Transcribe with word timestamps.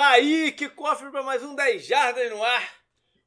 Tá 0.00 0.12
aí, 0.12 0.50
que 0.52 0.66
cofre 0.66 1.10
para 1.10 1.22
mais 1.22 1.42
um 1.42 1.54
10 1.54 1.84
Jardas 1.84 2.30
no 2.30 2.42
ar. 2.42 2.74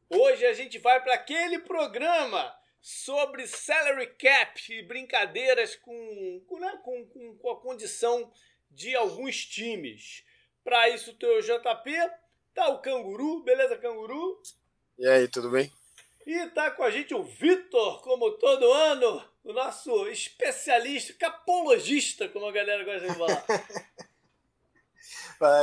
Hoje 0.09 0.43
a 0.43 0.53
gente 0.53 0.79
vai 0.79 0.99
para 1.03 1.13
aquele 1.13 1.59
programa 1.59 2.51
sobre 2.81 3.45
salary 3.45 4.07
cap 4.07 4.73
e 4.73 4.81
brincadeiras 4.81 5.75
com, 5.75 6.43
com, 6.47 6.57
né, 6.57 6.79
com, 6.83 7.05
com, 7.05 7.37
com 7.37 7.51
a 7.51 7.61
condição 7.61 8.33
de 8.71 8.95
alguns 8.95 9.45
times. 9.45 10.23
Para 10.63 10.89
isso, 10.89 11.13
tem 11.13 11.29
o 11.29 11.41
JP, 11.43 11.91
tá 12.55 12.67
o 12.69 12.81
Canguru, 12.81 13.43
beleza, 13.43 13.77
Canguru? 13.77 14.41
E 14.97 15.07
aí, 15.07 15.27
tudo 15.27 15.51
bem? 15.51 15.71
E 16.25 16.47
tá 16.47 16.71
com 16.71 16.81
a 16.81 16.89
gente 16.89 17.13
o 17.13 17.21
Vitor, 17.21 18.01
como 18.01 18.31
todo 18.31 18.73
ano, 18.73 19.23
o 19.43 19.53
nosso 19.53 20.07
especialista, 20.07 21.13
capologista, 21.13 22.27
como 22.29 22.47
a 22.47 22.51
galera 22.51 22.83
gosta 22.83 23.07
de 23.07 23.13
falar. 23.15 23.45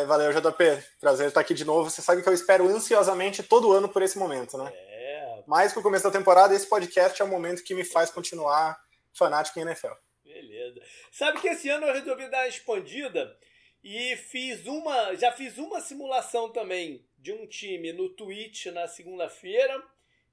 Valeu, 0.07 0.31
JP. 0.33 0.85
Prazer 1.01 1.29
estar 1.29 1.41
aqui 1.41 1.55
de 1.55 1.65
novo. 1.65 1.89
Você 1.89 2.03
sabe 2.03 2.23
que 2.23 2.29
eu 2.29 2.35
espero 2.35 2.69
ansiosamente 2.69 3.43
todo 3.43 3.73
ano 3.73 3.89
por 3.89 4.03
esse 4.03 4.19
momento, 4.19 4.59
né? 4.59 4.71
É. 4.75 5.43
Mais 5.47 5.73
que 5.73 5.79
o 5.79 5.83
começo 5.83 6.05
da 6.05 6.11
temporada, 6.11 6.55
esse 6.55 6.67
podcast 6.67 7.21
é 7.21 7.25
o 7.25 7.29
momento 7.29 7.65
que 7.65 7.75
me 7.75 7.83
faz 7.83 8.11
continuar 8.11 8.79
fanático 9.15 9.59
em 9.59 9.63
NFL. 9.63 9.93
Beleza. 10.23 10.83
Sabe 11.11 11.41
que 11.41 11.49
esse 11.49 11.69
ano 11.71 11.87
eu 11.87 11.95
resolvi 11.95 12.29
dar 12.29 12.41
uma 12.41 12.49
expandida 12.49 13.35
e 13.83 14.17
fiz 14.17 14.67
uma, 14.67 15.15
já 15.15 15.33
fiz 15.33 15.57
uma 15.57 15.81
simulação 15.81 16.53
também 16.53 17.03
de 17.19 17.33
um 17.33 17.47
time 17.47 17.93
no 17.93 18.11
Twitch 18.11 18.67
na 18.67 18.87
segunda-feira 18.87 19.83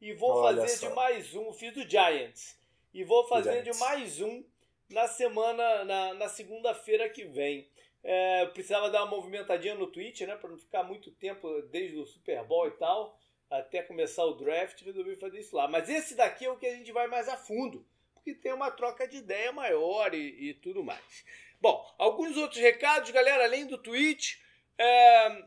e 0.02 0.14
vou 0.14 0.32
Olha 0.32 0.62
fazer 0.62 0.78
só. 0.78 0.90
de 0.90 0.94
mais 0.94 1.34
um, 1.34 1.54
fiz 1.54 1.74
do 1.74 1.88
Giants. 1.88 2.58
E 2.94 3.04
vou 3.04 3.26
fazer 3.28 3.64
de 3.64 3.74
mais 3.80 4.20
um 4.20 4.44
na 4.90 5.08
semana, 5.08 5.86
na, 5.86 6.14
na 6.16 6.30
segunda-feira 6.30 7.08
que 7.10 7.24
vem. 7.26 7.70
É, 8.10 8.46
precisava 8.46 8.90
dar 8.90 9.04
uma 9.04 9.12
movimentadinha 9.18 9.76
no 9.76 9.86
Twitch, 9.86 10.22
né? 10.22 10.38
Pra 10.38 10.50
não 10.50 10.58
ficar 10.58 10.82
muito 10.82 11.12
tempo 11.12 11.62
desde 11.64 11.98
o 11.98 12.06
Super 12.06 12.42
Bowl 12.46 12.66
e 12.66 12.72
tal, 12.72 13.20
até 13.50 13.84
começar 13.84 14.24
o 14.24 14.36
draft, 14.36 14.82
resolvi 14.82 15.18
fazer 15.18 15.40
isso 15.40 15.54
lá. 15.54 15.68
Mas 15.68 15.90
esse 15.90 16.16
daqui 16.16 16.46
é 16.46 16.50
o 16.50 16.56
que 16.56 16.66
a 16.66 16.74
gente 16.74 16.90
vai 16.94 17.08
mais 17.08 17.28
a 17.28 17.36
fundo, 17.36 17.86
porque 18.14 18.34
tem 18.34 18.54
uma 18.54 18.72
troca 18.72 19.06
de 19.06 19.18
ideia 19.18 19.52
maior 19.52 20.14
e, 20.14 20.50
e 20.50 20.54
tudo 20.54 20.86
mais. 20.86 21.26
Bom, 21.60 21.86
alguns 21.98 22.38
outros 22.38 22.62
recados, 22.62 23.12
galera, 23.12 23.44
além 23.44 23.68
do 23.68 23.78
Twitch. 23.78 24.38
é, 24.78 25.44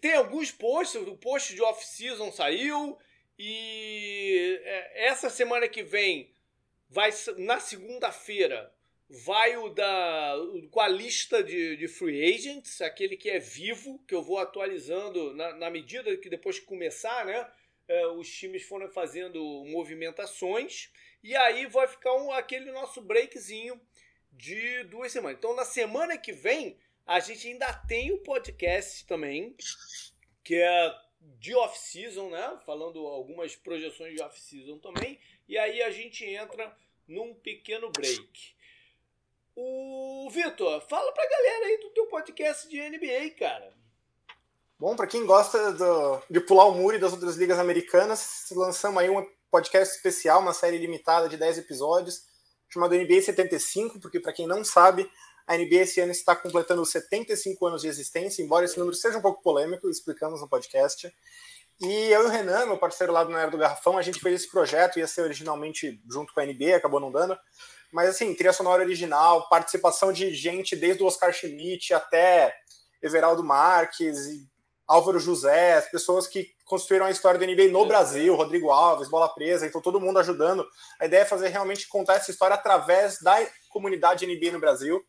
tem 0.00 0.14
alguns 0.14 0.50
posts, 0.50 1.06
o 1.06 1.16
post 1.18 1.54
de 1.54 1.60
off-season 1.60 2.32
saiu 2.32 2.98
e 3.38 4.58
é, 4.64 5.08
essa 5.08 5.28
semana 5.28 5.68
que 5.68 5.82
vem 5.82 6.32
vai 6.88 7.10
na 7.36 7.60
segunda-feira 7.60 8.74
vai 9.08 9.56
o 9.56 9.68
da 9.68 10.34
com 10.70 10.80
a 10.80 10.88
lista 10.88 11.42
de, 11.42 11.76
de 11.76 11.88
free 11.88 12.34
agents, 12.34 12.80
aquele 12.80 13.16
que 13.16 13.30
é 13.30 13.38
vivo, 13.38 14.02
que 14.06 14.14
eu 14.14 14.22
vou 14.22 14.38
atualizando 14.38 15.34
na, 15.34 15.54
na 15.54 15.70
medida 15.70 16.16
que 16.16 16.28
depois 16.28 16.58
que 16.58 16.66
começar, 16.66 17.24
né? 17.24 17.46
é, 17.88 18.06
os 18.08 18.28
times 18.28 18.62
foram 18.64 18.88
fazendo 18.88 19.40
movimentações 19.66 20.90
e 21.22 21.34
aí 21.36 21.66
vai 21.66 21.86
ficar 21.86 22.14
um, 22.14 22.32
aquele 22.32 22.70
nosso 22.72 23.00
breakzinho 23.00 23.80
de 24.32 24.84
duas 24.84 25.12
semanas. 25.12 25.38
Então 25.38 25.54
na 25.54 25.64
semana 25.64 26.18
que 26.18 26.32
vem 26.32 26.78
a 27.06 27.20
gente 27.20 27.46
ainda 27.46 27.72
tem 27.72 28.12
o 28.12 28.18
podcast 28.18 29.06
também, 29.06 29.56
que 30.42 30.56
é 30.56 30.94
de 31.38 31.54
off-season, 31.54 32.30
né? 32.30 32.60
Falando 32.66 32.98
algumas 33.06 33.54
projeções 33.54 34.14
de 34.14 34.22
off-season 34.22 34.78
também. 34.78 35.18
E 35.48 35.56
aí 35.56 35.82
a 35.82 35.90
gente 35.90 36.24
entra 36.24 36.76
num 37.06 37.32
pequeno 37.34 37.90
break. 37.90 38.55
O 39.58 40.28
Vitor, 40.30 40.82
fala 40.86 41.10
pra 41.12 41.26
galera 41.28 41.66
aí 41.66 41.78
do 41.80 41.88
teu 41.90 42.06
podcast 42.06 42.68
de 42.68 42.78
NBA, 42.78 43.30
cara. 43.38 43.72
Bom, 44.78 44.94
para 44.94 45.06
quem 45.06 45.24
gosta 45.24 45.72
do- 45.72 46.22
de 46.28 46.40
pular 46.40 46.66
o 46.66 46.74
muro 46.74 46.96
e 46.96 47.00
das 47.00 47.12
outras 47.14 47.36
ligas 47.36 47.58
americanas, 47.58 48.44
lançamos 48.50 49.00
aí 49.02 49.08
um 49.08 49.26
podcast 49.50 49.96
especial, 49.96 50.40
uma 50.40 50.52
série 50.52 50.76
limitada 50.76 51.26
de 51.26 51.38
10 51.38 51.56
episódios, 51.56 52.24
chamado 52.68 52.94
NBA 52.94 53.22
75, 53.22 53.98
porque 53.98 54.20
para 54.20 54.34
quem 54.34 54.46
não 54.46 54.62
sabe, 54.62 55.10
a 55.46 55.56
NBA 55.56 55.76
esse 55.82 56.00
ano 56.00 56.12
está 56.12 56.36
completando 56.36 56.84
75 56.84 57.66
anos 57.66 57.80
de 57.80 57.88
existência, 57.88 58.42
embora 58.42 58.66
esse 58.66 58.78
número 58.78 58.94
seja 58.94 59.16
um 59.16 59.22
pouco 59.22 59.42
polêmico, 59.42 59.88
explicamos 59.88 60.42
no 60.42 60.48
podcast. 60.48 61.10
E 61.80 61.92
eu 62.10 62.24
e 62.24 62.26
o 62.26 62.28
Renan, 62.28 62.66
meu 62.66 62.76
parceiro 62.76 63.12
lá 63.12 63.24
do 63.24 63.34
Era 63.34 63.50
do 63.50 63.56
Garrafão, 63.56 63.96
a 63.96 64.02
gente 64.02 64.20
fez 64.20 64.42
esse 64.42 64.50
projeto, 64.50 64.98
ia 64.98 65.06
ser 65.06 65.22
originalmente 65.22 66.02
junto 66.10 66.34
com 66.34 66.40
a 66.40 66.44
NBA, 66.44 66.76
acabou 66.76 67.00
não 67.00 67.10
dando. 67.10 67.38
Mas 67.92 68.10
assim, 68.10 68.34
trilha 68.34 68.52
sonora 68.52 68.82
original, 68.82 69.48
participação 69.48 70.12
de 70.12 70.34
gente 70.34 70.76
desde 70.76 71.02
o 71.02 71.06
Oscar 71.06 71.32
Schmidt 71.32 71.94
até 71.94 72.54
Everaldo 73.02 73.44
Marques 73.44 74.16
Álvaro 74.86 75.18
José, 75.18 75.74
as 75.74 75.90
pessoas 75.90 76.28
que 76.28 76.48
construíram 76.64 77.06
a 77.06 77.10
história 77.10 77.38
do 77.38 77.44
NBA 77.44 77.72
no 77.72 77.84
É. 77.84 77.88
Brasil, 77.88 78.34
Rodrigo 78.34 78.70
Alves, 78.70 79.08
Bola 79.08 79.28
Presa, 79.28 79.66
então 79.66 79.80
todo 79.80 80.00
mundo 80.00 80.18
ajudando. 80.18 80.66
A 81.00 81.06
ideia 81.06 81.22
é 81.22 81.24
fazer 81.24 81.48
realmente 81.48 81.88
contar 81.88 82.14
essa 82.14 82.30
história 82.30 82.54
através 82.54 83.20
da 83.20 83.36
comunidade 83.68 84.26
NBA 84.26 84.52
no 84.52 84.60
Brasil. 84.60 85.04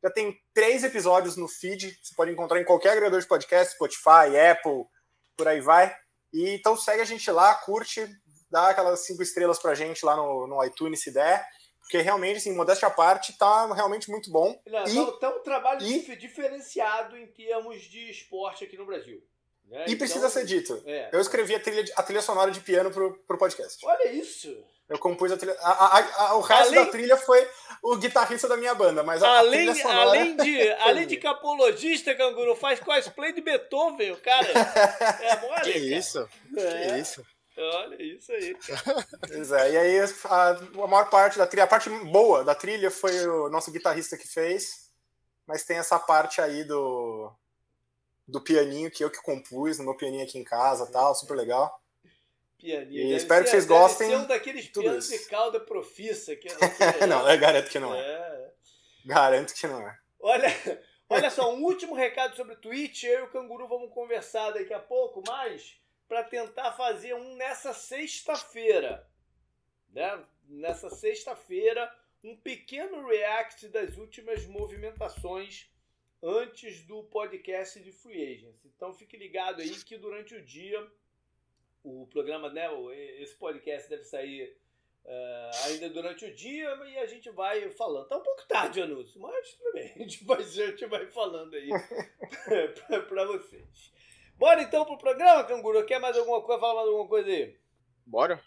Já 0.00 0.10
tem 0.10 0.38
três 0.54 0.84
episódios 0.84 1.36
no 1.36 1.48
feed, 1.48 1.98
você 2.00 2.14
pode 2.14 2.30
encontrar 2.30 2.60
em 2.60 2.64
qualquer 2.64 2.90
agregador 2.90 3.20
de 3.20 3.26
podcast, 3.26 3.74
Spotify, 3.74 4.38
Apple, 4.52 4.84
por 5.36 5.48
aí 5.48 5.60
vai. 5.60 5.92
E 6.32 6.50
então 6.50 6.76
segue 6.76 7.02
a 7.02 7.04
gente 7.04 7.28
lá, 7.32 7.52
curte, 7.54 8.08
dá 8.48 8.68
aquelas 8.68 9.04
cinco 9.04 9.22
estrelas 9.22 9.58
pra 9.58 9.74
gente 9.74 10.04
lá 10.04 10.16
no, 10.16 10.46
no 10.46 10.64
iTunes 10.64 11.02
se 11.02 11.10
der, 11.10 11.44
porque 11.88 12.02
realmente, 12.02 12.36
assim, 12.36 12.54
modéstia 12.54 12.86
à 12.86 12.90
parte, 12.90 13.32
tá 13.38 13.72
realmente 13.72 14.10
muito 14.10 14.30
bom. 14.30 14.60
Não, 14.66 14.86
E- 14.86 14.90
então, 14.90 15.14
então 15.16 15.38
um 15.38 15.42
trabalho 15.42 15.80
e- 15.82 16.00
dif- 16.00 16.16
diferenciado 16.16 17.16
em 17.16 17.26
termos 17.28 17.80
de 17.82 18.10
esporte 18.10 18.62
aqui 18.62 18.76
no 18.76 18.84
Brasil. 18.84 19.22
né? 19.70 19.84
E 19.88 19.96
precisa 19.96 20.20
Então, 20.20 20.30
ser 20.30 20.44
dito. 20.46 20.82
É. 20.86 21.10
Eu 21.12 21.20
escrevi 21.20 21.54
a 21.54 21.60
trilha, 21.60 21.84
a 21.96 22.02
trilha 22.02 22.22
sonora 22.22 22.50
de 22.50 22.58
piano 22.60 22.90
pro, 22.90 23.18
pro 23.26 23.36
podcast. 23.36 23.84
Olha 23.86 24.10
isso. 24.12 24.54
Eu 24.88 24.98
compus 24.98 25.30
a 25.32 25.36
trilha. 25.36 25.54
a- 25.60 25.98
a- 25.98 26.24
a- 26.28 26.34
o 26.36 26.40
resto 26.40 26.72
Além- 26.72 26.84
da 26.86 26.90
trilha 26.90 27.16
foi 27.18 27.46
o 27.82 27.96
guitarrista 27.96 28.48
da 28.48 28.56
minha 28.56 28.74
banda, 28.74 29.02
mas 29.02 29.22
a, 29.22 29.38
Além, 29.38 29.74
sonora. 29.74 30.00
além, 30.00 30.36
de, 30.36 30.70
além 30.80 31.06
de 31.06 31.16
capologista, 31.18 32.14
canguru, 32.14 32.56
faz 32.56 32.80
cosplay 32.80 33.32
de 33.34 33.42
Beethoven, 33.42 34.14
cara. 34.16 34.46
É 35.22 35.36
mole, 35.40 35.60
Que 35.62 35.72
cara. 35.72 35.78
isso? 35.98 36.28
É. 36.56 36.88
Que 36.92 36.98
isso? 37.00 37.22
Olha 37.60 38.00
isso 38.00 38.30
aí. 38.32 38.56
Pois 39.26 39.50
é, 39.52 39.72
e 39.72 39.76
aí 39.76 40.00
a, 40.00 40.50
a 40.50 40.86
maior 40.86 41.10
parte 41.10 41.38
da 41.38 41.46
trilha, 41.46 41.64
a 41.64 41.68
parte 41.68 41.90
boa 41.90 42.44
da 42.44 42.54
trilha 42.54 42.90
foi 42.90 43.26
o 43.26 43.48
nosso 43.48 43.72
guitarrista 43.72 44.16
que 44.16 44.28
fez, 44.28 44.90
mas 45.46 45.64
tem 45.64 45.76
essa 45.78 45.98
parte 45.98 46.40
aí 46.40 46.64
do 46.64 47.32
do 48.26 48.42
pianinho 48.42 48.90
que 48.90 49.02
eu 49.02 49.10
que 49.10 49.22
compus, 49.22 49.78
no 49.78 49.84
meu 49.84 49.96
pianinho 49.96 50.22
aqui 50.22 50.38
em 50.38 50.44
casa, 50.44 50.86
tal, 50.92 51.14
super 51.14 51.34
legal. 51.34 51.82
Pianinho. 52.58 53.06
E 53.06 53.14
espero 53.14 53.44
que 53.44 53.50
ser- 53.50 53.56
vocês 53.56 53.66
deve 53.66 53.80
gostem 53.80 54.10
ser 54.10 54.16
um 54.16 54.26
daqueles 54.26 54.68
pianos 54.68 55.08
de 55.08 55.18
cauda 55.20 55.58
profissa. 55.58 56.36
Que 56.36 56.48
não, 57.08 57.28
eu 57.28 57.38
garanto 57.38 57.70
que 57.70 57.78
não 57.78 57.94
é. 57.94 57.98
é. 58.00 58.52
Garanto 59.06 59.54
que 59.54 59.66
não 59.66 59.80
é. 59.80 59.98
Olha, 60.20 60.48
olha 61.08 61.30
só, 61.30 61.54
um 61.54 61.62
último 61.64 61.94
recado 61.94 62.36
sobre 62.36 62.54
o 62.54 62.60
Twitch. 62.60 63.04
Eu 63.04 63.20
e 63.20 63.22
o 63.22 63.30
Canguru 63.30 63.66
vamos 63.66 63.92
conversar 63.94 64.50
daqui 64.50 64.74
a 64.74 64.80
pouco 64.80 65.22
mais 65.26 65.78
para 66.08 66.24
tentar 66.24 66.72
fazer 66.72 67.14
um 67.14 67.36
nessa 67.36 67.72
sexta-feira. 67.72 69.06
Né? 69.90 70.24
Nessa 70.48 70.88
sexta-feira, 70.88 71.94
um 72.24 72.34
pequeno 72.36 73.06
react 73.06 73.68
das 73.68 73.96
últimas 73.98 74.46
movimentações 74.46 75.70
antes 76.22 76.82
do 76.82 77.04
podcast 77.04 77.78
de 77.80 77.92
Free 77.92 78.34
Agents. 78.34 78.64
Então 78.64 78.92
fique 78.94 79.16
ligado 79.16 79.60
aí 79.60 79.70
que 79.84 79.96
durante 79.96 80.34
o 80.34 80.42
dia 80.44 80.84
o 81.84 82.06
programa, 82.06 82.50
né, 82.50 82.68
esse 83.20 83.34
podcast 83.36 83.88
deve 83.88 84.04
sair 84.04 84.56
eh, 85.04 85.50
ainda 85.64 85.88
durante 85.88 86.24
o 86.24 86.34
dia 86.34 86.68
e 86.86 86.98
a 86.98 87.06
gente 87.06 87.30
vai 87.30 87.70
falando. 87.70 88.08
Tá 88.08 88.18
um 88.18 88.22
pouco 88.22 88.46
tarde 88.46 88.80
o 88.80 88.84
anúncio, 88.84 89.20
mas 89.20 89.54
tudo 89.54 89.72
bem. 89.72 89.92
A 89.96 89.98
gente 90.06 90.86
vai, 90.86 91.06
falando 91.06 91.54
aí 91.54 91.68
pra 93.08 93.24
vocês. 93.24 93.92
Bora 94.38 94.62
então 94.62 94.84
pro 94.84 94.96
programa, 94.96 95.44
Canguru. 95.44 95.84
Quer 95.84 95.98
mais 95.98 96.16
alguma 96.16 96.40
coisa? 96.40 96.60
Fala 96.60 96.74
mais 96.76 96.86
alguma 96.88 97.08
coisa 97.08 97.28
aí. 97.28 97.56
Bora? 98.06 98.40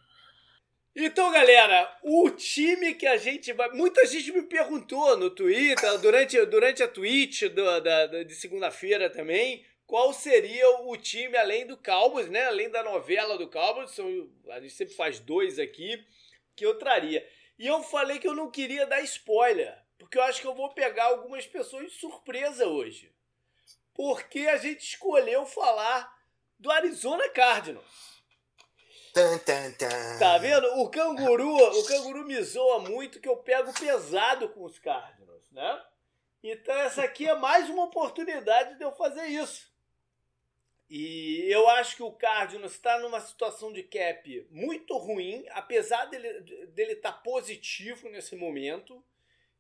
Então, 0.96 1.32
galera, 1.32 1.98
o 2.04 2.30
time 2.32 2.94
que 2.96 3.06
a 3.08 3.18
gente 3.18 3.54
vai. 3.54 3.70
Muita 3.72 4.06
gente 4.06 4.32
me 4.32 4.42
perguntou 4.44 5.16
no 5.18 5.30
Twitter, 5.30 5.98
durante, 6.00 6.46
durante 6.46 6.84
a 6.84 6.88
tweet 6.88 7.48
do- 7.50 7.82
da, 7.82 8.08
da- 8.08 8.24
de 8.24 8.36
segunda-feira 8.36 9.10
também, 9.10 9.66
qual 9.86 10.12
seria 10.14 10.70
o 10.82 10.96
time 10.98 11.38
além 11.38 11.66
do 11.66 11.78
Cowboys, 11.78 12.30
né? 12.30 12.46
Além 12.46 12.70
da 12.70 12.84
novela 12.84 13.38
do 13.38 13.50
Cowboys, 13.50 13.92
são, 13.92 14.30
a 14.50 14.60
gente 14.60 14.74
sempre 14.74 14.94
faz 14.96 15.20
dois 15.20 15.60
aqui, 15.60 16.04
que 16.56 16.66
eu 16.66 16.78
traria. 16.78 17.26
E 17.58 17.68
eu 17.68 17.82
falei 17.84 18.20
que 18.20 18.28
eu 18.28 18.34
não 18.36 18.50
queria 18.52 18.86
dar 18.86 19.02
spoiler, 19.02 19.78
porque 19.98 20.18
eu 20.18 20.24
acho 20.24 20.42
que 20.42 20.48
eu 20.48 20.56
vou 20.56 20.70
pegar 20.74 21.06
algumas 21.06 21.46
pessoas 21.46 21.86
de 21.86 21.92
surpresa 22.00 22.66
hoje. 22.68 23.14
Porque 23.94 24.40
a 24.48 24.58
gente 24.58 24.82
escolheu 24.82 25.46
falar 25.46 26.12
do 26.58 26.72
Arizona 26.72 27.28
Cardinals. 27.30 28.12
Tan, 29.14 29.38
tan, 29.40 29.72
tan. 29.74 30.20
Tá 30.20 30.38
vendo? 30.38 30.66
O 30.80 30.90
canguru, 30.90 31.54
o 31.54 31.84
canguru 31.86 32.26
me 32.26 32.42
zoa 32.42 32.80
muito 32.80 33.20
que 33.20 33.28
eu 33.28 33.38
pego 33.38 33.74
pesado 33.74 34.48
com 34.50 34.64
os 34.64 34.80
Cardinals, 34.80 35.52
né? 35.52 35.84
Então 36.44 36.74
essa 36.76 37.04
aqui 37.04 37.28
é 37.28 37.36
mais 37.36 37.70
uma 37.70 37.84
oportunidade 37.84 38.78
de 38.78 38.84
eu 38.84 38.92
fazer 38.94 39.26
isso. 39.26 39.70
E 40.90 41.46
eu 41.50 41.70
acho 41.70 41.96
que 41.96 42.04
o 42.04 42.12
Cardinals 42.12 42.74
está 42.74 43.00
numa 43.00 43.20
situação 43.20 43.72
de 43.72 43.84
cap 43.84 44.48
muito 44.50 44.98
ruim, 44.98 45.46
apesar 45.52 46.06
dele 46.06 46.42
dele 46.68 46.94
estar 46.94 47.14
tá 47.14 47.18
positivo 47.18 48.10
nesse 48.10 48.36
momento. 48.36 49.04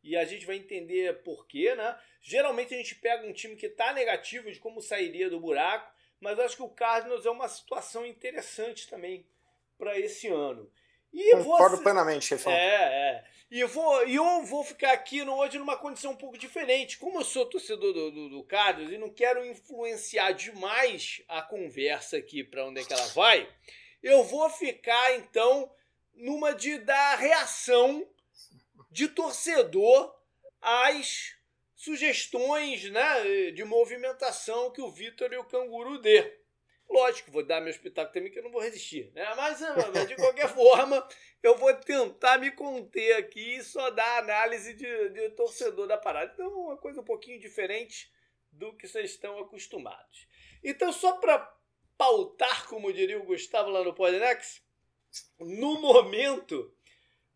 E 0.04 0.18
a 0.18 0.26
gente 0.26 0.46
vai 0.46 0.56
entender 0.56 1.22
por 1.24 1.48
quê, 1.48 1.76
né? 1.76 1.98
Geralmente 2.22 2.74
a 2.74 2.78
gente 2.78 2.96
pega 2.96 3.26
um 3.26 3.34
time 3.34 3.56
que 3.56 3.68
está 3.68 3.94
negativo 3.94 4.52
de 4.52 4.60
como 4.60 4.82
sairia 4.82 5.30
do 5.30 5.40
buraco, 5.40 5.92
mas 6.20 6.40
acho 6.40 6.56
que 6.56 6.64
o 6.64 6.70
Cardinals 6.70 7.26
é 7.26 7.30
uma 7.30 7.48
situação 7.48 8.06
interessante 8.06 8.88
também 8.88 9.26
para 9.78 10.00
esse 10.00 10.28
ano. 10.28 10.72
E 11.14 11.32
Concordo 11.36 11.76
vou, 11.76 11.84
plenamente, 11.84 12.26
chefão. 12.26 12.54
É, 12.54 12.58
é. 12.58 13.24
E 13.50 13.60
eu 13.60 13.68
vou, 13.68 14.02
eu 14.04 14.46
vou 14.46 14.64
ficar 14.64 14.94
aqui 14.94 15.26
no, 15.26 15.36
hoje 15.36 15.60
numa 15.60 15.76
condição 15.76 16.12
um 16.12 16.16
pouco 16.16 16.38
diferente. 16.38 16.98
Como 16.98 17.20
eu 17.20 17.26
sou 17.26 17.46
torcedor 17.46 17.92
do, 17.92 18.12
do, 18.12 18.30
do 18.30 18.44
Carlos 18.44 18.92
e 18.92 18.98
não 18.98 19.10
quero 19.10 19.46
influenciar 19.46 20.32
demais 20.32 21.22
a 21.28 21.42
conversa 21.42 22.18
aqui 22.18 22.44
para 22.44 22.66
onde 22.66 22.80
é 22.80 22.86
que 22.86 22.94
ela 22.94 23.08
vai, 23.08 23.50
eu 24.02 24.24
vou 24.24 24.50
ficar 24.50 25.16
então 25.16 25.70
numa 26.14 26.54
de 26.54 26.78
dar 26.78 27.18
reação 27.18 28.08
de 28.92 29.08
torcedor 29.08 30.14
às 30.62 31.36
sugestões 31.76 32.92
né, 32.92 33.52
de 33.52 33.64
movimentação 33.64 34.72
que 34.72 34.82
o 34.82 34.92
Vitor 34.92 35.34
e 35.34 35.38
o 35.38 35.46
Canguru 35.46 35.98
dê. 35.98 36.40
Lógico, 36.88 37.32
vou 37.32 37.44
dar 37.44 37.62
meu 37.62 37.72
espetáculo 37.72 38.14
também 38.14 38.32
que 38.32 38.38
eu 38.38 38.44
não 38.44 38.52
vou 38.52 38.62
resistir, 38.62 39.12
né? 39.14 39.26
Mas, 39.36 39.60
de 40.08 40.16
qualquer 40.18 40.50
forma, 40.50 41.08
eu 41.42 41.58
vou 41.58 41.74
tentar 41.74 42.38
me 42.38 42.52
conter 42.52 43.14
aqui 43.14 43.56
e 43.56 43.64
só 43.64 43.90
dar 43.90 44.20
análise 44.20 44.74
de, 44.74 45.10
de 45.10 45.30
torcedor 45.30 45.88
da 45.88 45.98
parada. 45.98 46.32
Então, 46.34 46.48
uma 46.50 46.78
coisa 46.78 47.00
um 47.00 47.06
pouquinho 47.06 47.40
diferente 47.40 48.12
do 48.52 48.76
que 48.76 48.88
vocês 48.88 49.12
estão 49.12 49.40
acostumados. 49.40 50.28
Então, 50.62 50.92
só 50.92 51.14
para 51.14 51.40
pautar, 51.98 52.68
como 52.68 52.92
diria 52.92 53.18
o 53.18 53.26
Gustavo 53.26 53.70
lá 53.70 53.84
no 53.84 53.94
Podnex, 53.94 54.62
no 55.40 55.80
momento, 55.80 56.76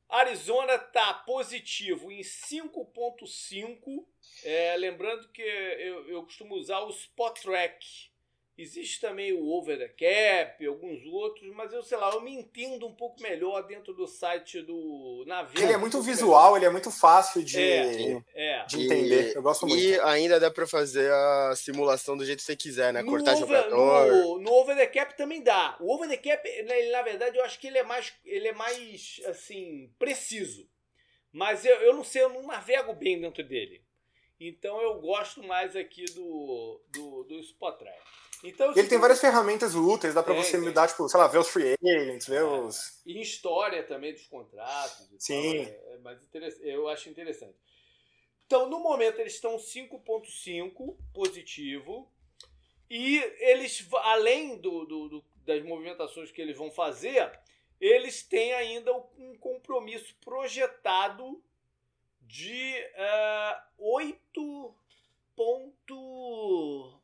Arizona 0.10 0.76
está 0.76 1.14
positivo 1.14 2.12
em 2.12 2.22
5.5. 2.22 4.06
É, 4.44 4.76
lembrando 4.78 5.28
que 5.30 5.42
eu, 5.42 6.08
eu 6.08 6.24
costumo 6.24 6.56
usar 6.56 6.80
o 6.80 6.90
Spot 6.90 7.40
Track 7.42 8.10
Existe 8.58 9.02
também 9.02 9.34
o 9.34 9.50
Over 9.50 9.78
the 9.78 9.90
Cap, 9.90 10.66
alguns 10.66 11.06
outros, 11.08 11.54
mas 11.54 11.74
eu 11.74 11.84
sei 11.84 11.98
lá, 11.98 12.10
eu 12.12 12.22
me 12.22 12.34
entendo 12.34 12.88
um 12.88 12.96
pouco 12.96 13.22
melhor 13.22 13.62
dentro 13.64 13.94
do 13.94 14.08
site 14.08 14.62
do 14.62 15.26
navio. 15.28 15.62
Ele 15.62 15.74
é 15.74 15.78
muito 15.78 16.02
visual, 16.02 16.56
ele 16.56 16.66
é 16.66 16.70
muito 16.70 16.90
fácil 16.90 17.44
de, 17.44 17.62
é, 17.62 18.24
é. 18.34 18.66
de 18.66 18.86
entender. 18.86 19.32
E, 19.32 19.36
eu 19.36 19.42
gosto 19.42 19.68
muito. 19.68 19.84
E 19.84 20.00
ainda 20.00 20.40
dá 20.40 20.50
para 20.50 20.66
fazer 20.66 21.12
a 21.12 21.54
simulação 21.58 22.16
do 22.16 22.24
jeito 22.24 22.40
que 22.40 22.46
você 22.46 22.56
quiser, 22.56 22.94
né? 22.94 23.02
No 23.02 23.12
Cortar 23.12 23.36
over, 23.36 23.70
no, 23.70 24.40
no, 24.40 24.52
Over 24.54 24.78
the 24.78 24.88
Cap 24.88 25.18
também 25.18 25.44
dá. 25.44 25.76
O 25.82 25.94
Over 25.94 26.08
the 26.08 26.16
Cap, 26.16 26.48
ele, 26.48 26.92
na 26.92 27.02
verdade, 27.02 27.38
eu 27.38 27.44
acho 27.44 27.60
que 27.60 27.68
ele 27.68 27.80
é 27.80 27.84
mais, 27.84 28.14
ele 28.24 28.48
é 28.48 28.54
mais 28.54 29.20
assim, 29.26 29.92
preciso. 30.00 30.66
Mas 31.30 31.66
eu, 31.66 31.76
eu 31.82 31.94
não 31.94 32.06
sei, 32.06 32.22
eu 32.22 32.30
não 32.30 32.48
navego 32.48 32.94
bem 32.94 33.20
dentro 33.20 33.44
dele. 33.44 33.84
Então 34.40 34.82
eu 34.82 35.00
gosto 35.02 35.44
mais 35.44 35.76
aqui 35.76 36.06
do, 36.14 36.82
do, 36.94 37.24
do 37.26 37.40
Spot 37.42 37.78
Track. 37.78 38.25
Então, 38.44 38.72
ele 38.76 38.88
tem 38.88 39.00
várias 39.00 39.20
ferramentas 39.20 39.76
úteis, 39.76 40.14
dá 40.14 40.22
para 40.22 40.34
você 40.34 40.58
mudar, 40.58 40.88
tipo, 40.88 41.08
sei 41.08 41.20
lá, 41.20 41.28
ver 41.28 41.40
os 41.40 41.48
free 41.48 41.76
agents, 41.82 42.28
ver 42.28 42.42
é, 42.42 42.44
os. 42.44 43.02
E 43.06 43.22
história 43.22 43.84
também 43.84 44.14
dos 44.14 44.28
contratos. 44.28 45.08
Sim. 45.20 45.66
Tal, 45.66 45.74
é, 45.74 45.94
é 45.94 45.98
mais 46.00 46.20
eu 46.62 46.88
acho 46.88 47.10
interessante. 47.10 47.56
Então, 48.46 48.70
no 48.70 48.80
momento, 48.80 49.20
eles 49.20 49.34
estão 49.34 49.58
5,5 49.58 50.96
positivo. 51.14 52.12
E 52.90 53.18
eles, 53.40 53.88
além 54.04 54.58
do, 54.58 54.86
do, 54.86 55.10
do, 55.10 55.26
das 55.44 55.64
movimentações 55.64 56.32
que 56.32 56.42
eles 56.42 56.56
vão 56.56 56.70
fazer, 56.70 57.32
eles 57.80 58.22
têm 58.22 58.54
ainda 58.54 58.94
um 59.18 59.36
compromisso 59.40 60.16
projetado 60.24 61.44
de 62.22 62.76
uh, 62.94 63.62
8 63.78 64.76
ponto 65.36 66.95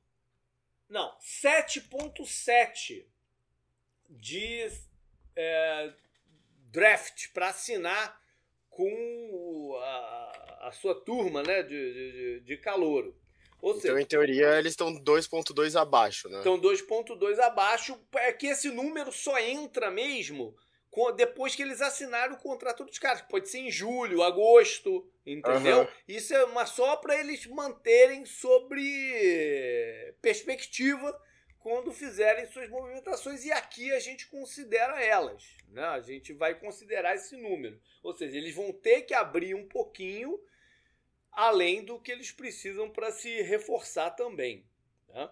não, 0.91 1.17
7.7 1.21 3.05
de 4.09 4.67
é, 5.35 5.93
draft 6.69 7.29
para 7.33 7.47
assinar 7.47 8.21
com 8.69 9.79
a, 9.81 10.67
a, 10.67 10.71
sua 10.73 10.93
turma 10.93 11.41
né, 11.43 11.63
de, 11.63 11.69
de, 11.69 12.39
de 12.41 12.57
calouro. 12.57 13.17
Ou 13.61 13.71
então, 13.71 13.81
seja, 13.81 14.01
em 14.01 14.05
teoria, 14.05 14.59
eles 14.59 14.73
estão 14.73 14.93
2.2 14.93 15.79
abaixo, 15.79 16.27
né? 16.27 16.39
Estão 16.39 16.59
2.2 16.59 17.39
abaixo. 17.39 17.97
É 18.15 18.33
que 18.33 18.47
esse 18.47 18.69
número 18.69 19.13
só 19.13 19.39
entra 19.39 19.89
mesmo 19.89 20.53
depois 21.15 21.55
que 21.55 21.61
eles 21.61 21.81
assinaram 21.81 22.33
o 22.35 22.39
contrato 22.39 22.83
dos 22.83 22.99
caras, 22.99 23.21
que 23.21 23.29
pode 23.29 23.49
ser 23.49 23.59
em 23.59 23.71
julho, 23.71 24.21
agosto, 24.21 25.09
entendeu? 25.25 25.81
Uhum. 25.81 25.87
Isso 26.07 26.33
é 26.33 26.43
uma 26.43 26.65
só 26.65 26.97
para 26.97 27.17
eles 27.17 27.45
manterem 27.47 28.25
sobre 28.25 30.13
perspectiva 30.21 31.17
quando 31.59 31.93
fizerem 31.93 32.47
suas 32.47 32.69
movimentações 32.69 33.45
e 33.45 33.51
aqui 33.51 33.91
a 33.93 33.99
gente 33.99 34.27
considera 34.27 35.01
elas, 35.01 35.55
né? 35.69 35.83
A 35.83 36.01
gente 36.01 36.33
vai 36.33 36.59
considerar 36.59 37.15
esse 37.15 37.37
número, 37.37 37.79
ou 38.03 38.13
seja, 38.13 38.35
eles 38.35 38.53
vão 38.53 38.73
ter 38.73 39.03
que 39.03 39.13
abrir 39.13 39.55
um 39.55 39.67
pouquinho 39.67 40.39
além 41.31 41.85
do 41.85 41.99
que 41.99 42.11
eles 42.11 42.31
precisam 42.31 42.89
para 42.89 43.11
se 43.11 43.41
reforçar 43.43 44.09
também. 44.11 44.65
Né? 45.07 45.29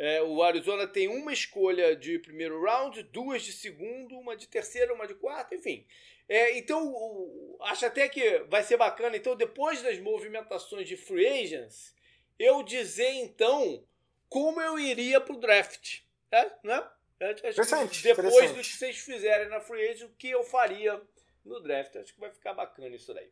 É, 0.00 0.22
o 0.22 0.42
Arizona 0.42 0.86
tem 0.86 1.08
uma 1.08 1.30
escolha 1.30 1.94
de 1.94 2.18
primeiro 2.18 2.62
round, 2.64 3.02
duas 3.02 3.42
de 3.42 3.52
segundo, 3.52 4.18
uma 4.18 4.34
de 4.34 4.48
terceiro, 4.48 4.94
uma 4.94 5.06
de 5.06 5.14
quarto, 5.14 5.54
enfim. 5.54 5.86
É, 6.26 6.56
então, 6.56 6.88
o, 6.88 7.58
acho 7.60 7.84
até 7.84 8.08
que 8.08 8.38
vai 8.48 8.62
ser 8.62 8.78
bacana. 8.78 9.14
Então, 9.14 9.36
depois 9.36 9.82
das 9.82 9.98
movimentações 9.98 10.88
de 10.88 10.96
free 10.96 11.26
agents, 11.26 11.94
eu 12.38 12.62
dizer 12.62 13.10
então 13.10 13.84
como 14.26 14.58
eu 14.58 14.78
iria 14.78 15.20
para 15.20 15.34
o 15.34 15.38
draft. 15.38 16.00
É, 16.32 16.50
né? 16.64 16.82
Interessante, 17.20 18.02
depois 18.02 18.28
interessante. 18.28 18.56
do 18.56 18.62
que 18.62 18.76
vocês 18.78 18.96
fizerem 18.96 19.50
na 19.50 19.60
free 19.60 19.86
agent, 19.86 20.08
o 20.08 20.14
que 20.16 20.30
eu 20.30 20.42
faria 20.42 20.98
no 21.44 21.60
draft. 21.60 21.94
Acho 21.96 22.14
que 22.14 22.20
vai 22.20 22.30
ficar 22.30 22.54
bacana 22.54 22.96
isso 22.96 23.12
daí. 23.12 23.30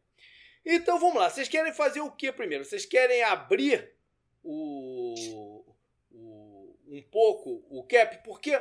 Então 0.67 0.99
vamos 0.99 1.17
lá. 1.17 1.31
Vocês 1.31 1.49
querem 1.49 1.73
fazer 1.73 2.03
o 2.03 2.11
que 2.11 2.31
primeiro? 2.31 2.63
Vocês 2.63 2.85
querem 2.85 3.23
abrir 3.23 3.91
o 4.45 5.58
um 6.89 7.03
pouco 7.03 7.65
o 7.71 7.85
cap, 7.85 8.23
porque 8.25 8.61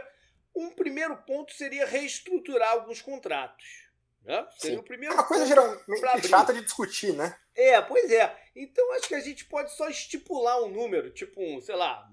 um 0.56 0.72
primeiro 0.72 1.16
ponto 1.18 1.54
seria 1.54 1.86
reestruturar 1.86 2.72
alguns 2.72 3.02
contratos. 3.02 3.88
Né? 4.24 4.46
Seria 4.58 4.76
Sim. 4.76 4.82
o 4.82 4.84
primeiro 4.84 5.14
é 5.14 5.18
uma 5.18 5.24
coisa 5.24 5.46
geralmente 5.46 6.28
chata 6.28 6.54
de 6.54 6.62
discutir, 6.62 7.14
né? 7.14 7.38
É, 7.56 7.82
pois 7.82 8.12
é. 8.12 8.36
Então 8.56 8.94
acho 8.94 9.08
que 9.08 9.16
a 9.16 9.22
gente 9.22 9.46
pode 9.46 9.72
só 9.74 9.88
estipular 9.88 10.62
um 10.64 10.70
número, 10.70 11.10
tipo, 11.12 11.42
um, 11.42 11.62
sei 11.62 11.76
lá, 11.76 12.06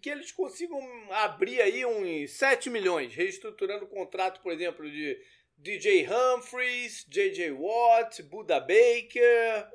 que 0.00 0.08
eles 0.08 0.32
consigam 0.32 0.80
abrir 1.10 1.60
aí 1.60 1.84
uns 1.84 2.30
7 2.32 2.70
milhões, 2.70 3.14
reestruturando 3.14 3.84
o 3.84 3.88
contrato, 3.88 4.40
por 4.40 4.50
exemplo, 4.50 4.90
de 4.90 5.20
DJ 5.58 6.08
Humphries, 6.08 7.04
JJ 7.06 7.50
Watt, 7.50 8.22
Buda 8.22 8.60
Baker, 8.60 9.68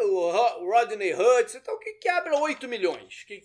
o 0.00 0.70
Rodney 0.70 1.14
Hudson, 1.14 1.58
então 1.58 1.78
que, 1.78 1.94
que 1.94 2.08
abra 2.08 2.36
8 2.36 2.68
milhões. 2.68 3.24
Que, 3.24 3.42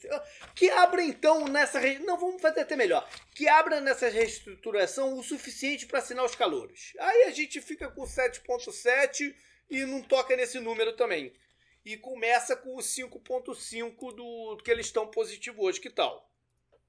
que 0.55 0.69
abra 0.69 1.03
então 1.03 1.47
nessa. 1.47 1.79
Não, 1.99 2.17
vamos 2.17 2.41
fazer 2.41 2.61
até 2.61 2.75
melhor. 2.75 3.07
Que 3.33 3.47
abra 3.47 3.81
nessa 3.81 4.07
reestruturação 4.09 5.17
o 5.17 5.23
suficiente 5.23 5.85
para 5.85 5.99
assinar 5.99 6.25
os 6.25 6.35
calouros. 6.35 6.93
Aí 6.99 7.23
a 7.23 7.31
gente 7.31 7.61
fica 7.61 7.89
com 7.89 8.03
7,7 8.03 9.35
e 9.69 9.85
não 9.85 10.01
toca 10.01 10.35
nesse 10.35 10.59
número 10.59 10.93
também. 10.93 11.33
E 11.85 11.97
começa 11.97 12.55
com 12.55 12.75
o 12.75 12.79
5,5 12.79 14.15
do 14.15 14.57
que 14.63 14.71
eles 14.71 14.85
estão 14.85 15.07
positivo 15.07 15.63
hoje. 15.63 15.79
Que 15.79 15.89
tal? 15.89 16.29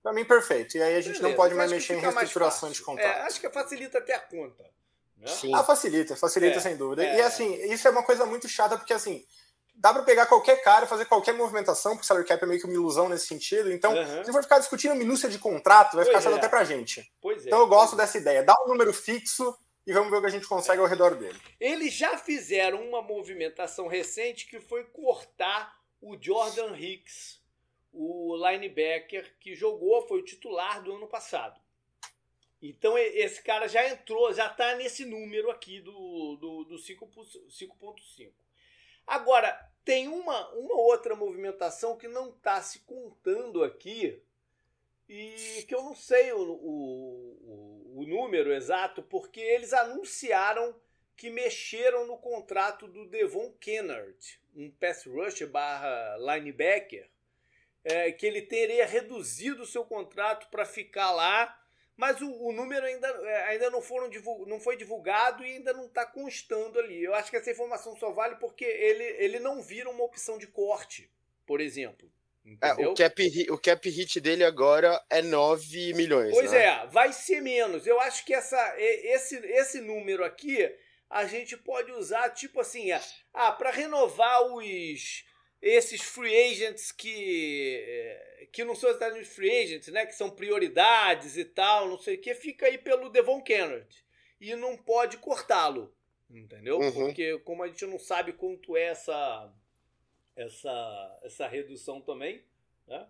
Para 0.03 0.13
mim, 0.13 0.25
perfeito. 0.25 0.77
E 0.77 0.83
aí 0.83 0.97
a 0.97 1.01
gente 1.01 1.15
Beleza, 1.15 1.29
não 1.29 1.35
pode 1.35 1.55
mais 1.55 1.71
mexer 1.71 1.95
em 1.95 2.01
reestruturação 2.01 2.71
de 2.71 2.83
contrato. 2.83 3.17
É, 3.17 3.23
acho 3.23 3.41
que 3.41 3.49
facilita 3.49 3.99
até 3.99 4.15
a 4.15 4.21
conta. 4.21 4.65
Né? 5.17 5.29
Sim. 5.29 5.55
Ah, 5.55 5.65
facilita, 5.65 6.17
facilita 6.17 6.59
é, 6.59 6.61
sem 6.61 6.77
dúvida. 6.77 7.05
É, 7.05 7.19
e 7.19 7.21
assim, 7.23 7.55
isso 7.73 7.87
é 7.87 7.91
uma 7.91 8.03
coisa 8.03 8.27
muito 8.27 8.49
chata, 8.49 8.77
porque 8.77 8.93
assim, 8.93 9.25
dá 9.75 9.93
para 9.93 10.03
pegar 10.03 10.27
qualquer 10.27 10.63
cara, 10.63 10.87
fazer 10.87 11.05
qualquer 11.07 11.33
movimentação, 11.35 11.93
porque 11.93 12.05
o 12.05 12.07
salary 12.07 12.27
cap 12.27 12.43
é 12.43 12.47
meio 12.47 12.61
que 12.61 12.67
uma 12.67 12.75
ilusão 12.75 13.09
nesse 13.09 13.27
sentido. 13.27 13.73
Então, 13.73 13.95
uhum. 13.95 14.25
se 14.25 14.33
for 14.33 14.43
ficar 14.43 14.59
discutindo 14.59 14.95
minúcia 14.95 15.29
de 15.29 15.39
contrato, 15.39 15.97
vai 15.97 16.05
pois 16.05 16.09
ficar 16.09 16.21
chato 16.21 16.35
é. 16.35 16.39
até 16.39 16.49
pra 16.49 16.65
gente. 16.65 17.11
Pois 17.21 17.45
é, 17.45 17.47
então 17.47 17.61
eu 17.61 17.67
gosto 17.67 17.97
dessa 17.97 18.19
ideia. 18.19 18.43
Dá 18.43 18.55
um 18.65 18.69
número 18.69 18.93
fixo 18.93 19.57
e 19.87 19.93
vamos 19.93 20.11
ver 20.11 20.17
o 20.17 20.21
que 20.21 20.27
a 20.27 20.31
gente 20.31 20.47
consegue 20.47 20.81
ao 20.81 20.87
redor 20.87 21.15
dele. 21.15 21.39
Eles 21.61 21.93
já 21.93 22.17
fizeram 22.17 22.83
uma 22.89 23.03
movimentação 23.03 23.87
recente 23.87 24.47
que 24.47 24.61
foi 24.61 24.85
cortar 24.85 25.75
o 26.01 26.17
Jordan 26.21 26.77
Hicks, 26.77 27.41
o 27.93 28.37
linebacker 28.37 29.37
que 29.41 29.55
jogou, 29.55 30.07
foi 30.07 30.21
o 30.21 30.25
titular 30.25 30.83
do 30.83 30.95
ano 30.95 31.07
passado. 31.07 31.61
Então 32.67 32.97
esse 32.97 33.43
cara 33.43 33.69
já 33.69 33.87
entrou, 33.87 34.33
já 34.33 34.47
está 34.47 34.75
nesse 34.75 35.05
número 35.05 35.51
aqui 35.51 35.81
do, 35.81 36.37
do, 36.37 36.65
do 36.65 36.77
5.5. 36.77 38.33
Agora, 39.07 39.53
tem 39.85 40.09
uma, 40.09 40.49
uma 40.55 40.75
outra 40.75 41.15
movimentação 41.15 41.95
que 41.95 42.09
não 42.09 42.31
está 42.31 42.63
se 42.63 42.79
contando 42.81 43.63
aqui, 43.63 44.19
e 45.07 45.63
que 45.69 45.75
eu 45.75 45.83
não 45.83 45.95
sei 45.95 46.33
o, 46.33 46.41
o, 46.41 48.01
o 48.01 48.07
número 48.07 48.51
exato, 48.51 49.03
porque 49.03 49.41
eles 49.41 49.75
anunciaram 49.75 50.75
que 51.15 51.29
mexeram 51.29 52.07
no 52.07 52.17
contrato 52.17 52.89
do 52.89 53.07
Devon 53.07 53.53
Kennard, 53.61 54.41
um 54.57 54.71
pass 54.71 55.05
rush 55.05 55.43
barra 55.43 56.17
linebacker, 56.17 57.11
é, 57.85 58.11
que 58.11 58.25
ele 58.25 58.41
teria 58.41 58.87
reduzido 58.87 59.65
o 59.65 59.67
seu 59.67 59.85
contrato 59.85 60.49
para 60.49 60.65
ficar 60.65 61.13
lá, 61.13 61.61
mas 61.97 62.21
o, 62.21 62.29
o 62.29 62.53
número 62.53 62.85
ainda, 62.85 63.07
é, 63.07 63.45
ainda 63.51 63.71
não, 63.71 63.81
foram 63.81 64.11
não 64.47 64.59
foi 64.59 64.77
divulgado 64.77 65.45
e 65.45 65.53
ainda 65.53 65.73
não 65.73 65.87
está 65.87 66.05
constando 66.05 66.79
ali. 66.79 67.03
Eu 67.03 67.15
acho 67.15 67.31
que 67.31 67.37
essa 67.37 67.51
informação 67.51 67.97
só 67.97 68.11
vale 68.11 68.37
porque 68.37 68.65
ele, 68.65 69.05
ele 69.19 69.39
não 69.39 69.63
vira 69.63 69.89
uma 69.89 70.05
opção 70.05 70.37
de 70.39 70.47
corte, 70.47 71.11
por 71.47 71.61
exemplo. 71.61 72.11
É, 72.61 72.73
o, 72.87 72.95
cap, 72.95 73.51
o 73.51 73.59
cap 73.59 73.89
hit 73.89 74.21
dele 74.21 74.45
agora 74.45 75.03
é 75.09 75.23
9 75.23 75.95
milhões. 75.95 76.31
Pois 76.31 76.51
né? 76.51 76.65
é, 76.65 76.87
vai 76.89 77.11
ser 77.13 77.41
menos. 77.41 77.87
Eu 77.87 77.99
acho 78.01 78.25
que 78.25 78.35
essa, 78.35 78.75
esse, 78.77 79.37
esse 79.37 79.81
número 79.81 80.23
aqui 80.23 80.71
a 81.09 81.25
gente 81.27 81.57
pode 81.57 81.91
usar, 81.93 82.29
tipo 82.31 82.61
assim, 82.61 82.91
ah, 83.33 83.53
para 83.53 83.71
renovar 83.71 84.43
os 84.43 85.25
esses 85.65 86.03
free 86.03 86.53
agents 86.53 86.93
que 86.93 87.83
eh, 87.89 88.49
que 88.53 88.63
não 88.65 88.75
são 88.75 88.91
exatamente 88.91 89.25
free 89.25 89.51
agents, 89.51 89.89
né, 89.89 90.05
que 90.07 90.15
são 90.15 90.31
prioridades 90.31 91.37
e 91.37 91.45
tal, 91.45 91.89
não 91.89 91.99
sei 91.99 92.17
o 92.17 92.21
que, 92.21 92.35
fica 92.35 92.67
aí 92.67 92.79
pelo 92.79 93.09
Devon 93.09 93.43
Kennedy 93.43 94.05
e 94.41 94.55
não 94.55 94.77
pode 94.77 95.17
cortá-lo, 95.17 95.93
entendeu? 96.31 96.79
Uhum. 96.79 96.93
Porque 96.93 97.39
como 97.41 97.63
a 97.63 97.67
gente 97.67 97.87
não 97.87 97.99
sabe 97.99 98.35
quanto 98.35 98.77
é 98.77 98.83
essa 98.83 99.53
essa 100.37 101.21
essa 101.25 101.49
redução 101.49 102.01
também, 102.01 102.45
né? 102.87 103.09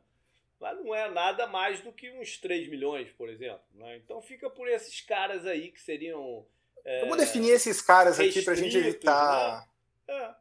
Mas 0.60 0.78
não 0.78 0.94
é 0.94 1.10
nada 1.10 1.46
mais 1.48 1.80
do 1.80 1.92
que 1.92 2.10
uns 2.12 2.38
3 2.38 2.68
milhões, 2.68 3.10
por 3.10 3.28
exemplo. 3.28 3.64
Né? 3.74 3.96
Então 3.96 4.22
fica 4.22 4.48
por 4.48 4.68
esses 4.68 5.00
caras 5.00 5.44
aí 5.44 5.72
que 5.72 5.82
seriam 5.82 6.46
é, 6.84 7.00
Vamos 7.00 7.16
definir 7.16 7.50
esses 7.50 7.82
caras 7.82 8.20
aqui 8.20 8.42
pra 8.42 8.54
gente 8.54 8.76
evitar. 8.76 9.66
Né? 10.06 10.14
É. 10.14 10.34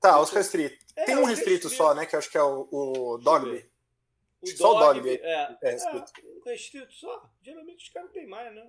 Tá, 0.00 0.20
os 0.20 0.30
restritos. 0.30 0.77
É, 0.98 1.04
Tem 1.04 1.16
um 1.16 1.24
restrito, 1.24 1.50
restrito, 1.50 1.70
só, 1.70 1.94
né? 1.94 2.04
Que 2.04 2.16
eu 2.16 2.18
acho 2.18 2.28
que 2.28 2.36
é 2.36 2.42
o, 2.42 2.68
o 2.70 3.18
Dogby. 3.18 3.70
O 4.40 4.46
só 4.48 4.76
o 4.76 4.78
Dogby. 4.80 5.20
É, 5.22 5.56
é, 5.62 5.70
restrito. 5.70 6.12
É, 6.44 6.50
restrito 6.50 6.92
só. 6.92 7.30
Geralmente 7.40 7.84
os 7.84 7.88
caras 7.90 8.08
não 8.08 8.14
tem 8.14 8.26
mais, 8.26 8.52
né? 8.52 8.68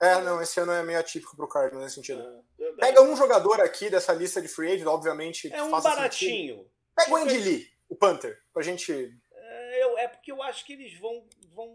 É, 0.00 0.20
não, 0.20 0.40
esse 0.40 0.60
ano 0.60 0.72
é 0.72 0.82
meio 0.82 0.98
atípico 0.98 1.34
pro 1.36 1.48
Cardinals 1.48 1.82
nesse 1.82 1.96
sentido. 1.96 2.22
É, 2.60 2.72
Pega 2.72 3.02
um 3.02 3.16
jogador 3.16 3.60
aqui 3.60 3.90
dessa 3.90 4.12
lista 4.12 4.40
de 4.40 4.46
free 4.46 4.72
agent, 4.72 4.86
obviamente. 4.86 5.52
É 5.52 5.62
um 5.62 5.70
baratinho. 5.70 6.56
Sentido. 6.56 6.70
Pega 6.94 7.10
o 7.10 7.16
Andy 7.16 7.38
Lee, 7.38 7.70
o 7.88 7.96
Panther, 7.96 8.40
pra 8.52 8.62
gente. 8.62 8.92
É, 9.32 9.82
eu, 9.82 9.98
é 9.98 10.08
porque 10.08 10.30
eu 10.30 10.42
acho 10.42 10.64
que 10.64 10.74
eles 10.74 10.98
vão, 10.98 11.26
vão 11.52 11.74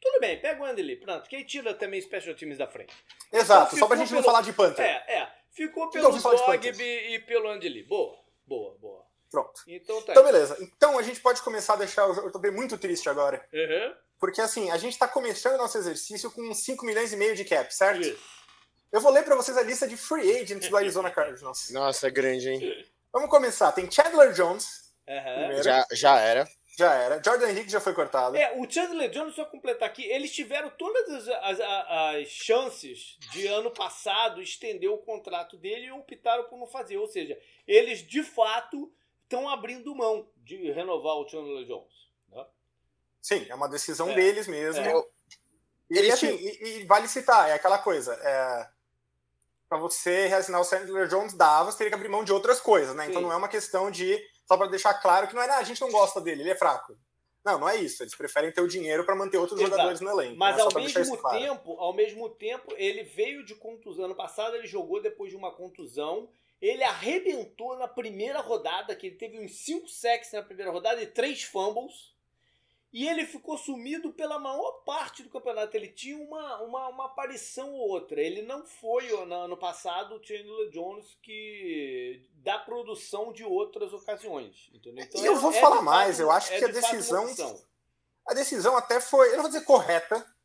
tudo 0.00 0.20
bem, 0.20 0.40
pega 0.40 0.62
o 0.62 0.64
Andy 0.64 0.96
pronto. 0.96 1.28
Quem 1.28 1.44
tira 1.44 1.74
também 1.74 2.00
special 2.00 2.34
teams 2.34 2.58
da 2.58 2.66
frente. 2.66 2.94
Exato, 3.32 3.74
então, 3.74 3.78
só 3.78 3.86
pra 3.86 3.96
gente 3.96 4.08
pelo... 4.08 4.20
não 4.20 4.24
falar 4.24 4.42
de 4.42 4.52
Panther. 4.52 4.84
É, 4.84 5.18
é. 5.20 5.38
Ficou 5.50 5.90
pelo 5.90 6.10
Dogby 6.10 7.14
e 7.14 7.18
pelo 7.20 7.48
Andy 7.48 7.82
Boa, 7.82 8.16
boa, 8.46 8.78
boa. 8.78 8.97
Pronto. 9.30 9.60
Então, 9.66 10.02
tá 10.02 10.12
então, 10.12 10.24
beleza. 10.24 10.56
Então 10.60 10.98
a 10.98 11.02
gente 11.02 11.20
pode 11.20 11.42
começar 11.42 11.74
a 11.74 11.78
deixar. 11.78 12.08
Eu 12.08 12.30
tô 12.30 12.38
bem 12.38 12.50
muito 12.50 12.78
triste 12.78 13.08
agora. 13.08 13.44
Uhum. 13.52 13.94
Porque 14.18 14.40
assim, 14.40 14.70
a 14.70 14.76
gente 14.76 14.98
tá 14.98 15.06
começando 15.06 15.54
o 15.54 15.58
nosso 15.58 15.78
exercício 15.78 16.30
com 16.30 16.52
5 16.52 16.84
milhões 16.84 17.12
e 17.12 17.16
meio 17.16 17.36
de 17.36 17.44
cap, 17.44 17.72
certo? 17.74 18.00
Isso. 18.00 18.38
Eu 18.90 19.00
vou 19.00 19.12
ler 19.12 19.22
para 19.22 19.36
vocês 19.36 19.56
a 19.56 19.62
lista 19.62 19.86
de 19.86 19.96
free 19.96 20.40
agents 20.40 20.68
do 20.68 20.76
Arizona 20.76 21.10
Cardinals. 21.12 21.70
Nossa, 21.70 22.08
é 22.08 22.10
grande, 22.10 22.48
hein? 22.48 22.86
Vamos 23.12 23.30
começar. 23.30 23.70
Tem 23.72 23.90
Chandler 23.90 24.32
Jones. 24.32 24.92
Uhum. 25.06 25.62
Já, 25.62 25.86
já 25.92 26.18
era. 26.18 26.48
Já 26.78 26.94
era. 26.94 27.20
Jordan 27.22 27.50
Hicks 27.50 27.72
já 27.72 27.80
foi 27.80 27.92
cortado. 27.92 28.36
É, 28.36 28.52
o 28.56 28.70
Chandler 28.70 29.10
Jones, 29.10 29.34
só 29.34 29.44
completar 29.44 29.88
aqui, 29.88 30.04
eles 30.04 30.32
tiveram 30.32 30.70
todas 30.70 31.28
as, 31.28 31.28
as, 31.28 31.60
as, 31.60 32.28
chances 32.28 33.18
de 33.32 33.48
ano 33.48 33.70
passado 33.72 34.40
estender 34.40 34.88
o 34.88 34.98
contrato 34.98 35.56
dele 35.56 35.86
e 35.86 35.90
optaram 35.90 36.44
por 36.44 36.56
não 36.56 36.68
fazer. 36.68 36.96
Ou 36.96 37.08
seja, 37.08 37.36
eles 37.66 37.98
de 37.98 38.22
fato 38.22 38.92
estão 39.28 39.48
abrindo 39.48 39.94
mão 39.94 40.26
de 40.36 40.72
renovar 40.72 41.16
o 41.16 41.28
Chandler 41.28 41.66
Jones. 41.66 42.08
Né? 42.30 42.46
Sim, 43.20 43.46
é 43.48 43.54
uma 43.54 43.68
decisão 43.68 44.10
é. 44.10 44.14
deles 44.14 44.48
mesmo. 44.48 44.82
É. 44.82 45.04
E, 45.90 46.10
assim, 46.10 46.34
e, 46.34 46.80
e, 46.80 46.84
vale 46.84 47.06
citar, 47.08 47.48
é 47.48 47.54
aquela 47.54 47.78
coisa. 47.78 48.14
É, 48.14 48.68
para 49.68 49.78
você 49.78 50.26
reassinar 50.26 50.60
o 50.60 50.64
Chandler 50.64 51.06
Jones 51.08 51.34
dava, 51.34 51.70
você 51.70 51.78
teria 51.78 51.90
que 51.90 51.96
abrir 51.96 52.08
mão 52.08 52.24
de 52.24 52.32
outras 52.32 52.60
coisas, 52.60 52.94
né? 52.94 53.04
Então 53.04 53.06
Sim. 53.06 53.10
Então 53.10 53.22
não 53.22 53.32
é 53.32 53.36
uma 53.36 53.48
questão 53.48 53.90
de 53.90 54.18
só 54.46 54.56
para 54.56 54.66
deixar 54.66 54.94
claro 54.94 55.28
que 55.28 55.34
não 55.34 55.42
é, 55.42 55.50
ah, 55.50 55.58
a 55.58 55.62
gente 55.62 55.80
não 55.80 55.90
gosta 55.90 56.20
dele, 56.20 56.42
ele 56.42 56.50
é 56.50 56.56
fraco. 56.56 56.96
Não, 57.44 57.58
não 57.58 57.68
é 57.68 57.76
isso. 57.76 58.02
Eles 58.02 58.14
preferem 58.14 58.52
ter 58.52 58.60
o 58.60 58.68
dinheiro 58.68 59.04
para 59.04 59.14
manter 59.14 59.38
outros 59.38 59.58
Exato. 59.58 59.70
jogadores 59.70 60.00
no 60.00 60.10
elenco. 60.10 60.36
Mas 60.36 60.56
né? 60.56 60.62
ao 60.62 60.74
mesmo 60.74 61.16
tempo, 61.16 61.16
claro. 61.16 61.80
ao 61.80 61.94
mesmo 61.94 62.30
tempo, 62.30 62.74
ele 62.76 63.04
veio 63.04 63.44
de 63.44 63.54
contusão. 63.54 64.06
Ano 64.06 64.14
passado 64.14 64.56
ele 64.56 64.66
jogou 64.66 65.00
depois 65.00 65.30
de 65.30 65.36
uma 65.36 65.50
contusão. 65.50 66.28
Ele 66.60 66.82
arrebentou 66.82 67.76
na 67.76 67.86
primeira 67.86 68.40
rodada, 68.40 68.94
que 68.96 69.06
ele 69.06 69.16
teve 69.16 69.38
uns 69.38 69.52
5 69.64 69.88
sacks 69.88 70.32
na 70.32 70.42
primeira 70.42 70.72
rodada 70.72 71.00
e 71.00 71.06
3 71.06 71.42
fumbles. 71.44 72.16
E 72.90 73.06
ele 73.06 73.26
ficou 73.26 73.58
sumido 73.58 74.12
pela 74.14 74.38
maior 74.38 74.82
parte 74.84 75.22
do 75.22 75.28
campeonato. 75.28 75.76
Ele 75.76 75.88
tinha 75.88 76.16
uma, 76.16 76.62
uma, 76.62 76.88
uma 76.88 77.04
aparição 77.06 77.70
ou 77.74 77.90
outra. 77.90 78.20
Ele 78.20 78.42
não 78.42 78.64
foi 78.64 79.08
no 79.26 79.34
ano 79.34 79.56
passado 79.58 80.14
o 80.14 80.24
Chandler 80.24 80.70
Jones 80.70 81.18
que 81.22 82.26
dá 82.36 82.58
produção 82.58 83.32
de 83.32 83.44
outras 83.44 83.92
ocasiões. 83.92 84.70
Entendeu? 84.72 85.04
Então, 85.04 85.22
e 85.22 85.26
eu 85.26 85.34
é, 85.34 85.38
vou 85.38 85.52
é 85.52 85.60
falar 85.60 85.82
mais, 85.82 86.18
eu 86.18 86.30
acho 86.30 86.52
é 86.52 86.58
que 86.58 86.64
a 86.64 86.68
decisão. 86.68 87.26
A 88.26 88.34
decisão 88.34 88.76
até 88.76 89.00
foi, 89.00 89.28
eu 89.28 89.36
não 89.36 89.42
vou 89.42 89.50
dizer 89.50 89.64
correta. 89.64 90.37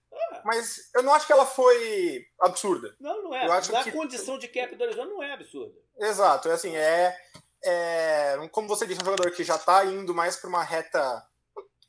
Mas 0.46 0.90
eu 0.96 1.04
não 1.04 1.14
acho 1.14 1.26
que 1.26 1.34
ela 1.34 1.46
foi 1.46 2.26
absurda. 2.40 2.96
Não, 3.00 3.24
não 3.24 3.36
é. 3.36 3.46
Eu 3.46 3.52
acho 3.52 3.72
Na 3.72 3.84
que... 3.84 3.92
condição 3.92 4.38
de 4.38 4.48
cap 4.48 4.76
do 4.76 4.84
Arizona 4.84 5.10
não 5.10 5.24
é 5.24 5.34
absurda. 5.34 5.74
Exato, 5.98 6.50
é 6.50 6.54
assim, 6.54 6.76
é, 6.76 7.16
é 7.64 8.50
como 8.52 8.68
você 8.68 8.86
disse, 8.86 9.02
um 9.02 9.06
jogador 9.06 9.32
que 9.32 9.44
já 9.44 9.56
está 9.56 9.86
indo 9.86 10.14
mais 10.14 10.36
para 10.36 10.50
uma 10.50 10.64
reta 10.64 11.24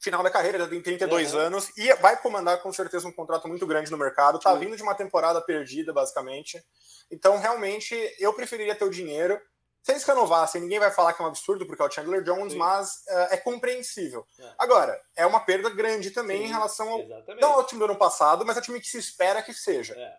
final 0.05 0.23
da 0.23 0.31
carreira, 0.31 0.59
já 0.59 0.69
tem 0.69 0.83
32 0.83 1.33
uhum. 1.33 1.41
anos, 1.41 1.73
e 1.79 1.93
vai 1.95 2.21
comandar 2.21 2.61
com 2.61 2.71
certeza 2.71 3.09
um 3.09 3.13
contrato 3.13 3.49
muito 3.49 3.67
grande 3.67 3.91
no 3.91 3.97
mercado, 3.97 4.39
tá 4.39 4.55
vindo 4.55 4.77
de 4.77 4.83
uma 4.83 4.95
temporada 4.95 5.41
perdida, 5.41 5.93
basicamente. 5.93 6.63
Então, 7.11 7.39
realmente, 7.39 7.97
eu 8.19 8.33
preferiria 8.35 8.75
ter 8.75 8.85
o 8.85 8.91
dinheiro. 8.91 9.41
Se 9.85 9.93
eles 9.93 10.05
renovassem, 10.05 10.63
ninguém 10.63 10.79
vai 10.79 10.91
falar 10.91 11.13
que 11.13 11.21
é 11.21 11.25
um 11.27 11.29
absurdo, 11.29 11.67
porque 11.67 11.83
é 11.83 11.85
o 11.85 11.91
Chandler 11.91 12.23
Jones, 12.23 12.55
Sim. 12.55 12.59
mas 12.59 13.03
uh, 13.07 13.29
é 13.35 13.37
compreensível. 13.37 14.27
É. 14.41 14.55
Agora, 14.57 14.99
é 15.15 15.27
uma 15.27 15.41
perda 15.41 15.69
grande 15.69 16.11
também 16.11 16.39
Sim, 16.39 16.45
em 16.45 16.49
relação 16.49 16.89
ao. 16.89 17.01
Exatamente. 17.03 17.43
Não 17.43 17.53
ao 17.53 17.67
time 17.67 17.81
do 17.81 17.85
ano 17.85 17.97
passado, 17.97 18.47
mas 18.47 18.57
ao 18.57 18.63
time 18.63 18.81
que 18.81 18.89
se 18.89 18.97
espera 18.97 19.43
que 19.43 19.53
seja. 19.53 19.93
É. 19.93 20.17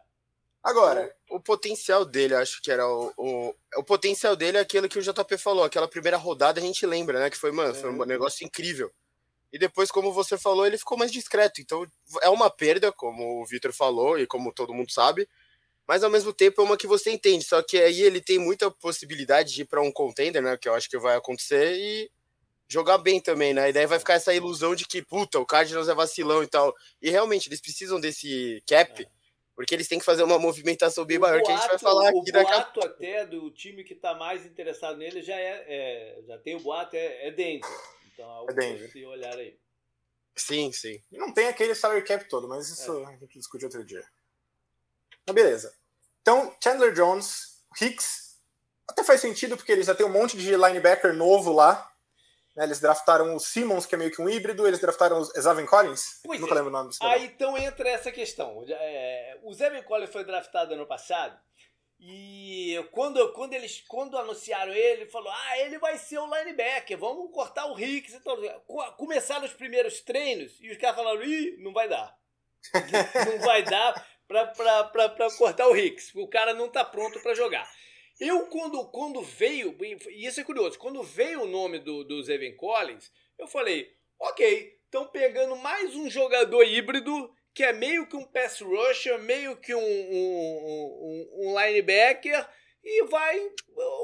Agora. 0.62 1.12
O, 1.32 1.38
o, 1.38 1.40
potencial 1.40 2.06
dele, 2.06 2.36
acho 2.36 2.62
que 2.62 2.70
era 2.70 2.88
o, 2.88 3.12
o. 3.18 3.56
O 3.78 3.84
potencial 3.84 4.36
dele 4.36 4.60
é 4.60 4.62
aquilo 4.62 4.88
que 4.88 5.00
o 5.00 5.02
JP 5.02 5.36
falou. 5.40 5.64
Aquela 5.64 5.88
primeira 5.88 6.18
rodada 6.18 6.60
a 6.60 6.64
gente 6.64 6.86
lembra, 6.86 7.20
né? 7.20 7.32
Que 7.32 7.38
foi, 7.38 7.52
mano, 7.52 7.74
foi 7.74 7.90
um 7.90 7.98
uhum. 7.98 8.06
negócio 8.06 8.46
incrível. 8.46 8.94
E 9.52 9.58
depois, 9.58 9.90
como 9.90 10.14
você 10.14 10.38
falou, 10.38 10.68
ele 10.68 10.78
ficou 10.78 10.96
mais 10.96 11.12
discreto. 11.12 11.60
Então 11.60 11.88
é 12.22 12.30
uma 12.30 12.52
perda, 12.52 12.92
como 12.92 13.42
o 13.42 13.46
Victor 13.48 13.74
falou 13.74 14.20
e 14.20 14.28
como 14.28 14.54
todo 14.54 14.76
mundo 14.76 14.92
sabe. 14.92 15.28
Mas 15.88 16.04
ao 16.04 16.10
mesmo 16.10 16.34
tempo 16.34 16.62
é 16.62 16.64
uma 16.64 16.78
que 16.78 16.88
você 16.88 17.12
entende. 17.12 17.46
Só 17.46 17.62
que 17.62 17.78
aí 17.78 18.02
ele 18.02 18.22
tem 18.22 18.40
muita 18.40 18.72
possibilidade 18.72 19.54
de 19.54 19.62
ir 19.62 19.66
para 19.66 19.82
um 19.82 19.92
contender, 19.92 20.42
né? 20.42 20.58
Que 20.58 20.68
eu 20.68 20.74
acho 20.74 20.90
que 20.90 20.98
vai 20.98 21.16
acontecer 21.16 21.76
e 21.76 22.10
jogar 22.68 22.98
bem 22.98 23.20
também, 23.20 23.54
né? 23.54 23.70
E 23.70 23.74
daí 23.74 23.86
vai 23.86 24.00
ficar 24.00 24.16
essa 24.16 24.34
ilusão 24.34 24.76
de 24.76 24.86
que, 24.86 25.02
puta, 25.04 25.40
o 25.40 25.46
Cardinals 25.46 25.88
é 25.88 25.94
vacilão 25.94 26.44
e 26.44 26.48
tal. 26.48 26.74
E 27.02 27.10
realmente, 27.10 27.48
eles 27.48 27.62
precisam 27.62 28.00
desse 28.00 28.64
cap. 28.68 29.04
É. 29.04 29.16
Porque 29.56 29.74
eles 29.74 29.88
têm 29.88 30.00
que 30.00 30.06
fazer 30.06 30.24
uma 30.24 30.38
movimentação 30.38 31.06
bem 31.06 31.18
maior 31.18 31.42
que 31.42 31.50
a 31.50 31.56
gente 31.56 31.70
vai 31.70 31.80
falar 31.80 32.10
aqui 32.10 32.32
daqui 32.32 32.52
a 32.52 32.62
pouco. 32.64 32.80
O 32.80 32.82
boato 32.82 32.88
até 32.88 33.26
do 33.26 33.50
time 33.52 33.86
que 33.86 33.94
está 33.94 34.14
mais 34.14 34.46
interessado 34.46 34.98
nele 34.98 35.22
já 35.22 35.36
é, 35.36 35.66
é, 35.68 36.24
já 36.28 36.38
tem 36.38 36.58
o 36.58 36.60
boato, 36.60 36.94
é, 36.98 37.28
é 37.28 37.32
dentro. 37.32 37.70
Então, 38.12 38.30
algo 38.30 38.52
é 38.52 38.88
se 38.90 39.06
olhar 39.06 39.34
aí. 39.38 39.58
Sim, 40.36 40.74
sim. 40.74 41.02
E 41.10 41.18
não 41.18 41.34
tem 41.34 41.48
aquele 41.48 41.74
salary 41.74 42.04
cap 42.04 42.28
todo, 42.28 42.50
mas 42.50 42.68
isso 42.68 43.00
é. 43.00 43.06
a 43.06 43.18
gente 43.18 43.38
discute 43.38 43.64
outro 43.64 43.86
dia. 43.86 44.04
Mas 45.26 45.36
beleza. 45.36 45.74
Então, 46.22 46.56
Chandler 46.64 46.94
Jones, 46.94 47.60
Hicks, 47.80 48.38
até 48.88 49.04
faz 49.04 49.22
sentido 49.22 49.58
porque 49.58 49.72
eles 49.72 49.86
já 49.86 49.96
tem 49.96 50.06
um 50.06 50.12
monte 50.12 50.38
de 50.38 50.56
linebacker 50.56 51.14
novo 51.14 51.52
lá. 51.52 51.92
Né? 52.56 52.64
Eles 52.64 52.80
draftaram 52.80 53.36
o 53.36 53.40
Simmons, 53.40 53.86
que 53.86 53.96
é 53.96 53.98
meio 53.98 54.12
que 54.12 54.22
um 54.22 54.30
híbrido, 54.30 54.68
eles 54.68 54.80
draftaram 54.80 55.20
o 55.20 55.24
Zavin 55.24 55.66
Collins. 55.66 56.22
Pois 56.24 56.40
Nunca 56.40 56.54
é. 56.54 56.56
lembro 56.56 56.70
o 56.70 56.74
nome 56.74 56.92
Aí 57.02 57.26
então 57.26 57.58
entra 57.58 57.90
essa 57.90 58.12
questão. 58.12 58.64
É, 58.68 59.38
o 59.44 59.54
Zavin 59.54 59.84
Collins 59.84 60.12
foi 60.12 60.24
draftado 60.24 60.74
ano 60.74 60.86
passado 60.86 61.38
e 62.00 62.76
quando, 62.92 63.32
quando 63.34 63.54
eles 63.54 63.84
quando 63.88 64.18
anunciaram 64.18 64.74
ele, 64.74 65.02
ele 65.02 65.10
falou: 65.10 65.32
Ah, 65.32 65.60
ele 65.60 65.78
vai 65.80 65.98
ser 65.98 66.20
o 66.20 66.26
linebacker, 66.26 66.98
vamos 66.98 67.32
cortar 67.32 67.66
o 67.66 67.74
Ricks 67.74 68.14
e 68.14 68.20
tal. 68.20 68.38
Começaram 68.98 69.46
os 69.46 69.54
primeiros 69.54 70.02
treinos 70.02 70.58
e 70.60 70.70
os 70.70 70.78
caras 70.78 70.98
falaram: 70.98 71.24
Ih, 71.24 71.58
não 71.60 71.74
vai 71.74 71.88
dar. 71.88 72.18
não 73.32 73.40
vai 73.40 73.64
dar 73.64 74.08
pra 74.28 75.30
cortar 75.38 75.68
o 75.68 75.74
Ricks. 75.74 76.14
O 76.16 76.28
cara 76.28 76.54
não 76.54 76.70
tá 76.70 76.84
pronto 76.84 77.20
para 77.22 77.36
jogar. 77.36 77.70
Eu, 78.20 78.48
quando, 78.48 78.86
quando 78.92 79.22
veio, 79.22 79.76
e 79.82 80.26
isso 80.26 80.40
é 80.40 80.44
curioso, 80.44 80.80
quando 80.80 81.04
veio 81.04 81.44
o 81.44 81.48
nome 81.48 81.80
do, 81.80 82.04
do 82.04 82.22
Collins, 82.56 83.12
eu 83.38 83.48
falei: 83.48 83.94
Ok, 84.20 84.80
estão 84.86 85.08
pegando 85.08 85.56
mais 85.58 85.94
um 85.96 86.10
jogador 86.10 86.64
híbrido 86.64 87.34
que 87.54 87.64
é 87.64 87.72
meio 87.72 88.08
que 88.08 88.18
um 88.18 88.26
pass 88.26 88.60
rusher, 88.60 89.18
meio 89.20 89.56
que 89.58 89.74
um, 89.74 89.80
um, 89.80 89.86
um, 91.02 91.50
um 91.50 91.60
linebacker 91.60 92.46
e 92.84 93.04
vai 93.06 93.52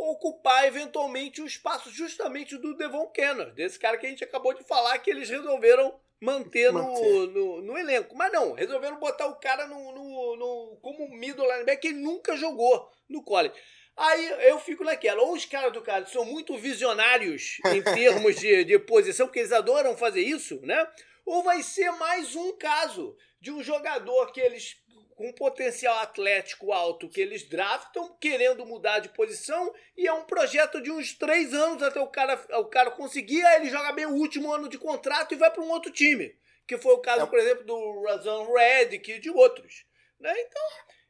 ocupar 0.09 0.65
eventualmente 0.65 1.41
o 1.41 1.45
espaço 1.45 1.89
justamente 1.91 2.57
do 2.57 2.75
Devon 2.75 3.07
Kenner, 3.07 3.53
desse 3.53 3.77
cara 3.77 3.97
que 3.97 4.07
a 4.07 4.09
gente 4.09 4.23
acabou 4.23 4.53
de 4.53 4.63
falar 4.63 4.97
que 4.99 5.11
eles 5.11 5.29
resolveram 5.29 5.99
manter, 6.21 6.71
manter. 6.71 7.01
No, 7.01 7.27
no, 7.27 7.61
no, 7.61 7.77
elenco. 7.77 8.15
Mas 8.15 8.31
não, 8.31 8.53
resolveram 8.53 8.99
botar 8.99 9.27
o 9.27 9.35
cara 9.35 9.67
no, 9.67 9.91
no, 9.91 10.35
no 10.37 10.77
como 10.81 11.09
middle 11.09 11.45
linebacker 11.45 11.79
que 11.79 11.87
ele 11.87 11.99
nunca 11.99 12.37
jogou 12.37 12.89
no 13.09 13.23
college. 13.23 13.55
Aí 13.97 14.49
eu 14.49 14.59
fico 14.59 14.83
naquela, 14.83 15.21
ou 15.21 15.33
os 15.33 15.45
caras 15.45 15.73
do 15.73 15.81
cara 15.81 16.05
são 16.05 16.23
muito 16.23 16.57
visionários 16.57 17.57
em 17.65 17.81
termos 17.83 18.35
de, 18.35 18.63
de 18.63 18.79
posição, 18.79 19.27
porque 19.27 19.39
eles 19.39 19.51
adoram 19.51 19.97
fazer 19.97 20.21
isso, 20.21 20.59
né? 20.63 20.87
Ou 21.25 21.43
vai 21.43 21.61
ser 21.61 21.91
mais 21.91 22.35
um 22.35 22.55
caso 22.57 23.15
de 23.39 23.51
um 23.51 23.61
jogador 23.61 24.31
que 24.31 24.39
eles 24.39 24.80
com 25.21 25.27
um 25.27 25.33
potencial 25.33 25.99
atlético 25.99 26.73
alto 26.73 27.07
que 27.07 27.21
eles 27.21 27.47
draftam, 27.47 28.17
querendo 28.19 28.65
mudar 28.65 28.97
de 28.97 29.09
posição, 29.09 29.71
e 29.95 30.07
é 30.07 30.13
um 30.13 30.23
projeto 30.23 30.81
de 30.81 30.89
uns 30.89 31.13
três 31.13 31.53
anos 31.53 31.83
até 31.83 32.01
o 32.01 32.07
cara, 32.07 32.43
o 32.59 32.65
cara 32.65 32.89
conseguir, 32.89 33.45
aí 33.45 33.61
ele 33.61 33.69
joga 33.69 33.91
bem 33.91 34.07
o 34.07 34.15
último 34.15 34.51
ano 34.51 34.67
de 34.67 34.79
contrato 34.79 35.33
e 35.33 35.37
vai 35.37 35.51
para 35.51 35.61
um 35.61 35.69
outro 35.69 35.91
time. 35.91 36.35
Que 36.67 36.75
foi 36.75 36.95
o 36.95 37.01
caso, 37.01 37.21
é. 37.21 37.27
por 37.27 37.37
exemplo, 37.37 37.63
do 37.63 38.03
Razan 38.03 38.47
Redick 38.51 39.11
e 39.11 39.19
de 39.19 39.29
outros. 39.29 39.85
Né? 40.19 40.33
Então, 40.39 40.63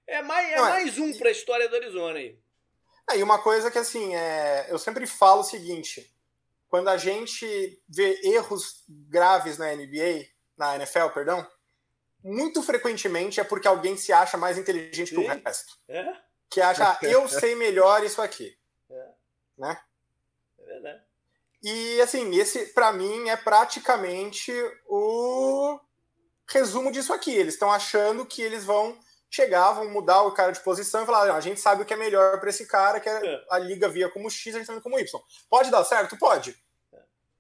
é 0.08 0.22
mais, 0.22 0.50
é, 0.50 0.54
é 0.56 0.60
mais 0.60 0.98
um 1.00 1.18
para 1.18 1.30
a 1.30 1.32
história 1.32 1.70
do 1.70 1.76
Arizona 1.78 2.20
aí. 2.20 2.38
É, 3.10 3.18
e 3.18 3.24
uma 3.24 3.42
coisa 3.42 3.72
que, 3.72 3.78
assim, 3.78 4.14
é, 4.14 4.68
eu 4.70 4.78
sempre 4.78 5.08
falo 5.08 5.40
o 5.40 5.46
seguinte, 5.46 6.14
quando 6.68 6.90
a 6.90 6.98
gente 6.98 7.82
vê 7.88 8.20
erros 8.26 8.84
graves 8.90 9.58
na 9.58 9.74
NBA, 9.74 10.26
na 10.58 10.76
NFL, 10.76 11.08
perdão, 11.14 11.48
muito 12.24 12.62
frequentemente 12.62 13.40
é 13.40 13.44
porque 13.44 13.68
alguém 13.68 13.98
se 13.98 14.12
acha 14.14 14.38
mais 14.38 14.58
inteligente 14.58 15.10
Sim. 15.10 15.16
que 15.16 15.22
o 15.22 15.28
resto. 15.28 15.74
É? 15.88 16.14
Que 16.50 16.62
acha, 16.62 16.98
eu 17.04 17.28
sei 17.28 17.56
melhor 17.56 18.04
isso 18.04 18.22
aqui. 18.22 18.56
É. 18.90 19.08
Né? 19.58 19.80
É 20.60 20.66
verdade. 20.66 21.04
E 21.64 22.02
assim, 22.02 22.36
esse 22.36 22.74
para 22.74 22.92
mim 22.92 23.30
é 23.30 23.38
praticamente 23.38 24.52
o 24.88 25.80
resumo 26.50 26.92
disso 26.92 27.14
aqui. 27.14 27.36
Eles 27.36 27.54
estão 27.54 27.72
achando 27.72 28.26
que 28.26 28.42
eles 28.42 28.66
vão 28.66 28.98
chegar, 29.30 29.74
vão 29.74 29.90
mudar 29.90 30.24
o 30.24 30.32
cara 30.32 30.52
de 30.52 30.60
posição 30.62 31.04
e 31.04 31.06
falar: 31.06 31.36
a 31.36 31.40
gente 31.40 31.60
sabe 31.60 31.84
o 31.84 31.86
que 31.86 31.94
é 31.94 31.98
melhor 31.98 32.40
para 32.40 32.50
esse 32.50 32.66
cara, 32.66 33.00
que 33.00 33.08
é, 33.08 33.26
é. 33.26 33.46
a 33.52 33.60
liga 33.60 33.88
via 33.88 34.10
como 34.10 34.30
X, 34.30 34.56
a 34.56 34.58
gente 34.58 34.68
sabe 34.68 34.82
como 34.82 35.00
Y. 35.00 35.22
Pode 35.50 35.70
dar 35.70 35.84
certo? 35.84 36.18
Pode 36.18 36.60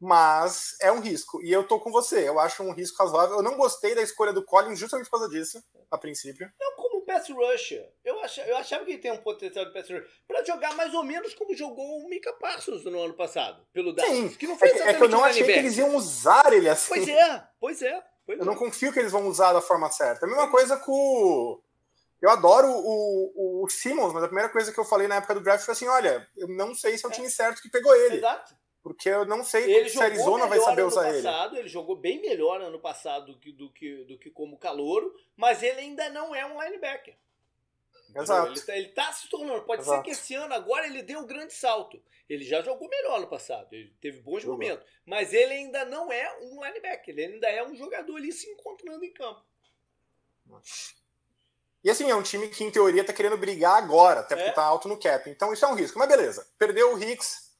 mas 0.01 0.75
é 0.81 0.91
um 0.91 1.00
risco. 1.00 1.39
E 1.43 1.51
eu 1.51 1.63
tô 1.63 1.79
com 1.79 1.91
você, 1.91 2.27
eu 2.27 2.39
acho 2.39 2.63
um 2.63 2.74
risco 2.74 3.01
razoável. 3.03 3.38
Eu 3.38 3.43
não 3.43 3.55
gostei 3.55 3.93
da 3.93 4.01
escolha 4.01 4.34
do 4.34 4.43
Collins 4.43 4.79
justamente 4.79 5.08
por 5.08 5.20
causa 5.20 5.29
disso, 5.29 5.63
a 5.91 5.98
princípio. 5.98 6.51
Não 6.60 6.75
como 6.75 7.05
pass 7.05 7.29
rusher. 7.29 7.88
Eu 8.03 8.20
achava, 8.24 8.48
eu 8.48 8.58
achava 8.58 8.84
que 8.84 8.93
ele 8.93 9.01
tem 9.01 9.12
um 9.12 9.17
potencial 9.17 9.63
de 9.63 9.72
pass 9.72 9.88
rusher 9.88 10.08
pra 10.27 10.43
jogar 10.43 10.75
mais 10.75 10.91
ou 10.96 11.03
menos 11.03 11.36
como 11.36 11.55
jogou 11.55 12.00
o 12.00 12.10
Mika 12.10 12.34
Parsons 12.34 12.84
no 12.86 13.00
ano 13.00 13.13
passado, 13.13 13.63
pelo 13.72 13.93
Dallas. 13.93 14.36
Que 14.38 14.48
não 14.48 14.58
foi 14.58 14.70
é, 14.70 14.89
é 14.89 14.93
que 14.96 15.03
eu 15.03 15.10
não 15.10 15.24
achei 15.24 15.43
que 15.43 15.51
eles 15.51 15.77
iam 15.77 15.96
usar 15.96 16.51
ele 16.51 16.67
assim. 16.67 16.96
Pois 16.96 17.08
é, 17.08 17.48
pois 17.60 17.81
é. 17.84 18.03
Pois 18.25 18.39
eu 18.39 18.43
é. 18.43 18.48
não 18.48 18.55
confio 18.55 18.91
que 18.91 19.00
eles 19.00 19.12
vão 19.12 19.27
usar 19.27 19.53
da 19.53 19.62
forma 19.62 19.91
certa. 19.91 20.25
A 20.25 20.29
mesma 20.29 20.50
coisa 20.50 20.77
com 20.77 21.62
eu 22.20 22.29
adoro 22.29 22.67
o, 22.70 23.31
o, 23.36 23.65
o, 23.65 23.70
Simmons, 23.70 24.13
mas 24.13 24.24
a 24.24 24.27
primeira 24.27 24.50
coisa 24.50 24.72
que 24.72 24.79
eu 24.79 24.86
falei 24.86 25.08
na 25.08 25.15
época 25.15 25.34
do 25.34 25.41
draft 25.41 25.65
foi 25.65 25.72
assim: 25.74 25.88
olha, 25.88 26.27
eu 26.38 26.48
não 26.48 26.75
sei 26.75 26.98
se 26.98 27.05
é 27.05 27.10
o 27.10 27.12
time 27.12 27.29
certo 27.29 27.62
que 27.62 27.70
pegou 27.70 27.96
ele. 27.96 28.17
Exato. 28.17 28.60
Porque 28.83 29.09
eu 29.09 29.25
não 29.25 29.43
sei 29.43 29.71
ele 29.71 29.89
se 29.89 30.00
a 30.00 30.05
Arizona 30.05 30.47
vai 30.47 30.59
saber 30.59 30.83
usar 30.83 31.03
passado, 31.03 31.53
ele. 31.53 31.61
Ele 31.61 31.69
jogou 31.69 31.95
bem 31.95 32.19
melhor 32.19 32.61
ano 32.61 32.79
passado 32.79 33.33
do 33.33 33.39
que, 33.39 33.51
do 33.51 33.71
que, 33.71 34.03
do 34.05 34.17
que 34.17 34.31
como 34.31 34.57
calouro, 34.57 35.13
mas 35.35 35.61
ele 35.61 35.81
ainda 35.81 36.09
não 36.09 36.33
é 36.33 36.43
um 36.45 36.61
linebacker. 36.61 37.15
Exato. 38.15 38.72
Ele 38.72 38.87
está, 38.87 39.05
tá 39.05 39.13
se 39.13 39.29
tornando. 39.29 39.63
Pode 39.63 39.83
Exato. 39.83 39.98
ser 39.98 40.03
que 40.03 40.11
esse 40.11 40.33
ano 40.33 40.53
agora 40.53 40.85
ele 40.85 41.01
dê 41.03 41.15
um 41.15 41.25
grande 41.25 41.53
salto. 41.53 42.01
Ele 42.27 42.44
já 42.44 42.61
jogou 42.61 42.89
melhor 42.89 43.22
no 43.22 43.27
passado. 43.27 43.72
Ele 43.72 43.94
teve 44.01 44.20
bons 44.22 44.41
jogou. 44.41 44.57
momentos. 44.57 44.85
Mas 45.05 45.33
ele 45.33 45.53
ainda 45.53 45.85
não 45.85 46.11
é 46.11 46.37
um 46.41 46.63
linebacker. 46.63 47.13
Ele 47.17 47.33
ainda 47.35 47.48
é 47.48 47.65
um 47.65 47.75
jogador 47.75 48.15
ali 48.15 48.31
se 48.31 48.50
encontrando 48.50 49.03
em 49.03 49.13
campo. 49.13 49.46
E 51.83 51.89
assim, 51.89 52.09
é 52.09 52.15
um 52.15 52.24
time 52.24 52.50
que 52.50 52.63
em 52.63 52.72
teoria 52.72 53.01
está 53.01 53.13
querendo 53.13 53.37
brigar 53.37 53.81
agora, 53.81 54.20
até 54.20 54.35
porque 54.35 54.50
está 54.50 54.63
é. 54.63 54.65
alto 54.65 54.87
no 54.87 55.00
cap. 55.00 55.29
Então 55.29 55.53
isso 55.53 55.63
é 55.63 55.67
um 55.67 55.75
risco. 55.75 55.98
Mas 55.98 56.09
beleza. 56.09 56.48
Perdeu 56.57 56.94
o 56.94 57.01
Hicks 57.01 57.50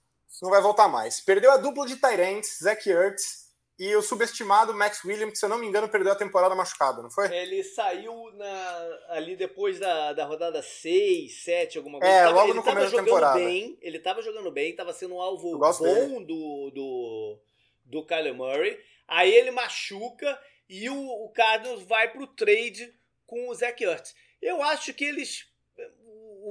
não 0.42 0.50
vai 0.50 0.62
voltar 0.62 0.88
mais. 0.88 1.20
Perdeu 1.20 1.52
a 1.52 1.58
dupla 1.58 1.86
de 1.86 1.98
Tyrants, 1.98 2.60
Zach 2.62 2.90
Ertz, 2.90 3.42
e 3.82 3.96
o 3.96 4.02
subestimado 4.02 4.76
Max 4.76 5.04
Williams, 5.04 5.32
que 5.32 5.40
se 5.40 5.46
eu 5.46 5.50
não 5.50 5.58
me 5.58 5.66
engano, 5.66 5.90
perdeu 5.90 6.12
a 6.12 6.16
temporada 6.16 6.54
machucado, 6.54 7.02
não 7.02 7.10
foi? 7.10 7.36
Ele 7.36 7.64
saiu 7.64 8.32
na, 8.34 9.00
ali 9.10 9.36
depois 9.36 9.80
da, 9.80 10.14
da 10.14 10.24
rodada 10.24 10.62
6, 10.62 11.44
7, 11.44 11.78
alguma 11.80 12.00
coisa. 12.00 12.14
É, 12.14 12.24
tava, 12.26 12.42
logo 12.42 12.54
no 12.54 12.62
começo 12.62 12.96
da 12.96 13.04
temporada. 13.04 13.40
Bem, 13.40 13.78
ele 13.82 13.98
tava 13.98 14.22
jogando 14.22 14.52
bem, 14.52 14.76
tava 14.76 14.94
sendo 14.94 15.16
um 15.16 15.22
alvo 15.22 15.58
bom 15.58 16.22
do, 16.22 16.70
do, 16.70 17.40
do 17.86 18.06
Kyler 18.06 18.36
Murray. 18.36 18.80
Aí 19.08 19.34
ele 19.34 19.50
machuca 19.50 20.40
e 20.70 20.88
o, 20.88 21.26
o 21.26 21.30
Cardinals 21.30 21.82
vai 21.82 22.12
pro 22.12 22.28
trade 22.28 22.94
com 23.26 23.50
o 23.50 23.56
Zach 23.56 23.84
Ertz. 23.84 24.14
Eu 24.40 24.62
acho 24.62 24.94
que 24.94 25.06
eles 25.06 25.51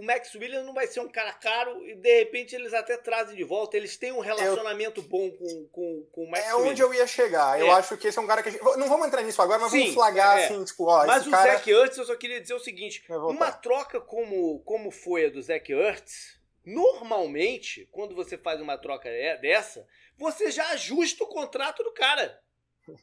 o 0.00 0.02
Max 0.02 0.34
Williams 0.34 0.64
não 0.64 0.72
vai 0.72 0.86
ser 0.86 1.00
um 1.00 1.08
cara 1.08 1.30
caro 1.34 1.86
e 1.86 1.94
de 1.94 2.18
repente 2.20 2.56
eles 2.56 2.72
até 2.72 2.96
trazem 2.96 3.36
de 3.36 3.44
volta. 3.44 3.76
Eles 3.76 3.98
têm 3.98 4.12
um 4.12 4.20
relacionamento 4.20 5.02
eu... 5.02 5.04
bom 5.04 5.30
com, 5.30 5.68
com, 5.70 6.06
com 6.10 6.24
o 6.24 6.30
Max 6.30 6.46
É 6.46 6.54
onde 6.54 6.80
eu 6.80 6.94
ia 6.94 7.06
chegar. 7.06 7.60
É. 7.60 7.62
Eu 7.62 7.70
acho 7.72 7.98
que 7.98 8.08
esse 8.08 8.18
é 8.18 8.22
um 8.22 8.26
cara 8.26 8.42
que. 8.42 8.50
Gente... 8.50 8.62
Não 8.78 8.88
vamos 8.88 9.06
entrar 9.06 9.22
nisso 9.22 9.42
agora, 9.42 9.58
mas 9.58 9.70
Sim, 9.70 9.80
vamos 9.80 9.94
flagrar 9.94 10.38
é. 10.38 10.44
assim, 10.46 10.64
tipo, 10.64 10.84
ó. 10.84 11.04
Mas 11.04 11.26
o 11.26 11.30
cara... 11.30 11.52
Zach 11.52 11.70
Ertz, 11.70 11.98
eu 11.98 12.06
só 12.06 12.16
queria 12.16 12.40
dizer 12.40 12.54
o 12.54 12.58
seguinte: 12.58 13.04
uma 13.10 13.52
troca 13.52 14.00
como, 14.00 14.60
como 14.60 14.90
foi 14.90 15.26
a 15.26 15.30
do 15.30 15.42
Zach 15.42 15.70
Ertz, 15.70 16.40
normalmente, 16.64 17.86
quando 17.92 18.14
você 18.14 18.38
faz 18.38 18.58
uma 18.58 18.78
troca 18.78 19.10
é, 19.10 19.36
dessa, 19.36 19.86
você 20.16 20.50
já 20.50 20.66
ajusta 20.70 21.24
o 21.24 21.28
contrato 21.28 21.84
do 21.84 21.92
cara. 21.92 22.40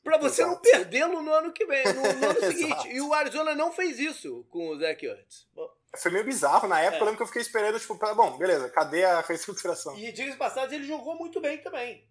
Pra 0.03 0.17
você 0.17 0.41
Exato. 0.41 0.55
não 0.55 0.61
perdê-lo 0.61 1.21
no 1.21 1.31
ano 1.31 1.53
que 1.53 1.65
vem, 1.65 1.85
no, 1.93 2.01
no 2.01 2.29
ano 2.29 2.41
seguinte. 2.51 2.89
E 2.89 2.99
o 2.99 3.13
Arizona 3.13 3.53
não 3.53 3.71
fez 3.71 3.99
isso 3.99 4.43
com 4.49 4.69
o 4.69 4.79
Zach 4.79 5.05
Ertz. 5.05 5.47
Bom, 5.53 5.69
foi 5.95 6.11
meio 6.11 6.25
bizarro. 6.25 6.67
Na 6.67 6.79
época 6.79 6.97
é. 6.97 7.01
eu 7.01 7.05
lembro 7.05 7.17
que 7.17 7.23
eu 7.23 7.27
fiquei 7.27 7.41
esperando, 7.41 7.79
tipo, 7.79 7.97
pra, 7.97 8.13
bom, 8.13 8.37
beleza, 8.37 8.69
cadê 8.69 9.03
a 9.03 9.21
reestruturação? 9.21 9.97
E 9.97 10.11
dias 10.11 10.35
passados 10.35 10.73
ele 10.73 10.85
jogou 10.85 11.15
muito 11.15 11.39
bem 11.39 11.57
também. 11.59 12.07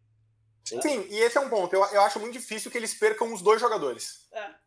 Sim, 0.64 0.80
Sim 0.80 1.06
e 1.10 1.18
esse 1.18 1.38
é 1.38 1.40
um 1.40 1.48
ponto. 1.48 1.74
Eu, 1.74 1.84
eu 1.84 2.00
acho 2.00 2.18
muito 2.18 2.32
difícil 2.32 2.70
que 2.70 2.76
eles 2.78 2.94
percam 2.94 3.32
os 3.32 3.40
dois 3.40 3.60
jogadores. 3.60 4.26
É. 4.32 4.66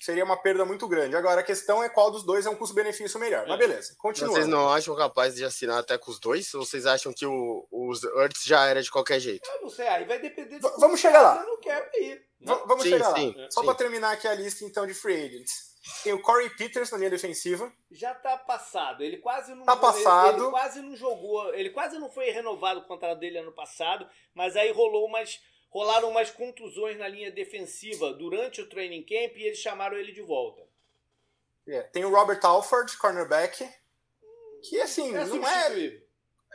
Seria 0.00 0.24
uma 0.24 0.36
perda 0.36 0.64
muito 0.64 0.86
grande. 0.86 1.16
Agora 1.16 1.40
a 1.40 1.44
questão 1.44 1.82
é 1.82 1.88
qual 1.88 2.10
dos 2.10 2.22
dois 2.22 2.46
é 2.46 2.50
um 2.50 2.54
custo-benefício 2.54 3.18
melhor. 3.18 3.44
É. 3.44 3.48
Mas 3.48 3.58
beleza, 3.58 3.94
continua. 3.98 4.32
Vocês 4.32 4.46
não 4.46 4.68
acham 4.68 4.94
capazes 4.94 5.38
de 5.38 5.44
assinar 5.44 5.78
até 5.78 5.98
com 5.98 6.10
os 6.10 6.20
dois? 6.20 6.52
Ou 6.54 6.64
vocês 6.64 6.86
acham 6.86 7.12
que 7.12 7.26
o, 7.26 7.66
os 7.70 8.04
Earths 8.04 8.44
já 8.44 8.66
era 8.66 8.82
de 8.82 8.90
qualquer 8.90 9.20
jeito? 9.20 9.48
Eu 9.48 9.62
não 9.62 9.70
sei, 9.70 9.86
aí 9.88 10.04
vai 10.04 10.18
depender 10.18 10.58
de 10.58 10.68
Vamos 10.78 11.00
chegar 11.00 11.22
lá. 11.22 11.42
Não 11.44 11.60
quer 11.60 11.90
ir. 11.94 12.24
Vamos 12.40 12.84
sim, 12.84 12.90
chegar 12.90 13.14
sim, 13.14 13.34
lá. 13.36 13.50
Só 13.50 13.62
para 13.62 13.74
terminar 13.74 14.12
aqui 14.12 14.28
a 14.28 14.34
lista 14.34 14.64
então 14.64 14.86
de 14.86 14.94
free 14.94 15.26
agents. 15.26 15.65
Tem 16.02 16.12
o 16.12 16.20
Corey 16.20 16.50
Peters 16.50 16.90
na 16.90 16.98
linha 16.98 17.10
defensiva. 17.10 17.72
Já 17.90 18.14
tá 18.14 18.36
passado. 18.36 19.02
Ele 19.02 19.18
quase 19.18 19.54
não 19.54 19.64
tá 19.64 19.76
passado. 19.76 20.36
Ele, 20.36 20.42
ele, 20.42 20.50
quase 20.50 20.82
não 20.82 20.96
jogou. 20.96 21.54
Ele 21.54 21.70
quase 21.70 21.98
não 21.98 22.10
foi 22.10 22.30
renovado 22.30 22.80
o 22.80 22.84
contrato 22.86 23.18
dele 23.18 23.38
ano 23.38 23.52
passado, 23.52 24.08
mas 24.34 24.56
aí 24.56 24.72
rolou 24.72 25.06
umas 25.06 25.40
rolaram 25.70 26.08
umas 26.08 26.30
contusões 26.30 26.98
na 26.98 27.06
linha 27.06 27.30
defensiva 27.30 28.12
durante 28.14 28.62
o 28.62 28.68
training 28.68 29.02
camp 29.02 29.36
e 29.36 29.42
eles 29.42 29.58
chamaram 29.58 29.96
ele 29.96 30.12
de 30.12 30.22
volta. 30.22 30.62
É, 31.68 31.82
tem 31.82 32.04
o 32.04 32.10
Robert 32.10 32.40
Alford, 32.42 32.96
cornerback, 32.96 33.68
que 34.62 34.80
assim, 34.80 35.14
é 35.14 35.24
não 35.24 35.46
é 35.46 36.00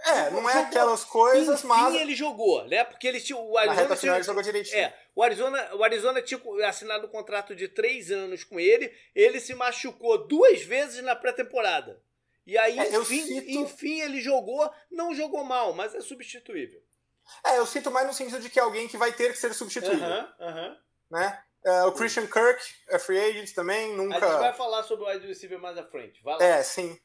é, 0.03 0.31
não 0.31 0.49
é 0.49 0.61
aquelas 0.61 1.03
coisas, 1.03 1.59
Enfim, 1.59 1.67
mas. 1.67 1.93
ele 1.93 2.15
jogou, 2.15 2.63
né? 2.65 2.83
Porque 2.83 3.07
ele 3.07 3.21
tinha. 3.21 3.37
O 3.37 3.55
Arizona 3.57 3.75
Na 3.75 3.81
reta 3.83 3.95
final 3.95 4.15
ele 4.15 4.23
jogou 4.23 4.41
direitinho. 4.41 4.79
É, 4.79 4.93
o 5.15 5.23
Arizona, 5.23 5.75
o 5.75 5.83
Arizona 5.83 6.21
tinha 6.21 6.39
assinado 6.67 7.07
um 7.07 7.09
contrato 7.09 7.55
de 7.55 7.67
três 7.67 8.11
anos 8.11 8.43
com 8.43 8.59
ele. 8.59 8.93
Ele 9.13 9.39
se 9.39 9.53
machucou 9.53 10.27
duas 10.27 10.61
vezes 10.61 11.03
na 11.03 11.15
pré-temporada. 11.15 12.01
E 12.45 12.57
aí, 12.57 12.79
é, 12.79 12.95
enfim, 12.95 13.25
cito... 13.25 13.51
enfim, 13.51 14.01
ele 14.01 14.19
jogou, 14.19 14.69
não 14.89 15.13
jogou 15.13 15.43
mal, 15.43 15.73
mas 15.73 15.93
é 15.93 16.01
substituível. 16.01 16.81
É, 17.45 17.57
eu 17.57 17.65
sinto 17.65 17.91
mais 17.91 18.07
no 18.07 18.13
sentido 18.13 18.39
de 18.39 18.49
que 18.49 18.59
é 18.59 18.63
alguém 18.63 18.87
que 18.87 18.97
vai 18.97 19.11
ter 19.11 19.31
que 19.31 19.37
ser 19.37 19.53
substituído. 19.53 20.01
Uh. 20.01 20.07
-huh, 20.07 20.33
uh 20.39 20.55
-huh. 20.55 20.77
Né? 21.11 21.43
Uh, 21.63 21.87
o 21.87 21.91
Christian 21.91 22.25
Kirk 22.25 22.63
é 22.89 22.97
free 22.97 23.19
agent 23.19 23.53
também, 23.53 23.95
nunca. 23.95 24.17
A 24.17 24.31
gente 24.31 24.39
vai 24.39 24.53
falar 24.53 24.83
sobre 24.83 25.05
o 25.05 25.07
wide 25.07 25.27
receiver 25.27 25.59
mais 25.59 25.77
à 25.77 25.83
frente. 25.83 26.21
Vai 26.23 26.37
lá. 26.37 26.43
É, 26.43 26.63
sim. 26.63 26.99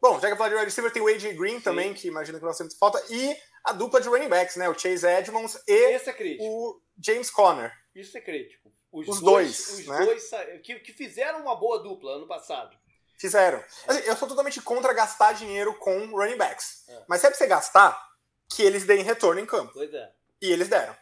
Bom, 0.00 0.14
já 0.20 0.28
que 0.28 0.32
eu 0.32 0.36
falei 0.36 0.52
de 0.52 0.56
wide 0.56 0.66
receiver, 0.66 0.92
tem 0.92 1.02
o 1.02 1.08
AJ 1.08 1.36
Green 1.36 1.56
Sim. 1.56 1.60
também, 1.60 1.92
que 1.92 2.06
imagino 2.06 2.38
que 2.38 2.44
nós 2.44 2.56
temos 2.56 2.76
falta, 2.78 3.02
e 3.10 3.36
a 3.64 3.72
dupla 3.72 4.00
de 4.00 4.08
running 4.08 4.28
backs, 4.28 4.56
né? 4.56 4.68
O 4.68 4.78
Chase 4.78 5.06
Edmonds 5.06 5.62
e 5.66 5.94
é 5.94 6.02
o 6.40 6.80
James 7.04 7.30
Conner. 7.30 7.72
Isso 7.94 8.16
é 8.16 8.20
crítico. 8.20 8.72
Os, 8.90 9.06
os 9.06 9.20
dois, 9.20 9.66
dois, 9.66 9.78
os 9.80 9.86
né? 9.86 10.04
dois 10.04 10.30
que, 10.62 10.80
que, 10.80 10.92
fizeram 10.92 11.40
uma 11.42 11.54
boa 11.54 11.82
dupla 11.82 12.16
ano 12.16 12.26
passado. 12.26 12.76
Fizeram. 13.18 13.62
Assim, 13.86 14.00
eu 14.06 14.16
sou 14.16 14.28
totalmente 14.28 14.60
contra 14.62 14.94
gastar 14.94 15.32
dinheiro 15.32 15.74
com 15.74 16.06
running 16.06 16.36
backs. 16.36 16.84
É. 16.88 17.02
Mas 17.06 17.20
se 17.20 17.26
é 17.26 17.30
pra 17.30 17.38
você 17.38 17.46
gastar, 17.46 18.08
que 18.54 18.62
eles 18.62 18.86
deem 18.86 19.02
retorno 19.02 19.40
em 19.40 19.46
campo. 19.46 19.72
Pois 19.74 19.92
é. 19.92 20.10
E 20.40 20.50
eles 20.50 20.68
deram. 20.68 20.96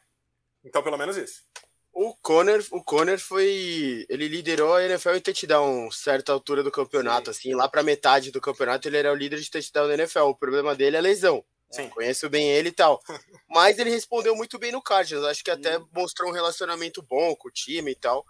Então, 0.65 0.83
pelo 0.83 0.97
menos 0.97 1.17
isso. 1.17 1.45
O 1.93 2.15
Conner, 2.17 2.63
o 2.73 2.83
Conner 2.83 3.19
foi. 3.19 4.05
Ele 4.09 4.29
liderou 4.29 4.75
a 4.75 4.85
NFL 4.85 5.15
em 5.15 5.21
touchdown, 5.21 5.91
certa 5.91 6.33
altura 6.33 6.63
do 6.63 6.71
campeonato, 6.71 7.33
Sim. 7.33 7.39
assim, 7.39 7.55
lá 7.55 7.69
pra 7.69 7.83
metade 7.83 8.31
do 8.31 8.41
campeonato 8.41 8.87
ele 8.87 8.99
era 8.99 9.13
o 9.13 9.15
líder 9.15 9.39
de 9.39 9.51
touchdown 9.51 9.89
da 9.89 9.95
NFL. 9.95 10.25
O 10.25 10.35
problema 10.35 10.75
dele 10.75 10.97
é 10.97 10.99
a 10.99 11.03
lesão. 11.03 11.43
Sim. 11.71 11.89
Conheço 11.91 12.29
bem 12.31 12.51
ele 12.51 12.69
e 12.69 12.73
tal. 12.73 13.01
Mas 13.49 13.79
ele 13.79 13.91
respondeu 13.91 14.35
muito 14.37 14.59
bem 14.59 14.73
no 14.73 14.83
Cardinals. 14.83 15.27
Acho 15.27 15.45
que 15.45 15.51
até 15.51 15.79
mostrou 15.93 16.31
um 16.31 16.35
relacionamento 16.35 17.03
bom 17.03 17.35
com 17.37 17.49
o 17.49 17.53
time 17.53 17.93
e 17.93 17.97
tal. 17.97 18.25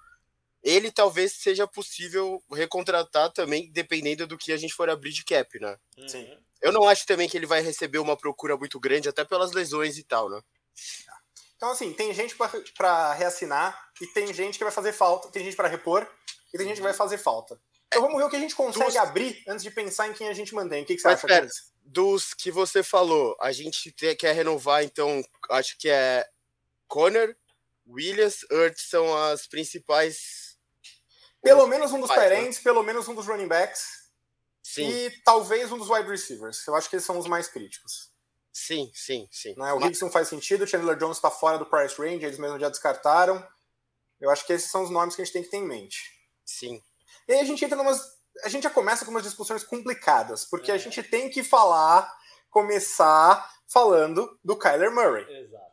Ele 0.62 0.90
talvez 0.90 1.32
seja 1.32 1.66
possível 1.66 2.42
recontratar 2.52 3.30
também, 3.32 3.70
dependendo 3.70 4.26
do 4.26 4.36
que 4.36 4.52
a 4.52 4.56
gente 4.56 4.74
for 4.74 4.90
abrir 4.90 5.12
de 5.12 5.24
cap, 5.24 5.58
né? 5.60 5.78
Sim. 6.08 6.28
Eu 6.60 6.72
não 6.72 6.88
acho 6.88 7.06
também 7.06 7.28
que 7.28 7.36
ele 7.36 7.46
vai 7.46 7.60
receber 7.60 7.98
uma 7.98 8.16
procura 8.16 8.56
muito 8.56 8.80
grande, 8.80 9.08
até 9.08 9.24
pelas 9.24 9.52
lesões 9.52 9.98
e 9.98 10.02
tal, 10.02 10.28
né? 10.28 10.40
Então, 11.56 11.70
assim, 11.70 11.92
tem 11.92 12.12
gente 12.12 12.36
para 12.76 13.12
reassinar 13.14 13.90
e 14.00 14.06
tem 14.08 14.32
gente 14.32 14.58
que 14.58 14.64
vai 14.64 14.72
fazer 14.72 14.92
falta, 14.92 15.30
tem 15.30 15.44
gente 15.44 15.56
para 15.56 15.68
repor 15.68 16.06
e 16.52 16.58
tem 16.58 16.66
gente 16.66 16.76
que 16.76 16.82
vai 16.82 16.92
fazer 16.92 17.18
falta. 17.18 17.60
Então 17.88 18.02
vamos 18.02 18.18
ver 18.18 18.24
o 18.24 18.30
que 18.30 18.36
a 18.36 18.40
gente 18.40 18.54
consegue 18.54 18.86
dos... 18.86 18.96
abrir 18.96 19.42
antes 19.48 19.62
de 19.62 19.70
pensar 19.70 20.08
em 20.08 20.12
quem 20.12 20.28
a 20.28 20.32
gente 20.32 20.54
mantém. 20.54 20.82
O 20.82 20.86
que, 20.86 20.96
que 20.96 21.00
você 21.00 21.08
Mas, 21.08 21.18
acha? 21.18 21.26
Pera, 21.26 21.48
dos 21.84 22.34
que 22.34 22.50
você 22.50 22.82
falou, 22.82 23.36
a 23.40 23.52
gente 23.52 23.92
quer 23.92 24.32
renovar, 24.34 24.82
então, 24.82 25.24
acho 25.50 25.78
que 25.78 25.88
é 25.88 26.28
Conner, 26.88 27.36
Williams, 27.88 28.44
Earth 28.50 28.78
são 28.78 29.16
as 29.16 29.46
principais. 29.46 30.56
Pelo 31.42 31.66
menos 31.66 31.92
um 31.92 32.00
dos 32.00 32.10
parentes, 32.10 32.58
né? 32.58 32.64
pelo 32.64 32.82
menos 32.82 33.06
um 33.06 33.14
dos 33.14 33.26
running 33.26 33.46
backs. 33.46 34.06
Sim. 34.62 34.88
E 34.88 35.10
talvez 35.22 35.70
um 35.70 35.78
dos 35.78 35.88
wide 35.88 36.08
receivers. 36.08 36.66
Eu 36.66 36.74
acho 36.74 36.90
que 36.90 36.96
eles 36.96 37.06
são 37.06 37.18
os 37.18 37.28
mais 37.28 37.46
críticos. 37.46 38.10
Sim, 38.52 38.90
sim, 38.92 39.28
sim. 39.30 39.54
Né? 39.56 39.72
O 39.72 39.78
Higgs 39.78 40.02
não 40.02 40.10
faz 40.10 40.28
sentido, 40.28 40.64
o 40.64 40.66
Chandler 40.66 40.96
Jones 40.96 41.18
está 41.18 41.30
fora 41.30 41.58
do 41.58 41.66
price 41.66 41.94
range, 41.96 42.24
eles 42.24 42.38
mesmos 42.38 42.60
já 42.60 42.68
descartaram. 42.68 43.46
Eu 44.20 44.30
acho 44.30 44.44
que 44.44 44.52
esses 44.52 44.70
são 44.70 44.82
os 44.82 44.90
nomes 44.90 45.14
que 45.14 45.22
a 45.22 45.24
gente 45.24 45.34
tem 45.34 45.42
que 45.42 45.50
ter 45.50 45.58
em 45.58 45.66
mente. 45.66 46.10
Sim. 46.44 46.82
E 47.28 47.32
aí 47.32 47.40
a 47.40 47.44
gente 47.44 47.64
entra 47.64 47.76
numas. 47.76 48.16
A 48.44 48.48
gente 48.48 48.64
já 48.64 48.70
começa 48.70 49.04
com 49.04 49.10
umas 49.10 49.22
discussões 49.22 49.64
complicadas, 49.64 50.44
porque 50.44 50.70
é. 50.70 50.74
a 50.74 50.78
gente 50.78 51.02
tem 51.02 51.30
que 51.30 51.42
falar, 51.42 52.12
começar 52.50 53.50
falando 53.66 54.38
do 54.44 54.56
Kyler 54.56 54.92
Murray. 54.92 55.24
Exato. 55.42 55.72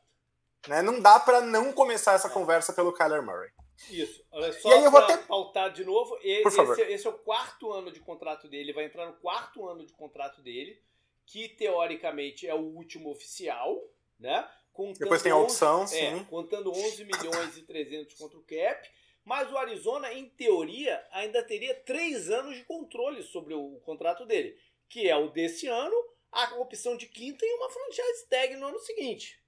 Né? 0.68 0.82
Não 0.82 1.00
dá 1.00 1.20
para 1.20 1.42
não 1.42 1.74
começar 1.74 2.13
essa 2.13 2.28
é. 2.28 2.32
conversa 2.32 2.74
pelo 2.74 2.94
Kyler 2.94 3.22
Murray. 3.22 3.50
Isso. 3.89 4.24
Olha 4.32 4.54
só 4.54 4.70
e 4.70 4.74
aí 4.74 4.84
eu 4.84 4.92
vou 4.92 5.02
até 5.02 5.18
pautar 5.18 5.72
de 5.72 5.84
novo. 5.84 6.18
Esse, 6.22 6.82
esse, 6.84 7.08
é 7.08 7.10
o 7.10 7.13
quarto 7.13 7.72
ano 7.72 7.92
de 7.92 8.00
contrato 8.00 8.48
dele, 8.48 8.72
vai 8.72 8.86
entrar 8.86 9.06
no 9.06 9.13
quarto 9.13 9.68
ano 9.68 9.86
de 9.86 9.94
contrato 9.94 10.42
dele 10.42 10.82
que 11.26 11.50
teoricamente 11.50 12.48
é 12.48 12.54
o 12.54 12.62
último 12.62 13.10
oficial, 13.10 13.82
né? 14.20 14.48
Contando 14.72 15.00
Depois 15.00 15.22
tem 15.22 15.32
a 15.32 15.38
opção, 15.38 15.82
11, 15.82 15.98
é, 15.98 16.24
contando 16.24 16.72
11 16.72 17.06
milhões 17.06 17.58
e 17.58 17.62
300 17.62 18.18
contra 18.18 18.38
o 18.38 18.44
cap. 18.44 18.89
Mas 19.25 19.51
o 19.51 19.57
Arizona, 19.57 20.12
em 20.13 20.29
teoria, 20.29 21.05
ainda 21.12 21.41
teria 21.43 21.73
três 21.73 22.29
anos 22.29 22.55
de 22.55 22.63
controle 22.65 23.23
sobre 23.23 23.53
o 23.53 23.79
contrato 23.86 24.25
dele, 24.25 24.57
que 24.89 25.07
é 25.07 25.15
o 25.15 25.29
desse 25.29 25.67
ano, 25.67 25.95
a 26.31 26.55
opção 26.55 26.97
de 26.97 27.07
quinta 27.07 27.45
e 27.45 27.53
uma 27.53 27.69
franchise 27.69 28.27
tag 28.29 28.55
no 28.55 28.67
ano 28.67 28.79
seguinte. 28.79 29.41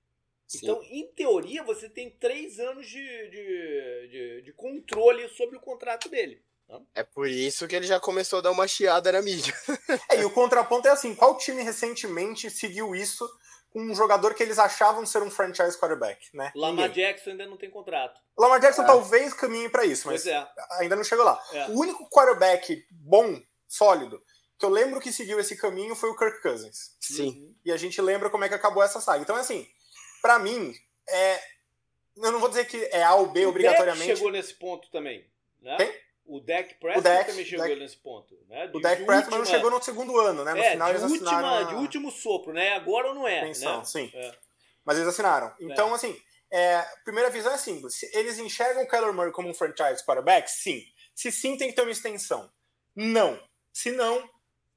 Sim. 0.47 0.59
Então, 0.61 0.83
em 0.83 1.07
teoria, 1.07 1.63
você 1.63 1.89
tem 1.89 2.09
três 2.09 2.59
anos 2.59 2.88
de, 2.88 3.29
de, 3.29 4.07
de, 4.09 4.41
de 4.43 4.53
controle 4.53 5.27
sobre 5.29 5.57
o 5.57 5.61
contrato 5.61 6.07
dele. 6.07 6.43
É 6.95 7.03
por 7.03 7.27
isso 7.27 7.67
que 7.67 7.75
ele 7.75 7.85
já 7.85 7.99
começou 7.99 8.39
a 8.39 8.41
dar 8.41 8.51
uma 8.51 8.67
chiada 8.67 9.11
na 9.11 9.21
mídia. 9.21 9.53
é, 10.09 10.21
e 10.21 10.25
o 10.25 10.31
contraponto 10.31 10.88
é 10.88 10.91
assim: 10.91 11.13
qual 11.13 11.38
time 11.38 11.61
recentemente 11.61 12.49
seguiu 12.49 12.95
isso 12.95 13.27
um 13.75 13.93
jogador 13.93 14.33
que 14.33 14.41
eles 14.41 14.57
achavam 14.57 15.05
ser 15.05 15.21
um 15.21 15.29
franchise 15.29 15.77
quarterback, 15.77 16.29
né? 16.33 16.51
Lamar 16.55 16.88
Ninguém. 16.88 17.05
Jackson 17.05 17.31
ainda 17.31 17.45
não 17.45 17.57
tem 17.57 17.69
contrato. 17.69 18.21
Lamar 18.38 18.59
Jackson 18.61 18.83
é. 18.83 18.85
talvez 18.85 19.33
caminhe 19.33 19.67
para 19.67 19.83
isso, 19.85 20.07
mas 20.07 20.25
é. 20.25 20.47
ainda 20.79 20.95
não 20.95 21.03
chegou 21.03 21.25
lá. 21.25 21.38
É. 21.51 21.67
O 21.67 21.79
único 21.79 22.09
quarterback 22.09 22.85
bom, 22.89 23.41
sólido, 23.67 24.23
que 24.57 24.65
eu 24.65 24.69
lembro 24.69 25.01
que 25.01 25.11
seguiu 25.11 25.39
esse 25.39 25.57
caminho 25.57 25.93
foi 25.93 26.09
o 26.09 26.15
Kirk 26.15 26.41
Cousins. 26.41 26.95
Sim. 27.01 27.53
E 27.65 27.71
a 27.71 27.77
gente 27.77 28.01
lembra 28.01 28.29
como 28.29 28.45
é 28.45 28.49
que 28.49 28.55
acabou 28.55 28.81
essa 28.81 29.01
saga. 29.01 29.21
Então, 29.21 29.35
assim, 29.35 29.67
para 30.21 30.39
mim, 30.39 30.73
é. 31.09 31.55
Eu 32.15 32.31
não 32.31 32.39
vou 32.39 32.47
dizer 32.47 32.65
que 32.65 32.81
é 32.93 33.03
A 33.03 33.13
ou 33.15 33.27
B 33.27 33.45
o 33.45 33.49
obrigatoriamente. 33.49 34.15
chegou 34.15 34.31
nesse 34.31 34.53
ponto 34.53 34.89
também. 34.89 35.29
Né? 35.61 35.75
Quem? 35.75 36.05
O 36.27 36.39
Dak 36.39 36.73
Prescott 36.75 37.27
também 37.27 37.45
chegou 37.45 37.67
Dak, 37.67 37.79
nesse 37.79 37.97
ponto. 37.97 38.35
Né? 38.49 38.67
De, 38.67 38.77
o 38.77 38.79
Dak 38.79 39.05
Prescott 39.05 39.38
não 39.38 39.45
chegou 39.45 39.69
no 39.69 39.81
segundo 39.81 40.19
ano, 40.19 40.43
né? 40.43 40.53
No 40.53 40.59
é, 40.59 40.71
final 40.71 40.88
de 40.88 40.99
eles 40.99 41.11
última, 41.11 41.31
assinaram. 41.31 41.67
De 41.67 41.75
último 41.75 42.11
sopro, 42.11 42.51
né? 42.51 42.73
Agora 42.73 43.09
ou 43.09 43.15
não 43.15 43.27
é? 43.27 43.41
Pensão, 43.41 43.79
né? 43.79 43.85
sim. 43.85 44.11
É. 44.13 44.31
Mas 44.83 44.97
eles 44.97 45.09
assinaram. 45.09 45.53
Então, 45.59 45.91
é. 45.91 45.93
assim, 45.93 46.19
é, 46.51 46.83
primeira 47.03 47.29
visão 47.29 47.53
é 47.53 47.57
simples. 47.57 48.01
Eles 48.13 48.39
enxergam 48.39 48.83
o 48.83 48.88
Kyler 48.88 49.13
Murray 49.13 49.31
como 49.31 49.49
um 49.49 49.53
franchise 49.53 50.03
quarterback? 50.03 50.49
Sim. 50.49 50.81
Se 51.13 51.31
sim, 51.31 51.57
tem 51.57 51.69
que 51.69 51.75
ter 51.75 51.83
uma 51.83 51.91
extensão. 51.91 52.51
Não. 52.95 53.39
Se 53.71 53.91
não, 53.91 54.27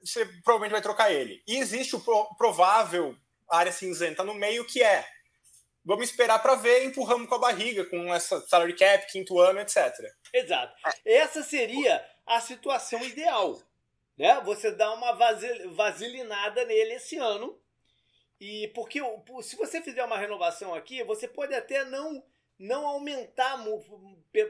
você 0.02 0.26
provavelmente 0.44 0.72
vai 0.72 0.82
trocar 0.82 1.10
ele. 1.10 1.42
E 1.46 1.56
existe 1.56 1.96
o 1.96 2.02
provável 2.36 3.16
área 3.50 3.72
cinzenta 3.72 4.22
no 4.22 4.34
meio 4.34 4.66
que 4.66 4.82
é 4.82 5.06
vamos 5.88 6.10
esperar 6.10 6.38
para 6.40 6.54
ver, 6.54 6.84
empurramos 6.84 7.26
com 7.26 7.36
a 7.36 7.38
barriga, 7.38 7.82
com 7.86 8.14
essa 8.14 8.46
salary 8.46 8.76
cap, 8.76 9.10
quinto 9.10 9.40
ano, 9.40 9.58
etc. 9.58 9.90
Exato. 10.34 10.74
Essa 11.04 11.42
seria 11.42 12.04
a 12.26 12.40
situação 12.40 13.02
ideal. 13.04 13.60
Né? 14.16 14.40
Você 14.44 14.70
dá 14.72 14.92
uma 14.92 15.12
vasilinada 15.72 16.64
nele 16.64 16.94
esse 16.94 17.16
ano. 17.16 17.58
E 18.40 18.68
porque 18.68 19.00
se 19.42 19.56
você 19.56 19.80
fizer 19.82 20.04
uma 20.04 20.18
renovação 20.18 20.74
aqui, 20.74 21.02
você 21.02 21.26
pode 21.26 21.54
até 21.54 21.84
não 21.84 22.22
não 22.58 22.88
aumentar 22.88 23.56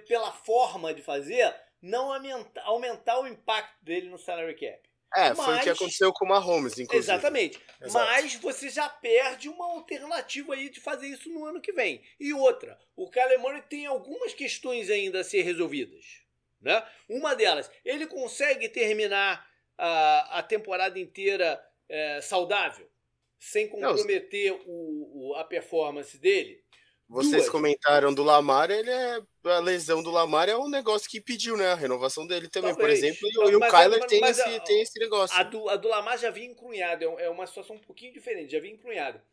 pela 0.07 0.33
forma 0.33 0.95
de 0.95 1.03
fazer, 1.03 1.55
não 1.81 2.11
aumentar, 2.11 2.63
aumentar 2.63 3.21
o 3.21 3.27
impacto 3.27 3.85
dele 3.85 4.09
no 4.09 4.19
salary 4.19 4.55
cap. 4.55 4.88
É, 5.15 5.33
mas, 5.33 5.39
foi 5.39 5.57
o 5.57 5.61
que 5.61 5.71
aconteceu 5.71 6.13
com 6.13 6.25
o 6.25 6.29
Mahomes, 6.29 6.79
inclusive. 6.79 6.99
Exatamente. 6.99 7.61
Exato. 7.81 8.07
Mas 8.07 8.35
você 8.35 8.69
já 8.69 8.89
perde 8.89 9.49
uma 9.49 9.65
alternativa 9.73 10.55
aí 10.55 10.69
de 10.69 10.81
fazer 10.81 11.09
isso 11.09 11.31
no 11.31 11.45
ano 11.45 11.61
que 11.61 11.73
vem. 11.73 12.03
E 12.21 12.33
outra, 12.35 12.79
o 12.95 13.11
Murray 13.41 13.63
tem 13.63 13.87
algumas 13.87 14.35
questões 14.35 14.91
ainda 14.91 15.21
a 15.21 15.25
ser 15.25 15.43
resolvidas. 15.43 16.23
Né? 16.61 16.85
Uma 17.09 17.35
delas, 17.35 17.71
ele 17.85 18.07
consegue 18.07 18.69
terminar 18.69 19.49
a, 19.79 20.39
a 20.39 20.43
temporada 20.43 20.99
inteira 20.99 21.65
é, 21.89 22.21
saudável, 22.21 22.91
sem 23.39 23.69
comprometer 23.69 24.53
o, 24.67 25.31
o, 25.31 25.35
a 25.37 25.45
performance 25.45 26.19
dele? 26.19 26.63
Vocês 27.09 27.45
Duas. 27.45 27.49
comentaram 27.49 28.13
do 28.13 28.23
Lamar, 28.23 28.71
ele 28.71 28.91
é. 28.91 29.23
A 29.45 29.61
lesão 29.61 30.03
do 30.03 30.11
Lamar 30.11 30.47
é 30.47 30.57
um 30.57 30.69
negócio 30.69 31.09
que 31.09 31.23
pediu, 31.23 31.57
né? 31.57 31.69
A 31.69 31.75
renovação 31.75 32.27
dele 32.27 32.49
também, 32.49 32.75
Talvez. 32.75 33.01
por 33.01 33.07
exemplo. 33.07 33.27
E, 33.27 33.35
mas, 33.35 33.55
o 33.55 33.61
Kyler 33.61 34.01
mas, 34.01 34.11
tem, 34.11 34.21
mas 34.21 34.39
esse, 34.39 34.57
a, 34.57 34.61
tem 34.61 34.83
esse 34.83 34.99
negócio. 35.01 35.35
A 35.35 35.43
do, 35.43 35.69
a 35.71 35.77
do 35.77 35.89
Lamar 35.89 36.19
já 36.19 36.31
vinha 36.31 36.51
encrunhada, 36.51 37.07
é, 37.07 37.25
é 37.25 37.31
uma 37.31 37.47
situação 37.47 37.77
um 37.77 37.79
pouquinho 37.79 38.13
diferente, 38.13 38.53
já 38.53 38.61
vinha 38.61 38.75
encrunhada. 38.75 39.25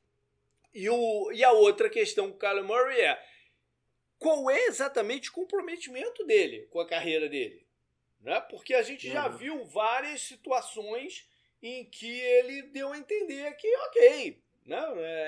E, 0.74 0.90
o, 0.90 1.32
e 1.34 1.44
a 1.44 1.52
outra 1.52 1.90
questão 1.90 2.30
com 2.30 2.38
o 2.38 2.40
Kyler 2.40 2.64
Murray 2.64 3.02
é 3.02 3.22
qual 4.18 4.50
é 4.50 4.68
exatamente 4.68 5.30
o 5.30 5.34
comprometimento 5.34 6.26
dele 6.26 6.68
com 6.70 6.80
a 6.80 6.88
carreira 6.88 7.28
dele? 7.28 7.68
Né? 8.22 8.40
Porque 8.40 8.74
a 8.74 8.82
gente 8.84 9.06
uhum. 9.08 9.14
já 9.14 9.28
viu 9.28 9.66
várias 9.66 10.22
situações 10.22 11.28
em 11.62 11.84
que 11.84 12.22
ele 12.22 12.62
deu 12.64 12.94
a 12.94 12.98
entender 12.98 13.52
que, 13.58 13.68
ok, 13.88 14.42
né? 14.66 14.82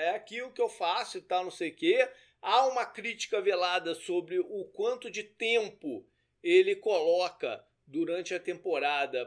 é 0.06 0.10
aquilo 0.10 0.50
que 0.50 0.62
eu 0.62 0.68
faço 0.68 1.18
e 1.18 1.20
tal, 1.20 1.44
não 1.44 1.50
sei 1.50 1.70
o 1.70 1.74
quê 1.74 2.08
Há 2.40 2.66
uma 2.66 2.86
crítica 2.86 3.40
velada 3.40 3.94
sobre 3.94 4.38
o 4.38 4.64
quanto 4.66 5.10
de 5.10 5.22
tempo 5.22 6.06
ele 6.42 6.76
coloca 6.76 7.64
durante 7.86 8.34
a 8.34 8.40
temporada 8.40 9.26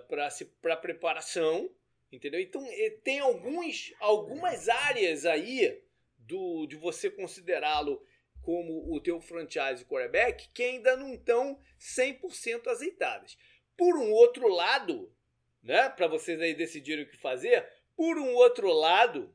para 0.62 0.78
preparação, 0.78 1.70
entendeu? 2.12 2.40
Então 2.40 2.66
tem 3.04 3.20
alguns, 3.20 3.94
algumas 4.00 4.70
áreas 4.70 5.26
aí 5.26 5.84
do, 6.18 6.66
de 6.68 6.76
você 6.76 7.10
considerá-lo 7.10 8.06
como 8.42 8.92
o 8.92 9.00
teu 9.00 9.20
franchise 9.20 9.86
quarterback 9.86 10.50
que 10.54 10.64
ainda 10.64 10.96
não 10.96 11.14
estão 11.14 11.60
100% 11.80 12.68
azeitadas. 12.68 13.38
Por 13.76 13.98
um 13.98 14.12
outro 14.12 14.48
lado, 14.48 15.14
né, 15.62 15.90
para 15.90 16.08
vocês 16.08 16.40
aí 16.40 16.54
decidirem 16.54 17.06
o 17.06 17.10
que 17.10 17.18
fazer, 17.18 17.68
por 17.96 18.18
um 18.18 18.34
outro 18.34 18.72
lado, 18.72 19.34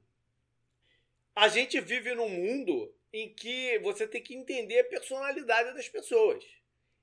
a 1.34 1.48
gente 1.48 1.80
vive 1.80 2.14
num 2.14 2.28
mundo 2.28 2.95
em 3.12 3.32
que 3.32 3.78
você 3.80 4.06
tem 4.06 4.22
que 4.22 4.34
entender 4.34 4.80
a 4.80 4.84
personalidade 4.84 5.74
das 5.74 5.88
pessoas. 5.88 6.44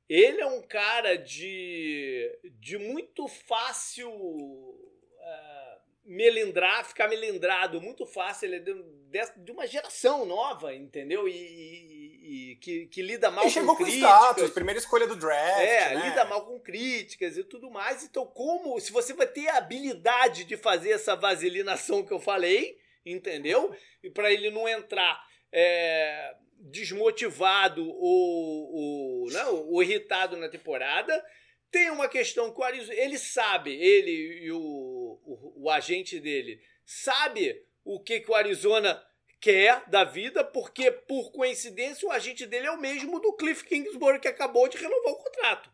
Ele 0.08 0.42
é 0.42 0.46
um 0.46 0.62
cara 0.62 1.16
de, 1.18 2.30
de 2.60 2.78
muito 2.78 3.28
fácil 3.28 4.12
uh, 4.12 5.64
melindrar, 6.06 6.86
ficar 6.86 7.08
melindrado 7.08 7.82
muito 7.82 8.06
fácil. 8.06 8.48
Ele 8.48 8.56
é 8.58 8.60
de, 8.60 9.44
de 9.44 9.52
uma 9.52 9.66
geração 9.66 10.26
nova, 10.26 10.74
entendeu? 10.74 11.28
E, 11.28 11.32
e, 11.32 12.52
e 12.52 12.56
que, 12.58 12.86
que, 12.88 13.02
lida 13.02 13.32
mal 13.32 13.46
Ele 13.46 13.54
com 13.54 13.60
chegou 13.60 13.76
críticas. 13.78 14.10
com 14.12 14.18
status, 14.18 14.52
primeira 14.52 14.80
escolha 14.80 15.08
do 15.08 15.16
draft. 15.16 15.62
É, 15.62 15.96
né? 15.96 16.10
lida 16.10 16.26
mal 16.26 16.46
com 16.46 16.60
críticas 16.60 17.38
e 17.38 17.44
tudo 17.44 17.72
mais. 17.72 18.04
Então, 18.04 18.26
como 18.26 18.80
se 18.80 18.92
você 18.92 19.14
vai 19.14 19.28
ter 19.28 19.48
a 19.48 19.58
habilidade 19.58 20.44
de 20.44 20.58
fazer 20.58 20.92
essa 20.92 21.16
vaselinação 21.16 22.06
que 22.06 22.12
eu 22.12 22.20
falei, 22.20 22.78
entendeu? 23.06 23.74
E 24.04 24.10
para 24.10 24.32
ele 24.32 24.52
não 24.52 24.68
entrar 24.68 25.26
é, 25.54 26.36
desmotivado 26.60 27.88
ou, 27.88 28.74
ou, 28.74 29.32
não, 29.32 29.70
ou 29.70 29.84
irritado 29.84 30.36
na 30.36 30.50
temporada. 30.50 31.24
Tem 31.72 31.90
uma 31.92 32.08
questão 32.08 32.54
que 32.54 32.60
o 32.60 32.64
Arizona, 32.64 33.00
ele 33.00 33.18
sabe, 33.18 33.72
ele 33.74 34.46
e 34.46 34.52
o, 34.52 34.58
o, 34.58 35.64
o 35.64 35.70
agente 35.70 36.20
dele, 36.20 36.60
sabe 36.86 37.64
o 37.86 38.00
que, 38.00 38.20
que 38.20 38.32
o 38.32 38.36
Arizona 38.36 39.02
quer 39.40 39.84
da 39.90 40.04
vida, 40.04 40.44
porque 40.44 40.90
por 40.92 41.32
coincidência 41.32 42.08
o 42.08 42.12
agente 42.12 42.46
dele 42.46 42.68
é 42.68 42.72
o 42.72 42.80
mesmo 42.80 43.20
do 43.20 43.34
Cliff 43.34 43.64
Kingsbury 43.66 44.20
que 44.20 44.28
acabou 44.28 44.68
de 44.68 44.78
renovar 44.78 45.14
o 45.14 45.24
contrato. 45.24 45.70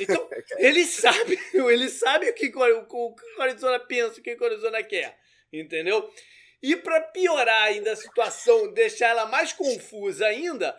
Então, 0.00 0.28
ele 0.58 0.84
sabe, 0.84 1.38
ele 1.52 1.88
sabe 1.88 2.30
o 2.30 2.34
que 2.34 2.50
o, 2.54 3.14
Arizona 3.38 3.78
pensa, 3.78 4.18
o 4.18 4.22
que 4.22 4.34
o 4.34 4.44
Arizona 4.44 4.82
quer, 4.82 5.18
entendeu? 5.52 6.10
E 6.62 6.76
para 6.76 7.00
piorar 7.00 7.64
ainda 7.64 7.92
a 7.92 7.96
situação, 7.96 8.72
deixar 8.72 9.08
ela 9.08 9.26
mais 9.26 9.52
confusa 9.52 10.26
ainda, 10.26 10.78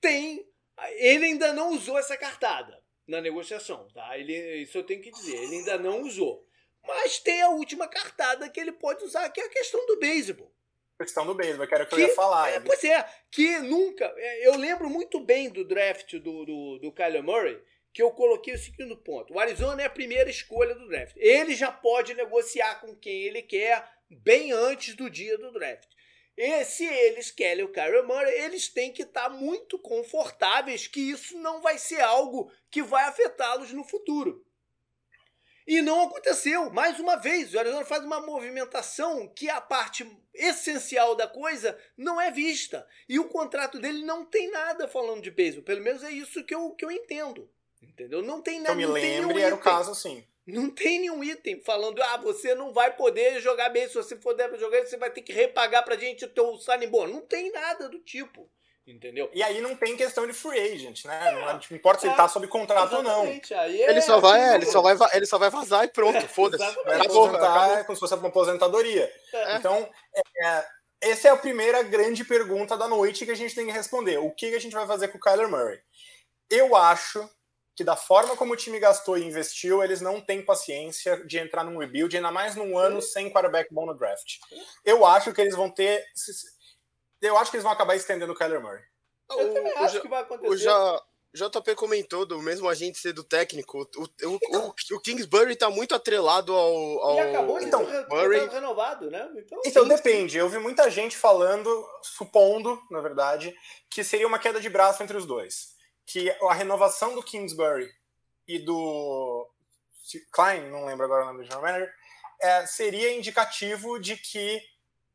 tem 0.00 0.48
ele 0.96 1.26
ainda 1.26 1.52
não 1.52 1.72
usou 1.72 1.98
essa 1.98 2.16
cartada 2.16 2.80
na 3.06 3.20
negociação, 3.20 3.88
tá? 3.92 4.16
Ele, 4.18 4.62
isso 4.62 4.78
eu 4.78 4.84
tenho 4.84 5.02
que 5.02 5.10
dizer, 5.10 5.36
ele 5.36 5.56
ainda 5.56 5.78
não 5.78 6.02
usou. 6.02 6.46
Mas 6.86 7.18
tem 7.18 7.42
a 7.42 7.50
última 7.50 7.88
cartada 7.88 8.48
que 8.48 8.60
ele 8.60 8.72
pode 8.72 9.04
usar, 9.04 9.28
que 9.30 9.40
é 9.40 9.44
a 9.44 9.50
questão 9.50 9.84
do 9.86 9.98
beisebol. 9.98 10.52
Questão 10.98 11.26
do 11.26 11.34
beisebol, 11.34 11.66
que 11.66 11.74
era 11.74 11.84
o 11.84 11.86
que, 11.86 11.96
que 11.96 12.02
eu 12.02 12.08
ia 12.08 12.14
falar. 12.14 12.50
É, 12.50 12.60
pois 12.60 12.82
é, 12.84 13.04
que 13.30 13.58
nunca. 13.60 14.04
É, 14.16 14.48
eu 14.48 14.56
lembro 14.56 14.88
muito 14.88 15.20
bem 15.20 15.48
do 15.48 15.64
draft 15.64 16.14
do, 16.16 16.44
do, 16.44 16.78
do 16.78 16.92
Kyler 16.92 17.22
Murray, 17.22 17.60
que 17.92 18.02
eu 18.02 18.10
coloquei 18.10 18.54
o 18.54 18.58
seguinte 18.58 18.96
ponto: 18.96 19.32
o 19.34 19.40
Arizona 19.40 19.82
é 19.82 19.86
a 19.86 19.90
primeira 19.90 20.28
escolha 20.28 20.74
do 20.74 20.88
draft. 20.88 21.14
Ele 21.16 21.54
já 21.54 21.70
pode 21.70 22.14
negociar 22.14 22.80
com 22.80 22.94
quem 22.96 23.22
ele 23.22 23.42
quer 23.42 23.84
bem 24.10 24.52
antes 24.52 24.94
do 24.94 25.10
dia 25.10 25.36
do 25.38 25.52
draft. 25.52 25.88
E 26.36 26.64
se 26.64 26.86
eles 26.86 27.32
querem 27.32 27.64
o 27.64 27.72
Kyler 27.72 28.06
Murray, 28.06 28.32
eles 28.42 28.68
têm 28.68 28.92
que 28.92 29.02
estar 29.02 29.28
muito 29.28 29.76
confortáveis 29.78 30.86
que 30.86 31.00
isso 31.00 31.36
não 31.38 31.60
vai 31.60 31.78
ser 31.78 32.00
algo 32.00 32.52
que 32.70 32.80
vai 32.80 33.04
afetá-los 33.04 33.72
no 33.72 33.82
futuro. 33.82 34.44
E 35.66 35.82
não 35.82 36.02
aconteceu. 36.02 36.70
Mais 36.70 36.98
uma 37.00 37.16
vez, 37.16 37.52
o 37.52 37.58
Arizona 37.58 37.84
faz 37.84 38.04
uma 38.04 38.20
movimentação 38.20 39.28
que 39.28 39.50
a 39.50 39.60
parte 39.60 40.08
essencial 40.32 41.14
da 41.16 41.26
coisa 41.26 41.76
não 41.96 42.20
é 42.20 42.30
vista. 42.30 42.86
E 43.08 43.18
o 43.18 43.28
contrato 43.28 43.78
dele 43.80 44.04
não 44.04 44.24
tem 44.24 44.50
nada 44.50 44.86
falando 44.86 45.20
de 45.20 45.32
peso. 45.32 45.60
Pelo 45.60 45.82
menos 45.82 46.04
é 46.04 46.10
isso 46.10 46.44
que 46.44 46.54
eu, 46.54 46.70
que 46.70 46.84
eu 46.84 46.90
entendo. 46.90 47.50
Entendeu? 47.82 48.22
Não 48.22 48.40
tem 48.40 48.60
nada. 48.60 48.72
Eu 48.72 48.76
me 48.76 48.86
lembro, 48.86 49.38
era 49.38 49.54
o 49.54 49.58
caso 49.58 49.90
assim. 49.90 50.24
Não 50.48 50.70
tem 50.70 51.00
nenhum 51.00 51.22
item 51.22 51.60
falando, 51.60 52.02
ah, 52.02 52.16
você 52.16 52.54
não 52.54 52.72
vai 52.72 52.96
poder 52.96 53.38
jogar 53.40 53.68
bem. 53.68 53.86
Se 53.86 53.94
você 53.94 54.16
for 54.16 54.34
jogar, 54.58 54.84
você 54.84 54.96
vai 54.96 55.10
ter 55.10 55.20
que 55.20 55.32
repagar 55.32 55.84
pra 55.84 55.96
gente 55.96 56.24
o 56.24 56.28
teu 56.28 56.56
signing 56.56 56.88
bonus. 56.88 57.14
Não 57.14 57.20
tem 57.20 57.52
nada 57.52 57.88
do 57.88 57.98
tipo. 57.98 58.50
Entendeu? 58.86 59.30
E 59.34 59.42
aí 59.42 59.60
não 59.60 59.76
tem 59.76 59.94
questão 59.98 60.26
de 60.26 60.32
free 60.32 60.58
agent, 60.58 61.04
né? 61.04 61.28
É, 61.28 61.32
não 61.32 61.60
importa 61.72 62.00
se 62.00 62.06
é, 62.06 62.08
ele 62.08 62.16
tá 62.16 62.26
sob 62.26 62.46
contrato 62.46 62.96
ou 62.96 63.02
não. 63.02 63.24
Aí 63.24 63.82
ele, 63.82 64.00
só 64.00 64.18
vai, 64.18 64.40
é, 64.40 64.54
ele, 64.54 64.64
só 64.64 64.80
vai, 64.80 64.96
ele 65.12 65.26
só 65.26 65.36
vai 65.36 65.50
vazar 65.50 65.84
e 65.84 65.88
pronto, 65.88 66.16
é, 66.16 66.26
foda-se. 66.26 66.64
Vai 66.86 66.98
aposentar, 66.98 67.80
é 67.80 67.84
como 67.84 67.94
se 67.94 68.00
fosse 68.00 68.14
uma 68.14 68.28
aposentadoria. 68.28 69.12
É. 69.34 69.56
Então, 69.56 69.86
é, 70.42 70.64
essa 71.02 71.28
é 71.28 71.30
a 71.30 71.36
primeira 71.36 71.82
grande 71.82 72.24
pergunta 72.24 72.78
da 72.78 72.88
noite 72.88 73.26
que 73.26 73.30
a 73.30 73.36
gente 73.36 73.54
tem 73.54 73.66
que 73.66 73.72
responder. 73.72 74.16
O 74.16 74.30
que 74.30 74.54
a 74.54 74.58
gente 74.58 74.72
vai 74.72 74.86
fazer 74.86 75.08
com 75.08 75.18
o 75.18 75.20
Kyler 75.20 75.50
Murray? 75.50 75.80
Eu 76.48 76.74
acho 76.74 77.28
que 77.78 77.84
da 77.84 77.94
forma 77.94 78.36
como 78.36 78.54
o 78.54 78.56
time 78.56 78.80
gastou 78.80 79.16
e 79.16 79.24
investiu, 79.24 79.84
eles 79.84 80.00
não 80.00 80.20
têm 80.20 80.44
paciência 80.44 81.24
de 81.24 81.38
entrar 81.38 81.62
num 81.62 81.78
rebuild, 81.78 82.16
ainda 82.16 82.32
mais 82.32 82.56
num 82.56 82.76
ano 82.76 83.00
sem 83.00 83.30
quarterback 83.32 83.72
bom 83.72 83.86
no 83.86 83.94
draft. 83.94 84.38
Eu 84.84 85.06
acho 85.06 85.32
que 85.32 85.40
eles 85.40 85.54
vão 85.54 85.70
ter. 85.70 86.04
Eu 87.22 87.38
acho 87.38 87.52
que 87.52 87.56
eles 87.56 87.62
vão 87.62 87.70
acabar 87.70 87.94
estendendo 87.94 88.32
o 88.32 88.34
Kyler 88.34 88.60
Murray. 88.60 88.82
Eu 89.30 89.50
o, 89.50 89.54
também 89.54 89.72
acho 89.76 89.98
o, 89.98 90.00
que 90.00 90.08
vai 90.08 90.22
acontecer. 90.22 90.52
O 90.52 90.56
já, 90.56 91.02
JP 91.32 91.76
comentou 91.76 92.26
do 92.26 92.42
mesmo 92.42 92.68
agente 92.68 92.98
ser 92.98 93.12
do 93.12 93.22
técnico. 93.22 93.88
O, 93.96 94.02
o, 94.02 94.08
então, 94.42 94.74
o, 94.90 94.96
o, 94.96 95.00
Kingsbury 95.00 95.54
tá 95.54 95.70
muito 95.70 95.94
atrelado 95.94 96.52
ao. 96.52 96.98
ao 97.00 97.14
e 97.14 97.20
acabou 97.20 97.60
de 97.60 97.66
então, 97.66 97.86
Murray. 98.10 98.48
renovado, 98.48 99.08
né? 99.08 99.30
Então, 99.36 99.60
então 99.64 99.86
depende. 99.86 100.36
Eu 100.36 100.48
vi 100.48 100.58
muita 100.58 100.90
gente 100.90 101.16
falando, 101.16 101.70
supondo, 102.02 102.76
na 102.90 103.00
verdade, 103.00 103.54
que 103.88 104.02
seria 104.02 104.26
uma 104.26 104.40
queda 104.40 104.60
de 104.60 104.68
braço 104.68 105.00
entre 105.00 105.16
os 105.16 105.24
dois 105.24 105.77
que 106.08 106.30
a 106.30 106.54
renovação 106.54 107.14
do 107.14 107.22
Kingsbury 107.22 107.88
e 108.46 108.58
do 108.58 109.46
Klein, 110.32 110.70
não 110.70 110.86
lembro 110.86 111.04
agora 111.04 111.24
o 111.24 111.26
nome 111.26 111.40
do 111.40 111.44
general 111.44 111.62
manager, 111.62 111.94
é, 112.40 112.66
seria 112.66 113.14
indicativo 113.14 114.00
de 114.00 114.16
que 114.16 114.62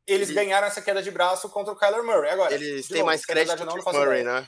eles 0.06 0.30
Ele... 0.30 0.36
ganharam 0.36 0.68
essa 0.68 0.82
queda 0.82 1.02
de 1.02 1.10
braço 1.10 1.50
contra 1.50 1.74
o 1.74 1.76
Kyler 1.76 2.04
Murray. 2.04 2.30
Agora, 2.30 2.54
eles 2.54 2.88
têm 2.88 3.02
mais 3.02 3.26
crédito 3.26 3.58
que 3.58 3.64
o 3.64 3.94
Murray, 3.94 4.22
ideia. 4.22 4.42
né? 4.42 4.48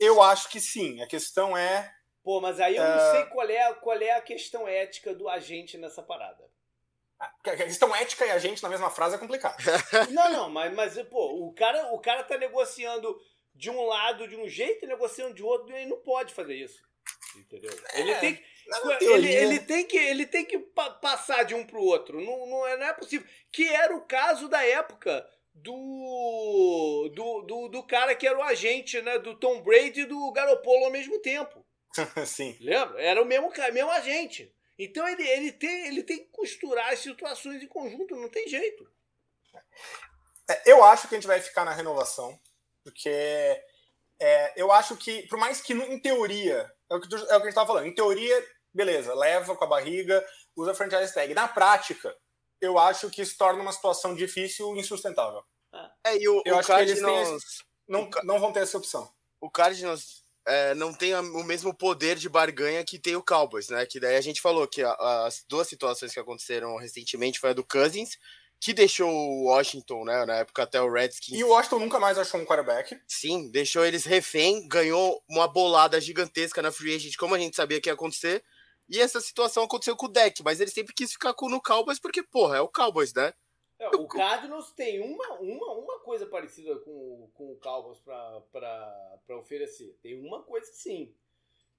Eu 0.00 0.22
acho 0.22 0.48
que 0.48 0.60
sim. 0.60 1.02
A 1.02 1.06
questão 1.06 1.56
é. 1.56 1.92
Pô, 2.22 2.40
mas 2.40 2.58
aí 2.58 2.76
eu 2.76 2.82
uh... 2.82 2.88
não 2.88 3.10
sei 3.10 3.26
qual 3.26 3.48
é, 3.48 3.74
qual 3.74 4.00
é 4.00 4.12
a 4.12 4.20
questão 4.22 4.66
ética 4.66 5.14
do 5.14 5.28
agente 5.28 5.76
nessa 5.76 6.02
parada. 6.02 6.44
A 7.18 7.56
questão 7.56 7.94
ética 7.96 8.26
e 8.26 8.30
agente 8.30 8.62
na 8.62 8.68
mesma 8.68 8.90
frase 8.90 9.16
é 9.16 9.18
complicado. 9.18 9.56
não, 10.10 10.30
não, 10.30 10.50
mas, 10.50 10.74
mas 10.74 11.02
pô, 11.08 11.46
o 11.46 11.52
cara, 11.54 11.92
o 11.92 11.98
cara 11.98 12.22
tá 12.22 12.36
negociando 12.36 13.18
de 13.56 13.70
um 13.70 13.84
lado 13.86 14.28
de 14.28 14.36
um 14.36 14.48
jeito 14.48 14.84
e 14.84 14.88
negociando 14.88 15.34
de 15.34 15.42
outro, 15.42 15.72
e 15.72 15.76
ele 15.76 15.90
não 15.90 15.98
pode 15.98 16.34
fazer 16.34 16.54
isso. 16.54 16.84
Entendeu? 17.36 17.70
É, 17.92 18.00
ele, 18.00 18.14
tem, 18.16 18.44
ele, 19.00 19.34
ele, 19.34 19.60
tem 19.60 19.84
que, 19.86 19.96
ele 19.96 20.26
tem 20.26 20.44
que 20.44 20.58
pa 20.58 20.90
passar 20.90 21.44
de 21.44 21.54
um 21.54 21.66
para 21.66 21.78
o 21.78 21.84
outro. 21.84 22.20
Não, 22.20 22.46
não, 22.46 22.66
é, 22.66 22.76
não 22.76 22.86
é 22.86 22.92
possível. 22.92 23.26
Que 23.52 23.68
era 23.68 23.94
o 23.94 24.06
caso 24.06 24.48
da 24.48 24.64
época 24.64 25.26
do, 25.54 27.10
do, 27.14 27.42
do, 27.42 27.68
do, 27.68 27.82
cara 27.86 28.14
que 28.14 28.26
era 28.26 28.38
o 28.38 28.42
agente 28.42 29.00
né, 29.02 29.18
do 29.18 29.38
Tom 29.38 29.62
Brady 29.62 30.02
e 30.02 30.06
do 30.06 30.32
Garoppolo 30.32 30.86
ao 30.86 30.90
mesmo 30.90 31.18
tempo. 31.20 31.64
Sim. 32.26 32.56
Lembra? 32.60 33.00
Era 33.00 33.22
o 33.22 33.26
mesmo, 33.26 33.50
mesmo 33.72 33.90
agente. 33.90 34.52
Então 34.78 35.06
ele, 35.08 35.26
ele, 35.26 35.52
tem, 35.52 35.86
ele 35.86 36.02
tem 36.02 36.18
que 36.18 36.30
costurar 36.30 36.92
as 36.92 36.98
situações 36.98 37.62
em 37.62 37.68
conjunto, 37.68 38.16
não 38.16 38.28
tem 38.28 38.46
jeito. 38.48 38.86
É, 40.48 40.70
eu 40.70 40.84
acho 40.84 41.08
que 41.08 41.14
a 41.14 41.18
gente 41.18 41.26
vai 41.26 41.40
ficar 41.40 41.64
na 41.64 41.72
renovação. 41.72 42.38
Porque 42.86 43.10
é, 44.20 44.52
eu 44.54 44.70
acho 44.70 44.96
que, 44.96 45.26
por 45.26 45.36
mais 45.36 45.60
que 45.60 45.72
em 45.72 45.98
teoria, 45.98 46.72
é 46.88 46.94
o 46.94 47.00
que, 47.00 47.08
tu, 47.08 47.16
é 47.16 47.20
o 47.20 47.26
que 47.26 47.32
a 47.32 47.38
gente 47.38 47.48
estava 47.48 47.66
falando, 47.66 47.86
em 47.88 47.94
teoria, 47.94 48.46
beleza, 48.72 49.12
leva 49.12 49.56
com 49.56 49.64
a 49.64 49.66
barriga, 49.66 50.24
usa 50.54 50.72
franchise 50.72 51.12
tag. 51.12 51.34
Na 51.34 51.48
prática, 51.48 52.16
eu 52.60 52.78
acho 52.78 53.10
que 53.10 53.22
isso 53.22 53.36
torna 53.36 53.60
uma 53.60 53.72
situação 53.72 54.14
difícil 54.14 54.72
e 54.76 54.78
insustentável. 54.78 55.42
É, 56.06 56.16
e 56.16 56.28
o, 56.28 56.42
eu 56.46 56.54
o 56.54 56.58
acho 56.60 56.68
Cardinals, 56.68 57.00
que 57.00 57.30
eles 57.32 57.42
esse, 57.42 57.64
não, 57.88 58.08
não 58.22 58.38
vão 58.38 58.52
ter 58.52 58.60
essa 58.60 58.78
opção. 58.78 59.12
O 59.40 59.50
Cardinals 59.50 60.24
é, 60.46 60.72
não 60.76 60.94
tem 60.94 61.12
o 61.12 61.42
mesmo 61.42 61.76
poder 61.76 62.16
de 62.16 62.28
barganha 62.28 62.84
que 62.84 63.00
tem 63.00 63.16
o 63.16 63.22
Cowboys, 63.22 63.68
né? 63.68 63.84
Que 63.84 63.98
daí 63.98 64.14
a 64.14 64.20
gente 64.20 64.40
falou 64.40 64.68
que 64.68 64.80
as 64.84 65.44
duas 65.48 65.66
situações 65.66 66.12
que 66.12 66.20
aconteceram 66.20 66.76
recentemente 66.76 67.40
foi 67.40 67.50
a 67.50 67.52
do 67.52 67.66
Cousins 67.66 68.10
que 68.60 68.72
deixou 68.72 69.10
o 69.10 69.44
Washington, 69.44 70.04
né, 70.04 70.24
na 70.24 70.36
época 70.36 70.62
até 70.62 70.80
o 70.80 70.90
Redskins. 70.90 71.38
E 71.38 71.44
o 71.44 71.48
Washington 71.48 71.78
nunca 71.80 72.00
mais 72.00 72.18
achou 72.18 72.40
um 72.40 72.44
quarterback. 72.44 72.98
Sim, 73.06 73.50
deixou 73.50 73.84
eles 73.84 74.04
refém, 74.04 74.66
ganhou 74.66 75.22
uma 75.28 75.46
bolada 75.46 76.00
gigantesca 76.00 76.62
na 76.62 76.72
free 76.72 76.94
agent, 76.94 77.16
como 77.16 77.34
a 77.34 77.38
gente 77.38 77.56
sabia 77.56 77.80
que 77.80 77.88
ia 77.88 77.94
acontecer. 77.94 78.42
E 78.88 79.00
essa 79.00 79.20
situação 79.20 79.64
aconteceu 79.64 79.96
com 79.96 80.06
o 80.06 80.12
deck, 80.12 80.42
mas 80.42 80.60
ele 80.60 80.70
sempre 80.70 80.94
quis 80.94 81.12
ficar 81.12 81.34
com 81.34 81.48
no 81.48 81.60
Cowboys 81.60 81.98
porque, 81.98 82.22
porra, 82.22 82.56
é 82.56 82.60
o 82.60 82.68
Cowboys, 82.68 83.12
né? 83.12 83.32
É, 83.78 83.88
o 83.88 84.06
Cardinals 84.06 84.72
tem 84.72 85.00
uma, 85.02 85.34
uma, 85.34 85.72
uma 85.72 86.00
coisa 86.00 86.24
parecida 86.24 86.76
com, 86.76 87.30
com 87.34 87.52
o 87.52 87.56
Cowboys 87.56 87.98
para 87.98 89.36
oferecer. 89.38 89.98
Tem 90.02 90.18
uma 90.18 90.42
coisa 90.42 90.72
sim, 90.72 91.14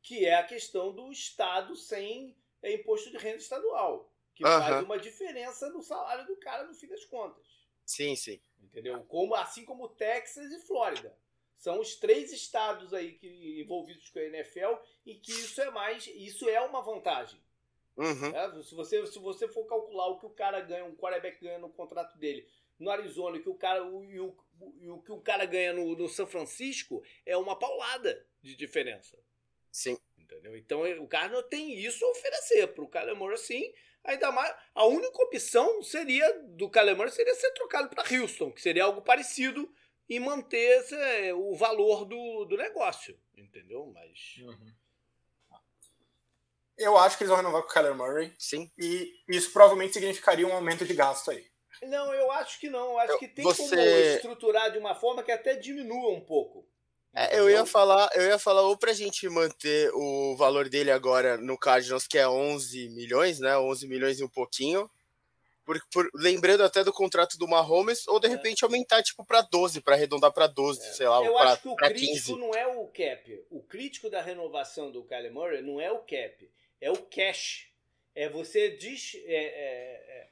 que 0.03 0.25
é 0.25 0.35
a 0.35 0.43
questão 0.43 0.93
do 0.93 1.11
Estado 1.11 1.75
sem 1.75 2.37
é, 2.61 2.73
imposto 2.73 3.09
de 3.09 3.17
renda 3.17 3.37
estadual 3.37 4.11
que 4.37 4.45
uhum. 4.45 4.51
faz 4.51 4.83
uma 4.83 4.99
diferença 4.99 5.69
no 5.69 5.81
salário 5.81 6.25
do 6.27 6.35
cara 6.37 6.63
no 6.65 6.75
fim 6.75 6.87
das 6.87 7.03
contas. 7.05 7.43
Sim, 7.83 8.15
sim. 8.15 8.39
Entendeu? 8.61 9.03
Como, 9.05 9.33
assim 9.33 9.65
como 9.65 9.89
Texas 9.89 10.51
e 10.51 10.59
Flórida. 10.67 11.17
São 11.57 11.79
os 11.79 11.95
três 11.95 12.31
estados 12.31 12.93
aí 12.93 13.13
que, 13.13 13.59
envolvidos 13.59 14.09
com 14.11 14.19
a 14.19 14.23
NFL 14.23 14.75
e 15.03 15.15
que 15.15 15.31
isso 15.31 15.59
é 15.59 15.71
mais. 15.71 16.05
Isso 16.05 16.47
é 16.47 16.61
uma 16.61 16.83
vantagem. 16.83 17.41
Uhum. 17.97 18.35
É, 18.35 18.61
se, 18.61 18.75
você, 18.75 19.03
se 19.07 19.17
você 19.17 19.47
for 19.47 19.65
calcular 19.65 20.07
o 20.07 20.19
que 20.19 20.27
o 20.27 20.29
cara 20.29 20.59
ganha, 20.61 20.85
um 20.85 20.95
quarterback 20.95 21.41
ganha 21.41 21.57
no 21.57 21.69
contrato 21.69 22.15
dele 22.19 22.47
no 22.77 22.91
Arizona 22.91 23.37
e 23.37 23.41
que 23.41 23.49
o 23.49 23.55
cara, 23.55 23.83
o, 23.83 24.03
o, 24.03 24.37
o 24.93 25.01
que 25.01 25.11
o 25.11 25.19
cara 25.19 25.45
ganha 25.45 25.73
no, 25.73 25.95
no 25.95 26.07
São 26.07 26.27
Francisco, 26.27 27.03
é 27.25 27.35
uma 27.35 27.57
paulada 27.57 28.23
de 28.43 28.55
diferença. 28.55 29.17
Sim. 29.71 29.97
Entendeu? 30.15 30.55
Então 30.55 30.83
o 31.01 31.07
cara 31.07 31.29
não 31.29 31.41
tem 31.41 31.73
isso 31.73 32.05
a 32.05 32.11
oferecer. 32.11 32.67
Para 32.67 32.83
o 32.83 32.87
cara 32.87 33.33
assim, 33.33 33.73
Ainda 34.07 34.31
mais, 34.31 34.55
a 34.73 34.85
única 34.85 35.21
opção 35.21 35.83
seria 35.83 36.25
do 36.55 36.69
Calemar 36.69 37.09
seria 37.11 37.35
ser 37.35 37.51
trocado 37.51 37.89
para 37.89 38.05
Houston, 38.09 38.53
que 38.53 38.61
seria 38.61 38.85
algo 38.85 39.01
parecido 39.01 39.69
e 40.07 40.17
manter 40.17 40.79
esse, 40.79 41.33
o 41.33 41.53
valor 41.55 42.05
do, 42.05 42.45
do 42.45 42.55
negócio, 42.55 43.19
entendeu? 43.35 43.85
Mas 43.93 44.37
uhum. 44.39 44.73
eu 46.77 46.97
acho 46.97 47.17
que 47.17 47.23
eles 47.23 47.29
vão 47.29 47.37
renovar 47.37 47.63
com 47.63 47.67
o 47.67 47.71
Kyler 47.73 47.95
Murray. 47.95 48.33
Sim. 48.39 48.71
E 48.77 49.11
isso 49.27 49.51
provavelmente 49.51 49.93
significaria 49.93 50.47
um 50.47 50.53
aumento 50.53 50.85
de 50.85 50.93
gasto 50.93 51.31
aí. 51.31 51.45
Não, 51.83 52.13
eu 52.13 52.31
acho 52.31 52.61
que 52.61 52.69
não. 52.69 52.91
Eu 52.91 52.99
acho 52.99 53.11
Eu- 53.13 53.19
que 53.19 53.27
tem 53.27 53.43
você- 53.43 53.75
como 53.75 53.81
estruturar 53.81 54.71
de 54.71 54.77
uma 54.77 54.95
forma 54.95 55.21
que 55.21 55.33
até 55.33 55.55
diminua 55.55 56.13
um 56.13 56.21
pouco. 56.21 56.65
É, 57.13 57.39
eu 57.39 57.49
ia 57.49 57.65
falar, 57.65 58.09
eu 58.13 58.23
ia 58.27 58.37
falar 58.37 58.61
ou 58.61 58.77
pra 58.77 58.93
gente 58.93 59.27
manter 59.27 59.89
o 59.93 60.35
valor 60.37 60.69
dele 60.69 60.91
agora 60.91 61.35
no 61.37 61.57
Cardinals, 61.57 62.05
que 62.07 62.17
é 62.17 62.27
11 62.27 62.89
milhões, 62.89 63.39
né? 63.39 63.57
11 63.57 63.87
milhões 63.87 64.19
e 64.19 64.23
um 64.23 64.29
pouquinho. 64.29 64.89
Por, 65.65 65.81
por- 65.91 66.09
lembrando 66.15 66.63
até 66.63 66.81
do 66.83 66.93
contrato 66.93 67.37
do 67.37 67.47
Mahomes, 67.47 68.07
ou 68.07 68.19
de 68.19 68.27
É. 68.27 68.29
repente 68.29 68.63
aumentar 68.63 69.01
tipo 69.03 69.25
pra 69.25 69.41
12, 69.41 69.81
pra 69.81 69.95
arredondar 69.95 70.31
pra 70.31 70.47
12, 70.47 70.79
sei 70.95 71.07
lá, 71.09 71.21
Eu 71.25 71.33
pra, 71.33 71.51
acho 71.53 71.61
que 71.63 71.67
o 71.67 71.75
crítico 71.75 72.13
15. 72.13 72.35
não 72.37 72.53
é 72.53 72.67
o 72.67 72.85
cap. 72.87 73.45
O 73.49 73.61
crítico 73.63 74.09
da 74.09 74.21
renovação 74.21 74.91
do 74.91 75.03
Kyler 75.03 75.33
Murray 75.33 75.61
não 75.61 75.81
é 75.81 75.91
o 75.91 75.97
cap, 75.99 76.49
é 76.79 76.89
o 76.91 76.97
cash. 76.97 77.67
É 78.15 78.29
você 78.29 78.69
diz. 78.69 79.15
é- 79.25 79.29
é- 79.45 80.27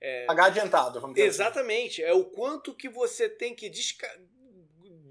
é- 0.00 0.24
Pagar 0.26 0.46
adiantado, 0.46 1.00
vamos 1.00 1.14
dizer 1.14 1.28
assim. 1.28 1.36
Exatamente. 1.42 2.02
É 2.02 2.12
o 2.12 2.24
quanto 2.24 2.74
que 2.74 2.88
você 2.88 3.28
tem 3.28 3.54
que 3.54 3.68
desca... 3.70 4.08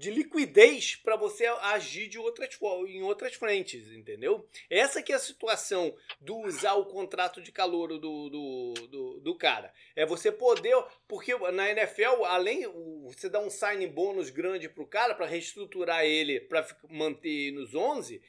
de 0.02 0.10
liquidez 0.10 0.96
para 0.96 1.14
você 1.14 1.46
agir 1.46 2.08
de 2.08 2.18
outras 2.18 2.58
em 2.88 3.04
outras 3.04 3.34
frentes, 3.34 3.86
entendeu? 3.92 4.44
Essa 4.68 5.00
que 5.00 5.12
é 5.12 5.14
a 5.14 5.20
situação 5.20 5.96
do 6.20 6.38
usar 6.40 6.74
o 6.74 6.86
contrato 6.86 7.40
de 7.40 7.52
calor 7.52 7.86
do, 8.00 8.28
do, 8.28 8.72
do, 8.88 9.20
do 9.20 9.38
cara. 9.38 9.72
É 9.94 10.04
você 10.04 10.32
poder, 10.32 10.74
porque 11.06 11.32
na 11.52 11.70
NFL, 11.70 12.24
além 12.24 12.66
o- 12.66 13.12
você 13.16 13.28
dá 13.28 13.38
um 13.38 13.48
sign 13.48 13.86
bônus 13.86 14.28
grande 14.28 14.68
pro 14.68 14.84
cara 14.84 15.14
para 15.14 15.24
reestruturar 15.26 16.04
ele 16.04 16.40
para 16.40 16.66
manter 16.90 17.52
nos 17.52 17.72
11, 17.72 18.20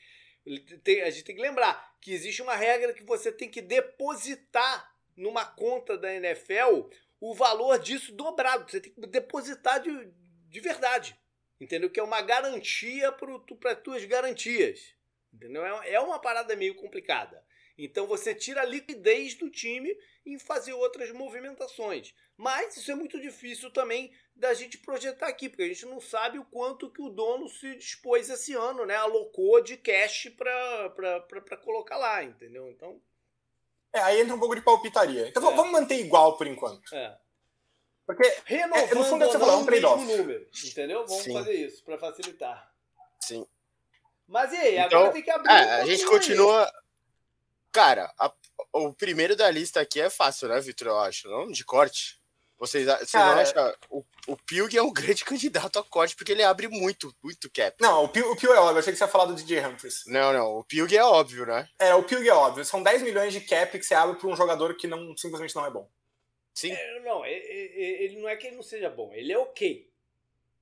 tem- 0.83 1.01
a 1.01 1.09
gente 1.09 1.23
tem 1.23 1.35
que 1.35 1.41
lembrar 1.41 1.97
que 1.99 2.11
existe 2.13 2.43
uma 2.43 2.55
regra 2.55 2.93
que 2.93 3.03
você 3.03 3.31
tem 3.31 3.49
que 3.49 3.63
depositar 3.63 4.93
numa 5.17 5.43
conta 5.43 5.97
da 5.97 6.13
NFL 6.13 6.87
o 7.19 7.33
valor 7.33 7.79
disso 7.79 8.11
dobrado. 8.11 8.69
Você 8.69 8.79
tem 8.79 8.91
que 8.93 9.01
depositar 9.07 9.81
de, 9.81 9.89
de 10.49 10.59
verdade. 10.59 11.17
Entendeu? 11.63 11.89
Que 11.89 11.99
é 11.99 12.03
uma 12.03 12.21
garantia 12.21 13.11
para 13.11 13.75
tuas 13.75 14.03
garantias. 14.05 14.93
Entendeu? 15.33 15.65
É, 15.65 15.93
é 15.93 15.99
uma 15.99 16.19
parada 16.19 16.55
meio 16.55 16.75
complicada. 16.75 17.43
Então 17.77 18.05
você 18.05 18.35
tira 18.35 18.61
a 18.61 18.65
liquidez 18.65 19.33
do 19.35 19.49
time 19.49 19.97
em 20.25 20.37
fazer 20.37 20.73
outras 20.73 21.09
movimentações. 21.11 22.13
Mas 22.37 22.77
isso 22.77 22.91
é 22.91 22.95
muito 22.95 23.19
difícil 23.19 23.71
também 23.71 24.13
da 24.35 24.53
gente 24.53 24.77
projetar 24.77 25.27
aqui, 25.27 25.47
porque 25.49 25.63
a 25.63 25.67
gente 25.67 25.85
não 25.85 25.99
sabe 25.99 26.37
o 26.37 26.45
quanto 26.45 26.91
que 26.91 27.01
o 27.01 27.09
dono 27.09 27.47
se 27.49 27.75
dispôs 27.75 28.29
esse 28.29 28.53
ano, 28.53 28.85
né? 28.85 28.95
Alocou 28.95 29.61
de 29.61 29.77
cash 29.77 30.29
para 30.37 31.57
colocar 31.63 31.97
lá, 31.97 32.23
entendeu? 32.23 32.69
Então, 32.69 33.01
É, 33.95 33.99
aí 34.01 34.19
entra 34.21 34.35
um 34.35 34.39
pouco 34.39 34.55
de 34.55 34.61
palpitaria. 34.61 35.27
Então 35.29 35.51
É. 35.51 35.55
vamos 35.55 35.71
manter 35.71 35.95
igual 35.99 36.37
por 36.37 36.45
enquanto. 36.47 36.93
é. 36.93 37.17
Porque 38.05 38.35
Renovando 38.45 38.91
É, 38.91 38.95
no 38.95 39.03
fundo 39.05 39.23
é 39.23 39.27
você 39.27 39.35
é 39.37 39.39
não 39.39 39.61
um 39.61 39.65
trade-off. 39.65 40.03
número, 40.05 40.47
entendeu? 40.65 41.05
Vamos 41.07 41.23
Sim. 41.23 41.33
fazer 41.33 41.53
isso 41.53 41.83
para 41.83 41.97
facilitar. 41.97 42.71
Sim. 43.21 43.45
Mas 44.27 44.51
e 44.51 44.57
aí, 44.57 44.77
Então, 44.77 44.99
agora 44.99 45.11
tem 45.13 45.21
que 45.21 45.31
abrir 45.31 45.49
um 45.49 45.55
É, 45.55 45.81
a 45.81 45.85
gente 45.85 46.01
pouquinho 46.05 46.11
aí. 46.11 46.19
continua. 46.19 46.73
Cara, 47.71 48.13
a- 48.19 48.33
o 48.73 48.93
primeiro 48.93 49.35
da 49.35 49.49
lista 49.49 49.81
aqui 49.81 49.99
é 50.01 50.09
fácil, 50.09 50.47
né, 50.47 50.59
Vitor? 50.59 50.87
Eu 50.89 50.99
acho, 50.99 51.27
não? 51.29 51.49
De 51.51 51.63
corte. 51.65 52.21
Vocês, 52.59 52.85
vocês 52.85 53.13
não 53.13 53.21
Cara- 53.21 53.41
acham? 53.41 53.75
O, 53.89 54.05
o 54.27 54.37
Pilg 54.37 54.77
é 54.77 54.81
um 54.81 54.93
grande 54.93 55.25
candidato 55.25 55.79
a 55.79 55.83
corte, 55.83 56.15
porque 56.15 56.31
ele 56.31 56.43
abre 56.43 56.67
muito, 56.67 57.13
muito 57.21 57.49
cap. 57.51 57.75
Não, 57.81 58.03
o 58.05 58.09
Pio, 58.09 58.31
o 58.31 58.35
Pio 58.37 58.53
é 58.53 58.59
óbvio. 58.59 58.75
Eu 58.75 58.79
achei 58.79 58.93
que 58.93 58.97
você 58.99 59.03
ia 59.03 59.07
falar 59.09 59.25
do 59.25 59.35
DJ 59.35 59.65
Humphries. 59.65 60.03
Não, 60.07 60.31
não. 60.31 60.57
O 60.59 60.63
Pilg 60.63 60.95
é 60.95 61.03
óbvio, 61.03 61.45
né? 61.45 61.67
É, 61.79 61.93
o 61.95 62.03
Pio 62.03 62.23
é 62.25 62.33
óbvio. 62.33 62.63
São 62.63 62.81
10 62.83 63.01
milhões 63.01 63.33
de 63.33 63.41
cap 63.41 63.77
que 63.77 63.85
você 63.85 63.93
abre 63.93 64.17
para 64.17 64.29
um 64.29 64.35
jogador 64.35 64.75
que 64.75 64.87
não, 64.87 65.15
simplesmente 65.17 65.55
não 65.55 65.65
é 65.65 65.69
bom. 65.69 65.89
Sim. 66.53 66.71
É, 66.71 66.99
não, 66.99 67.23
é- 67.25 67.33
é- 67.33 68.03
ele 68.03 68.17
não 68.19 68.29
é 68.29 68.35
que 68.35 68.47
ele 68.47 68.55
não 68.55 68.63
seja 68.63 68.89
bom, 68.89 69.13
ele 69.13 69.31
é 69.33 69.37
ok. 69.37 69.89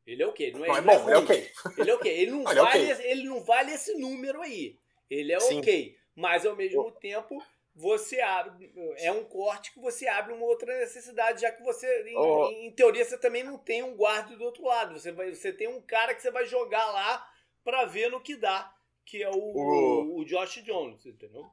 Ele 0.07 0.23
é 0.23 0.27
ok, 0.27 0.51
não 0.51 0.65
é, 0.65 0.67
Não 0.67 0.75
é 0.75 0.77
ele 0.79 0.87
não 0.87 0.93
bom, 1.03 1.09
é 1.09 1.13
ruim. 1.15 1.23
ok. 1.23 1.51
Ele 1.77 1.91
é 1.91 1.93
ok. 1.95 2.11
Ele 2.11 2.31
não, 2.31 2.41
Ele 2.51 2.59
é 2.59 2.63
vale, 2.63 2.93
ok. 2.93 3.11
ele 3.11 3.23
não 3.23 3.43
vale 3.43 3.71
esse 3.73 3.93
número 3.95 4.41
aí. 4.41 4.75
Ele 5.09 5.31
é 5.33 5.39
Sim. 5.39 5.59
ok. 5.59 5.95
Mas 6.15 6.45
ao 6.45 6.55
mesmo 6.55 6.91
tempo, 6.93 7.41
você 7.75 8.19
abre. 8.19 8.71
É 8.97 9.11
um 9.11 9.23
corte 9.23 9.71
que 9.71 9.79
você 9.79 10.07
abre 10.07 10.33
uma 10.33 10.45
outra 10.45 10.77
necessidade, 10.79 11.41
já 11.41 11.51
que 11.51 11.61
você, 11.63 11.87
em, 12.09 12.17
Oh. 12.17 12.49
em 12.49 12.71
teoria, 12.71 13.05
você 13.05 13.17
também 13.17 13.43
não 13.43 13.57
tem 13.57 13.83
um 13.83 13.95
guarda 13.95 14.35
do 14.35 14.43
outro 14.43 14.63
lado. 14.63 14.99
Você, 14.99 15.11
vai, 15.11 15.33
você 15.33 15.53
tem 15.53 15.67
um 15.67 15.81
cara 15.81 16.15
que 16.15 16.21
você 16.21 16.31
vai 16.31 16.45
jogar 16.45 16.85
lá 16.91 17.25
pra 17.63 17.85
ver 17.85 18.09
no 18.09 18.19
que 18.19 18.35
dá, 18.35 18.73
que 19.05 19.21
é 19.21 19.29
o, 19.29 19.35
O- 19.35 20.17
o 20.19 20.25
Josh 20.25 20.63
Jones, 20.63 21.05
entendeu? 21.05 21.49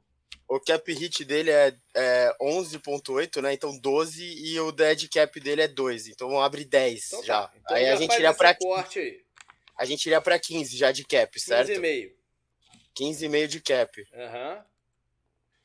O 0.49 0.59
cap 0.59 0.91
hit 0.91 1.23
dele 1.23 1.51
é, 1.51 1.75
é 1.95 2.35
11.8, 2.41 3.39
né? 3.39 3.53
Então 3.53 3.77
12 3.77 4.23
e 4.23 4.59
o 4.59 4.71
dead 4.71 5.07
cap 5.07 5.39
dele 5.39 5.61
é 5.61 5.67
2. 5.67 6.07
Então 6.07 6.41
abre 6.41 6.65
10 6.65 7.05
Então 7.05 7.23
já. 7.23 7.43
tá. 7.47 7.53
Então 7.55 7.77
aí 7.77 7.87
a 7.87 7.95
gente 7.95 8.15
iria 8.15 8.29
aí. 8.31 9.21
a 9.77 9.85
gente 9.85 10.05
iria 10.07 10.19
para 10.19 10.39
15 10.39 10.75
já 10.75 10.91
de 10.91 11.05
cap, 11.05 11.39
certo? 11.39 11.69
15,5. 11.69 12.11
15,5 12.99 13.47
de 13.47 13.61
cap. 13.61 14.07
Aham. 14.15 14.65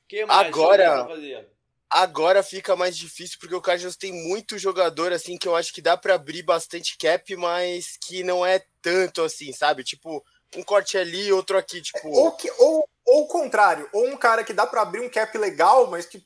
que 0.07 0.25
mais 0.27 0.47
Agora- 0.49 1.07
tá? 1.07 1.45
Agora 1.91 2.43
fica 2.43 2.77
mais 2.77 2.97
difícil 2.97 3.39
porque 3.41 3.55
o 3.55 3.61
Cardinals 3.63 3.97
tem 3.97 4.13
muito 4.13 4.59
jogador 4.59 5.13
assim 5.13 5.39
que 5.39 5.47
eu 5.49 5.55
acho 5.57 5.73
que 5.73 5.81
dá 5.81 5.97
pra 5.97 6.15
abrir 6.15 6.43
bastante 6.43 6.99
cap, 6.99 7.35
mas 7.37 7.97
que 7.97 8.23
não 8.23 8.45
é 8.45 8.63
tanto 8.83 9.23
assim, 9.23 9.53
sabe? 9.53 9.83
Tipo, 9.85 10.23
um 10.57 10.63
corte 10.63 10.99
ali, 10.99 11.33
outro 11.33 11.57
aqui, 11.57 11.81
tipo. 11.81 12.09
Ou, 12.09 12.33
que, 12.33 12.51
ou, 12.59 12.87
ou 13.07 13.25
o 13.25 13.29
contrário, 13.29 13.89
ou 13.93 14.07
um 14.07 14.17
cara 14.17 14.45
que 14.45 14.53
dá 14.53 14.67
para 14.67 14.83
abrir 14.83 15.01
um 15.01 15.09
cap 15.09 15.37
legal, 15.39 15.87
mas 15.89 16.07
que. 16.07 16.25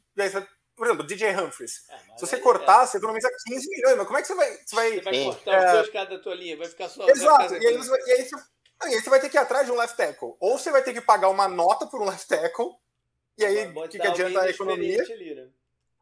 Por 0.76 0.86
exemplo, 0.86 1.04
DJ 1.04 1.34
Humphries. 1.34 1.82
Mas 1.88 2.20
Se 2.20 2.26
você 2.26 2.36
aí, 2.36 2.40
cortar, 2.40 2.86
você 2.86 2.98
economiza 2.98 3.28
15 3.46 3.68
milhões, 3.68 3.96
mas 3.96 4.06
como 4.06 4.18
é 4.18 4.22
que 4.22 4.28
você 4.28 4.34
vai. 4.34 4.50
Você 4.52 4.74
é, 4.74 4.76
vai... 4.76 4.90
Você 4.90 5.00
vai 5.02 5.24
cortar 5.24 5.52
É. 5.52 5.66
os 5.66 5.72
dois 5.72 5.90
caras 5.90 6.08
da 6.10 6.18
tua 6.20 6.34
linha, 6.36 6.56
vai 6.56 6.68
ficar 6.68 6.88
só. 6.88 7.08
Exato, 7.08 7.54
e 7.56 7.66
aí, 7.66 7.76
você 7.76 7.90
vai, 7.90 8.00
e, 8.00 8.12
aí 8.12 8.24
você, 8.24 8.36
e 8.36 8.94
aí 8.94 9.00
você 9.00 9.10
vai 9.10 9.20
ter 9.20 9.28
que 9.28 9.36
ir 9.36 9.40
atrás 9.40 9.66
de 9.66 9.72
um 9.72 9.76
left 9.76 9.96
tackle. 9.96 10.36
Ou 10.38 10.56
você 10.56 10.70
vai 10.70 10.82
ter 10.82 10.92
que 10.92 11.00
pagar 11.00 11.30
uma 11.30 11.48
nota 11.48 11.86
por 11.86 12.00
um 12.00 12.04
left 12.04 12.28
tackle, 12.28 12.76
e 13.36 13.44
aí 13.44 13.66
o 13.66 13.88
que, 13.88 13.98
que 13.98 14.06
adianta 14.06 14.40
a 14.42 14.50
economia? 14.50 15.02
ali, 15.02 15.34
né? 15.34 15.48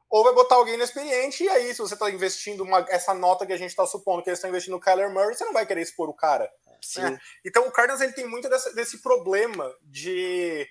Ou 0.08 0.22
vai 0.22 0.32
botar 0.34 0.54
alguém 0.54 0.74
inexperiente, 0.74 1.42
e 1.42 1.48
aí, 1.48 1.74
se 1.74 1.80
você 1.80 1.94
está 1.94 2.08
investindo 2.10 2.62
uma- 2.62 2.86
essa 2.88 3.12
nota 3.12 3.44
que 3.44 3.52
a 3.52 3.56
gente 3.56 3.70
está 3.70 3.84
supondo 3.86 4.22
que 4.22 4.28
eles 4.30 4.38
estão 4.38 4.50
investindo 4.50 4.74
no 4.74 4.80
Kyler 4.80 5.10
Murray, 5.10 5.34
você 5.34 5.44
não 5.44 5.52
vai 5.52 5.66
querer 5.66 5.82
expor 5.82 6.08
o 6.08 6.14
cara. 6.14 6.50
Sim. 6.80 7.04
É. 7.04 7.18
Então 7.44 7.66
o 7.66 7.72
Cardinals 7.72 8.00
ele 8.00 8.12
tem 8.12 8.26
muito 8.26 8.48
dessa- 8.48 8.72
desse 8.72 9.02
problema 9.02 9.74
de 9.82 10.66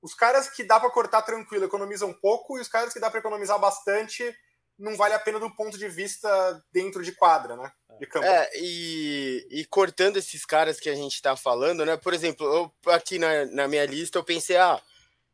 os 0.00 0.14
caras 0.14 0.48
que 0.48 0.62
dá 0.62 0.78
para 0.78 0.90
cortar 0.90 1.22
tranquilo 1.22 1.64
economizam 1.64 2.12
pouco 2.12 2.56
e 2.56 2.60
os 2.60 2.68
caras 2.68 2.92
que 2.92 3.00
dá 3.00 3.10
para 3.10 3.18
economizar 3.18 3.58
bastante 3.58 4.32
não 4.78 4.96
vale 4.96 5.12
a 5.14 5.18
pena 5.18 5.40
do 5.40 5.52
ponto 5.56 5.76
de 5.76 5.88
vista 5.88 6.28
dentro 6.72 7.02
de 7.02 7.10
quadra, 7.10 7.56
né? 7.56 7.72
De 7.98 8.06
campo. 8.06 8.24
É, 8.24 8.48
e, 8.54 9.44
e 9.50 9.64
cortando 9.64 10.18
esses 10.18 10.46
caras 10.46 10.78
que 10.78 10.88
a 10.88 10.94
gente 10.94 11.20
tá 11.20 11.34
falando, 11.34 11.84
né? 11.84 11.96
Por 11.96 12.14
exemplo, 12.14 12.46
eu, 12.46 12.92
aqui 12.92 13.18
na, 13.18 13.44
na 13.46 13.66
minha 13.66 13.84
lista 13.84 14.16
eu 14.18 14.22
pensei, 14.22 14.56
ah, 14.56 14.80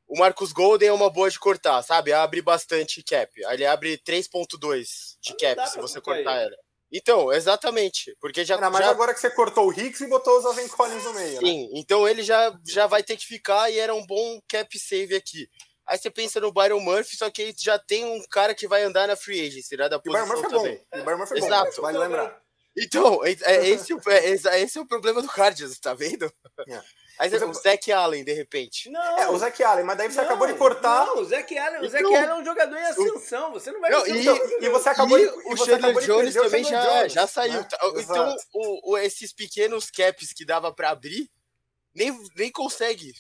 o 0.07 0.19
Marcus 0.19 0.53
Golden 0.53 0.89
é 0.89 0.93
uma 0.93 1.11
boa 1.11 1.31
de 1.31 1.39
cortar, 1.39 1.83
sabe? 1.83 2.13
Abre 2.13 2.43
bastante 2.43 3.03
cap. 3.03 3.31
Aí 3.47 3.55
Ele 3.57 3.67
abre 3.67 3.99
3.2 3.99 5.17
de 5.21 5.33
Mas 5.33 5.57
não 5.57 5.57
cap 5.57 5.71
se 5.71 5.79
você 5.79 6.01
cortar 6.01 6.37
ele. 6.37 6.47
ela. 6.55 6.57
Então, 6.93 7.33
exatamente. 7.33 8.17
Porque 8.21 8.45
já. 8.45 8.55
Ainda 8.55 8.71
mais 8.71 8.85
já 8.85 8.91
agora 8.91 9.13
que 9.13 9.21
você 9.21 9.31
cortou 9.31 9.67
o 9.69 9.73
Hicks 9.73 10.01
e 10.01 10.07
botou 10.07 10.39
o 10.39 10.41
Zaven 10.43 10.69
Collins 10.69 11.05
no 11.05 11.15
meio, 11.15 11.41
né? 11.41 11.49
sim, 11.49 11.69
então 11.75 12.07
ele 12.09 12.23
já, 12.23 12.57
já 12.65 12.87
vai 12.87 13.03
ter 13.03 13.17
que 13.17 13.27
ficar 13.27 13.69
e 13.71 13.79
era 13.79 13.95
um 13.95 14.07
bom 14.07 14.41
cap 14.49 14.79
save 14.79 15.15
aqui. 15.17 15.49
Aí 15.87 15.99
você 15.99 16.09
pensa 16.11 16.41
no 16.41 16.53
Byron 16.53 16.81
Murphy, 16.81 17.17
só 17.17 17.29
que 17.31 17.43
ele 17.43 17.55
já 17.59 17.79
tem 17.79 18.05
um 18.05 18.23
cara 18.31 18.55
que 18.55 18.69
vai 18.69 18.83
andar 18.85 19.09
na 19.09 19.17
free 19.17 19.41
agency, 19.47 19.77
né? 19.77 19.89
Da 19.89 19.97
E 19.97 20.09
o 20.09 20.13
Byron 20.13 20.27
posição 20.29 20.37
Murphy 20.43 20.47
é 20.47 20.57
bom. 20.57 20.63
também. 20.63 20.87
E 20.95 21.01
o 21.01 21.05
Byron 21.05 21.19
Murphy 21.19 21.35
é 21.37 21.41
bom, 21.41 21.47
Exato. 21.47 21.83
vale 21.83 21.99
lembrar. 21.99 22.41
Então, 22.79 23.25
é, 23.25 23.37
é 23.43 23.69
esse, 23.69 23.93
o- 23.93 24.01
é, 24.09 24.31
esse- 24.31 24.79
é 24.79 24.81
o 24.81 24.87
problema 24.87 25.21
do 25.21 25.29
Cardinals, 25.29 25.79
tá 25.79 25.95
vendo? 25.95 26.33
É. 26.69 26.81
Aí 27.19 27.29
você, 27.31 27.35
Mas 27.39 27.43
eu- 27.43 27.49
o 27.51 27.55
Zach 27.55 27.93
Allen, 27.93 28.25
de 28.25 28.33
repente. 28.33 28.91
Não. 28.91 29.19
É, 29.19 29.29
o 29.29 29.39
Zac 29.39 29.63
Allen, 29.63 29.85
mas 29.85 29.97
daí 29.97 30.09
você 30.11 30.17
não, 30.19 30.25
acabou 30.25 30.47
de 30.49 30.55
cortar. 30.55 31.07
Não, 31.07 31.19
o 31.21 31.25
Zac 31.25 31.57
Allen, 31.59 31.81
o 31.83 31.89
Zac 31.89 32.03
Então, 32.03 32.15
Allen 32.17 32.29
é 32.31 32.35
um 32.35 32.45
jogador 32.45 32.77
em 32.77 32.83
ascensão. 32.83 33.53
Você 33.53 33.71
não 33.71 33.81
vai 33.81 33.91
Não, 33.91 34.01
você 34.01 34.11
e- 34.13 34.21
Então, 34.21 34.37
e 34.61 34.69
você 34.69 34.89
acabou 34.89 35.19
e 35.19 35.23
de. 35.23 35.27
e 35.29 35.53
o 35.53 35.57
você 35.57 35.65
Chandler 35.73 36.01
Jones 36.05 36.35
também 36.35 36.65
já, 36.65 36.85
Jones, 36.99 37.13
já 37.13 37.27
saiu. 37.27 37.53
né? 37.55 37.63
tá? 37.71 37.79
Então, 37.97 38.37
o, 38.53 38.93
o- 38.93 38.99
esses 38.99 39.33
pequenos 39.33 39.91
caps 39.91 40.33
que 40.33 40.45
dava 40.45 40.73
pra 40.75 40.91
abrir, 40.91 41.31
nem, 41.95 42.17
nem 42.37 42.51
consegue. 42.51 43.13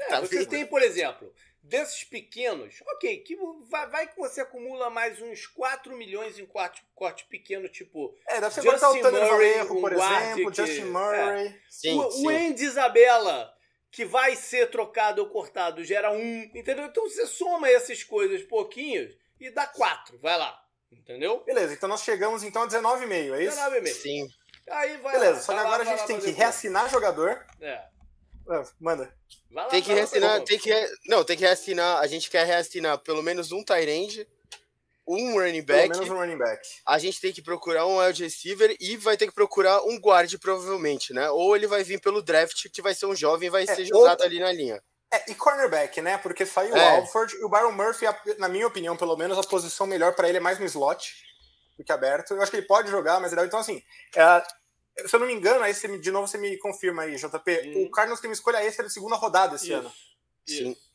É, 0.00 0.04
tá 0.08 0.20
você 0.20 0.38
vendo? 0.38 0.48
tem, 0.48 0.66
por 0.66 0.80
exemplo, 0.82 1.30
desses 1.62 2.02
pequenos, 2.04 2.82
ok, 2.94 3.18
que 3.18 3.36
vai, 3.70 3.86
vai 3.88 4.08
que 4.08 4.16
você 4.18 4.40
acumula 4.40 4.90
mais 4.90 5.20
uns 5.22 5.46
4 5.46 5.96
milhões 5.96 6.38
em 6.38 6.44
corte, 6.44 6.82
corte 6.94 7.24
pequeno, 7.26 7.68
tipo 7.68 8.14
É, 8.26 8.40
deve 8.40 8.52
ser 8.54 8.62
Justin 8.62 8.80
cortar 8.80 8.90
o 8.90 9.12
Murray, 9.12 9.28
Vallejo, 9.28 9.74
um 9.74 9.80
por 9.80 9.92
exemplo, 9.92 10.50
que- 10.50 10.56
Justin 10.56 10.84
Murray. 10.86 11.60
Sim, 11.70 11.98
o, 12.00 12.10
sim. 12.10 12.26
o 12.26 12.28
Andy 12.28 12.64
Isabella, 12.64 13.54
que 13.90 14.04
vai 14.04 14.34
ser 14.34 14.70
trocado 14.70 15.22
ou 15.22 15.28
cortado, 15.28 15.84
gera 15.84 16.10
um, 16.10 16.42
entendeu? 16.54 16.86
Então 16.86 17.04
você 17.08 17.26
soma 17.26 17.68
essas 17.70 18.02
coisas 18.02 18.42
pouquinhos 18.42 19.16
e 19.38 19.50
dá 19.50 19.66
4, 19.66 20.18
vai 20.18 20.36
lá, 20.36 20.60
entendeu? 20.90 21.44
Beleza, 21.44 21.74
então 21.74 21.88
nós 21.88 22.02
chegamos 22.02 22.42
então 22.42 22.62
a 22.62 22.66
19,5, 22.66 23.34
é 23.34 23.44
isso? 23.44 23.56
19,5. 23.56 23.94
Sim. 23.94 24.28
Aí 24.68 24.96
vai 24.98 25.12
Beleza, 25.12 25.34
lá, 25.34 25.40
só 25.40 25.52
que 25.52 25.56
vai 25.58 25.64
lá, 25.64 25.68
agora 25.74 25.82
a 25.82 25.86
gente 25.86 26.00
lá 26.00 26.06
tem 26.06 26.20
que 26.20 26.30
reassinar 26.30 26.88
jogador. 26.88 27.44
É. 27.60 27.91
Ah, 28.48 28.62
manda. 28.80 29.12
Lá, 29.50 29.66
Tem 29.66 29.82
que 29.82 29.92
reassinar, 29.92 30.42
tem 30.42 30.58
que. 30.58 30.70
re- 30.72 30.90
Não, 31.06 31.24
tem 31.24 31.36
que 31.36 31.44
reassinar. 31.44 31.98
A 31.98 32.06
gente 32.06 32.30
quer 32.30 32.46
reassinar 32.46 32.98
pelo 32.98 33.22
menos 33.22 33.52
um 33.52 33.62
Tyrande, 33.62 34.26
um 35.06 35.34
running 35.38 35.62
back. 35.62 35.88
Pelo 35.90 36.00
menos 36.00 36.10
um 36.10 36.18
running 36.20 36.38
back. 36.38 36.62
A 36.86 36.98
gente 36.98 37.20
tem 37.20 37.32
que 37.32 37.42
procurar 37.42 37.86
um 37.86 37.98
wide 37.98 38.22
receiver 38.24 38.74
e 38.80 38.96
vai 38.96 39.16
ter 39.16 39.26
que 39.26 39.34
procurar 39.34 39.82
um 39.84 39.98
guard, 39.98 40.32
provavelmente, 40.38 41.12
né? 41.12 41.28
Ou 41.30 41.54
ele 41.54 41.66
vai 41.66 41.84
vir 41.84 42.00
pelo 42.00 42.22
draft, 42.22 42.68
que 42.72 42.82
vai 42.82 42.94
ser 42.94 43.06
um 43.06 43.14
jovem 43.14 43.46
e 43.48 43.50
vai 43.50 43.64
É, 43.64 43.66
ser 43.74 43.84
jogado 43.84 44.20
ou- 44.20 44.26
ali 44.26 44.38
na 44.40 44.52
linha. 44.52 44.82
É, 45.12 45.30
e 45.30 45.34
cornerback, 45.34 46.00
né? 46.00 46.16
Porque 46.18 46.46
saiu 46.46 46.74
É. 46.74 46.94
o 46.94 46.96
Alford 47.02 47.34
e 47.36 47.44
o 47.44 47.48
Byron 47.48 47.72
Murphy, 47.72 48.06
na 48.38 48.48
minha 48.48 48.66
opinião, 48.66 48.96
pelo 48.96 49.14
menos, 49.16 49.36
a 49.38 49.42
posição 49.42 49.86
melhor 49.86 50.14
pra 50.14 50.26
ele 50.28 50.38
é 50.38 50.40
mais 50.40 50.58
no 50.58 50.64
slot 50.64 51.12
do 51.78 51.84
que 51.84 51.92
aberto. 51.92 52.32
Eu 52.34 52.40
acho 52.40 52.50
que 52.50 52.56
ele 52.56 52.66
pode 52.66 52.90
jogar, 52.90 53.20
mas 53.20 53.30
ele 53.32 53.42
então 53.42 53.60
assim. 53.60 53.82
Se 55.06 55.14
eu 55.16 55.20
não 55.20 55.26
me 55.26 55.32
engano, 55.34 55.62
aí 55.64 55.72
você, 55.74 55.98
de 55.98 56.10
novo 56.10 56.26
você 56.26 56.38
me 56.38 56.56
confirma 56.58 57.02
aí, 57.02 57.16
JP. 57.16 57.74
Hum. 57.76 57.84
O 57.86 57.90
Cardinals 57.90 58.20
tem 58.20 58.28
uma 58.28 58.34
escolha 58.34 58.62
extra 58.64 58.86
de 58.86 58.92
segunda 58.92 59.16
rodada 59.16 59.56
esse 59.56 59.72
ano. 59.72 59.88
Isso. 60.46 60.56
Sim. 60.64 60.70
Isso. 60.72 60.92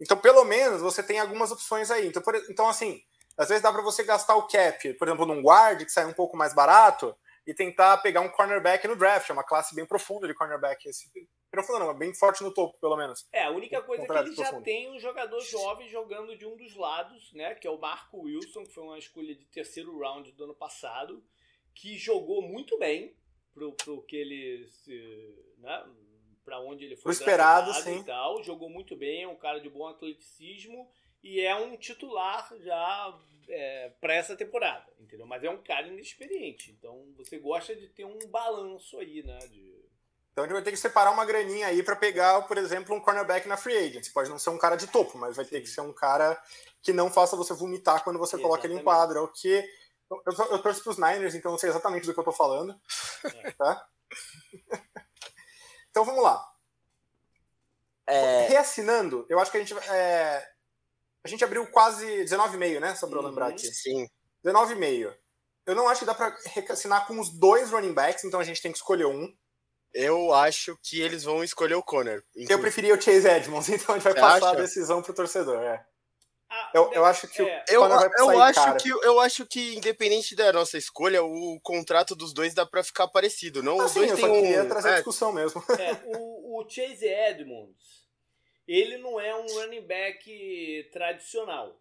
Então, 0.00 0.16
pelo 0.16 0.44
menos, 0.44 0.80
você 0.80 1.02
tem 1.02 1.18
algumas 1.18 1.50
opções 1.50 1.90
aí. 1.90 2.06
Então, 2.06 2.22
por- 2.22 2.36
então 2.48 2.68
assim, 2.68 3.02
às 3.36 3.48
vezes 3.48 3.62
dá 3.62 3.72
pra 3.72 3.82
você 3.82 4.04
gastar 4.04 4.36
o 4.36 4.46
cap, 4.46 4.92
por 4.94 5.08
exemplo, 5.08 5.26
num 5.26 5.42
guard 5.42 5.84
que 5.84 5.90
sai 5.90 6.04
um 6.06 6.12
pouco 6.12 6.36
mais 6.36 6.54
barato 6.54 7.16
e 7.46 7.52
tentar 7.54 7.98
pegar 7.98 8.20
um 8.20 8.28
cornerback 8.28 8.86
no 8.86 8.94
draft. 8.96 9.28
É 9.28 9.32
uma 9.32 9.42
classe 9.44 9.74
bem 9.74 9.84
profunda 9.86 10.28
de 10.28 10.34
cornerback. 10.34 10.88
Esse, 10.88 11.10
profunda 11.50 11.80
não, 11.80 11.90
é 11.90 11.94
bem 11.94 12.14
forte 12.14 12.44
no 12.44 12.52
topo, 12.54 12.78
pelo 12.80 12.96
menos. 12.96 13.26
É, 13.32 13.44
a 13.44 13.50
única 13.50 13.80
coisa 13.82 14.04
é 14.04 14.06
que 14.06 14.12
ele 14.12 14.34
já 14.36 14.60
tem 14.60 14.90
um 14.90 15.00
jogador 15.00 15.40
jovem 15.40 15.88
jogando 15.88 16.36
de 16.36 16.46
um 16.46 16.56
dos 16.56 16.76
lados, 16.76 17.32
né? 17.32 17.54
Que 17.56 17.66
é 17.66 17.70
o 17.70 17.78
Marco 17.78 18.18
Wilson, 18.22 18.64
que 18.64 18.72
foi 18.74 18.84
uma 18.84 18.98
escolha 18.98 19.34
de 19.34 19.46
terceiro 19.46 19.98
round 19.98 20.30
do 20.32 20.44
ano 20.44 20.54
passado, 20.54 21.24
que 21.80 21.96
jogou 21.96 22.42
muito 22.42 22.76
bem 22.78 23.14
pro, 23.54 23.72
pro 23.72 24.02
que 24.02 24.16
ele 24.16 24.68
se. 24.68 25.34
Né, 25.58 25.84
pra 26.44 26.60
onde 26.60 26.84
ele 26.84 26.96
foi 26.96 27.12
Pro 27.12 27.12
esperado, 27.12 27.72
sim. 27.74 28.00
e 28.00 28.04
tal. 28.04 28.42
Jogou 28.42 28.68
muito 28.68 28.96
bem, 28.96 29.22
é 29.22 29.28
um 29.28 29.36
cara 29.36 29.60
de 29.60 29.68
bom 29.68 29.86
atleticismo 29.86 30.90
e 31.22 31.40
é 31.40 31.54
um 31.54 31.76
titular 31.76 32.50
já 32.60 33.20
é, 33.48 33.92
para 34.00 34.14
essa 34.14 34.34
temporada, 34.34 34.86
entendeu? 34.98 35.26
Mas 35.26 35.44
é 35.44 35.50
um 35.50 35.62
cara 35.62 35.86
inexperiente. 35.86 36.70
Então 36.70 37.12
você 37.16 37.38
gosta 37.38 37.76
de 37.76 37.88
ter 37.88 38.04
um 38.04 38.18
balanço 38.28 38.98
aí, 38.98 39.22
né? 39.22 39.38
De... 39.50 39.78
Então 40.32 40.44
a 40.44 40.46
gente 40.46 40.54
vai 40.54 40.62
ter 40.62 40.70
que 40.70 40.78
separar 40.78 41.10
uma 41.10 41.26
graninha 41.26 41.66
aí 41.66 41.82
pra 41.82 41.96
pegar, 41.96 42.40
por 42.42 42.56
exemplo, 42.56 42.96
um 42.96 43.00
cornerback 43.00 43.46
na 43.46 43.56
free 43.56 43.76
agent. 43.76 44.10
Pode 44.12 44.30
não 44.30 44.38
ser 44.38 44.50
um 44.50 44.58
cara 44.58 44.76
de 44.76 44.86
topo, 44.86 45.18
mas 45.18 45.36
vai 45.36 45.44
ter 45.44 45.60
que 45.60 45.68
ser 45.68 45.82
um 45.82 45.92
cara 45.92 46.40
que 46.82 46.92
não 46.92 47.10
faça 47.10 47.36
você 47.36 47.52
vomitar 47.52 48.02
quando 48.02 48.18
você 48.18 48.38
coloca 48.38 48.66
ele 48.66 48.74
em 48.74 48.78
Exatamente. 48.78 48.84
quadra. 48.84 49.22
O 49.22 49.28
que 49.28 49.62
eu, 50.10 50.22
eu, 50.26 50.44
eu 50.52 50.62
torço 50.62 50.82
pros 50.82 50.96
Niners, 50.98 51.34
então 51.34 51.52
eu 51.52 51.58
sei 51.58 51.70
exatamente 51.70 52.06
do 52.06 52.14
que 52.14 52.20
eu 52.20 52.24
tô 52.24 52.32
falando. 52.32 52.78
É. 53.24 53.50
Tá? 53.52 53.86
então 55.90 56.04
vamos 56.04 56.22
lá. 56.22 56.44
É, 58.06 58.46
Reassinando, 58.48 59.26
eu 59.28 59.38
acho 59.38 59.50
que 59.50 59.58
a 59.58 59.60
gente. 59.60 59.74
é, 59.90 60.48
a 61.24 61.28
gente 61.28 61.44
abriu 61.44 61.66
quase 61.70 62.06
19,5, 62.24 62.80
né? 62.80 62.94
Só 62.94 63.06
pra 63.06 63.16
eu 63.18 63.22
Uhum. 63.22 63.28
lembrar 63.28 63.48
aqui. 63.48 63.66
sim. 63.66 64.08
19,5. 64.44 65.14
Eu 65.66 65.74
não 65.74 65.86
acho 65.88 66.00
que 66.00 66.06
dá 66.06 66.14
pra 66.14 66.34
reassinar 66.46 67.06
com 67.06 67.20
os 67.20 67.28
dois 67.38 67.70
running 67.70 67.92
backs, 67.92 68.24
então 68.24 68.40
a 68.40 68.44
gente 68.44 68.62
tem 68.62 68.72
que 68.72 68.78
escolher 68.78 69.04
um. 69.04 69.30
Eu 69.92 70.32
acho 70.32 70.78
que 70.82 71.00
eles 71.00 71.24
vão 71.24 71.42
escolher 71.44 71.74
o 71.74 71.82
Conner. 71.82 72.22
Eu 72.34 72.58
preferia 72.60 72.94
o 72.94 73.00
Chase 73.00 73.26
Edmonds, 73.28 73.68
então 73.68 73.94
a 73.94 73.98
gente 73.98 74.04
vai 74.04 74.12
Você 74.14 74.20
passar 74.20 74.36
acha? 74.36 74.50
a 74.50 74.54
decisão 74.62 75.02
pro 75.02 75.12
torcedor. 75.14 75.60
É. 75.62 75.84
Eu, 76.74 76.92
eu 76.92 77.04
acho 77.04 77.26
que 77.28 77.42
é, 77.42 77.64
o 77.70 77.72
Eu, 77.72 77.82
eu, 78.30 78.42
acho 78.42 78.60
cara. 78.60 78.78
que, 78.78 78.88
eu 78.90 79.20
acho 79.20 79.46
que, 79.46 79.76
independente 79.76 80.34
da 80.36 80.52
nossa 80.52 80.76
escolha, 80.76 81.22
o 81.22 81.58
contrato 81.60 82.14
dos 82.14 82.32
dois 82.32 82.54
dá 82.54 82.66
pra 82.66 82.82
ficar 82.84 83.08
parecido. 83.08 83.62
Não, 83.62 83.80
Ah, 83.80 83.84
os 83.86 83.92
sim, 83.92 84.00
dois 84.00 84.10
eu 84.12 84.16
só 84.18 84.32
queria 84.32 84.62
um. 84.62 84.68
trazer 84.68 84.88
a 84.88 84.92
é, 84.92 84.94
discussão 84.96 85.32
mesmo. 85.32 85.62
É, 85.78 86.16
o, 86.16 86.60
o 86.60 86.68
Chase 86.68 87.06
Edmonds, 87.06 88.06
ele 88.66 88.98
não 88.98 89.18
é 89.20 89.34
um 89.34 89.46
running 89.46 89.86
back 89.86 90.88
tradicional. 90.92 91.80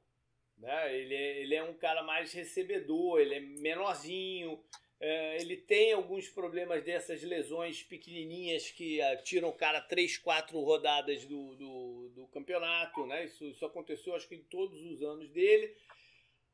Né? 0.58 0.96
Ele, 0.96 1.14
é, 1.14 1.42
ele 1.42 1.56
é 1.56 1.64
um 1.64 1.74
cara 1.74 2.02
mais 2.04 2.32
recebedor, 2.34 3.20
ele 3.20 3.36
é 3.36 3.40
menorzinho, 3.40 4.60
é, 5.00 5.42
ele 5.42 5.58
tem 5.58 5.94
alguns 5.94 6.28
problemas 6.28 6.84
dessas 6.84 7.22
lesões 7.22 7.84
pequenininhas 7.84 8.72
que 8.72 9.00
tiram 9.24 9.50
o 9.50 9.54
cara 9.54 9.80
3, 9.80 10.18
4 10.18 10.60
rodadas 10.60 11.24
do, 11.26 11.56
do, 11.56 12.10
do 12.16 12.28
campeonato. 12.28 13.06
Né? 13.06 13.26
Isso, 13.26 13.46
isso 13.46 13.66
aconteceu 13.66 14.16
acho 14.16 14.28
que 14.28 14.36
em 14.36 14.44
todos 14.44 14.82
os 14.82 15.02
anos 15.04 15.30
dele. 15.30 15.76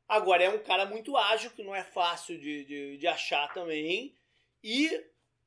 Agora, 0.06 0.44
é 0.44 0.50
um 0.50 0.62
cara 0.62 0.84
muito 0.84 1.16
ágil, 1.16 1.50
que 1.52 1.62
não 1.62 1.74
é 1.74 1.82
fácil 1.82 2.38
de, 2.38 2.64
de, 2.64 2.98
de 2.98 3.06
achar 3.06 3.52
também. 3.54 4.14
E 4.62 4.90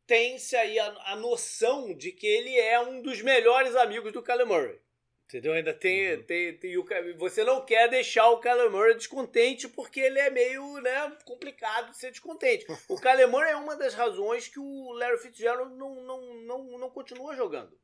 tem-se 0.08 0.56
aí 0.56 0.80
a, 0.80 0.88
a 1.12 1.16
noção 1.16 1.94
de 1.94 2.12
que 2.12 2.26
ele 2.26 2.58
é 2.58 2.80
um 2.80 3.02
dos 3.02 3.22
melhores 3.22 3.76
amigos 3.76 4.12
do 4.12 4.24
Kyler 4.24 4.48
Murray. 4.48 4.80
Entendeu? 5.28 5.52
Ainda 5.52 5.74
tem. 5.74 6.16
Uhum. 6.16 6.24
tem, 6.24 6.58
tem 6.58 6.78
o, 6.78 6.86
você 7.18 7.44
não 7.44 7.66
quer 7.66 7.90
deixar 7.90 8.30
o 8.30 8.40
Kyler 8.40 8.72
Murray 8.72 8.96
descontente 8.96 9.68
porque 9.68 10.00
ele 10.00 10.18
é 10.20 10.30
meio 10.30 10.80
né, 10.80 11.18
complicado 11.26 11.92
de 11.92 11.98
ser 11.98 12.12
descontente. 12.12 12.66
O 12.88 12.96
Kyler 13.02 13.28
Murray 13.28 13.52
é 13.52 13.56
uma 13.58 13.76
das 13.76 13.94
razões 13.94 14.48
que 14.48 14.58
o 14.58 14.94
Larry 14.94 15.18
Fitzgerald 15.18 15.76
não, 15.76 15.96
não, 16.02 16.34
não, 16.44 16.78
não 16.78 16.90
continua 16.90 17.36
jogando 17.36 17.78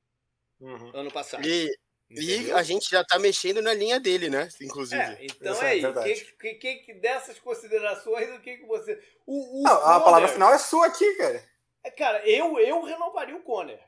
Uhum. 0.61 0.91
ano 0.93 1.11
passado. 1.11 1.45
E, 1.45 1.69
e 2.11 2.49
a 2.53 2.63
gente 2.63 2.89
já 2.89 3.03
tá 3.03 3.19
mexendo 3.19 3.61
na 3.61 3.73
linha 3.73 3.99
dele, 3.99 4.29
né? 4.29 4.47
Inclusive. 4.61 5.01
É, 5.01 5.17
então 5.25 5.51
Isso 5.51 5.63
é 5.65 5.77
é 5.77 5.81
verdade. 5.81 6.13
Que, 6.39 6.53
que, 6.53 6.75
que, 6.75 6.93
dessas 6.93 7.37
considerações, 7.39 8.29
o 8.33 8.39
que, 8.39 8.57
que 8.57 8.65
você. 8.65 8.97
O, 9.25 9.59
o 9.59 9.63
Não, 9.63 9.73
a 9.73 9.81
Conner- 9.81 10.03
palavra 10.05 10.27
final 10.29 10.53
é 10.53 10.57
sua 10.57 10.87
aqui, 10.87 11.15
cara. 11.15 11.43
É, 11.83 11.91
Cara, 11.91 12.25
eu, 12.25 12.57
eu 12.59 12.81
renovaria 12.83 13.35
o 13.35 13.41
Conner. 13.43 13.81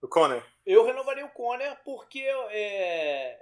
O 0.00 0.08
Conner. 0.08 0.42
Eu 0.64 0.84
renovaria 0.84 1.24
o 1.26 1.30
Conner 1.30 1.76
porque 1.84 2.20
é, 2.50 3.38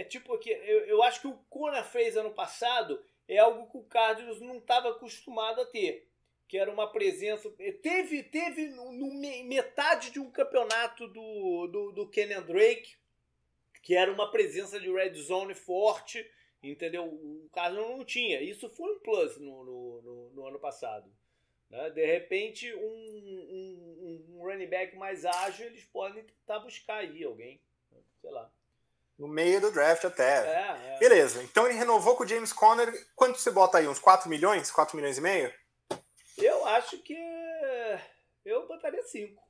é 0.00 0.04
tipo 0.04 0.36
que 0.38 0.50
eu, 0.50 0.86
eu 0.86 1.02
acho 1.02 1.20
que 1.20 1.26
o 1.28 1.38
Conner 1.48 1.84
fez 1.84 2.16
ano 2.16 2.30
passado 2.32 3.02
é 3.28 3.38
algo 3.38 3.70
que 3.70 3.78
o 3.78 3.84
Cardinals 3.84 4.40
não 4.40 4.58
estava 4.58 4.90
acostumado 4.90 5.60
a 5.60 5.66
ter, 5.66 6.08
que 6.48 6.58
era 6.58 6.70
uma 6.70 6.90
presença. 6.90 7.50
Teve, 7.82 8.22
teve 8.22 8.68
no, 8.68 8.92
no 8.92 9.14
me- 9.14 9.42
metade 9.44 10.10
de 10.10 10.20
um 10.20 10.30
campeonato 10.30 11.08
do, 11.08 11.66
do, 11.68 11.92
do 11.92 12.10
Drake, 12.46 12.96
que 13.82 13.94
era 13.96 14.12
uma 14.12 14.30
presença 14.30 14.78
de 14.80 14.92
red 14.92 15.14
zone 15.14 15.54
forte, 15.54 16.28
entendeu? 16.62 17.04
O 17.04 17.48
Cardinals 17.52 17.90
não 17.90 18.04
tinha. 18.04 18.40
Isso 18.40 18.68
foi 18.70 18.92
um 18.94 18.98
plus 19.00 19.38
no, 19.38 19.64
no, 19.64 20.02
no, 20.02 20.30
no 20.30 20.46
ano 20.46 20.58
passado. 20.58 21.10
Né? 21.70 21.90
De 21.90 22.04
repente, 22.04 22.72
um, 22.74 22.78
um, 22.80 24.36
um 24.36 24.44
running 24.44 24.68
back 24.68 24.96
mais 24.96 25.24
ágil, 25.24 25.66
eles 25.66 25.84
podem 25.84 26.24
tentar 26.24 26.60
buscar 26.60 26.96
aí 26.98 27.24
alguém. 27.24 27.60
Sei 28.20 28.30
lá. 28.30 28.50
No 29.18 29.26
meio 29.28 29.60
do 29.60 29.70
draft 29.70 30.04
até. 30.04 30.46
É, 30.46 30.94
é. 30.94 30.98
Beleza, 30.98 31.42
então 31.42 31.66
ele 31.66 31.78
renovou 31.78 32.16
com 32.16 32.24
o 32.24 32.28
James 32.28 32.52
Conner. 32.52 32.92
Quanto 33.14 33.38
você 33.38 33.50
bota 33.50 33.78
aí? 33.78 33.88
Uns 33.88 33.98
4 33.98 34.28
milhões? 34.28 34.70
4 34.70 34.94
milhões 34.94 35.16
e 35.16 35.20
meio? 35.22 35.52
Eu 36.36 36.66
acho 36.66 36.98
que 36.98 37.16
eu 38.44 38.66
botaria 38.68 39.02
5. 39.02 39.42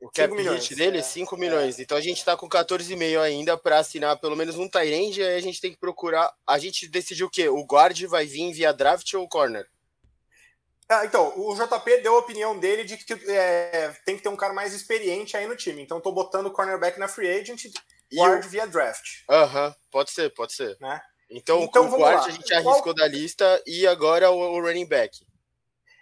O 0.00 0.10
cap 0.10 0.28
Cinco 0.28 0.34
milhões. 0.36 0.62
hit 0.62 0.76
dele 0.76 0.98
É, 0.98 1.00
é 1.00 1.02
5 1.02 1.36
milhões. 1.36 1.78
Então 1.80 1.96
a 1.96 2.00
gente 2.00 2.24
tá 2.24 2.36
com 2.36 2.48
14,5 2.48 3.20
ainda 3.20 3.56
pra 3.56 3.78
assinar 3.78 4.18
pelo 4.20 4.36
menos 4.36 4.56
um 4.56 4.68
Tyrande. 4.68 5.22
Aí 5.22 5.36
a 5.36 5.40
gente 5.40 5.60
tem 5.60 5.72
que 5.72 5.78
procurar. 5.78 6.32
A 6.46 6.58
gente 6.58 6.86
decidiu 6.86 7.26
o 7.26 7.30
quê? 7.30 7.48
O 7.48 7.64
guard 7.64 8.00
vai 8.04 8.26
vir 8.26 8.52
via 8.52 8.72
draft 8.72 9.12
ou 9.14 9.28
corner? 9.28 9.66
Ah, 10.88 11.04
então, 11.06 11.32
o 11.38 11.54
JP 11.54 11.98
deu 12.02 12.14
a 12.14 12.18
opinião 12.18 12.58
dele 12.58 12.84
de 12.84 12.96
que 12.98 13.14
é, 13.30 13.88
tem 14.04 14.16
que 14.16 14.22
ter 14.22 14.28
um 14.28 14.36
cara 14.36 14.52
mais 14.52 14.74
experiente 14.74 15.36
aí 15.36 15.46
no 15.46 15.56
time. 15.56 15.82
Então 15.82 16.00
tô 16.00 16.12
botando 16.12 16.46
o 16.46 16.50
cornerback 16.52 16.98
na 16.98 17.08
free 17.08 17.30
agent, 17.30 17.64
E 18.12 18.16
guard 18.16 18.44
o- 18.44 18.48
via 18.48 18.66
draft. 18.66 19.04
Aham, 19.30 19.74
pode 19.90 20.10
ser, 20.10 20.32
pode 20.34 20.52
ser. 20.52 20.76
Né? 20.80 21.00
Então, 21.30 21.62
Então, 21.62 21.86
o 21.88 21.96
guard 21.98 22.20
lá. 22.20 22.26
a 22.26 22.30
gente 22.30 22.46
Qual- 22.48 22.68
arriscou 22.68 22.94
da 22.94 23.08
lista 23.08 23.62
e 23.66 23.86
agora 23.86 24.30
o, 24.30 24.38
o 24.38 24.60
running 24.60 24.86
back. 24.86 25.16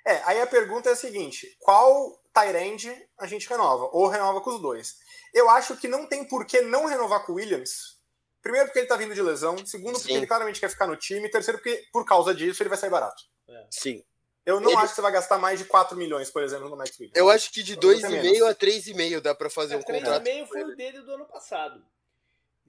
É, 0.05 0.20
aí 0.24 0.41
a 0.41 0.47
pergunta 0.49 0.89
é 0.89 0.93
a 0.93 0.97
seguinte: 0.97 1.47
qual 1.61 2.20
Tyrande 2.35 2.93
a 3.20 3.26
gente 3.28 3.49
renova? 3.49 3.89
Ou 3.93 4.09
renova 4.09 4.41
com 4.41 4.51
os 4.51 4.61
dois? 4.61 4.95
Eu 5.33 5.49
acho 5.49 5.76
que 5.76 5.87
não 5.87 6.07
tem 6.09 6.26
por 6.26 6.45
que 6.45 6.61
não 6.61 6.87
renovar 6.87 7.24
com 7.24 7.33
o 7.33 7.35
Williams. 7.37 8.01
Primeiro, 8.43 8.66
porque 8.66 8.80
ele 8.80 8.89
tá 8.89 8.97
vindo 8.97 9.14
de 9.14 9.22
lesão. 9.22 9.57
Segundo, 9.64 9.93
porque 9.95 10.09
Sim. 10.12 10.16
ele 10.16 10.26
claramente 10.26 10.59
quer 10.59 10.68
ficar 10.68 10.89
no 10.89 10.97
time. 10.97 11.30
Terceiro, 11.30 11.59
porque 11.59 11.85
por 11.93 12.05
causa 12.05 12.35
disso 12.35 12.61
ele 12.61 12.68
vai 12.68 12.76
sair 12.76 12.91
barato. 12.91 13.22
Sim. 13.70 14.03
Eu 14.45 14.61
não 14.61 14.70
Ele- 14.70 14.78
acho 14.80 14.88
que 14.88 14.95
você 14.97 15.01
vai 15.03 15.12
gastar 15.12 15.38
mais 15.38 15.59
de 15.59 15.64
4 15.66 15.97
milhões, 15.97 16.30
por 16.30 16.43
exemplo, 16.43 16.68
no 16.68 16.76
Max 16.76 16.99
Williams. 16.99 17.16
Eu 17.16 17.30
acho 17.30 17.53
que 17.53 17.62
de 17.62 17.74
Eu 17.74 17.80
vou 17.80 17.93
ter 17.95 18.01
2,5 18.01 18.22
menos. 18.22 18.43
a 18.43 18.55
3,5 18.55 19.20
dá 19.20 19.34
pra 19.34 19.49
fazer 19.49 19.76
um 19.76 19.80
É, 19.80 19.82
contrato. 19.84 20.22
3,5 20.24 20.47
foi 20.49 20.64
o 20.64 20.76
dele 20.76 21.01
do 21.03 21.12
ano 21.12 21.24
passado. 21.26 21.84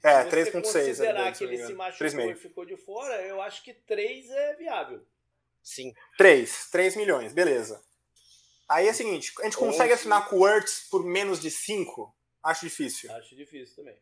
É, 0.03 0.17
Se 0.17 0.24
você 0.26 0.30
3,6 0.30 0.88
considerar 0.88 1.21
ali, 1.24 1.32
que 1.32 1.38
se 1.38 1.43
ele 1.45 1.57
se 1.65 1.74
machucou 1.74 1.97
3,5. 2.07 2.32
e 2.32 2.36
ficou 2.36 2.65
de 2.65 2.78
fora, 2.78 3.21
eu 3.26 3.41
acho 3.41 3.63
que 3.63 3.74
3 3.74 4.30
é 4.30 4.55
viável. 4.55 5.01
Sim. 5.63 5.93
3. 6.17 6.69
3 6.69 6.95
milhões, 6.95 7.32
beleza. 7.34 7.82
Aí 8.69 8.88
é 8.88 8.91
o 8.91 8.93
seguinte: 8.93 9.34
a 9.39 9.43
gente 9.45 9.57
consegue 9.57 9.93
assinar 9.93 10.28
com 10.28 10.39
o 10.39 10.47
Ertz 10.47 10.88
por 10.91 11.03
menos 11.05 11.39
de 11.39 11.49
5? 11.49 12.13
Acho 12.43 12.65
difícil. 12.65 13.09
Acho 13.13 13.36
difícil 13.36 13.76
também. 13.78 13.97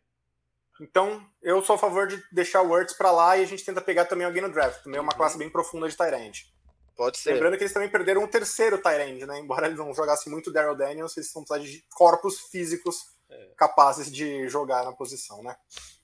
Então, 0.82 1.24
eu 1.42 1.62
sou 1.64 1.76
a 1.76 1.80
favor 1.80 2.08
de 2.08 2.22
deixar 2.32 2.64
o 2.64 2.76
Ertz 2.76 2.94
pra 2.94 3.12
lá 3.12 3.38
e 3.38 3.44
a 3.44 3.46
gente 3.48 3.64
tenta 3.64 3.80
pegar 3.80 4.06
também 4.06 4.26
alguém 4.26 4.42
no 4.42 4.52
draft. 4.52 4.84
Também 4.84 4.98
é 4.98 5.02
uma 5.02 5.12
Uhum. 5.14 5.18
classe 5.18 5.38
bem 5.38 5.50
profunda 5.50 5.88
de 5.88 5.96
Tyrande. 5.96 6.52
Pode 6.96 7.18
ser. 7.18 7.34
Lembrando 7.34 7.58
que 7.58 7.64
eles 7.64 7.74
também 7.74 7.90
perderam 7.90 8.24
um 8.24 8.28
terceiro 8.28 8.78
Tyrande, 8.82 9.26
né? 9.26 9.40
Embora 9.40 9.66
eles 9.68 9.78
não 9.80 9.94
jogassem 9.94 10.32
muito 10.32 10.52
Daryl 10.52 10.76
Daniels, 10.76 11.16
eles 11.18 11.32
vão 11.34 11.44
precisar 11.44 11.66
de 11.66 11.84
corpos 11.96 12.40
físicos 12.52 12.98
É. 13.30 13.54
capazes 13.58 14.12
de 14.12 14.48
jogar 14.50 14.84
na 14.84 14.92
posição, 14.92 15.42
né? 15.42 15.56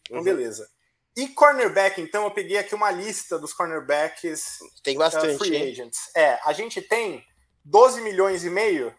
Então, 0.03 0.17
Uhum. 0.19 0.23
beleza. 0.23 0.69
E 1.15 1.27
cornerback, 1.29 1.99
então, 1.99 2.23
eu 2.25 2.31
peguei 2.31 2.57
aqui 2.57 2.73
uma 2.75 2.91
lista 2.91 3.37
dos 3.39 3.51
cornerbacks 3.53 4.59
tem 4.83 4.97
bastante, 4.97 5.35
uh, 5.35 5.37
free 5.39 5.71
agents. 5.71 5.97
É, 6.15 6.39
a 6.43 6.53
gente 6.53 6.79
tem 6.81 7.25
12 7.65 8.01
milhões 8.01 8.43
e 8.45 8.49
meio, 8.49 8.95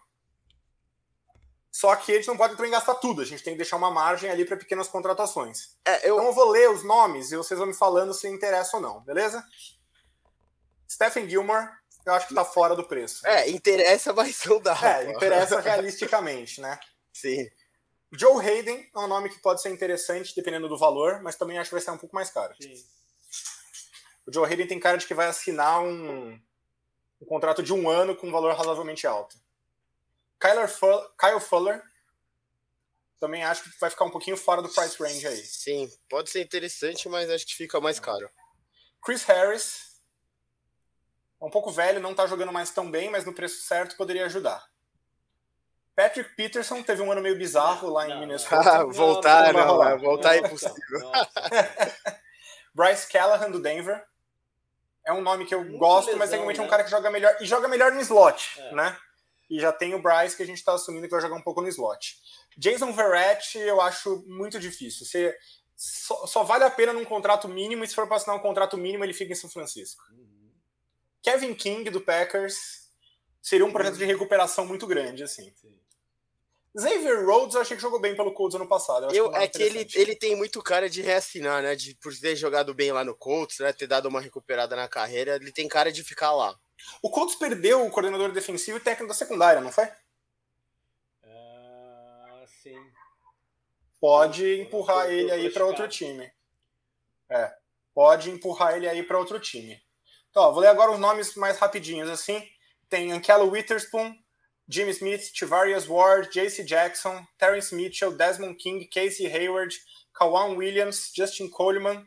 só 1.71 1.95
que 1.95 2.11
eles 2.11 2.27
não 2.27 2.37
podem 2.37 2.57
também 2.57 2.73
gastar 2.73 2.97
tudo. 2.97 3.23
A 3.23 3.25
gente 3.25 3.43
tem 3.43 3.55
que 3.55 3.59
deixar 3.59 3.77
uma 3.77 3.91
margem 3.91 4.29
ali 4.29 4.45
para 4.45 4.57
pequenas 4.57 4.89
contratações. 4.89 5.77
É, 5.85 6.09
eu... 6.09 6.17
Então 6.17 6.27
eu 6.27 6.33
vou 6.33 6.51
ler 6.51 6.69
os 6.71 6.83
nomes 6.83 7.31
e 7.31 7.37
vocês 7.37 7.57
vão 7.57 7.69
me 7.69 7.75
falando 7.75 8.13
se 8.13 8.27
interessa 8.29 8.77
ou 8.79 8.83
não, 8.83 9.01
beleza? 9.01 9.45
Stephen 10.91 11.29
Gilmore, 11.29 11.69
eu 12.07 12.15
acho 12.15 12.29
que 12.29 12.35
tá 12.35 12.45
fora 12.45 12.75
do 12.75 12.85
preço. 12.85 13.27
É, 13.27 13.49
interessa, 13.51 14.13
mas 14.13 14.45
não 14.47 14.61
dá. 14.61 14.79
É, 14.83 15.11
interessa 15.11 15.61
realisticamente, 15.61 16.61
né? 16.61 16.79
Sim. 17.13 17.49
Joe 18.13 18.41
Hayden 18.41 18.91
é 18.95 18.99
um 18.99 19.07
nome 19.07 19.29
que 19.29 19.39
pode 19.41 19.61
ser 19.61 19.69
interessante, 19.69 20.35
dependendo 20.35 20.69
do 20.69 20.79
valor, 20.79 21.21
mas 21.23 21.37
também 21.37 21.59
acho 21.59 21.69
que 21.69 21.75
vai 21.75 21.83
ser 21.83 21.91
um 21.91 21.99
pouco 21.99 22.15
mais 22.15 22.31
caro. 22.31 22.55
Sim. 22.61 22.75
O 24.27 24.33
Joe 24.33 24.47
Hayden 24.47 24.67
tem 24.67 24.81
cara 24.81 24.97
de 24.97 25.07
que 25.07 25.15
vai 25.15 25.27
assinar 25.27 25.83
um, 25.83 26.41
um 27.21 27.27
contrato 27.27 27.63
de 27.63 27.73
um 27.73 27.89
ano 27.89 28.17
com 28.17 28.29
um 28.29 28.33
valor 28.33 28.55
razoavelmente 28.55 29.07
alto. 29.07 29.37
Kyler 30.41 30.69
Fuller, 30.69 31.11
Kyle 31.19 31.41
Fuller 31.41 31.83
também 33.19 33.43
acho 33.43 33.65
que 33.65 33.81
vai 33.81 33.91
ficar 33.91 34.05
um 34.05 34.11
pouquinho 34.11 34.37
fora 34.37 34.63
do 34.63 34.69
price 34.69 34.97
range 35.03 35.27
aí. 35.27 35.45
Sim, 35.45 35.91
pode 36.09 36.31
ser 36.31 36.41
interessante, 36.41 37.09
mas 37.09 37.29
acho 37.29 37.47
que 37.47 37.55
fica 37.55 37.81
mais 37.81 37.99
caro. 37.99 38.31
Chris 39.03 39.25
Harris 39.25 39.88
é 41.41 41.45
um 41.45 41.51
pouco 41.51 41.71
velho, 41.71 42.01
não 42.01 42.15
tá 42.15 42.27
jogando 42.27 42.53
mais 42.53 42.71
tão 42.71 42.91
bem, 42.91 43.11
mas 43.11 43.25
no 43.25 43.33
preço 43.33 43.63
certo 43.63 43.97
poderia 43.97 44.27
ajudar. 44.27 44.67
Patrick 45.95 46.35
Peterson 46.37 46.81
teve 46.83 47.03
um 47.03 47.11
ano 47.11 47.21
meio 47.21 47.37
bizarro 47.37 47.91
lá 47.91 48.07
em 48.07 48.11
não, 48.11 48.21
Minnesota. 48.21 48.63
Não, 48.63 48.91
voltar, 48.95 49.53
não, 49.53 49.79
não, 49.79 49.99
voltar 49.99 50.37
é 50.37 50.39
impossível. 50.39 51.11
Bryce 52.73 53.09
Callahan 53.11 53.51
do 53.51 53.61
Denver. 53.61 54.05
É 55.05 55.13
um 55.13 55.23
nome 55.23 55.45
que 55.45 55.55
eu 55.55 55.65
Muito 55.65 55.79
gosto, 55.79 56.07
lesão, 56.07 56.19
mas 56.19 56.31
realmente 56.31 56.59
né? 56.59 56.63
é 56.63 56.63
um 56.63 56.67
né? 56.67 56.71
cara 56.71 56.85
que 56.85 56.91
joga 56.91 57.11
melhor. 57.11 57.37
E 57.41 57.47
joga 57.47 57.67
melhor 57.67 57.91
no 57.91 58.01
slot, 58.01 58.61
é. 58.61 58.75
né? 58.75 58.97
E 59.51 59.59
já 59.59 59.73
tem 59.73 59.95
o 59.95 60.03
Bryce 60.03 60.37
que 60.37 60.43
a 60.43 60.47
gente 60.47 60.59
está 60.59 60.75
assumindo 60.75 61.07
que 61.07 61.11
vai 61.11 61.21
jogar 61.21 61.35
um 61.35 61.43
pouco 61.43 61.61
no 61.61 61.69
slot. 61.69 62.17
Jason 62.57 62.93
Verrett 62.93 63.59
eu 63.59 63.81
acho 63.81 64.23
muito 64.27 64.61
difícil. 64.61 65.07
Você 65.07 65.35
só, 65.75 66.27
só, 66.27 66.45
vale 66.45 66.65
a 66.65 66.71
pena 66.71 66.93
num 66.93 67.05
contrato 67.05 67.49
mínimo 67.49 67.83
e 67.83 67.89
se 67.89 67.95
for 67.95 68.07
para 68.07 68.17
assinar 68.17 68.37
um 68.37 68.41
contrato 68.41 68.77
mínimo 68.77 69.05
ele 69.05 69.15
fica 69.15 69.33
em 69.33 69.37
São 69.37 69.49
Francisco. 69.51 70.03
Uhum. 70.13 70.38
Kevin 71.23 71.55
King 71.55 71.91
do 71.91 72.01
Packers 72.01 72.89
seria 73.43 73.67
um 73.67 73.73
projeto 73.73 73.97
de 73.97 74.05
recuperação 74.05 74.67
muito 74.67 74.87
grande 74.87 75.23
assim. 75.23 75.53
Sim. 75.57 75.79
Xavier 76.79 77.25
Rhodes 77.25 77.55
eu 77.55 77.61
achei 77.61 77.77
que 77.77 77.83
jogou 77.83 78.01
bem 78.01 78.15
pelo 78.15 78.33
Colts 78.33 78.55
ano 78.55 78.69
passado. 78.69 79.07
Eu, 79.07 79.27
eu 79.27 79.31
que 79.31 79.39
é 79.39 79.49
que 79.49 79.63
ele, 79.63 79.89
ele 79.95 80.15
tem 80.15 80.37
muito 80.37 80.63
cara 80.63 80.89
de 80.89 81.03
reassinar, 81.03 81.63
né? 81.63 81.75
De, 81.75 81.95
por 81.97 82.15
ter 82.17 82.37
jogado 82.37 82.73
bem 82.73 82.93
lá 82.93 83.03
no 83.05 83.17
Colts, 83.17 83.59
né? 83.59 83.73
Ter 83.73 83.87
dado 83.87 84.07
uma 84.07 84.21
recuperada 84.21 84.77
na 84.77 84.87
carreira, 84.87 85.37
ele 85.37 85.51
tem 85.51 85.67
cara 85.67 85.91
de 85.91 86.05
ficar 86.05 86.33
lá. 86.33 86.57
O 87.03 87.11
Colts 87.11 87.35
perdeu 87.35 87.85
o 87.85 87.91
coordenador 87.91 88.31
defensivo 88.33 88.79
e 88.79 88.81
técnico 88.81 89.09
da 89.09 89.15
secundária, 89.15 89.61
não 89.61 89.73
foi? 89.73 89.87
Uh, 91.25 92.47
sim. 92.63 92.79
Pode 94.01 94.61
empurrar 94.61 95.11
ele 95.11 95.33
aí 95.33 95.51
para 95.51 95.67
outro 95.67 95.89
time. 95.89 96.31
É. 97.29 97.53
Pode 97.93 98.31
empurrar 98.31 98.77
ele 98.77 98.89
aí 98.89 99.03
para 99.03 99.19
outro 99.19 99.41
time. 99.41 99.83
Então, 100.31 100.43
ó, 100.43 100.53
vou 100.53 100.61
ler 100.61 100.69
agora 100.69 100.93
os 100.93 100.99
nomes 100.99 101.35
mais 101.35 101.59
rapidinhos 101.59 102.09
assim. 102.09 102.43
Tem 102.89 103.13
Ankelo 103.13 103.51
Witherspoon, 103.51 104.15
Jimmy 104.69 104.91
Smith, 104.91 105.33
Tivarius 105.33 105.89
Ward, 105.89 106.31
J.C. 106.33 106.65
Jackson, 106.65 107.27
Terrence 107.39 107.75
Mitchell, 107.75 108.13
Desmond 108.13 108.57
King, 108.59 108.87
Casey 108.93 109.27
Hayward, 109.27 109.73
Kawan 110.15 110.57
Williams, 110.57 111.11
Justin 111.15 111.51
Coleman, 111.51 112.05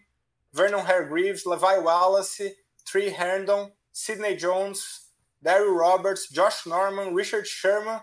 Vernon 0.54 0.86
Hargreaves, 0.86 1.46
Levi 1.46 1.78
Wallace, 1.80 2.42
Tree 2.86 3.10
Herndon, 3.10 3.72
Sidney 3.92 4.36
Jones, 4.36 5.08
Daryl 5.44 5.76
Roberts, 5.76 6.30
Josh 6.30 6.66
Norman, 6.66 7.16
Richard 7.16 7.48
Sherman, 7.48 8.02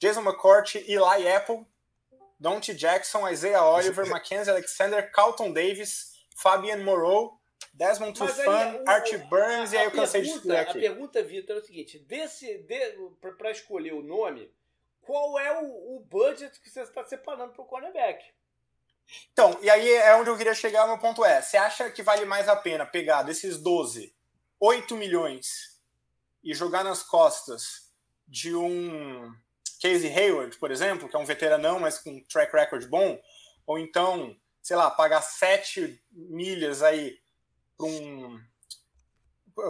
Jason 0.00 0.24
McCourty, 0.24 0.88
Eli 0.88 1.24
Apple, 1.26 1.66
Dante 2.40 2.74
Jackson, 2.74 3.22
Isaiah 3.24 3.60
Oliver, 3.60 4.06
Mackenzie 4.10 4.50
Alexander, 4.50 5.08
Carlton 5.14 5.52
Davis, 5.52 6.12
Fabian 6.36 6.84
Moreau, 6.84 7.38
Desmond 7.76 8.18
Tufan, 8.18 8.82
Archie 8.86 9.18
Burns, 9.18 9.72
e 9.72 9.76
aí 9.76 9.84
eu 9.84 9.90
cansei 9.90 10.22
de 10.22 10.56
aqui. 10.56 10.70
A 10.70 10.72
pergunta, 10.72 11.22
Vitor, 11.22 11.56
é 11.56 11.58
o 11.58 11.64
seguinte: 11.64 11.98
desse, 11.98 12.58
de, 12.58 12.96
para 13.38 13.50
escolher 13.50 13.92
o 13.92 14.02
nome, 14.02 14.50
qual 15.02 15.38
é 15.38 15.60
o, 15.60 15.96
o 15.96 16.00
budget 16.00 16.58
que 16.60 16.70
você 16.70 16.80
está 16.80 17.04
separando 17.04 17.52
para 17.52 17.62
o 17.62 17.66
cornerback? 17.66 18.24
Então, 19.32 19.58
e 19.62 19.68
aí 19.68 19.88
é 19.88 20.16
onde 20.16 20.30
eu 20.30 20.36
queria 20.36 20.54
chegar, 20.54 20.86
meu 20.86 20.98
ponto 20.98 21.24
é, 21.24 21.40
você 21.40 21.56
acha 21.56 21.90
que 21.90 22.02
vale 22.02 22.24
mais 22.24 22.48
a 22.48 22.56
pena 22.56 22.84
pegar 22.84 23.22
desses 23.22 23.58
12, 23.58 24.12
8 24.58 24.96
milhões 24.96 25.78
e 26.42 26.54
jogar 26.54 26.82
nas 26.82 27.02
costas 27.02 27.92
de 28.26 28.56
um 28.56 29.32
Casey 29.80 30.12
Hayward, 30.12 30.56
por 30.58 30.70
exemplo, 30.70 31.08
que 31.08 31.14
é 31.14 31.18
um 31.18 31.26
veteranão, 31.26 31.78
mas 31.78 31.98
com 31.98 32.20
track 32.24 32.52
record 32.52 32.86
bom, 32.88 33.20
ou 33.66 33.78
então, 33.78 34.34
sei 34.62 34.76
lá, 34.76 34.90
pagar 34.90 35.20
7 35.20 36.02
milhas 36.10 36.82
aí 36.82 37.16
para 37.76 37.86
um 37.86 38.40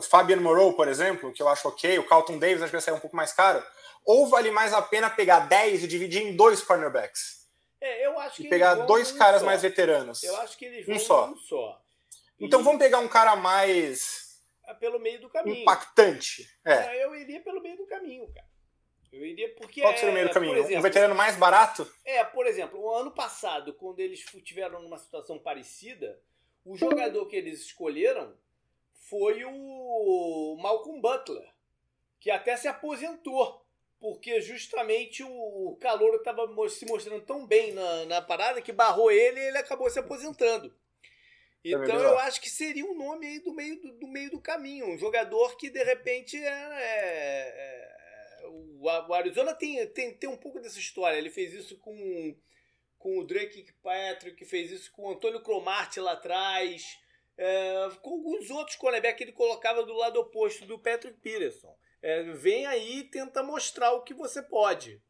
Fabian 0.02 0.40
Moreau, 0.40 0.72
por 0.74 0.88
exemplo, 0.88 1.32
que 1.32 1.42
eu 1.42 1.48
acho 1.48 1.68
ok, 1.68 1.98
o 1.98 2.06
Carlton 2.06 2.38
Davis 2.38 2.62
acho 2.62 2.70
que 2.70 2.76
vai 2.76 2.80
sair 2.80 2.94
um 2.94 3.00
pouco 3.00 3.16
mais 3.16 3.32
caro, 3.32 3.64
ou 4.04 4.28
vale 4.28 4.50
mais 4.50 4.72
a 4.72 4.82
pena 4.82 5.08
pegar 5.08 5.40
10 5.40 5.84
e 5.84 5.88
dividir 5.88 6.22
em 6.22 6.36
dois 6.36 6.62
cornerbacks? 6.62 7.46
É, 7.80 8.06
eu 8.06 8.18
acho 8.18 8.42
e 8.42 8.48
pegar 8.48 8.74
dois 8.74 9.12
um 9.12 9.18
caras 9.18 9.40
só. 9.40 9.46
mais 9.46 9.62
veteranos. 9.62 10.22
Eu 10.22 10.36
acho 10.38 10.56
que 10.56 10.64
eles 10.64 10.86
vão 10.86 10.96
um 10.96 10.98
só. 10.98 11.30
Um 11.30 11.36
só. 11.36 11.80
Então 12.38 12.62
vamos 12.62 12.80
pegar 12.80 12.98
um 12.98 13.08
cara 13.08 13.36
mais 13.36 14.26
é 14.66 14.74
pelo 14.74 14.98
meio 14.98 15.20
do 15.20 15.28
caminho. 15.28 15.62
Impactante. 15.62 16.48
É. 16.64 16.72
é. 16.72 17.04
Eu 17.04 17.14
iria 17.14 17.40
pelo 17.40 17.62
meio 17.62 17.76
do 17.76 17.86
caminho, 17.86 18.26
cara. 18.32 18.46
Eu 19.12 19.24
iria 19.24 19.54
porque. 19.54 19.80
Qual 19.80 19.94
seria 19.94 20.10
o 20.10 20.14
meio 20.14 20.28
do 20.28 20.34
caminho? 20.34 20.56
Exemplo, 20.56 20.78
um 20.78 20.82
veterano 20.82 21.14
mais 21.14 21.36
barato? 21.36 21.90
É, 22.04 22.24
por 22.24 22.46
exemplo, 22.46 22.80
o 22.80 22.92
ano 22.92 23.12
passado, 23.12 23.72
quando 23.74 24.00
eles 24.00 24.24
tiveram 24.44 24.82
numa 24.82 24.98
situação 24.98 25.38
parecida, 25.38 26.20
o 26.66 26.76
jogador 26.76 27.26
que 27.26 27.36
eles 27.36 27.60
escolheram 27.60 28.36
foi 28.92 29.44
o 29.44 30.56
Malcolm 30.60 31.00
Butler, 31.00 31.48
que 32.18 32.28
até 32.28 32.56
se 32.56 32.66
aposentou, 32.66 33.64
porque 34.00 34.40
justamente 34.40 35.22
o 35.22 35.78
calor 35.80 36.16
estava 36.16 36.46
se 36.68 36.84
mostrando 36.86 37.24
tão 37.24 37.46
bem 37.46 37.72
na, 37.72 38.04
na 38.06 38.20
parada 38.20 38.60
que 38.60 38.72
barrou 38.72 39.12
ele 39.12 39.38
e 39.38 39.44
ele 39.44 39.58
acabou 39.58 39.88
se 39.88 40.00
aposentando. 40.00 40.74
É 41.64 41.70
então 41.70 42.00
eu 42.00 42.18
acho 42.18 42.40
que 42.40 42.50
seria 42.50 42.84
um 42.84 42.96
nome 42.96 43.26
aí 43.26 43.38
do 43.38 43.52
meio 43.54 43.80
do, 43.80 43.92
do, 43.92 44.08
meio 44.08 44.30
do 44.30 44.40
caminho, 44.40 44.86
um 44.88 44.98
jogador 44.98 45.56
que 45.56 45.70
de 45.70 45.82
repente 45.84 46.36
é, 46.36 46.48
é, 46.48 48.42
é 48.42 48.46
o, 48.46 48.82
o, 48.82 49.14
Arizona 49.14 49.54
tem, 49.54 49.84
tem, 49.88 50.14
tem 50.14 50.28
um 50.28 50.36
pouco 50.36 50.60
dessa 50.60 50.78
história. 50.78 51.16
Ele 51.16 51.30
fez 51.30 51.52
isso 51.54 51.78
com 51.78 52.36
com 53.06 53.20
o 53.20 53.24
Drake 53.24 53.64
Patrick, 53.84 54.44
fez 54.44 54.72
isso 54.72 54.90
com 54.90 55.02
o 55.04 55.12
Antônio 55.12 55.40
Cromartie 55.40 56.00
lá 56.00 56.14
atrás, 56.14 56.98
é, 57.38 57.88
com 58.02 58.10
alguns 58.10 58.50
outros 58.50 58.74
cornerbacks 58.74 59.18
que 59.18 59.22
ele 59.22 59.32
colocava 59.32 59.84
do 59.84 59.94
lado 59.94 60.18
oposto 60.18 60.66
do 60.66 60.76
Patrick 60.76 61.16
Peterson. 61.20 61.72
É, 62.02 62.24
vem 62.24 62.66
aí 62.66 62.98
e 62.98 63.04
tenta 63.04 63.44
mostrar 63.44 63.92
o 63.92 64.02
que 64.02 64.12
você 64.12 64.42
pode. 64.42 65.00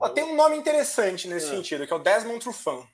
Ó, 0.00 0.08
tem 0.08 0.24
um 0.24 0.34
nome 0.34 0.56
interessante 0.56 1.28
nesse 1.28 1.48
é. 1.48 1.50
sentido, 1.50 1.86
que 1.86 1.92
é 1.92 1.96
o 1.96 1.98
Desmond 1.98 2.40
Trufant. 2.40 2.88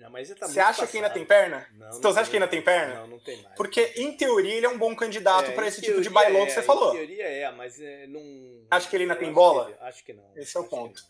Não, 0.00 0.10
mas 0.10 0.28
tá 0.30 0.48
você 0.48 0.58
acha 0.58 0.80
passado. 0.80 0.90
que 0.90 0.96
ainda 0.96 1.10
tem 1.10 1.24
perna? 1.24 1.68
Não, 1.74 1.96
então 1.96 2.12
você 2.12 2.18
acha 2.18 2.30
que 2.30 2.36
ainda 2.36 2.48
tem 2.48 2.60
perna? 2.60 3.02
Não, 3.02 3.06
não 3.06 3.20
tem 3.20 3.40
mais. 3.40 3.54
Porque, 3.54 3.92
em 3.96 4.16
teoria, 4.16 4.54
ele 4.54 4.66
é 4.66 4.68
um 4.68 4.78
bom 4.78 4.96
candidato 4.96 5.52
é, 5.52 5.54
para 5.54 5.68
esse 5.68 5.80
tipo 5.80 6.00
de 6.00 6.10
bailão 6.10 6.42
é, 6.42 6.46
que 6.46 6.52
você 6.52 6.62
falou. 6.62 6.92
Em 6.92 6.96
teoria 6.96 7.24
é, 7.24 7.52
mas 7.52 7.80
é, 7.80 8.08
não. 8.08 8.66
Acha 8.68 8.90
que 8.90 8.96
ele 8.96 9.04
ainda 9.04 9.14
tem 9.14 9.32
bola? 9.32 9.68
Ele, 9.68 9.78
acho 9.82 10.04
que 10.04 10.12
não. 10.12 10.28
Esse 10.34 10.56
é 10.56 10.60
o 10.60 10.64
acho 10.64 10.70
ponto. 10.70 11.00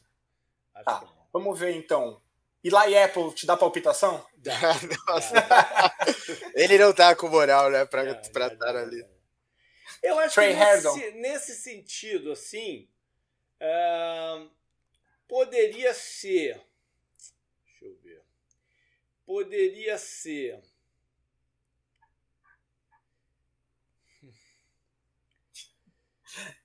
Tá, 0.84 1.08
vamos 1.32 1.58
ver 1.58 1.74
então. 1.74 2.20
Eli 2.64 2.96
Apple 2.96 3.34
te 3.34 3.44
dá 3.44 3.58
palpitação? 3.58 4.26
Nossa. 5.06 5.34
ele 6.54 6.78
não 6.78 6.94
tá 6.94 7.14
com 7.14 7.28
moral, 7.28 7.70
né, 7.70 7.84
pra, 7.84 8.02
é, 8.06 8.14
pra 8.30 8.46
estar 8.46 8.74
ali. 8.74 9.04
Eu 10.02 10.18
acho 10.18 10.34
Trey 10.34 10.54
que 10.54 10.60
nesse, 10.60 11.10
nesse, 11.12 11.54
sentido, 11.56 12.32
assim, 12.32 12.88
uh, 13.60 14.50
poderia 15.28 15.92
ser. 15.92 16.58
Deixa 17.66 17.84
eu 17.84 17.96
ver. 18.02 18.22
Poderia 19.26 19.98
ser. 19.98 20.62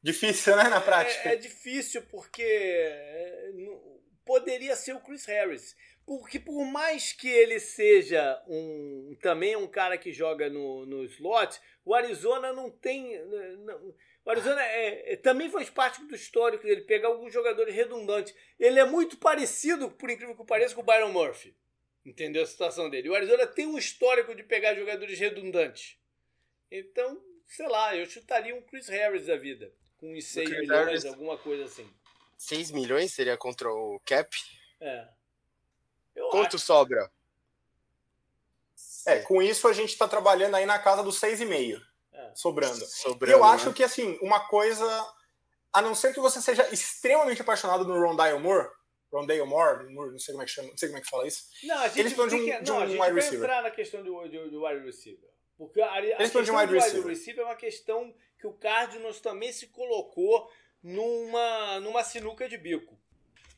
Difícil, 0.02 0.56
né, 0.56 0.64
na 0.64 0.80
prática? 0.80 1.30
É, 1.30 1.34
é 1.34 1.36
difícil 1.36 2.02
porque 2.04 2.41
é, 2.41 3.52
poderia 4.30 4.75
ser 4.75 4.93
o 4.93 4.99
Chris 4.99 5.25
Harris. 5.25 5.75
Porque 6.05 6.39
por 6.39 6.63
mais 6.63 7.11
que 7.11 7.27
ele 7.27 7.59
seja 7.59 8.39
um 8.47 9.17
também 9.19 9.55
um 9.55 9.67
cara 9.67 9.97
que 9.97 10.13
joga 10.13 10.47
no, 10.47 10.86
no 10.86 11.03
slot, 11.05 11.59
o 11.84 11.95
Arizona 11.95 12.53
não 12.53 12.69
tem. 12.69 13.19
Não, 13.25 13.95
o 14.23 14.30
Arizona 14.30 14.63
é, 14.63 15.13
é, 15.13 15.15
também 15.15 15.49
faz 15.49 15.71
parte 15.71 16.05
do 16.05 16.13
histórico 16.13 16.63
dele, 16.63 16.82
pegar 16.82 17.07
alguns 17.07 17.34
jogadores 17.34 17.73
redundantes. 17.73 18.36
Ele 18.59 18.80
é 18.80 18.86
muito 18.86 19.17
parecido, 19.17 19.89
por 19.89 20.11
incrível 20.11 20.36
que 20.36 20.45
pareça, 20.45 20.75
com 20.75 20.82
o 20.82 20.86
Byron 20.86 21.11
Murphy. 21.11 21.55
Entendeu 22.05 22.43
a 22.43 22.45
situação 22.45 22.88
dele? 22.88 23.09
O 23.09 23.15
Arizona 23.15 23.47
tem 23.47 23.65
um 23.65 23.80
histórico 23.80 24.36
de 24.36 24.43
pegar 24.43 24.75
jogadores 24.75 25.17
redundantes. 25.17 25.97
Então, 26.69 27.19
sei 27.47 27.67
lá, 27.67 27.95
eu 27.95 28.05
chutaria 28.05 28.55
um 28.55 28.61
Chris 28.61 28.88
Harris 28.89 29.25
da 29.25 29.36
vida. 29.36 29.73
Com 29.97 30.13
uns 30.13 30.25
6 30.25 30.49
milhões, 30.51 30.69
Harris, 30.69 31.05
alguma 31.05 31.36
coisa 31.36 31.65
assim. 31.65 31.89
6 32.39 32.71
milhões 32.71 33.13
seria 33.13 33.37
contra 33.37 33.69
o 33.69 33.99
Cap? 34.05 34.35
É. 34.79 35.07
Eu 36.15 36.29
Quanto 36.29 36.55
acho... 36.55 36.65
sobra? 36.65 37.11
É, 39.05 39.19
com 39.19 39.41
isso 39.41 39.67
a 39.67 39.73
gente 39.73 39.89
está 39.89 40.07
trabalhando 40.07 40.55
aí 40.55 40.65
na 40.65 40.79
casa 40.79 41.03
dos 41.03 41.19
6,5. 41.19 41.81
É. 42.13 42.31
Sobrando. 42.33 42.85
sobrando. 42.85 43.37
Eu 43.37 43.43
né? 43.43 43.51
acho 43.51 43.73
que, 43.73 43.83
assim, 43.83 44.17
uma 44.21 44.39
coisa. 44.47 44.85
A 45.71 45.81
não 45.81 45.93
ser 45.93 46.13
que 46.13 46.19
você 46.19 46.41
seja 46.41 46.67
extremamente 46.73 47.41
apaixonado 47.41 47.83
no 47.83 47.99
Rondale 47.99 48.39
Moore, 48.39 48.69
Rondale 49.11 49.43
Moore, 49.43 49.93
Moore, 49.93 50.11
não 50.11 50.19
sei 50.19 50.33
como 50.33 50.43
é 50.43 50.45
que 50.45 50.51
chama, 50.51 50.69
não 50.69 50.77
sei 50.77 50.89
como 50.89 50.97
é 50.97 51.01
que 51.01 51.09
fala 51.09 51.27
isso. 51.27 51.43
Não, 51.63 51.77
a 51.77 51.87
gente, 51.87 51.99
Eles 51.99 52.13
de 52.13 52.21
um, 52.21 52.29
que, 52.29 52.61
de 52.61 52.71
um 52.71 52.79
não, 52.79 52.87
gente 52.87 53.01
wide 53.01 53.13
receiver. 53.15 53.39
entrar 53.39 53.61
na 53.61 53.71
questão 53.71 54.03
do, 54.03 54.27
do, 54.27 54.51
do 54.51 54.65
wide 54.65 54.85
receiver. 54.85 55.29
Porque 55.57 55.81
a, 55.81 55.91
a 55.91 55.99
Eles 55.99 56.17
questão 56.17 56.41
de 56.41 56.51
um 56.51 56.57
wide 56.57 56.73
receiver. 56.73 56.99
wide 56.99 57.09
receiver 57.09 57.43
é 57.43 57.47
uma 57.47 57.55
questão 57.55 58.15
que 58.39 58.47
o 58.47 58.53
Cardinals 58.53 59.19
também 59.19 59.51
se 59.51 59.67
colocou 59.67 60.49
numa, 60.84 61.80
numa 61.80 62.03
sinuca 62.03 62.47
de 62.47 62.57
bico. 62.57 62.97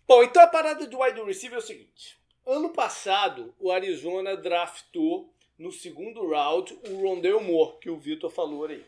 Bom, 0.07 0.24
então 0.24 0.41
a 0.41 0.47
parada 0.47 0.86
do 0.88 0.99
wide 0.99 1.22
receiver 1.22 1.57
é 1.57 1.61
o 1.61 1.65
seguinte. 1.65 2.19
Ano 2.45 2.69
passado, 2.69 3.53
o 3.59 3.72
Arizona 3.72 4.36
draftou 4.36 5.34
no 5.57 5.72
segundo 5.72 6.28
round 6.28 6.74
o 6.89 7.01
Rondale 7.01 7.39
Moore, 7.39 7.78
que 7.80 7.89
o 7.89 7.97
Vitor 7.97 8.32
falou 8.32 8.65
aí. 8.65 8.84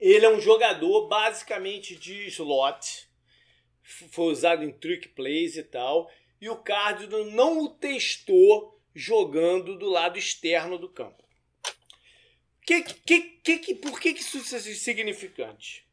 Ele 0.00 0.24
é 0.24 0.30
um 0.30 0.40
jogador 0.40 1.06
basicamente 1.06 1.94
de 1.94 2.26
slot, 2.28 3.08
foi 3.82 4.32
usado 4.32 4.64
em 4.64 4.72
trick 4.72 5.08
plays 5.10 5.56
e 5.56 5.62
tal, 5.62 6.10
e 6.40 6.48
o 6.48 6.56
Cardinals 6.56 7.32
não 7.32 7.60
o 7.60 7.68
testou 7.68 8.80
jogando 8.94 9.78
do 9.78 9.88
lado 9.88 10.18
externo 10.18 10.78
do 10.78 10.88
campo. 10.88 11.22
Que, 12.66 12.82
que, 12.82 13.58
que, 13.58 13.74
por 13.74 14.00
que, 14.00 14.14
que 14.14 14.20
isso 14.20 14.56
é 14.56 14.60
significante? 14.60 15.86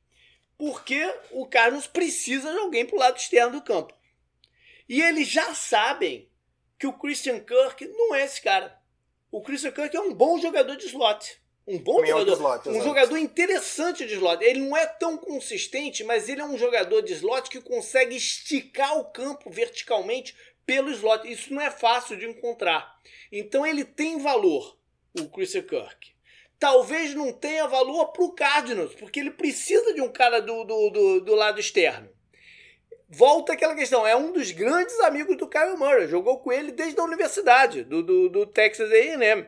Porque 0.60 1.02
o 1.32 1.46
Cardinals 1.46 1.88
precisa 1.88 2.52
de 2.52 2.60
alguém 2.60 2.86
para 2.86 2.98
o 2.98 3.00
lado 3.00 3.18
externo 3.18 3.54
do 3.54 3.64
campo. 3.64 3.94
E 4.90 5.02
eles 5.02 5.30
já 5.30 5.56
sabem 5.56 6.30
que 6.78 6.86
o 6.86 6.92
Christian 6.92 7.40
Kirk 7.40 7.88
não 7.88 8.14
é 8.14 8.26
esse 8.26 8.42
cara. 8.42 8.78
O 9.32 9.42
Christian 9.42 9.72
Kirk 9.72 9.96
é 9.96 10.02
um 10.02 10.14
bom 10.14 10.38
jogador 10.38 10.76
de 10.76 10.88
slot. 10.88 11.40
Um 11.66 11.78
bom 11.78 12.06
jogador. 12.06 12.34
Slot, 12.34 12.70
um 12.70 12.84
jogador 12.84 13.18
interessante 13.18 14.06
de 14.06 14.16
slot. 14.16 14.44
Ele 14.44 14.60
não 14.60 14.76
é 14.76 14.86
tão 14.86 15.18
consistente, 15.18 16.04
mas 16.04 16.28
ele 16.28 16.42
é 16.42 16.46
um 16.46 16.58
jogador 16.58 17.02
de 17.04 17.14
slot 17.14 17.50
que 17.50 17.62
consegue 17.62 18.18
esticar 18.18 18.98
o 18.98 19.06
campo 19.06 19.50
verticalmente 19.50 20.36
pelo 20.66 20.92
slot. 20.92 21.26
Isso 21.32 21.54
não 21.54 21.62
é 21.62 21.72
fácil 21.72 22.18
de 22.18 22.26
encontrar. 22.26 23.00
Então 23.32 23.66
ele 23.66 23.86
tem 23.86 24.18
valor, 24.20 24.78
o 25.18 25.30
Christian 25.30 25.62
Kirk. 25.62 26.12
Talvez 26.60 27.16
não 27.16 27.32
tenha 27.32 27.68
valor 27.68 28.08
para 28.08 28.24
o 28.24 28.34
Cardinals, 28.34 28.94
porque 28.96 29.20
ele 29.20 29.32
precisa 29.32 29.94
de 29.94 30.02
um 30.02 30.12
cara 30.12 30.42
do, 30.42 30.66
do, 30.66 30.90
do, 30.90 31.22
do 31.22 31.36
lado 31.36 31.60
externo 31.60 32.10
volta 33.10 33.54
aquela 33.54 33.76
questão. 33.76 34.06
É 34.06 34.16
um 34.16 34.32
dos 34.32 34.52
grandes 34.52 34.98
amigos 35.00 35.36
do 35.36 35.48
Kyle 35.48 35.76
Murray. 35.78 36.08
Jogou 36.08 36.40
com 36.40 36.52
ele 36.52 36.72
desde 36.72 37.00
a 37.00 37.04
universidade, 37.04 37.84
do, 37.84 38.04
do, 38.04 38.30
do 38.30 38.46
Texas 38.46 38.92
AM. 38.92 39.48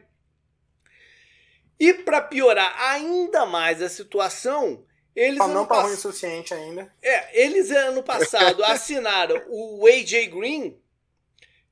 E 1.79 1.93
para 1.93 2.21
piorar 2.21 2.75
ainda 2.91 3.45
mais 3.45 3.81
a 3.81 3.89
situação, 3.89 4.85
eles. 5.15 5.39
Ah, 5.39 5.47
não 5.47 5.65
tá 5.65 5.81
ruim 5.81 5.93
o 5.93 5.97
suficiente 5.97 6.53
ainda. 6.53 6.93
É, 7.01 7.43
eles 7.43 7.71
ano 7.71 8.03
passado 8.03 8.63
assinaram 8.63 9.41
o 9.47 9.85
AJ 9.87 10.27
Green, 10.27 10.79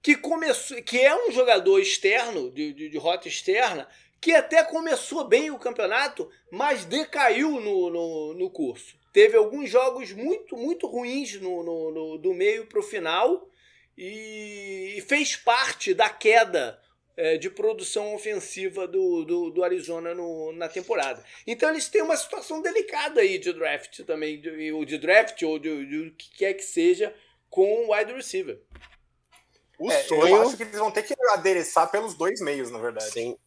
que 0.01 0.15
começou, 0.15 0.81
que 0.81 0.99
é 0.99 1.15
um 1.15 1.31
jogador 1.31 1.79
externo, 1.79 2.51
de, 2.51 2.73
de, 2.73 2.89
de 2.89 2.97
rota 2.97 3.27
externa, 3.27 3.87
que 4.21 4.33
até 4.33 4.63
começou 4.63 5.27
bem 5.27 5.51
o 5.51 5.59
campeonato, 5.59 6.29
mas 6.51 6.85
decaiu 6.85 7.59
no, 7.59 7.89
no, 7.89 8.33
no 8.33 8.49
curso 8.49 8.99
teve 9.11 9.35
alguns 9.35 9.69
jogos 9.69 10.11
muito, 10.13 10.55
muito 10.55 10.87
ruins 10.87 11.39
no, 11.41 11.63
no, 11.63 11.91
no 11.91 12.17
do 12.17 12.33
meio 12.33 12.65
para 12.65 12.79
o 12.79 12.83
final 12.83 13.49
e, 13.97 14.95
e, 14.97 15.01
fez 15.01 15.35
parte 15.35 15.93
da 15.93 16.09
queda 16.09 16.79
é, 17.17 17.37
de 17.37 17.49
produção 17.49 18.13
ofensiva 18.13 18.87
do, 18.87 19.25
do, 19.25 19.49
do 19.49 19.63
Arizona 19.63 20.13
no, 20.13 20.53
na 20.53 20.69
temporada. 20.69 21.23
Então 21.45 21.69
eles 21.69 21.89
têm 21.89 22.01
uma 22.01 22.15
situação 22.15 22.61
delicada 22.61 23.21
aí 23.21 23.37
de 23.37 23.51
draft 23.51 24.01
também, 24.05 24.39
de, 24.39 24.71
ou 24.71 24.85
de 24.85 24.97
draft 24.97 25.41
ou 25.41 25.59
de, 25.59 25.85
de 25.85 25.97
o 25.97 26.15
que 26.15 26.37
quer 26.37 26.53
que 26.53 26.63
seja 26.63 27.13
com 27.49 27.85
o 27.85 27.93
wide 27.93 28.13
receiver. 28.13 28.61
O 29.77 29.91
é, 29.91 30.03
sonho... 30.03 30.27
Eu 30.27 30.41
acho 30.43 30.57
que 30.57 30.63
eles 30.63 30.77
vão 30.77 30.91
ter 30.91 31.03
que 31.03 31.15
adereçar 31.33 31.89
pelos 31.89 32.13
dois 32.13 32.39
meios, 32.41 32.69
na 32.69 32.79
verdade. 32.79 33.11
Sim. 33.11 33.37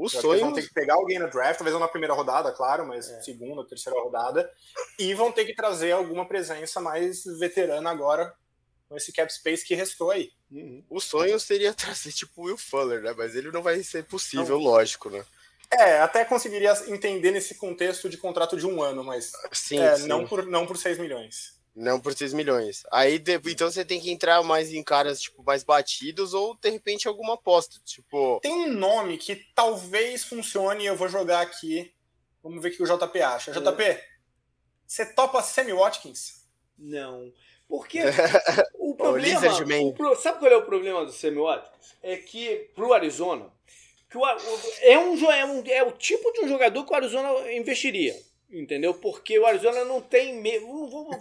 O 0.00 0.08
sonho. 0.08 0.40
vão 0.40 0.54
ter 0.54 0.62
que 0.62 0.72
pegar 0.72 0.94
alguém 0.94 1.18
no 1.18 1.28
draft, 1.28 1.58
talvez 1.58 1.74
não 1.74 1.80
na 1.80 1.86
primeira 1.86 2.14
rodada, 2.14 2.50
claro, 2.52 2.86
mas 2.86 3.10
é. 3.10 3.20
segunda, 3.20 3.66
terceira 3.66 4.00
rodada. 4.00 4.50
E 4.98 5.12
vão 5.12 5.30
ter 5.30 5.44
que 5.44 5.54
trazer 5.54 5.92
alguma 5.92 6.26
presença 6.26 6.80
mais 6.80 7.22
veterana 7.38 7.90
agora, 7.90 8.34
com 8.88 8.96
esse 8.96 9.12
cap 9.12 9.30
space 9.30 9.62
que 9.62 9.74
restou 9.74 10.10
aí. 10.10 10.32
Uhum. 10.50 10.82
O 10.88 11.00
sonho 11.00 11.38
seria 11.38 11.74
trazer 11.74 12.12
tipo 12.12 12.40
o 12.40 12.44
Will 12.46 12.56
Fuller, 12.56 13.02
né? 13.02 13.14
Mas 13.14 13.36
ele 13.36 13.50
não 13.50 13.62
vai 13.62 13.82
ser 13.82 14.04
possível, 14.04 14.56
não. 14.56 14.64
lógico, 14.64 15.10
né? 15.10 15.22
É, 15.70 16.00
até 16.00 16.24
conseguiria 16.24 16.72
entender 16.88 17.30
nesse 17.30 17.56
contexto 17.56 18.08
de 18.08 18.16
contrato 18.16 18.56
de 18.56 18.66
um 18.66 18.82
ano, 18.82 19.04
mas 19.04 19.32
sim, 19.52 19.78
é, 19.78 19.96
sim. 19.96 20.08
Não, 20.08 20.26
por, 20.26 20.46
não 20.46 20.66
por 20.66 20.78
6 20.78 20.98
milhões. 20.98 21.59
Não 21.74 22.00
por 22.00 22.12
6 22.12 22.34
milhões. 22.34 22.82
Aí 22.90 23.22
então 23.46 23.70
você 23.70 23.84
tem 23.84 24.00
que 24.00 24.10
entrar 24.10 24.42
mais 24.42 24.72
em 24.72 24.82
caras 24.82 25.20
tipo 25.20 25.42
mais 25.42 25.62
batidos 25.62 26.34
ou 26.34 26.56
de 26.56 26.68
repente 26.68 27.06
alguma 27.06 27.34
aposta, 27.34 27.76
tipo. 27.84 28.40
Tem 28.40 28.52
um 28.52 28.72
nome 28.72 29.16
que 29.16 29.36
talvez 29.54 30.24
funcione, 30.24 30.84
eu 30.84 30.96
vou 30.96 31.08
jogar 31.08 31.40
aqui. 31.42 31.92
Vamos 32.42 32.62
ver 32.62 32.70
o 32.70 32.76
que 32.76 32.82
o 32.82 32.86
JP 32.86 33.22
acha. 33.22 33.52
JP, 33.52 33.82
é. 33.82 34.04
você 34.86 35.06
topa 35.06 35.42
Sammy 35.42 35.72
Watkins? 35.72 36.44
Não. 36.76 37.32
Porque 37.68 38.00
o 38.74 38.94
problema. 38.96 39.40
o 39.82 39.92
pro, 39.94 40.16
sabe 40.16 40.40
qual 40.40 40.50
é 40.50 40.56
o 40.56 40.66
problema 40.66 41.04
do 41.04 41.12
Sammy 41.12 41.38
Watkins? 41.38 41.94
É 42.02 42.16
que 42.16 42.70
pro 42.74 42.92
Arizona, 42.92 43.48
que 44.10 44.18
o, 44.18 44.26
é, 44.26 44.98
um, 44.98 45.30
é, 45.30 45.44
um, 45.44 45.62
é 45.66 45.82
o 45.84 45.92
tipo 45.92 46.32
de 46.32 46.40
um 46.40 46.48
jogador 46.48 46.84
que 46.84 46.92
o 46.92 46.96
Arizona 46.96 47.52
investiria 47.52 48.16
Entendeu? 48.52 48.94
Porque 48.94 49.38
o 49.38 49.46
Arizona 49.46 49.84
não 49.84 50.00
tem 50.00 50.34
medo. 50.40 50.66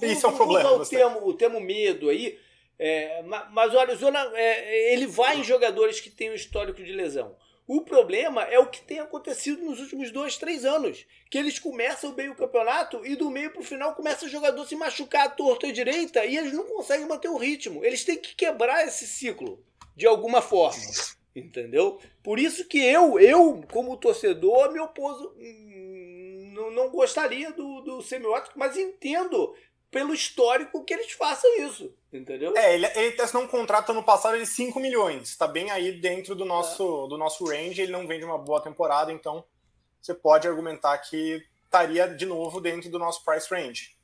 Isso 0.01 0.25
é 0.25 0.29
um 0.29 0.35
problema. 0.35 0.71
o 0.73 0.85
termo, 0.85 1.27
o 1.27 1.33
termo 1.33 1.59
medo 1.59 2.09
aí. 2.09 2.39
É, 2.77 3.21
mas 3.51 3.73
o 3.73 3.79
Arizona 3.79 4.31
é, 4.35 4.93
ele 4.93 5.05
vai 5.05 5.37
em 5.37 5.43
jogadores 5.43 5.99
que 5.99 6.09
têm 6.09 6.31
um 6.31 6.35
histórico 6.35 6.81
de 6.81 6.93
lesão. 6.93 7.35
O 7.67 7.81
problema 7.81 8.45
é 8.45 8.57
o 8.57 8.65
que 8.65 8.81
tem 8.81 8.99
acontecido 8.99 9.63
nos 9.63 9.79
últimos 9.79 10.09
dois, 10.11 10.37
três 10.37 10.65
anos. 10.65 11.05
Que 11.29 11.37
eles 11.37 11.59
começam 11.59 12.13
bem 12.13 12.29
o 12.29 12.35
campeonato 12.35 13.05
e 13.05 13.15
do 13.15 13.29
meio 13.29 13.51
para 13.51 13.61
o 13.61 13.65
final 13.65 13.93
começa 13.93 14.25
o 14.25 14.29
jogador 14.29 14.65
se 14.65 14.75
machucar 14.75 15.27
à 15.27 15.29
torta 15.29 15.67
e 15.67 15.71
direita 15.71 16.25
e 16.25 16.35
eles 16.35 16.51
não 16.51 16.63
conseguem 16.63 17.07
manter 17.07 17.27
o 17.27 17.37
ritmo. 17.37 17.85
Eles 17.85 18.03
têm 18.03 18.17
que 18.17 18.33
quebrar 18.33 18.87
esse 18.87 19.05
ciclo 19.05 19.63
de 19.95 20.07
alguma 20.07 20.41
forma. 20.41 20.81
Entendeu? 21.35 21.99
Por 22.23 22.39
isso 22.39 22.65
que 22.65 22.79
eu, 22.79 23.19
eu 23.19 23.61
como 23.71 23.97
torcedor, 23.97 24.71
me 24.71 24.79
oposo 24.79 25.35
não, 26.59 26.71
não 26.71 26.89
gostaria 26.89 27.51
do, 27.51 27.81
do 27.81 28.01
semiótico, 28.01 28.59
mas 28.59 28.77
entendo 28.77 29.55
pelo 29.89 30.13
histórico 30.13 30.83
que 30.83 30.93
eles 30.93 31.11
façam 31.11 31.49
isso, 31.61 31.93
entendeu? 32.13 32.55
É, 32.55 32.75
ele, 32.75 32.85
ele 32.95 33.21
assinou 33.21 33.43
um 33.43 33.47
contrato 33.47 33.91
ano 33.91 34.03
passado 34.03 34.37
de 34.37 34.45
5 34.45 34.79
milhões, 34.79 35.29
está 35.29 35.47
bem 35.47 35.71
aí 35.71 35.93
dentro 35.93 36.35
do 36.35 36.45
nosso, 36.45 37.05
é. 37.05 37.09
do 37.09 37.17
nosso 37.17 37.45
range, 37.45 37.81
ele 37.81 37.91
não 37.91 38.05
vem 38.05 38.19
de 38.19 38.25
uma 38.25 38.37
boa 38.37 38.61
temporada, 38.61 39.11
então 39.11 39.43
você 39.99 40.13
pode 40.13 40.47
argumentar 40.47 40.97
que 40.99 41.43
estaria 41.63 42.07
de 42.07 42.25
novo 42.25 42.61
dentro 42.61 42.89
do 42.89 42.99
nosso 42.99 43.23
price 43.23 43.47
range. 43.49 43.97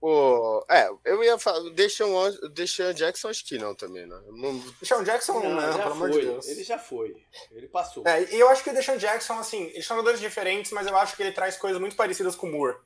O, 0.00 0.64
é, 0.70 0.88
eu 1.04 1.22
ia 1.22 1.38
falar. 1.38 1.70
Deshaun, 1.70 2.30
Deshaun 2.52 2.92
Jackson, 2.92 3.28
acho 3.28 3.44
que 3.44 3.58
não 3.58 3.74
também, 3.74 4.06
né? 4.06 4.20
Não... 4.28 4.58
Deshaun 4.80 5.02
Jackson, 5.02 5.40
não, 5.40 5.54
não 5.54 5.78
pelo 5.78 5.92
amor 5.92 6.10
de 6.10 6.20
Deus. 6.20 6.46
Ele 6.48 6.62
já 6.62 6.78
foi. 6.78 7.16
Ele 7.50 7.68
passou. 7.68 8.06
É, 8.06 8.22
e 8.34 8.38
eu 8.38 8.48
acho 8.48 8.62
que 8.62 8.70
o 8.70 8.74
Deshaun 8.74 8.96
Jackson, 8.96 9.34
assim, 9.34 9.64
eles 9.74 9.86
são 9.86 9.96
jogadores 9.96 10.20
diferentes, 10.20 10.72
mas 10.72 10.86
eu 10.86 10.96
acho 10.96 11.16
que 11.16 11.22
ele 11.22 11.32
traz 11.32 11.56
coisas 11.56 11.80
muito 11.80 11.96
parecidas 11.96 12.36
com 12.36 12.48
o 12.48 12.52
Moore. 12.52 12.76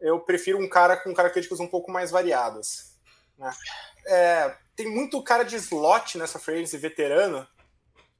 Eu 0.00 0.20
prefiro 0.20 0.58
um 0.58 0.68
cara 0.68 0.96
com 0.96 1.14
características 1.14 1.60
um 1.60 1.68
pouco 1.68 1.90
mais 1.90 2.10
variadas. 2.10 2.96
Né? 3.38 3.50
É, 4.06 4.56
tem 4.74 4.88
muito 4.88 5.22
cara 5.22 5.42
de 5.42 5.56
slot 5.56 6.18
nessa 6.18 6.38
frase 6.38 6.76
veterano. 6.76 7.46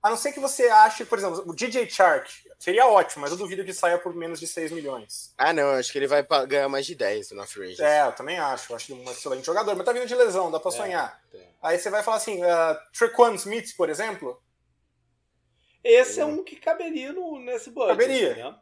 A 0.07 0.11
não 0.11 0.17
ser 0.17 0.31
que 0.31 0.39
você 0.39 0.69
ache, 0.69 1.05
por 1.05 1.19
exemplo, 1.19 1.43
o 1.45 1.53
DJ 1.53 1.91
Shark, 1.91 2.31
Seria 2.59 2.87
ótimo, 2.87 3.23
mas 3.23 3.33
eu 3.33 3.37
duvido 3.37 3.65
que 3.65 3.73
saia 3.73 3.99
por 3.99 4.15
menos 4.15 4.41
de 4.41 4.47
6 4.47 4.73
milhões. 4.73 5.35
Ah, 5.37 5.53
não, 5.53 5.71
acho 5.73 5.93
que 5.93 5.99
ele 5.99 6.07
vai 6.07 6.27
ganhar 6.47 6.69
mais 6.69 6.87
de 6.87 6.95
10 6.95 7.33
no 7.33 7.45
Free 7.45 7.77
É, 7.81 8.07
eu 8.07 8.13
também 8.13 8.39
acho. 8.39 8.73
Eu 8.73 8.77
acho 8.77 8.93
ele 8.93 9.03
um 9.03 9.11
excelente 9.11 9.45
jogador, 9.45 9.75
mas 9.75 9.85
tá 9.85 9.93
vindo 9.93 10.07
de 10.07 10.15
lesão, 10.15 10.49
dá 10.49 10.59
pra 10.59 10.71
é, 10.71 10.75
sonhar. 10.75 11.21
É. 11.35 11.39
Aí 11.61 11.79
você 11.79 11.91
vai 11.91 12.03
falar 12.03 12.17
assim, 12.19 12.43
uh, 12.43 12.77
Trequan 12.97 13.35
Smith, 13.35 13.77
por 13.77 13.91
exemplo. 13.91 14.41
Esse 15.85 16.21
é, 16.21 16.23
é 16.23 16.25
um 16.27 16.43
que 16.43 16.55
caberia 16.55 17.13
no, 17.13 17.41
nesse 17.41 17.71
budget. 17.71 17.99
Caberia. 17.99 18.35
Né? 18.37 18.57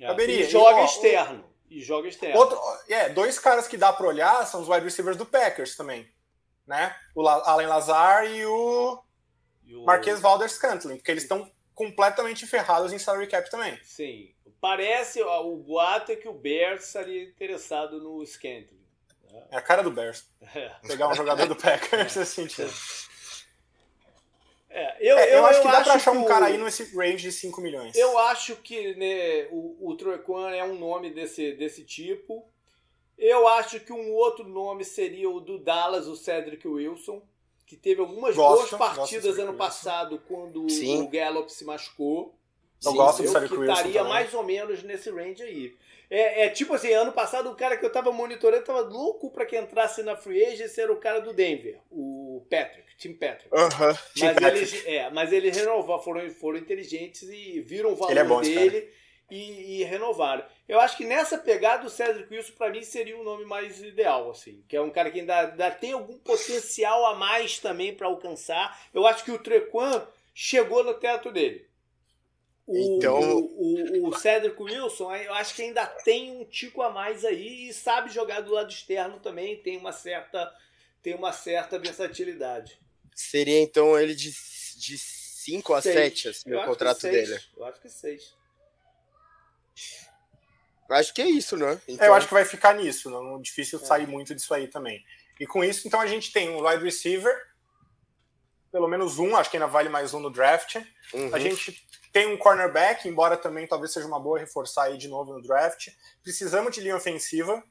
É. 0.00 0.06
Caberia. 0.06 0.40
E 0.42 0.48
joga 0.48 0.78
e, 0.78 0.82
ó, 0.82 0.84
externo. 0.84 1.44
E 1.70 1.80
joga 1.82 2.08
externo. 2.08 2.38
Outro, 2.38 2.60
é, 2.88 3.08
dois 3.08 3.38
caras 3.38 3.66
que 3.66 3.76
dá 3.76 3.92
pra 3.92 4.06
olhar 4.06 4.46
são 4.46 4.60
os 4.60 4.68
wide 4.68 4.84
receivers 4.84 5.16
do 5.16 5.26
Packers 5.26 5.76
também. 5.76 6.08
Né? 6.66 6.94
O 7.16 7.22
La 7.22 7.42
Allen 7.46 7.66
Lazar 7.66 8.26
e 8.26 8.46
o 8.46 9.02
o... 9.74 9.84
Marquês 9.84 10.20
Valder 10.20 10.48
Scantling, 10.48 10.96
porque 10.96 11.10
eles 11.10 11.24
estão 11.24 11.50
completamente 11.74 12.46
ferrados 12.46 12.92
em 12.92 12.98
salary 12.98 13.26
cap 13.26 13.50
também. 13.50 13.78
Sim. 13.82 14.34
Parece, 14.60 15.22
o 15.22 15.56
boato 15.56 16.12
é 16.12 16.16
que 16.16 16.28
o 16.28 16.34
Bears 16.34 16.84
estaria 16.84 17.22
interessado 17.22 17.98
no 17.98 18.24
Scantling. 18.26 18.84
Né? 19.30 19.42
É 19.50 19.56
a 19.56 19.62
cara 19.62 19.82
do 19.82 19.90
Bears. 19.90 20.26
É. 20.54 20.70
Pegar 20.86 21.08
um 21.08 21.14
jogador 21.14 21.46
do 21.46 21.56
Packers 21.56 22.16
é. 22.16 22.22
assim, 22.22 22.46
tipo. 22.46 22.70
É, 24.72 24.96
eu, 25.00 25.18
é, 25.18 25.24
eu, 25.30 25.38
eu, 25.38 25.46
acho 25.46 25.60
que 25.60 25.66
eu 25.66 25.70
dá 25.72 25.78
acho 25.78 25.84
pra 25.84 25.94
achar 25.94 26.12
um 26.12 26.24
cara 26.24 26.46
aí 26.46 26.56
nesse 26.56 26.96
range 26.96 27.22
de 27.22 27.32
5 27.32 27.60
milhões. 27.60 27.96
Eu 27.96 28.16
acho 28.18 28.54
que 28.56 28.94
né, 28.94 29.48
o, 29.50 29.90
o 29.90 29.96
Troequan 29.96 30.50
é 30.50 30.62
um 30.62 30.78
nome 30.78 31.10
desse, 31.10 31.52
desse 31.52 31.82
tipo. 31.82 32.48
Eu 33.18 33.48
acho 33.48 33.80
que 33.80 33.92
um 33.92 34.12
outro 34.12 34.48
nome 34.48 34.84
seria 34.84 35.28
o 35.28 35.40
do 35.40 35.58
Dallas, 35.58 36.06
o 36.06 36.14
Cedric 36.14 36.66
Wilson, 36.66 37.20
que 37.70 37.76
teve 37.76 38.00
algumas 38.00 38.34
Gosto, 38.34 38.56
boas 38.56 38.70
do 38.70 38.78
partidas 38.78 39.38
ano 39.38 39.54
passado 39.54 40.20
quando 40.26 40.68
Sim. 40.68 41.02
o 41.02 41.08
Gallup 41.08 41.52
se 41.52 41.64
machucou. 41.64 42.34
Eu 42.84 42.90
Sim, 42.90 42.96
gosto 42.96 43.22
do 43.22 43.28
Eu 43.28 43.32
Cedric 43.32 43.54
que 43.54 43.60
estaria 43.62 44.02
mais 44.02 44.34
ou 44.34 44.42
menos 44.42 44.82
nesse 44.82 45.08
range 45.08 45.40
aí. 45.44 45.76
É, 46.10 46.46
é 46.46 46.48
tipo 46.48 46.74
assim, 46.74 46.92
ano 46.92 47.12
passado 47.12 47.48
o 47.48 47.54
cara 47.54 47.76
que 47.76 47.86
eu 47.86 47.92
tava 47.92 48.10
monitorando 48.10 48.64
tava 48.64 48.80
louco 48.80 49.30
pra 49.30 49.46
que 49.46 49.56
entrasse 49.56 50.02
na 50.02 50.16
free 50.16 50.44
agency 50.44 50.80
era 50.80 50.92
o 50.92 50.96
cara 50.96 51.20
do 51.20 51.32
Denver, 51.32 51.78
o 51.92 52.44
Patrick, 52.50 52.96
Tim 52.96 53.12
Patrick. 53.12 53.48
Tim 54.14 54.24
Mas 54.24 54.34
Patrick. 54.34 54.58
eles, 54.58 54.86
é, 54.86 55.10
mas 55.10 55.32
eles 55.32 55.56
renovaram, 55.56 56.02
foram, 56.02 56.28
foram 56.30 56.58
inteligentes 56.58 57.22
e 57.22 57.60
viram 57.60 57.92
o 57.92 57.94
valor 57.94 58.10
Ele 58.10 58.18
é 58.18 58.24
bom, 58.24 58.40
dele 58.40 58.90
e, 59.30 59.80
e 59.80 59.84
renovaram. 59.84 60.44
Eu 60.68 60.80
acho 60.80 60.96
que 60.96 61.04
nessa 61.04 61.38
pegada 61.38 61.86
o 61.86 61.90
Cedric 61.90 62.32
Wilson 62.34 62.52
pra 62.58 62.70
mim 62.70 62.82
seria 62.82 63.16
o 63.18 63.24
nome 63.24 63.44
mais 63.44 63.80
ideal, 63.82 64.30
assim, 64.30 64.62
que 64.68 64.76
é 64.76 64.80
um 64.80 64.90
cara 64.90 65.10
que 65.10 65.20
ainda, 65.20 65.38
ainda 65.50 65.70
tem 65.70 65.92
algum 65.92 66.18
potencial 66.18 67.06
a 67.06 67.14
mais 67.14 67.58
também 67.58 67.94
pra 67.94 68.06
alcançar. 68.08 68.80
Eu 68.92 69.06
acho 69.06 69.24
que 69.24 69.30
o 69.32 69.38
Trequan 69.38 70.06
chegou 70.34 70.82
no 70.84 70.94
teto 70.94 71.30
dele. 71.30 71.68
O, 72.66 72.96
Então- 72.98 73.18
o, 73.20 74.04
o, 74.04 74.08
o 74.08 74.18
Cedric 74.18 74.60
Wilson, 74.62 75.14
eu 75.16 75.34
acho 75.34 75.54
que 75.54 75.62
ainda 75.62 75.86
tem 75.86 76.30
um 76.36 76.44
tico 76.44 76.82
a 76.82 76.90
mais 76.90 77.24
aí 77.24 77.68
e 77.68 77.72
sabe 77.74 78.10
jogar 78.12 78.40
do 78.40 78.52
lado 78.52 78.70
externo 78.70 79.18
também, 79.18 79.56
tem 79.56 79.76
uma 79.76 79.92
certa, 79.92 80.52
tem 81.02 81.14
uma 81.14 81.32
certa 81.32 81.78
versatilidade. 81.78 82.78
Seria 83.14 83.60
então 83.60 83.98
ele 83.98 84.14
de 84.14 84.30
5 84.32 85.74
a 85.74 85.82
Seis. 85.82 85.94
7, 85.94 86.28
assim, 86.28 86.54
o 86.54 86.64
contrato 86.64 87.02
dele. 87.02 87.38
Eu 87.56 87.64
acho 87.64 87.80
que 87.80 87.88
seis. 87.88 88.34
Acho 90.90 91.14
que 91.14 91.22
é 91.22 91.28
isso, 91.28 91.56
né? 91.56 91.80
Então, 91.86 92.06
Eu 92.06 92.14
acho 92.14 92.26
que 92.26 92.34
vai 92.34 92.44
ficar 92.44 92.74
nisso, 92.74 93.08
não 93.10 93.36
é 93.36 93.40
difícil 93.40 93.78
sair 93.78 94.06
muito 94.06 94.34
disso 94.34 94.52
aí 94.52 94.66
também. 94.66 95.04
E 95.38 95.46
com 95.46 95.64
isso, 95.64 95.86
então 95.86 96.00
a 96.00 96.06
gente 96.06 96.32
tem 96.32 96.50
um 96.50 96.66
wide 96.66 96.84
receiver, 96.84 97.34
pelo 98.72 98.88
menos 98.88 99.18
um, 99.18 99.36
acho 99.36 99.50
que 99.50 99.56
ainda 99.56 99.68
vale 99.68 99.88
mais 99.88 100.12
um 100.12 100.20
no 100.20 100.30
draft. 100.30 100.76
uhum. 101.14 101.34
A 101.34 101.38
gente 101.38 101.86
tem 102.12 102.26
um 102.26 102.36
cornerback, 102.36 103.08
embora 103.08 103.36
também 103.36 103.66
talvez 103.66 103.92
seja 103.92 104.06
uma 104.06 104.20
boa 104.20 104.38
reforçar 104.38 104.84
aí 104.84 104.98
de 104.98 105.08
novo 105.08 105.32
no 105.32 105.42
draft. 105.42 105.88
Precisamos 106.22 106.74
de 106.74 106.80
linha 106.80 106.96
ofensiva, 106.96 107.62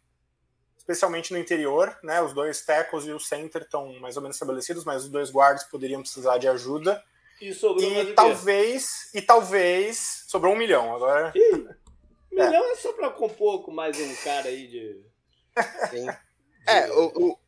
especialmente 0.77 1.31
no 1.31 1.37
interior, 1.37 1.97
né? 2.01 2.21
Os 2.21 2.33
dois 2.33 2.61
tackles 2.65 3.05
e 3.05 3.11
o 3.11 3.19
center 3.19 3.63
estão 3.63 3.99
mais 3.99 4.15
ou 4.15 4.21
menos 4.21 4.35
estabelecidos, 4.35 4.83
mas 4.85 5.03
os 5.03 5.09
dois 5.09 5.29
guards 5.29 5.65
poderiam 5.65 6.01
precisar 6.01 6.37
de 6.37 6.47
ajuda. 6.47 7.03
E 7.41 7.53
sobrou 7.53 7.89
E 7.89 8.13
talvez, 8.13 9.09
e 9.13 9.21
talvez 9.21 10.25
sobrou 10.27 10.53
um 10.53 10.57
milhão 10.57 10.93
agora. 10.93 11.31
Ih, 11.35 11.67
milhão 12.31 12.71
é 12.71 12.75
só 12.75 12.93
pra 12.93 13.09
compor 13.09 13.63
com 13.63 13.71
mais 13.71 13.99
um 13.99 14.15
cara 14.23 14.47
aí 14.49 14.67
de. 14.67 15.01
Sim. 15.89 16.07
É, 16.67 16.91
o, 16.91 17.29
o- 17.31 17.39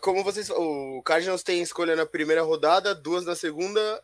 como 0.00 0.22
vocês 0.22 0.48
o 0.50 1.02
Cardinals 1.02 1.42
tem 1.42 1.60
escolha 1.62 1.96
na 1.96 2.06
primeira 2.06 2.42
rodada, 2.42 2.94
duas 2.94 3.24
na 3.24 3.34
segunda 3.34 4.02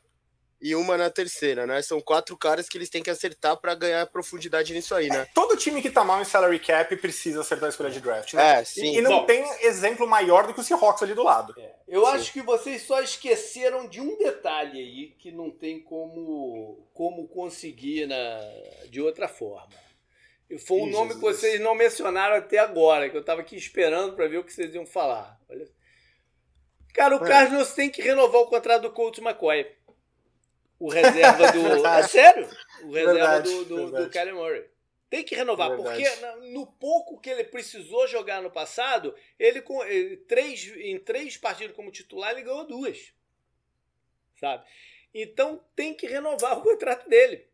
e 0.60 0.74
uma 0.74 0.96
na 0.96 1.08
terceira, 1.10 1.66
né? 1.66 1.80
São 1.82 2.00
quatro 2.00 2.36
caras 2.36 2.68
que 2.68 2.76
eles 2.76 2.88
têm 2.90 3.02
que 3.02 3.10
acertar 3.10 3.56
pra 3.58 3.74
ganhar 3.74 4.04
profundidade 4.06 4.72
nisso 4.72 4.94
aí, 4.94 5.08
né? 5.08 5.26
Todo 5.34 5.56
time 5.56 5.80
que 5.80 5.90
tá 5.90 6.02
mal 6.02 6.20
em 6.20 6.24
salary 6.24 6.58
cap 6.58 6.96
precisa 6.96 7.42
acertar 7.42 7.66
a 7.66 7.70
escolha 7.70 7.90
de 7.90 8.00
draft, 8.00 8.32
né? 8.34 8.60
É, 8.60 8.64
sim. 8.64 8.94
E, 8.94 8.98
e 8.98 9.00
não 9.02 9.20
Bom. 9.20 9.26
tem 9.26 9.44
exemplo 9.64 10.08
maior 10.08 10.46
do 10.46 10.54
que 10.54 10.60
o 10.60 10.64
Seahawks 10.64 11.02
ali 11.02 11.14
do 11.14 11.22
lado. 11.22 11.54
Eu 11.86 12.04
Sim. 12.04 12.12
acho 12.12 12.32
que 12.32 12.42
vocês 12.42 12.82
só 12.82 13.00
esqueceram 13.00 13.86
de 13.86 14.00
um 14.00 14.16
detalhe 14.18 14.80
aí 14.80 15.06
que 15.18 15.30
não 15.30 15.50
tem 15.52 15.78
como, 15.80 16.88
como 16.92 17.28
conseguir 17.28 18.06
na, 18.06 18.40
de 18.88 19.00
outra 19.00 19.28
forma. 19.28 19.85
E 20.48 20.58
foi 20.58 20.80
um 20.80 20.88
Ih, 20.88 20.92
nome 20.92 21.14
que 21.14 21.20
Jesus. 21.20 21.36
vocês 21.40 21.60
não 21.60 21.74
mencionaram 21.74 22.36
até 22.36 22.58
agora, 22.58 23.10
que 23.10 23.16
eu 23.16 23.24
tava 23.24 23.40
aqui 23.40 23.56
esperando 23.56 24.14
para 24.14 24.28
ver 24.28 24.38
o 24.38 24.44
que 24.44 24.52
vocês 24.52 24.74
iam 24.74 24.86
falar. 24.86 25.40
Olha. 25.48 25.68
Cara, 26.94 27.16
o 27.16 27.24
É. 27.24 27.28
Cardinals 27.28 27.74
tem 27.74 27.90
que 27.90 28.00
renovar 28.00 28.42
o 28.42 28.46
contrato 28.46 28.82
do 28.82 28.92
Colt 28.92 29.18
McCoy. 29.18 29.66
O 30.78 30.88
reserva 30.88 31.52
do. 31.52 31.58
é 31.86 32.02
sério? 32.04 32.48
O 32.84 32.92
reserva 32.92 33.12
Verdade, 33.12 33.50
do, 33.50 33.64
do, 33.64 33.90
do 33.90 34.34
Murray. 34.34 34.64
Tem 35.08 35.24
que 35.24 35.34
renovar, 35.34 35.70
Verdade. 35.70 36.02
porque 36.04 36.48
no 36.52 36.66
pouco 36.66 37.20
que 37.20 37.30
ele 37.30 37.44
precisou 37.44 38.06
jogar 38.08 38.42
no 38.42 38.50
passado, 38.50 39.14
ele, 39.38 39.62
com, 39.62 39.82
ele 39.84 40.16
três, 40.16 40.66
em 40.76 40.98
três 40.98 41.36
partidas 41.36 41.76
como 41.76 41.92
titular, 41.92 42.32
ele 42.32 42.42
ganhou 42.42 42.66
duas. 42.66 43.12
Sabe? 44.40 44.64
Então 45.14 45.64
tem 45.74 45.94
que 45.94 46.06
renovar 46.06 46.58
o 46.58 46.62
contrato 46.62 47.08
dele. 47.08 47.48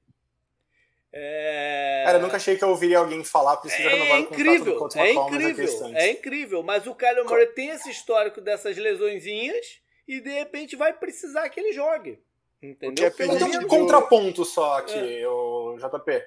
É... 1.15 2.03
Cara, 2.07 2.19
eu 2.19 2.23
nunca 2.23 2.37
achei 2.37 2.57
que 2.57 2.65
eu 2.65 2.69
ouviria 2.71 2.99
alguém 2.99 3.23
falar 3.23 3.59
precisa 3.59 3.89
renovar 3.89 4.17
É 4.17 4.21
o 4.21 4.27
contrato 4.27 4.39
do 4.39 4.43
incrível, 4.43 4.91
é 4.97 5.09
é 5.09 5.13
incrível, 5.13 5.87
é 5.95 6.11
incrível. 6.11 6.63
Mas 6.63 6.87
o 6.87 6.95
Kyler 6.95 7.25
Murray 7.25 7.47
tem 7.49 7.69
esse 7.71 7.91
histórico 7.91 8.41
dessas 8.41 8.77
lesõezinhas 8.77 9.81
e 10.09 10.21
de 10.21 10.31
repente 10.31 10.75
vai 10.75 10.93
precisar 10.93 11.49
que 11.51 11.61
ele 11.61 11.73
jogue. 11.73 12.19
Entendeu? 12.63 12.95
que 12.95 13.05
é 13.05 13.11
Pelo 13.11 13.35
Então, 13.35 13.49
um 13.49 13.51
menos- 13.51 13.67
contraponto 13.69 14.45
só 14.45 14.79
aqui, 14.79 15.21
É. 15.23 15.29
o 15.29 15.77
JP. 15.79 16.25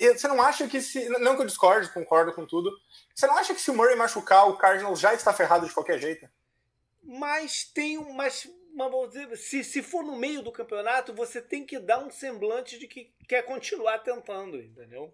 Você 0.00 0.26
não 0.26 0.42
acha 0.42 0.66
que 0.66 0.80
se. 0.80 1.08
Não 1.08 1.36
que 1.36 1.42
eu 1.42 1.46
discorde, 1.46 1.88
concordo 1.92 2.32
com 2.32 2.44
tudo. 2.44 2.70
Você 3.14 3.26
não 3.28 3.38
acha 3.38 3.54
que 3.54 3.60
se 3.60 3.70
o 3.70 3.74
Murray 3.74 3.94
machucar, 3.94 4.48
o 4.48 4.56
Cardinals 4.58 4.98
já 4.98 5.14
está 5.14 5.32
ferrado 5.32 5.66
de 5.68 5.72
qualquer 5.72 5.98
jeito? 6.00 6.28
Mas 7.04 7.62
tem 7.64 7.96
um. 7.96 8.12
Mas, 8.12 8.48
mas 8.78 9.10
dizer, 9.10 9.36
se, 9.36 9.64
se 9.64 9.82
for 9.82 10.04
no 10.04 10.16
meio 10.16 10.40
do 10.40 10.52
campeonato, 10.52 11.12
você 11.12 11.42
tem 11.42 11.66
que 11.66 11.80
dar 11.80 11.98
um 11.98 12.10
semblante 12.10 12.78
de 12.78 12.86
que 12.86 13.12
quer 13.26 13.42
continuar 13.42 13.98
tentando, 13.98 14.62
entendeu? 14.62 15.12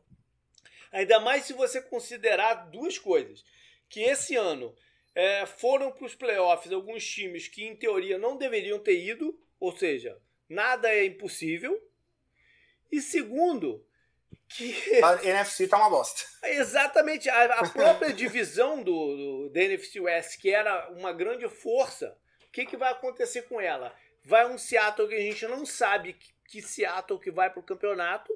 Ainda 0.92 1.18
mais 1.18 1.44
se 1.44 1.54
você 1.54 1.80
considerar 1.80 2.70
duas 2.70 2.98
coisas. 2.98 3.42
Que 3.88 4.02
esse 4.02 4.36
ano 4.36 4.76
é, 5.14 5.46
foram 5.46 5.90
para 5.90 6.04
os 6.04 6.14
playoffs 6.14 6.70
alguns 6.70 7.06
times 7.06 7.48
que, 7.48 7.64
em 7.64 7.74
teoria, 7.74 8.18
não 8.18 8.36
deveriam 8.36 8.78
ter 8.78 9.02
ido, 9.02 9.38
ou 9.58 9.74
seja, 9.74 10.20
nada 10.46 10.92
é 10.92 11.06
impossível. 11.06 11.80
E 12.92 13.00
segundo, 13.00 13.84
que 14.48 14.74
A 15.02 15.24
NFC 15.24 15.66
tá 15.66 15.78
uma 15.78 15.88
bosta. 15.88 16.22
Exatamente. 16.44 17.30
A, 17.30 17.44
a 17.60 17.70
própria 17.70 18.12
divisão 18.12 18.82
do, 18.82 19.16
do, 19.16 19.50
da 19.50 19.62
NFC 19.62 20.00
West, 20.00 20.38
que 20.38 20.50
era 20.50 20.90
uma 20.90 21.12
grande 21.12 21.48
força, 21.48 22.16
que, 22.54 22.64
que 22.64 22.76
vai 22.76 22.92
acontecer 22.92 23.42
com 23.42 23.60
ela? 23.60 23.92
Vai 24.22 24.46
um 24.46 24.56
Seattle 24.56 25.08
que 25.08 25.14
a 25.16 25.20
gente 25.20 25.44
não 25.48 25.66
sabe 25.66 26.16
que, 26.48 26.62
Seattle 26.62 27.18
que 27.18 27.32
vai 27.32 27.50
para 27.50 27.58
o 27.58 27.64
campeonato. 27.64 28.32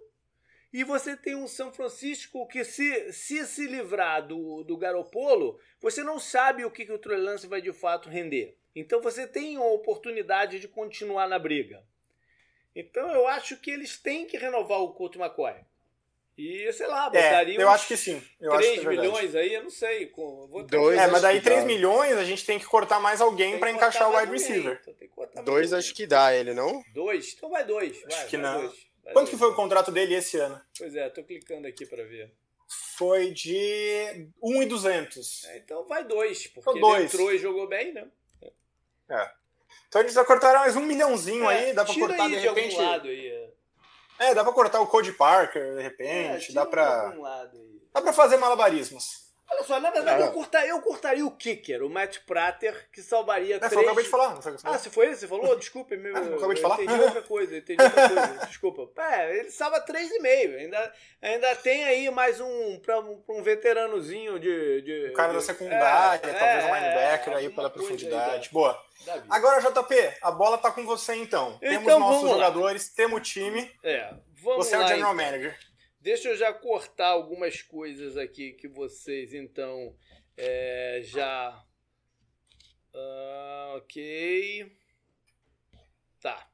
E 0.73 0.83
você 0.83 1.17
tem 1.17 1.37
um 1.37 1.47
São 1.47 1.73
Francisco 1.73 2.47
que, 2.49 2.65
se 2.65 3.13
se, 3.13 3.47
se 3.47 3.67
livrar 3.67 4.27
do, 4.27 4.65
do 4.65 4.77
Garopolo, 4.77 5.59
você 5.81 6.03
não 6.03 6.19
sabe 6.19 6.65
o 6.65 6.71
que, 6.71 6.85
que 6.85 6.93
o 6.93 6.99
Trey 6.99 7.17
Lance 7.17 7.47
vai 7.47 7.63
de 7.63 7.73
fato 7.73 8.11
render. 8.11 8.59
Então 8.75 9.01
você 9.01 9.27
tem 9.27 9.57
a 9.57 9.63
oportunidade 9.63 10.59
de 10.59 10.69
continuar 10.69 11.29
na 11.29 11.39
briga. 11.39 11.83
Então 12.75 13.11
eu 13.13 13.27
acho 13.29 13.57
que 13.59 13.71
eles 13.71 13.99
têm 13.99 14.27
que 14.27 14.37
renovar 14.37 14.81
o 14.81 14.93
Colt 14.93 15.17
McCoy. 15.17 15.55
E, 16.39 16.73
sei 16.73 16.87
lá, 16.87 17.07
É, 17.07 17.11
botaria 17.11 17.61
eu 17.61 17.67
uns 17.69 17.75
acho 17.75 17.89
que 17.89 17.97
sim. 17.97 18.23
Eu 18.41 18.53
acho 18.53 18.61
3 18.63 18.75
que 18.75 18.87
é 18.87 18.89
verdade. 18.89 19.09
milhões 19.09 19.35
aí, 19.35 19.55
eu 19.55 19.63
não 19.65 19.71
sei. 19.71 20.07
com- 20.07 20.47
Vou 20.47 20.63
ter 20.65 20.77
Dois, 20.77 20.97
É, 20.97 21.01
acho 21.03 21.13
mas 21.13 21.23
daí 21.23 21.39
que 21.39 21.45
3 21.45 21.61
dá. 21.63 21.67
milhões 21.67 22.17
a 22.17 22.25
gente 22.25 22.47
tem 22.47 22.59
que 22.61 22.65
cortar 22.65 23.01
mais 23.01 23.21
alguém 23.21 23.59
para 23.59 23.73
encaixar 23.73 24.09
o 24.09 24.17
wide 24.17 24.31
receiver. 24.31 24.81
então 25.33 25.43
Dois 25.45 25.73
acho 25.73 25.93
que 25.93 26.07
dá 26.07 26.33
ele, 26.33 26.55
não? 26.55 26.81
Dois? 26.95 27.35
Então 27.37 27.51
vai 27.51 27.65
dois. 27.65 27.97
Acho 28.07 28.17
vai, 28.17 28.27
que 28.29 28.37
vai 28.37 28.53
não. 28.53 28.61
dois, 28.61 28.73
vai 29.03 29.13
Quanto 29.13 29.15
dois. 29.27 29.31
que 29.31 29.37
foi 29.37 29.49
o 29.49 29.55
contrato 29.57 29.91
dele 29.91 30.15
esse 30.15 30.39
ano? 30.39 30.61
Pois 30.79 30.95
é, 30.95 31.09
tô 31.11 31.25
clicando 31.25 31.67
aqui 31.67 31.85
pra 31.85 32.05
ver. 32.05 32.33
Foi 32.97 33.33
de 33.33 34.29
1,200. 34.41 35.45
É, 35.47 35.59
então 35.59 35.87
vai 35.89 36.05
dois, 36.05 36.47
porque 36.47 36.71
ele 36.71 36.81
dois. 36.81 37.05
entrou 37.13 37.33
e 37.33 37.39
jogou 37.39 37.67
bem, 37.67 37.93
né? 37.93 38.07
Então 39.89 40.03
a 40.03 40.05
gente 40.05 40.15
vai 40.15 40.25
cortar 40.25 40.53
mais 40.59 40.77
um 40.77 40.83
milhãozinho 40.83 41.49
aí, 41.49 41.73
dá 41.73 41.85
pra 41.85 41.95
cortar 41.95 42.25
aí 42.25 42.31
de 42.33 42.41
de 42.41 42.47
repente. 42.49 42.77
algum 42.77 42.89
lado 42.91 43.09
aí. 43.09 43.38
É. 44.19 44.31
É, 44.31 44.35
dá 44.35 44.43
pra 44.45 44.53
cortar 44.53 44.81
o 44.81 44.87
Cody 44.87 45.13
Parker, 45.13 45.75
de 45.75 45.81
É, 45.81 45.83
repente, 45.83 46.47
tira 46.49 46.65
dá 46.65 46.67
pra. 46.67 47.13
Dá 47.93 48.03
pra 48.03 48.13
fazer 48.13 48.37
malabarismos. 48.37 49.28
Olha 49.59 49.67
só, 49.67 49.81
na 49.81 49.91
verdade, 49.91 50.23
é. 50.23 50.27
eu, 50.27 50.33
curtaria, 50.33 50.71
eu 50.71 50.81
curtaria 50.81 51.27
o 51.27 51.31
kicker, 51.31 51.83
o 51.83 51.91
Matt 51.91 52.19
Prater, 52.21 52.89
que 52.93 53.03
salvaria 53.03 53.57
é, 53.57 53.59
três... 53.59 53.75
Foi, 53.75 53.85
acabei 53.85 54.05
de 54.05 54.11
falar. 54.11 54.35
Não 54.35 54.41
ah, 54.65 54.79
se 54.79 54.89
foi 54.89 55.07
ele? 55.07 55.17
Você 55.17 55.27
falou? 55.27 55.57
Desculpa. 55.57 55.97
Meu, 55.97 56.17
é, 56.17 56.35
acabei 56.35 56.55
de 56.55 56.63
falar. 56.63 56.83
entendi 56.83 57.01
outra 57.01 57.23
coisa, 57.23 57.57
entendi 57.57 57.83
outra 57.83 58.09
coisa. 58.09 58.47
Desculpa. 58.47 59.03
É, 59.03 59.39
ele 59.39 59.51
salva 59.51 59.85
3,5. 59.85 60.57
Ainda, 60.57 60.93
ainda 61.21 61.57
tem 61.57 61.85
aí 61.85 62.11
mais 62.11 62.41
um, 62.41 62.79
pra, 62.81 63.01
um, 63.01 63.43
veteranozinho 63.43 64.39
de... 64.39 64.83
de 64.83 65.11
o 65.11 65.13
cara 65.13 65.31
de, 65.31 65.35
da 65.35 65.41
secundária, 65.41 66.27
é, 66.29 66.33
talvez 66.33 66.65
um 66.65 66.75
linebacker 66.75 67.37
aí 67.37 67.51
pela 67.51 67.71
profundidade. 67.71 68.47
Aí, 68.47 68.53
Boa. 68.53 68.81
Agora, 69.29 69.61
JP, 69.61 70.19
a 70.23 70.31
bola 70.31 70.59
tá 70.59 70.71
com 70.71 70.85
você 70.85 71.15
então. 71.15 71.59
então 71.63 71.85
temos 71.85 71.99
nossos 71.99 72.31
jogadores, 72.31 72.89
temos 72.91 73.19
o 73.19 73.23
time. 73.23 73.71
É, 73.83 74.13
vamos 74.43 74.67
Você 74.67 74.77
lá, 74.77 74.83
é 74.83 74.85
o 74.85 74.89
general 74.89 75.15
então. 75.15 75.25
manager. 75.25 75.59
Deixa 76.01 76.29
eu 76.29 76.37
já 76.37 76.53
cortar 76.53 77.09
algumas 77.09 77.61
coisas 77.63 78.17
aqui 78.17 78.53
que 78.53 78.69
vocês, 78.69 79.35
então, 79.35 79.97
é, 80.37 81.01
já. 81.05 81.65
Uh, 82.95 83.77
ok. 83.77 84.73
Tá. 86.21 86.51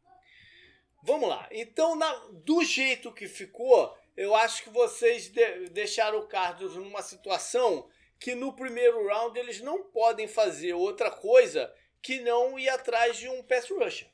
Vamos 1.02 1.28
lá. 1.28 1.46
Então, 1.50 1.94
na, 1.94 2.12
do 2.32 2.64
jeito 2.64 3.12
que 3.12 3.28
ficou, 3.28 3.94
eu 4.16 4.34
acho 4.34 4.62
que 4.62 4.70
vocês 4.70 5.28
de, 5.28 5.68
deixaram 5.68 6.20
o 6.20 6.26
Carlos 6.26 6.76
numa 6.76 7.02
situação 7.02 7.88
que 8.18 8.34
no 8.34 8.54
primeiro 8.54 9.06
round 9.06 9.38
eles 9.38 9.60
não 9.60 9.84
podem 9.84 10.26
fazer 10.26 10.72
outra 10.72 11.10
coisa 11.10 11.72
que 12.00 12.20
não 12.20 12.58
ir 12.58 12.70
atrás 12.70 13.18
de 13.18 13.28
um 13.28 13.42
pass 13.42 13.68
rusher 13.68 14.08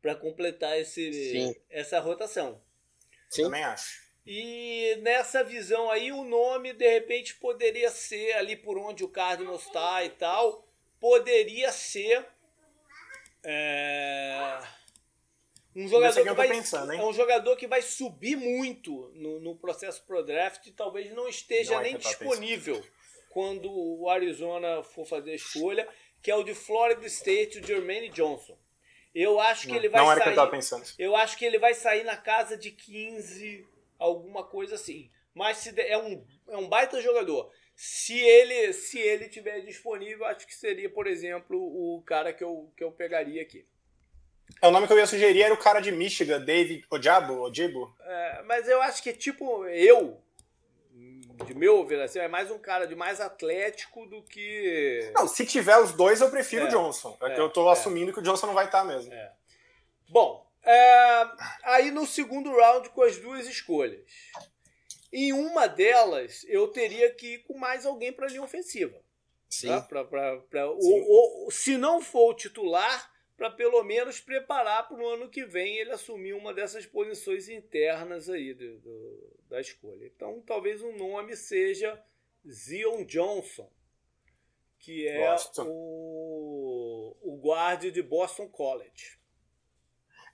para 0.00 0.14
completar 0.14 0.78
esse, 0.78 1.56
essa 1.68 1.98
rotação. 1.98 2.62
Sim. 3.28 3.42
Também 3.42 3.64
acho. 3.64 4.05
E 4.26 4.96
nessa 5.02 5.44
visão 5.44 5.88
aí, 5.88 6.10
o 6.10 6.24
nome 6.24 6.72
de 6.72 6.88
repente 6.90 7.36
poderia 7.36 7.90
ser 7.90 8.32
ali 8.32 8.56
por 8.56 8.76
onde 8.76 9.04
o 9.04 9.08
Cardinals 9.08 9.66
está 9.66 10.04
e 10.04 10.10
tal, 10.10 10.66
poderia 10.98 11.70
ser 11.70 12.26
é, 13.44 14.58
um 15.76 15.86
jogador 15.86 16.22
que 16.24 16.32
vai, 16.32 16.48
pensando, 16.48 16.92
é 16.92 17.04
um 17.04 17.12
jogador 17.12 17.56
que 17.56 17.68
vai 17.68 17.80
subir 17.82 18.34
muito 18.34 19.12
no, 19.14 19.38
no 19.38 19.54
processo 19.54 20.02
pro 20.04 20.24
draft 20.24 20.66
e 20.66 20.72
talvez 20.72 21.12
não 21.12 21.28
esteja 21.28 21.74
não 21.74 21.80
é 21.80 21.84
nem 21.84 21.96
disponível 21.96 22.82
quando 23.30 23.70
o 23.70 24.08
Arizona 24.08 24.82
for 24.82 25.06
fazer 25.06 25.32
a 25.32 25.36
escolha, 25.36 25.86
que 26.20 26.30
é 26.30 26.34
o 26.34 26.42
de 26.42 26.54
Florida 26.54 27.06
State, 27.06 27.58
o 27.58 27.66
Jermaine 27.66 28.08
Johnson. 28.08 28.58
Eu 29.14 29.38
acho 29.38 29.66
que 29.66 29.68
não, 29.68 29.76
ele 29.76 29.88
vai 29.88 30.00
não 30.00 30.08
sair. 30.08 30.20
Era 30.22 30.32
que 30.32 30.38
eu, 30.38 30.50
pensando. 30.50 30.84
eu 30.98 31.14
acho 31.14 31.38
que 31.38 31.44
ele 31.44 31.58
vai 31.58 31.74
sair 31.74 32.02
na 32.02 32.16
casa 32.16 32.56
de 32.56 32.70
15 32.70 33.75
alguma 33.98 34.44
coisa 34.44 34.74
assim. 34.74 35.10
Mas 35.34 35.58
se 35.58 35.78
é 35.80 35.98
um, 35.98 36.24
é 36.48 36.56
um 36.56 36.68
baita 36.68 37.00
jogador. 37.00 37.50
Se 37.74 38.18
ele 38.18 38.72
se 38.72 38.98
ele 38.98 39.28
tiver 39.28 39.60
disponível, 39.60 40.24
acho 40.24 40.46
que 40.46 40.54
seria, 40.54 40.88
por 40.88 41.06
exemplo, 41.06 41.58
o 41.58 42.02
cara 42.02 42.32
que 42.32 42.42
eu, 42.42 42.72
que 42.76 42.82
eu 42.82 42.90
pegaria 42.90 43.42
aqui. 43.42 43.66
É, 44.62 44.68
o 44.68 44.70
nome 44.70 44.86
que 44.86 44.92
eu 44.92 44.98
ia 44.98 45.06
sugerir 45.06 45.42
era 45.42 45.52
o 45.52 45.58
cara 45.58 45.80
de 45.80 45.92
Michigan, 45.92 46.40
David 46.40 46.86
Ojabo, 46.90 47.40
Ojabo. 47.40 47.94
É, 48.00 48.42
mas 48.44 48.68
eu 48.68 48.80
acho 48.80 49.02
que 49.02 49.12
tipo 49.12 49.66
eu, 49.66 50.18
de 51.44 51.54
meu 51.54 51.84
ver 51.84 52.00
assim, 52.00 52.18
é 52.18 52.28
mais 52.28 52.50
um 52.50 52.58
cara 52.58 52.86
de 52.86 52.94
mais 52.94 53.20
atlético 53.20 54.06
do 54.06 54.22
que. 54.22 55.12
Não, 55.14 55.28
se 55.28 55.44
tiver 55.44 55.76
os 55.78 55.92
dois, 55.92 56.20
eu 56.20 56.30
prefiro 56.30 56.64
é, 56.64 56.68
o 56.68 56.70
Johnson. 56.70 57.16
É, 57.20 57.34
que 57.34 57.40
eu 57.40 57.50
tô 57.50 57.68
é. 57.68 57.72
assumindo 57.72 58.12
que 58.12 58.20
o 58.20 58.22
Johnson 58.22 58.46
não 58.46 58.54
vai 58.54 58.66
estar 58.66 58.84
mesmo. 58.84 59.12
É. 59.12 59.32
Bom, 60.08 60.45
é, 60.66 61.30
aí 61.62 61.90
no 61.92 62.04
segundo 62.06 62.50
round 62.50 62.90
com 62.90 63.02
as 63.02 63.16
duas 63.18 63.46
escolhas. 63.46 64.04
Em 65.12 65.32
uma 65.32 65.68
delas, 65.68 66.44
eu 66.48 66.68
teria 66.68 67.14
que 67.14 67.34
ir 67.34 67.38
com 67.44 67.56
mais 67.56 67.86
alguém 67.86 68.12
para 68.12 68.26
a 68.26 68.28
linha 68.28 68.42
ofensiva. 68.42 69.00
Sim. 69.48 69.68
Tá? 69.68 69.80
Pra, 69.80 70.04
pra, 70.04 70.38
pra, 70.40 70.66
Sim. 70.66 71.04
O, 71.06 71.46
o, 71.46 71.50
se 71.52 71.76
não 71.76 72.02
for 72.02 72.32
o 72.32 72.34
titular, 72.34 73.10
para 73.36 73.48
pelo 73.50 73.82
menos 73.84 74.20
preparar 74.20 74.88
para 74.88 75.00
o 75.00 75.06
ano 75.06 75.30
que 75.30 75.44
vem 75.44 75.76
ele 75.76 75.92
assumir 75.92 76.32
uma 76.32 76.52
dessas 76.52 76.84
posições 76.84 77.48
internas 77.48 78.28
aí 78.28 78.52
do, 78.52 78.78
do, 78.80 79.36
da 79.48 79.60
escolha. 79.60 80.04
Então, 80.04 80.42
talvez 80.44 80.82
o 80.82 80.92
nome 80.92 81.36
seja 81.36 82.02
Zion 82.44 83.04
Johnson, 83.04 83.70
que 84.80 85.06
é 85.06 85.36
o, 85.60 87.16
o 87.22 87.36
guarde 87.36 87.92
de 87.92 88.02
Boston 88.02 88.48
College. 88.48 89.18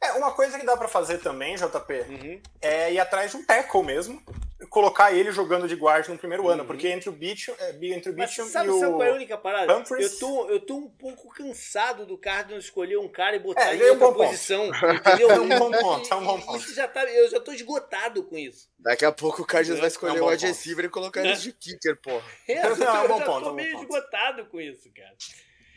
É, 0.02 0.12
uma 0.14 0.32
coisa 0.32 0.58
que 0.58 0.66
dá 0.66 0.76
para 0.76 0.88
fazer 0.88 1.18
também, 1.18 1.54
JP, 1.54 1.92
uhum. 2.08 2.40
é 2.60 2.92
ir 2.92 2.98
atrás 2.98 3.30
de 3.30 3.36
um 3.36 3.44
tackle 3.44 3.84
mesmo, 3.84 4.20
colocar 4.68 5.12
ele 5.12 5.30
jogando 5.30 5.68
de 5.68 5.76
guarda 5.76 6.08
no 6.12 6.18
primeiro 6.18 6.42
uhum. 6.42 6.50
ano, 6.50 6.64
porque 6.64 6.88
entre 6.88 7.08
o 7.08 7.12
Beachum, 7.12 7.52
é, 7.56 7.70
entre 7.86 8.10
o 8.10 8.28
sabe, 8.28 8.68
e 8.68 8.70
o 8.72 8.80
sabe 8.80 8.92
qual 8.92 9.02
é 9.04 9.10
a 9.10 9.14
única 9.14 9.38
parada? 9.38 9.76
Humphries... 9.76 10.14
Eu, 10.14 10.18
tô, 10.18 10.50
eu 10.50 10.60
tô 10.60 10.76
um 10.76 10.88
pouco 10.88 11.28
cansado 11.28 12.04
do 12.04 12.18
Cardinals 12.18 12.64
escolher 12.64 12.98
um 12.98 13.08
cara 13.08 13.36
e 13.36 13.38
botar 13.38 13.70
é, 13.70 13.74
ele 13.74 13.84
em 13.84 13.86
é 13.86 13.90
outra 13.92 14.08
um 14.08 14.14
posição, 14.14 14.66
entendeu? 14.92 15.30
é 15.30 15.40
um 15.40 15.48
bom 15.48 15.70
ponto, 15.70 16.12
é 16.12 16.16
um 16.16 16.24
bom 16.24 16.40
ponto. 16.40 16.58
Isso 16.58 16.74
já 16.74 16.88
tá, 16.88 17.04
eu 17.04 17.30
já 17.30 17.38
tô 17.38 17.52
esgotado 17.52 18.24
com 18.24 18.36
isso. 18.36 18.68
Daqui 18.80 19.04
a 19.04 19.12
pouco 19.12 19.42
o 19.42 19.46
Cardinals 19.46 19.78
vai 19.78 19.88
escolher 19.88 20.18
é 20.18 20.20
um 20.20 20.24
o 20.24 20.30
wide 20.30 20.46
receiver 20.46 20.84
e 20.84 20.88
colocar 20.88 21.24
ele 21.24 21.36
de 21.36 21.52
kicker, 21.52 21.96
porra. 22.02 22.24
É, 22.48 22.66
eu, 22.66 22.76
não, 22.76 22.96
é 22.96 23.02
um 23.02 23.08
bom 23.08 23.18
já 23.18 23.24
ponto, 23.24 23.44
tô 23.44 23.52
meio 23.52 23.78
esgotado 23.78 24.46
com 24.46 24.60
isso, 24.60 24.90
cara. 24.92 25.14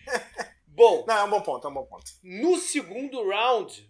Bom. 0.68 1.06
Não, 1.08 1.16
é 1.16 1.24
um 1.24 1.30
bom 1.30 1.40
ponto, 1.40 1.66
é 1.66 1.70
um 1.70 1.74
bom 1.74 1.86
ponto. 1.86 2.04
No 2.22 2.58
segundo 2.58 3.26
round, 3.30 3.90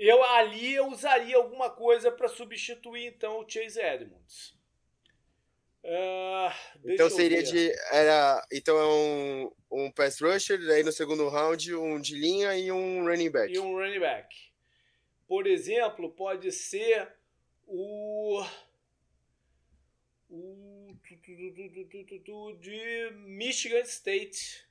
eu 0.00 0.24
ali 0.24 0.74
eu 0.74 0.88
usaria 0.88 1.36
alguma 1.36 1.68
coisa 1.68 2.10
para 2.10 2.26
substituir 2.26 3.06
então 3.06 3.38
o 3.38 3.48
Chase 3.48 3.78
Edmonds. 3.78 4.58
Uh, 5.82 6.52
então 6.84 7.08
seria 7.08 7.42
de 7.42 7.70
era 7.90 8.46
então 8.52 8.78
é 8.78 8.86
um, 8.86 9.52
um 9.70 9.90
pass 9.90 10.20
rusher, 10.20 10.58
daí 10.66 10.82
no 10.82 10.92
segundo 10.92 11.28
round 11.28 11.74
um 11.74 12.00
de 12.00 12.14
linha 12.14 12.56
e 12.56 12.72
um 12.72 13.04
running 13.04 13.30
back. 13.30 13.52
E 13.52 13.58
um 13.58 13.74
running 13.76 14.00
back. 14.00 14.34
Por 15.28 15.46
exemplo, 15.46 16.10
pode 16.10 16.50
ser 16.50 17.08
o 17.66 18.42
o 20.30 20.94
de 22.58 23.10
Michigan 23.26 23.80
State 23.80 24.69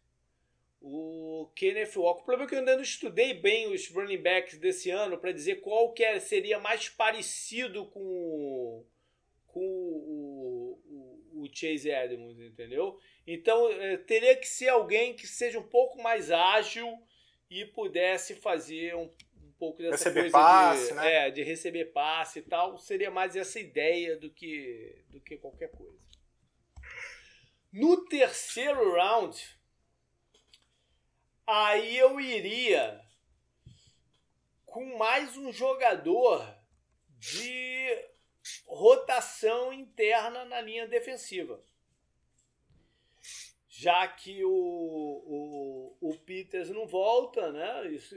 o 0.81 1.51
Kenneth 1.55 1.95
Walker. 1.95 2.21
O 2.21 2.25
problema 2.25 2.45
é 2.45 2.47
que 2.47 2.55
eu 2.55 2.59
ainda 2.59 2.75
não 2.75 2.83
estudei 2.83 3.33
bem 3.33 3.71
os 3.71 3.87
running 3.89 4.21
backs 4.21 4.57
desse 4.57 4.89
ano 4.89 5.17
para 5.17 5.31
dizer 5.31 5.61
qual 5.61 5.91
que 5.93 6.03
é, 6.03 6.19
seria 6.19 6.59
mais 6.59 6.87
parecido 6.87 7.85
com, 7.87 8.85
com 9.47 9.59
o, 9.59 10.79
o, 10.85 11.43
o 11.43 11.49
Chase 11.53 11.89
Edmonds, 11.89 12.39
entendeu? 12.39 12.97
Então 13.27 13.69
é, 13.71 13.97
teria 13.97 14.35
que 14.35 14.47
ser 14.47 14.69
alguém 14.69 15.15
que 15.15 15.27
seja 15.27 15.59
um 15.59 15.67
pouco 15.67 16.01
mais 16.01 16.31
ágil 16.31 16.97
e 17.49 17.65
pudesse 17.65 18.35
fazer 18.35 18.95
um, 18.95 19.11
um 19.43 19.51
pouco 19.57 19.81
dessa 19.81 20.09
receber 20.09 20.21
coisa 20.21 20.37
passe, 20.37 20.87
de, 20.89 20.93
né? 20.93 21.13
é, 21.13 21.31
de 21.31 21.43
receber 21.43 21.85
passe 21.85 22.39
e 22.39 22.43
tal. 22.43 22.77
Seria 22.77 23.11
mais 23.11 23.35
essa 23.35 23.59
ideia 23.59 24.15
do 24.15 24.29
que, 24.29 24.95
do 25.09 25.19
que 25.19 25.37
qualquer 25.37 25.71
coisa. 25.71 25.99
No 27.71 28.05
terceiro 28.05 28.93
round, 28.93 29.58
Aí 31.51 31.97
eu 31.97 32.21
iria 32.21 33.01
com 34.67 34.85
mais 34.99 35.35
um 35.35 35.51
jogador 35.51 36.47
de 37.17 37.87
rotação 38.67 39.73
interna 39.73 40.45
na 40.45 40.61
linha 40.61 40.87
defensiva. 40.87 41.59
Já 43.67 44.07
que 44.07 44.45
o, 44.45 44.51
o, 44.51 45.97
o 45.99 46.19
Peters 46.19 46.69
não 46.69 46.85
volta, 46.85 47.51
né? 47.51 47.87
Isso, 47.87 48.15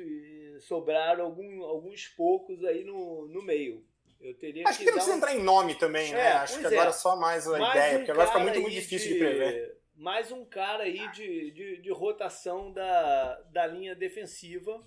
sobraram 0.61 1.25
algum, 1.25 1.65
alguns 1.65 2.09
poucos 2.09 2.63
aí 2.67 2.85
no, 2.85 3.29
no 3.29 3.41
meio. 3.41 3.83
Eu 4.21 4.37
teria 4.37 4.69
Acho 4.69 4.81
que, 4.81 4.85
que 4.85 4.93
precisa 4.93 5.15
um... 5.15 5.17
entrar 5.17 5.35
em 5.35 5.43
nome 5.43 5.75
também, 5.77 6.13
né? 6.13 6.21
É, 6.21 6.33
Acho 6.33 6.61
que 6.61 6.67
agora 6.67 6.91
é. 6.91 6.93
só 6.93 7.17
mais 7.17 7.47
a 7.47 7.59
mais 7.59 7.71
ideia, 7.71 7.95
um 7.95 7.99
porque 8.01 8.11
agora 8.11 8.27
fica 8.27 8.41
muito, 8.41 8.61
muito 8.61 8.75
difícil 8.75 9.09
de, 9.09 9.15
de 9.15 9.19
prever 9.21 9.82
mais 10.03 10.33
um 10.33 10.45
cara 10.45 10.83
aí 10.83 11.09
de, 11.13 11.53
de, 11.53 11.77
de 11.77 11.91
rotação 11.93 12.73
da, 12.73 13.35
da 13.53 13.69
linha 13.69 13.95
defensiva. 13.95 14.85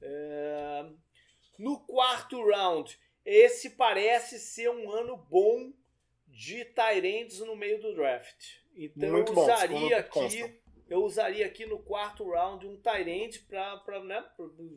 É, 0.00 0.86
no 1.58 1.80
quarto 1.80 2.42
round, 2.48 2.98
esse 3.26 3.70
parece 3.70 4.38
ser 4.38 4.70
um 4.70 4.90
ano 4.90 5.18
bom 5.18 5.70
de 6.28 6.64
Tyrands 6.64 7.40
no 7.40 7.54
meio 7.54 7.78
do 7.78 7.94
draft. 7.94 8.56
Então 8.74 9.10
Muito 9.10 9.34
eu 9.34 9.38
usaria 9.38 10.08
bom, 10.10 10.24
aqui, 10.24 10.60
eu 10.88 11.04
usaria 11.04 11.44
aqui 11.44 11.66
no 11.66 11.78
quarto 11.78 12.30
round 12.30 12.66
um 12.66 12.80
Tyrant 12.80 13.42
para, 13.46 14.02
né, 14.02 14.24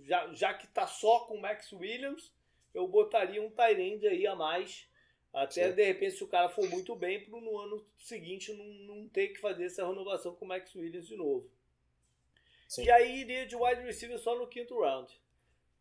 já, 0.04 0.34
já 0.34 0.54
que 0.54 0.68
tá 0.68 0.86
só 0.86 1.22
com 1.22 1.36
o 1.36 1.42
Max 1.42 1.72
Williams, 1.72 2.34
eu 2.74 2.86
botaria 2.90 3.42
um 3.42 3.50
Tyrant 3.50 4.04
aí 4.04 4.28
a 4.28 4.36
mais 4.36 4.89
até 5.34 5.70
Sim. 5.70 5.76
de 5.76 5.84
repente, 5.84 6.16
se 6.16 6.24
o 6.24 6.28
cara 6.28 6.50
for 6.50 6.68
muito 6.70 6.96
bem, 6.96 7.24
para 7.24 7.40
no 7.40 7.58
ano 7.58 7.86
seguinte 7.98 8.52
não, 8.54 8.66
não 8.96 9.08
ter 9.08 9.30
que 9.30 9.40
fazer 9.40 9.66
essa 9.66 9.88
renovação 9.88 10.36
com 10.36 10.46
o 10.46 10.48
Max 10.48 10.74
Williams 10.76 11.08
de 11.08 11.16
novo. 11.16 11.50
Sim. 12.68 12.84
E 12.84 12.92
aí 12.92 13.22
iria 13.22 13.46
de 13.46 13.56
wide 13.56 13.82
receiver 13.82 14.18
só 14.18 14.38
no 14.38 14.48
quinto 14.48 14.80
round. 14.80 15.12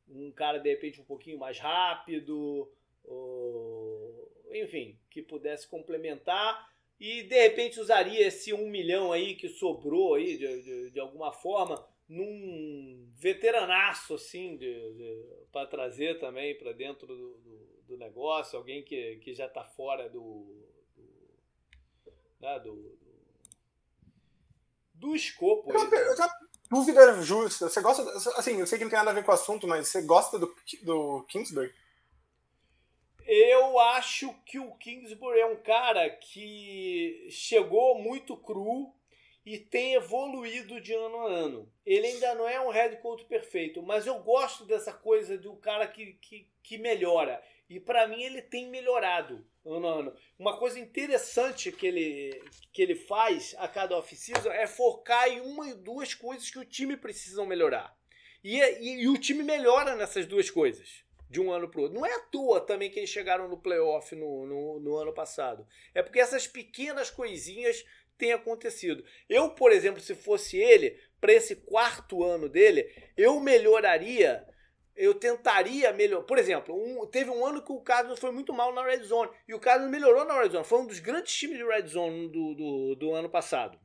Um 0.08 0.30
cara 0.32 0.58
de 0.58 0.68
repente 0.70 1.00
um 1.00 1.04
pouquinho 1.04 1.38
mais 1.38 1.58
rápido, 1.58 2.70
ou, 3.04 4.30
enfim, 4.50 4.98
que 5.10 5.22
pudesse 5.22 5.66
complementar. 5.66 6.68
e 7.00 7.22
de 7.22 7.42
repente 7.42 7.80
usaria 7.80 8.26
esse 8.26 8.52
um 8.52 8.68
milhão 8.68 9.12
aí 9.12 9.34
que 9.34 9.48
sobrou 9.48 10.14
aí 10.14 10.36
de, 10.36 10.62
de, 10.62 10.90
de 10.90 11.00
alguma 11.00 11.32
forma 11.32 11.86
num 12.08 13.06
veteranaço 13.16 14.14
assim 14.14 14.56
de, 14.56 14.94
de 14.94 15.24
para 15.52 15.66
trazer 15.66 16.18
também 16.18 16.56
para 16.56 16.72
dentro 16.72 17.06
do, 17.06 17.38
do, 17.38 17.77
do, 17.88 17.96
negócio 17.96 18.58
alguém 18.58 18.82
que, 18.84 19.16
que 19.16 19.34
já 19.34 19.46
está 19.46 19.64
fora 19.64 20.08
do 20.08 20.64
do, 20.94 22.12
né, 22.40 22.60
do, 22.60 22.98
do, 24.94 25.16
escopo 25.16 25.72
aí, 25.72 25.76
eu, 25.76 25.90
eu, 25.90 26.16
dúvida 26.70 27.22
justa 27.22 27.68
você 27.68 27.80
gosta 27.80 28.02
assim 28.38 28.60
eu 28.60 28.66
sei 28.66 28.78
que 28.78 28.84
não 28.84 28.90
tem 28.90 28.98
nada 28.98 29.10
a 29.10 29.14
ver 29.14 29.24
com 29.24 29.30
o 29.30 29.34
assunto 29.34 29.66
mas 29.66 29.88
você 29.88 30.02
gosta 30.02 30.38
do, 30.38 30.54
do 30.82 31.24
Kingsbury 31.28 31.72
eu 33.26 33.78
acho 33.78 34.32
que 34.46 34.58
o 34.58 34.74
Kingsbury 34.76 35.40
é 35.40 35.46
um 35.46 35.56
cara 35.56 36.08
que 36.08 37.28
chegou 37.30 37.98
muito 37.98 38.34
cru 38.34 38.90
e 39.44 39.58
tem 39.58 39.94
evoluído 39.94 40.80
de 40.80 40.92
ano 40.92 41.20
a 41.20 41.30
ano. 41.30 41.72
Ele 41.84 42.06
ainda 42.06 42.34
não 42.34 42.48
é 42.48 42.60
um 42.60 42.70
head 42.70 42.96
coach 42.98 43.24
perfeito, 43.24 43.82
mas 43.82 44.06
eu 44.06 44.18
gosto 44.20 44.64
dessa 44.64 44.92
coisa 44.92 45.38
do 45.38 45.56
cara 45.56 45.86
que, 45.86 46.14
que, 46.20 46.46
que 46.62 46.76
melhora. 46.76 47.42
E 47.68 47.78
para 47.78 48.08
mim 48.08 48.22
ele 48.22 48.40
tem 48.40 48.70
melhorado 48.70 49.46
ano 49.64 49.86
a 49.86 49.98
ano. 49.98 50.16
Uma 50.38 50.58
coisa 50.58 50.78
interessante 50.78 51.70
que 51.70 51.86
ele, 51.86 52.42
que 52.72 52.80
ele 52.80 52.94
faz 52.94 53.54
a 53.58 53.68
cada 53.68 53.96
off-season 53.96 54.50
é 54.50 54.66
focar 54.66 55.28
em 55.28 55.40
uma 55.40 55.68
e 55.68 55.74
duas 55.74 56.14
coisas 56.14 56.50
que 56.50 56.58
o 56.58 56.64
time 56.64 56.96
precisa 56.96 57.44
melhorar. 57.44 57.94
E, 58.42 58.58
e, 58.58 59.02
e 59.02 59.08
o 59.08 59.18
time 59.18 59.42
melhora 59.42 59.94
nessas 59.96 60.26
duas 60.26 60.50
coisas 60.50 61.04
de 61.28 61.40
um 61.40 61.52
ano 61.52 61.68
para 61.68 61.80
o 61.80 61.82
outro. 61.82 61.98
Não 61.98 62.06
é 62.06 62.14
à 62.14 62.20
toa 62.20 62.60
também 62.60 62.90
que 62.90 62.98
eles 62.98 63.10
chegaram 63.10 63.48
no 63.48 63.60
playoff 63.60 64.14
no, 64.14 64.46
no, 64.46 64.80
no 64.80 64.96
ano 64.96 65.12
passado. 65.12 65.66
É 65.94 66.02
porque 66.02 66.20
essas 66.20 66.46
pequenas 66.46 67.10
coisinhas 67.10 67.84
têm 68.16 68.32
acontecido. 68.32 69.04
Eu, 69.28 69.50
por 69.50 69.72
exemplo, 69.72 70.00
se 70.00 70.14
fosse 70.14 70.56
ele, 70.56 70.98
para 71.20 71.32
esse 71.32 71.56
quarto 71.56 72.24
ano 72.24 72.48
dele, 72.48 72.90
eu 73.16 73.38
melhoraria. 73.40 74.46
Eu 74.98 75.14
tentaria 75.14 75.92
melhorar. 75.92 76.24
Por 76.24 76.38
exemplo, 76.38 76.74
um, 76.74 77.06
teve 77.06 77.30
um 77.30 77.46
ano 77.46 77.62
que 77.62 77.72
o 77.72 77.80
Cardinals 77.80 78.18
foi 78.18 78.32
muito 78.32 78.52
mal 78.52 78.74
na 78.74 78.84
Red 78.84 79.04
Zone. 79.04 79.30
E 79.46 79.54
o 79.54 79.60
Cardinals 79.60 79.92
melhorou 79.92 80.24
na 80.24 80.38
Red 80.40 80.50
Zone. 80.50 80.64
Foi 80.64 80.80
um 80.80 80.86
dos 80.86 80.98
grandes 80.98 81.32
times 81.32 81.56
de 81.56 81.64
Red 81.64 81.86
Zone 81.86 82.28
do, 82.28 82.54
do, 82.54 82.94
do 82.96 83.14
ano 83.14 83.30
passado. 83.30 83.78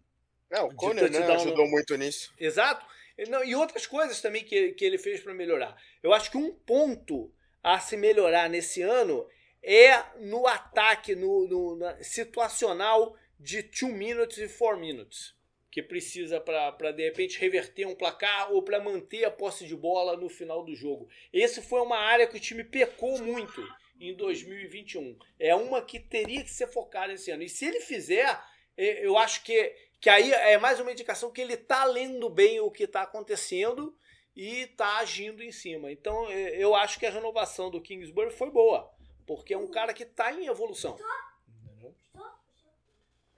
É, 0.50 0.60
o 0.62 0.74
Conner 0.74 1.12
né, 1.12 1.20
ajudou 1.34 1.66
no... 1.66 1.72
muito 1.72 1.96
nisso. 1.96 2.34
Exato. 2.40 2.86
Não, 3.30 3.44
e 3.44 3.56
outras 3.56 3.86
coisas 3.86 4.22
também 4.22 4.44
que, 4.44 4.72
que 4.72 4.84
ele 4.84 4.98
fez 4.98 5.22
para 5.22 5.34
melhorar. 5.34 5.76
Eu 6.02 6.14
acho 6.14 6.32
que 6.32 6.38
um 6.38 6.52
ponto 6.52 7.32
a 7.62 7.80
se 7.80 7.96
melhorar 7.96 8.50
nesse 8.50 8.82
ano 8.82 9.28
é 9.62 10.04
no 10.20 10.48
ataque, 10.48 11.16
no, 11.16 11.48
no 11.48 12.04
situacional 12.04 13.16
de 13.40 13.62
2 13.62 13.94
minutes 13.94 14.38
e 14.38 14.48
4 14.48 14.80
minutes. 14.80 15.36
Que 15.74 15.82
precisa 15.82 16.40
para 16.40 16.92
de 16.92 17.04
repente 17.04 17.40
reverter 17.40 17.88
um 17.88 17.96
placar 17.96 18.52
ou 18.52 18.62
para 18.62 18.80
manter 18.80 19.26
a 19.26 19.32
posse 19.32 19.66
de 19.66 19.76
bola 19.76 20.16
no 20.16 20.30
final 20.30 20.64
do 20.64 20.76
jogo. 20.76 21.10
Esse 21.32 21.64
foi 21.64 21.82
uma 21.82 21.98
área 21.98 22.28
que 22.28 22.38
o 22.38 22.40
time 22.40 22.64
pecou 22.64 23.18
muito 23.18 23.68
em 24.00 24.16
2021. 24.16 25.18
É 25.40 25.56
uma 25.56 25.82
que 25.82 26.00
teria 26.00 26.44
que 26.44 26.52
ser 26.52 26.68
focada 26.68 27.14
esse 27.14 27.32
ano. 27.32 27.42
E 27.42 27.50
se 27.50 27.66
ele 27.66 27.80
fizer, 27.80 28.40
é, 28.78 29.04
eu 29.04 29.18
acho 29.18 29.44
que 29.44 29.76
que 30.00 30.10
aí 30.10 30.34
é 30.34 30.58
mais 30.58 30.82
uma 30.82 30.92
indicação 30.92 31.32
que 31.32 31.40
ele 31.40 31.54
está 31.54 31.86
lendo 31.86 32.30
bem 32.30 32.60
o 32.60 32.70
que 32.70 32.84
está 32.84 33.04
acontecendo 33.04 33.98
e 34.36 34.64
está 34.64 34.98
agindo 34.98 35.42
em 35.42 35.52
cima. 35.52 35.90
Então 35.90 36.30
é, 36.30 36.58
eu 36.58 36.76
acho 36.76 37.00
que 37.00 37.06
a 37.06 37.10
renovação 37.10 37.72
do 37.72 37.82
Kingsbury 37.82 38.30
foi 38.32 38.52
boa, 38.52 38.92
porque 39.26 39.54
é 39.54 39.58
um 39.58 39.72
cara 39.72 39.94
que 39.94 40.04
está 40.04 40.34
em 40.34 40.48
evolução. 40.48 40.98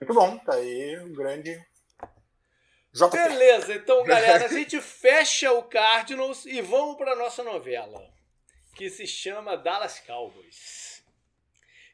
Muito 0.02 0.14
bom, 0.14 0.40
tá 0.40 0.56
aí 0.56 1.00
um 1.00 1.14
grande. 1.14 1.64
JP. 2.96 3.12
Beleza, 3.12 3.76
então 3.76 4.04
galera, 4.08 4.46
a 4.46 4.48
gente 4.48 4.80
fecha 4.80 5.52
o 5.52 5.64
Cardinals 5.64 6.46
e 6.46 6.62
vamos 6.62 6.96
para 6.96 7.16
nossa 7.16 7.44
novela, 7.44 8.02
que 8.74 8.90
se 8.90 9.06
chama 9.06 9.58
Dallas 9.58 10.00
Cowboys. 10.00 11.04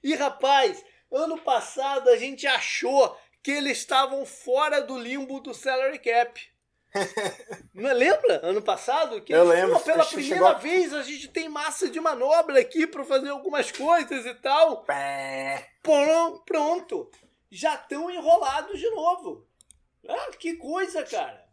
E 0.03 0.13
rapaz, 0.13 0.83
ano 1.11 1.39
passado 1.39 2.07
a 2.09 2.17
gente 2.17 2.45
achou 2.45 3.17
que 3.41 3.49
eles 3.49 3.79
estavam 3.79 4.23
fora 4.27 4.79
do 4.79 4.99
limbo 4.99 5.39
do 5.39 5.55
salary 5.55 5.97
cap. 5.97 6.39
Não 7.73 7.91
lembra? 7.93 8.41
Ano 8.43 8.61
passado? 8.61 9.21
Que 9.21 9.33
eu 9.33 9.45
lembro. 9.45 9.79
Pô, 9.79 9.79
pela 9.79 10.05
primeira 10.05 10.35
chegou... 10.35 10.59
vez 10.59 10.93
a 10.93 11.01
gente 11.01 11.29
tem 11.29 11.49
massa 11.49 11.89
de 11.89 11.99
manobra 11.99 12.59
aqui 12.59 12.85
para 12.85 13.03
fazer 13.03 13.29
algumas 13.29 13.71
coisas 13.71 14.25
e 14.25 14.35
tal. 14.35 14.85
Pronto, 15.81 16.43
pronto. 16.45 17.11
Já 17.49 17.75
estão 17.75 18.11
enrolados 18.11 18.79
de 18.79 18.89
novo. 18.89 19.47
Ah, 20.07 20.31
que 20.37 20.55
coisa, 20.55 21.03
cara. 21.03 21.47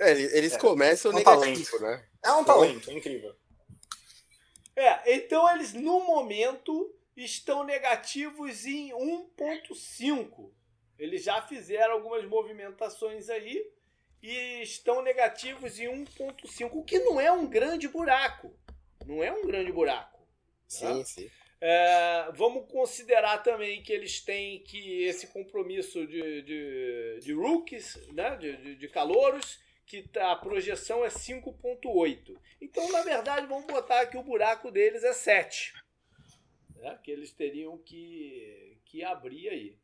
É, 0.00 0.12
eles 0.12 0.54
é, 0.54 0.58
começam 0.58 1.10
é 1.10 1.14
um 1.14 1.18
negativo, 1.18 1.78
talento. 1.78 1.82
né? 1.82 2.08
É 2.24 2.32
um 2.32 2.42
talento, 2.42 2.90
é 2.90 2.94
incrível. 2.94 3.36
É, 4.74 5.14
então 5.14 5.46
eles 5.54 5.74
no 5.74 6.00
momento 6.00 6.94
estão 7.14 7.64
negativos 7.64 8.64
em 8.64 8.90
1.5. 8.92 10.50
Eles 10.98 11.22
já 11.22 11.42
fizeram 11.42 11.94
algumas 11.94 12.24
movimentações 12.24 13.28
aí 13.28 13.62
e 14.22 14.62
estão 14.62 15.02
negativos 15.02 15.78
em 15.78 15.86
1.5, 15.86 16.70
o 16.72 16.84
que 16.84 16.98
não 17.00 17.20
é 17.20 17.30
um 17.30 17.46
grande 17.46 17.88
buraco. 17.88 18.54
Não 19.06 19.22
é 19.22 19.32
um 19.32 19.46
grande 19.46 19.72
buraco. 19.72 20.18
Tá? 20.18 20.26
Sim, 20.68 21.04
sim. 21.04 21.30
É, 21.60 22.30
vamos 22.34 22.70
considerar 22.70 23.42
também 23.42 23.82
que 23.82 23.92
eles 23.92 24.20
têm 24.20 24.60
que 24.60 25.02
esse 25.04 25.26
compromisso 25.26 26.06
de, 26.06 26.42
de, 26.42 27.18
de 27.20 27.32
rookies, 27.32 27.96
né? 28.12 28.36
de, 28.36 28.56
de, 28.56 28.74
de 28.76 28.88
calouros, 28.88 29.60
que 29.84 30.02
tá, 30.08 30.32
a 30.32 30.36
projeção 30.36 31.04
é 31.04 31.08
5.8. 31.08 32.36
Então, 32.60 32.90
na 32.90 33.02
verdade, 33.02 33.46
vamos 33.46 33.66
botar 33.66 34.06
que 34.06 34.16
o 34.16 34.22
buraco 34.22 34.70
deles 34.70 35.04
é 35.04 35.12
7 35.12 35.74
né, 36.80 36.98
que 37.02 37.10
eles 37.10 37.32
teriam 37.32 37.78
que, 37.78 38.78
que 38.84 39.04
abrir 39.04 39.48
aí. 39.48 39.78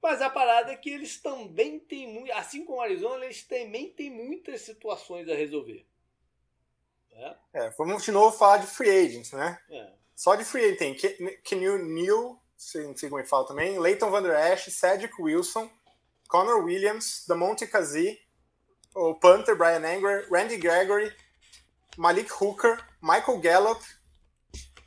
Mas 0.00 0.22
a 0.22 0.30
parada 0.30 0.72
é 0.72 0.76
que 0.76 0.90
eles 0.90 1.20
também 1.20 1.78
têm, 1.80 2.30
assim 2.32 2.64
como 2.64 2.80
a 2.80 2.84
Arizona, 2.84 3.24
eles 3.24 3.42
também 3.44 3.90
têm 3.90 4.10
muitas 4.10 4.62
situações 4.62 5.28
a 5.28 5.34
resolver. 5.34 5.84
É, 7.10 7.36
é 7.54 7.70
vamos 7.70 8.04
de 8.04 8.12
novo 8.12 8.36
falar 8.36 8.58
de 8.58 8.66
free 8.68 8.90
agents, 8.90 9.32
né? 9.32 9.60
É. 9.68 9.97
Só 10.18 10.34
de 10.34 10.44
free 10.44 10.64
agent 10.64 10.78
tem 10.78 11.36
Kenil 11.44 11.78
Neal, 11.78 12.42
não 12.74 12.96
sei 12.96 13.08
como 13.08 13.20
é 13.20 13.24
fala 13.24 13.46
também, 13.46 13.78
Leighton 13.78 14.10
Van 14.10 14.20
Der 14.20 14.52
Esch, 14.52 14.68
Cedric 14.68 15.14
Wilson, 15.22 15.70
Connor 16.26 16.64
Williams, 16.64 17.24
Damonte 17.28 17.68
Kazi, 17.68 18.20
o 18.96 19.14
Panther, 19.14 19.56
Brian 19.56 19.84
Anger, 19.86 20.26
Randy 20.28 20.56
Gregory, 20.56 21.14
Malik 21.96 22.32
Hooker, 22.32 22.84
Michael 23.00 23.38
Gallup, 23.38 23.80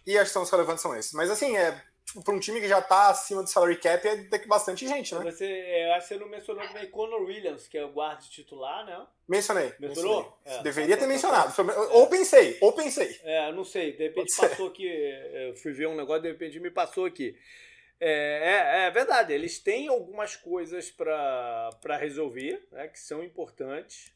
e 0.05 0.17
acho 0.17 0.31
que 0.31 0.33
são 0.33 0.43
os 0.43 0.49
relevantes 0.49 0.81
são 0.81 0.93
esses. 0.93 1.13
Mas 1.13 1.29
assim, 1.29 1.55
é 1.55 1.81
tipo, 2.11 2.23
para 2.23 2.33
um 2.33 2.39
time 2.39 2.59
que 2.59 2.67
já 2.67 2.79
está 2.79 3.09
acima 3.09 3.41
do 3.41 3.49
salary 3.49 3.77
cap, 3.77 4.05
é 4.05 4.17
ter 4.17 4.45
bastante 4.45 4.87
gente, 4.87 5.15
né? 5.15 5.31
Você, 5.31 5.45
eu 5.45 5.93
acho 5.93 6.07
que 6.07 6.13
você 6.13 6.19
não 6.19 6.29
mencionou 6.29 6.67
também 6.67 6.89
Conor 6.89 7.21
Williams, 7.21 7.67
que 7.67 7.77
é 7.77 7.85
o 7.85 7.91
guarda 7.91 8.21
titular, 8.21 8.85
né? 8.85 9.07
Mencionei. 9.27 9.73
Mencionou? 9.79 10.37
É, 10.45 10.61
Deveria 10.61 10.97
ter 10.97 11.07
mencionado. 11.07 11.53
Ou 11.91 12.07
pensei, 12.07 12.57
ou 12.61 12.73
pensei. 12.73 13.19
É, 13.23 13.51
não 13.53 13.63
sei. 13.63 13.93
De 13.93 14.03
repente 14.03 14.35
passou 14.35 14.67
aqui, 14.67 14.85
eu 14.85 15.55
fui 15.55 15.71
ver 15.71 15.87
um 15.87 15.95
negócio, 15.95 16.23
de 16.23 16.29
repente 16.29 16.59
me 16.59 16.69
passou 16.69 17.05
aqui. 17.05 17.37
É, 17.99 18.81
é, 18.81 18.87
é 18.87 18.91
verdade, 18.91 19.31
eles 19.31 19.59
têm 19.59 19.87
algumas 19.87 20.35
coisas 20.35 20.89
para 20.89 21.97
resolver, 21.99 22.67
né, 22.71 22.87
que 22.87 22.99
são 22.99 23.23
importantes, 23.23 24.11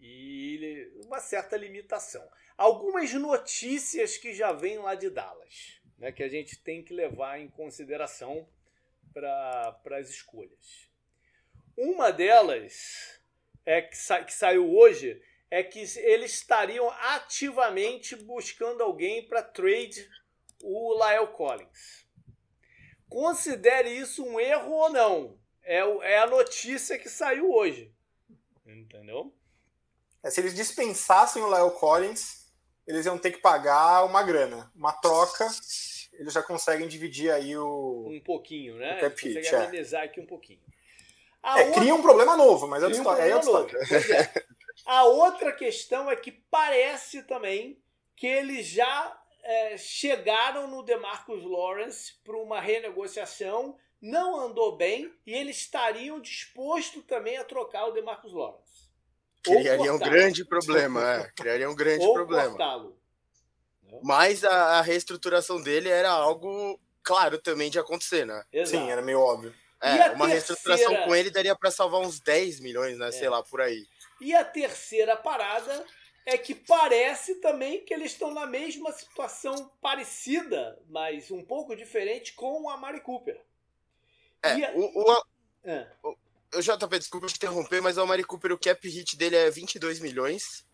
e 0.00 0.88
uma 1.04 1.18
certa 1.18 1.56
limitação 1.56 2.22
algumas 2.56 3.12
notícias 3.12 4.16
que 4.16 4.32
já 4.32 4.52
vêm 4.52 4.78
lá 4.78 4.94
de 4.94 5.10
Dallas, 5.10 5.75
né, 5.98 6.12
que 6.12 6.22
a 6.22 6.28
gente 6.28 6.58
tem 6.58 6.82
que 6.82 6.94
levar 6.94 7.40
em 7.40 7.48
consideração 7.48 8.48
para 9.12 9.98
as 9.98 10.10
escolhas. 10.10 10.90
Uma 11.76 12.10
delas 12.10 13.20
é 13.64 13.82
que, 13.82 13.96
sa 13.96 14.22
que 14.22 14.32
saiu 14.32 14.74
hoje 14.74 15.20
é 15.50 15.62
que 15.62 15.80
eles 15.98 16.32
estariam 16.32 16.90
ativamente 16.90 18.16
buscando 18.16 18.82
alguém 18.82 19.26
para 19.26 19.42
trade 19.42 20.08
o 20.62 20.94
Lyle 20.94 21.32
Collins. 21.32 22.06
Considere 23.08 23.90
isso 23.90 24.24
um 24.24 24.40
erro 24.40 24.72
ou 24.72 24.90
não? 24.90 25.38
É, 25.62 25.78
é 25.78 26.18
a 26.18 26.26
notícia 26.26 26.98
que 26.98 27.08
saiu 27.08 27.50
hoje. 27.50 27.94
Entendeu? 28.66 29.32
É, 30.22 30.30
se 30.30 30.40
eles 30.40 30.54
dispensassem 30.54 31.42
o 31.42 31.48
Lyle 31.48 31.78
Collins, 31.78 32.45
eles 32.86 33.06
iam 33.06 33.18
ter 33.18 33.32
que 33.32 33.38
pagar 33.38 34.04
uma 34.04 34.22
grana. 34.22 34.70
Uma 34.74 34.92
troca, 34.92 35.46
eles 36.12 36.32
já 36.32 36.42
conseguem 36.42 36.86
dividir 36.86 37.30
aí 37.30 37.56
o. 37.56 38.08
Um 38.08 38.20
pouquinho, 38.20 38.76
né? 38.76 38.98
O 38.98 39.10
consegue 39.10 39.46
é. 39.46 39.56
amenizar 39.56 40.04
aqui 40.04 40.20
um 40.20 40.26
pouquinho. 40.26 40.60
A 41.42 41.60
é, 41.60 41.66
outra... 41.66 41.80
cria 41.80 41.94
um 41.94 42.02
problema 42.02 42.36
novo, 42.36 42.66
mas 42.66 42.82
é 42.82 42.86
outra 42.86 42.98
história. 42.98 43.24
Um 43.24 43.28
é 43.28 43.34
outra 43.34 43.82
história. 43.82 44.46
A 44.84 45.04
outra 45.04 45.52
questão 45.52 46.10
é 46.10 46.16
que 46.16 46.30
parece 46.30 47.22
também 47.22 47.82
que 48.14 48.26
eles 48.26 48.66
já 48.66 49.20
é, 49.42 49.76
chegaram 49.76 50.68
no 50.68 50.82
DeMarcus 50.82 51.44
Lawrence 51.44 52.14
para 52.24 52.36
uma 52.36 52.60
renegociação, 52.60 53.76
não 54.00 54.38
andou 54.38 54.76
bem 54.76 55.12
e 55.26 55.32
eles 55.32 55.58
estariam 55.58 56.20
dispostos 56.20 57.04
também 57.04 57.36
a 57.36 57.44
trocar 57.44 57.86
o 57.86 57.92
DeMarcus 57.92 58.32
Lawrence. 58.32 58.65
Criaria 59.42 59.92
um 59.92 59.98
grande 59.98 60.44
problema, 60.44 61.14
é. 61.14 61.30
Criaria 61.36 61.70
um 61.70 61.74
grande 61.74 62.04
Ou 62.04 62.14
problema. 62.14 62.48
cortá-lo. 62.50 62.96
Mas 64.02 64.44
a, 64.44 64.78
a 64.78 64.80
reestruturação 64.82 65.62
dele 65.62 65.88
era 65.88 66.10
algo 66.10 66.78
claro 67.02 67.38
também 67.38 67.70
de 67.70 67.78
acontecer, 67.78 68.26
né? 68.26 68.42
Exato. 68.52 68.70
Sim, 68.84 68.90
era 68.90 69.00
meio 69.00 69.20
óbvio. 69.20 69.54
É, 69.80 70.10
uma 70.10 70.26
reestruturação 70.26 70.86
terceira- 70.88 71.04
com 71.06 71.14
ele 71.14 71.30
daria 71.30 71.54
pra 71.54 71.70
salvar 71.70 72.00
uns 72.00 72.18
10 72.18 72.58
milhões, 72.60 72.98
né? 72.98 73.10
Sei 73.12 73.28
lá, 73.28 73.42
por 73.42 73.60
aí. 73.60 73.86
E 74.20 74.34
a 74.34 74.44
terceira 74.44 75.16
parada 75.16 75.84
é 76.24 76.36
que 76.36 76.54
parece 76.54 77.36
também 77.36 77.84
que 77.84 77.94
eles 77.94 78.12
estão 78.12 78.34
na 78.34 78.46
mesma 78.46 78.90
situação 78.92 79.70
parecida, 79.80 80.76
mas 80.88 81.30
um 81.30 81.44
pouco 81.44 81.76
diferente 81.76 82.32
com 82.32 82.68
a 82.68 82.76
Mari 82.76 83.00
Cooper. 83.00 83.40
É, 84.42 84.56
E 84.56 84.64
a- 84.64 84.72
o, 84.74 85.02
o, 85.12 85.22
É, 85.64 85.86
o 86.02 86.16
JP, 86.60 86.98
desculpa 86.98 87.26
te 87.26 87.36
interromper, 87.36 87.80
mas 87.82 87.96
o 87.96 88.02
Amari 88.02 88.24
Cooper, 88.24 88.52
o 88.52 88.58
cap 88.58 88.88
hit 88.88 89.16
dele 89.16 89.36
é 89.36 89.50
22 89.50 90.00
milhões. 90.00 90.64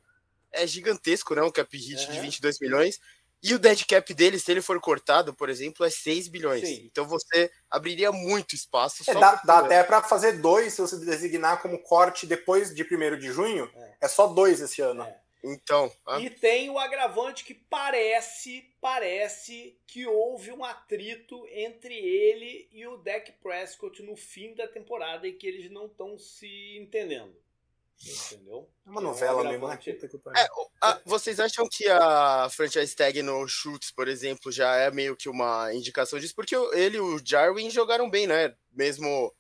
É 0.53 0.67
gigantesco, 0.67 1.35
né? 1.35 1.43
Um 1.43 1.51
cap 1.51 1.77
hit 1.77 2.07
de 2.07 2.13
Aham. 2.13 2.23
22 2.23 2.59
milhões. 2.61 2.99
E 3.43 3.55
o 3.55 3.59
dead 3.59 3.85
cap 3.87 4.15
dele, 4.15 4.39
se 4.39 4.53
ele 4.53 4.63
for 4.63 4.81
cortado, 4.81 5.35
por 5.35 5.49
exemplo, 5.49 5.85
é 5.85 5.91
6 5.91 6.29
bilhões. 6.29 6.67
Sim. 6.67 6.89
Então 6.91 7.05
você 7.05 7.51
abriria 7.69 8.13
muito 8.13 8.55
espaço. 8.55 9.03
É, 9.03 9.13
só 9.13 9.19
dá, 9.19 9.43
dá 9.45 9.59
até 9.59 9.83
para 9.83 10.01
fazer 10.01 10.41
dois 10.41 10.75
se 10.75 10.81
você 10.81 10.97
designar 10.99 11.61
como 11.61 11.83
corte 11.83 12.25
depois 12.25 12.73
de 12.73 12.85
1 12.85 13.19
de 13.19 13.33
junho. 13.33 13.69
É. 13.75 13.97
É, 14.03 14.09
só 14.09 14.29
dois 14.29 14.61
esse 14.61 14.81
ano. 14.81 15.03
É. 15.03 15.22
Então, 15.45 15.91
ah, 16.07 16.19
E 16.21 16.29
tem 16.31 16.69
o 16.71 16.79
agravante 16.79 17.45
que 17.45 17.55
parece, 17.55 18.77
parece 18.81 19.81
que 19.87 20.07
houve 20.07 20.53
um 20.53 20.65
atrito 20.65 21.47
entre 21.49 21.95
ele 21.95 22.69
e 22.71 22.87
o 22.87 22.97
Dak 22.97 23.33
Prescott 23.43 24.03
no 24.03 24.15
fim 24.17 24.55
da 24.55 24.69
temporada 24.69 25.27
e 25.27 25.33
que 25.33 25.47
eles 25.47 25.71
não 25.71 25.87
estão 25.87 26.19
se 26.19 26.77
entendendo. 26.77 27.35
Entendeu? 28.05 28.73
É 28.87 28.91
uma 28.91 29.01
É 29.01 29.05
novela 29.05 29.45
mesmo, 29.45 29.69
né? 29.69 29.79
É, 30.37 30.47
a- 30.83 31.01
vocês 31.05 31.39
acham 31.41 31.69
que 31.71 31.87
a 31.89 32.49
franchise 32.51 32.95
tag 32.97 33.23
no 33.23 33.47
Schultz, 33.49 33.91
por 33.93 34.09
exemplo, 34.09 34.51
já 34.53 34.77
é 34.77 34.91
meio 34.91 35.17
que 35.17 35.29
uma 35.29 35.73
indicação 35.75 36.19
disso? 36.19 36.35
Porque 36.35 36.57
ele 36.75 36.97
e 36.97 37.01
o 37.01 37.21
Jarwin 37.25 37.71
jogaram 37.71 38.11
bem, 38.11 38.27
né? 38.27 38.55
Mesmo 38.73 39.33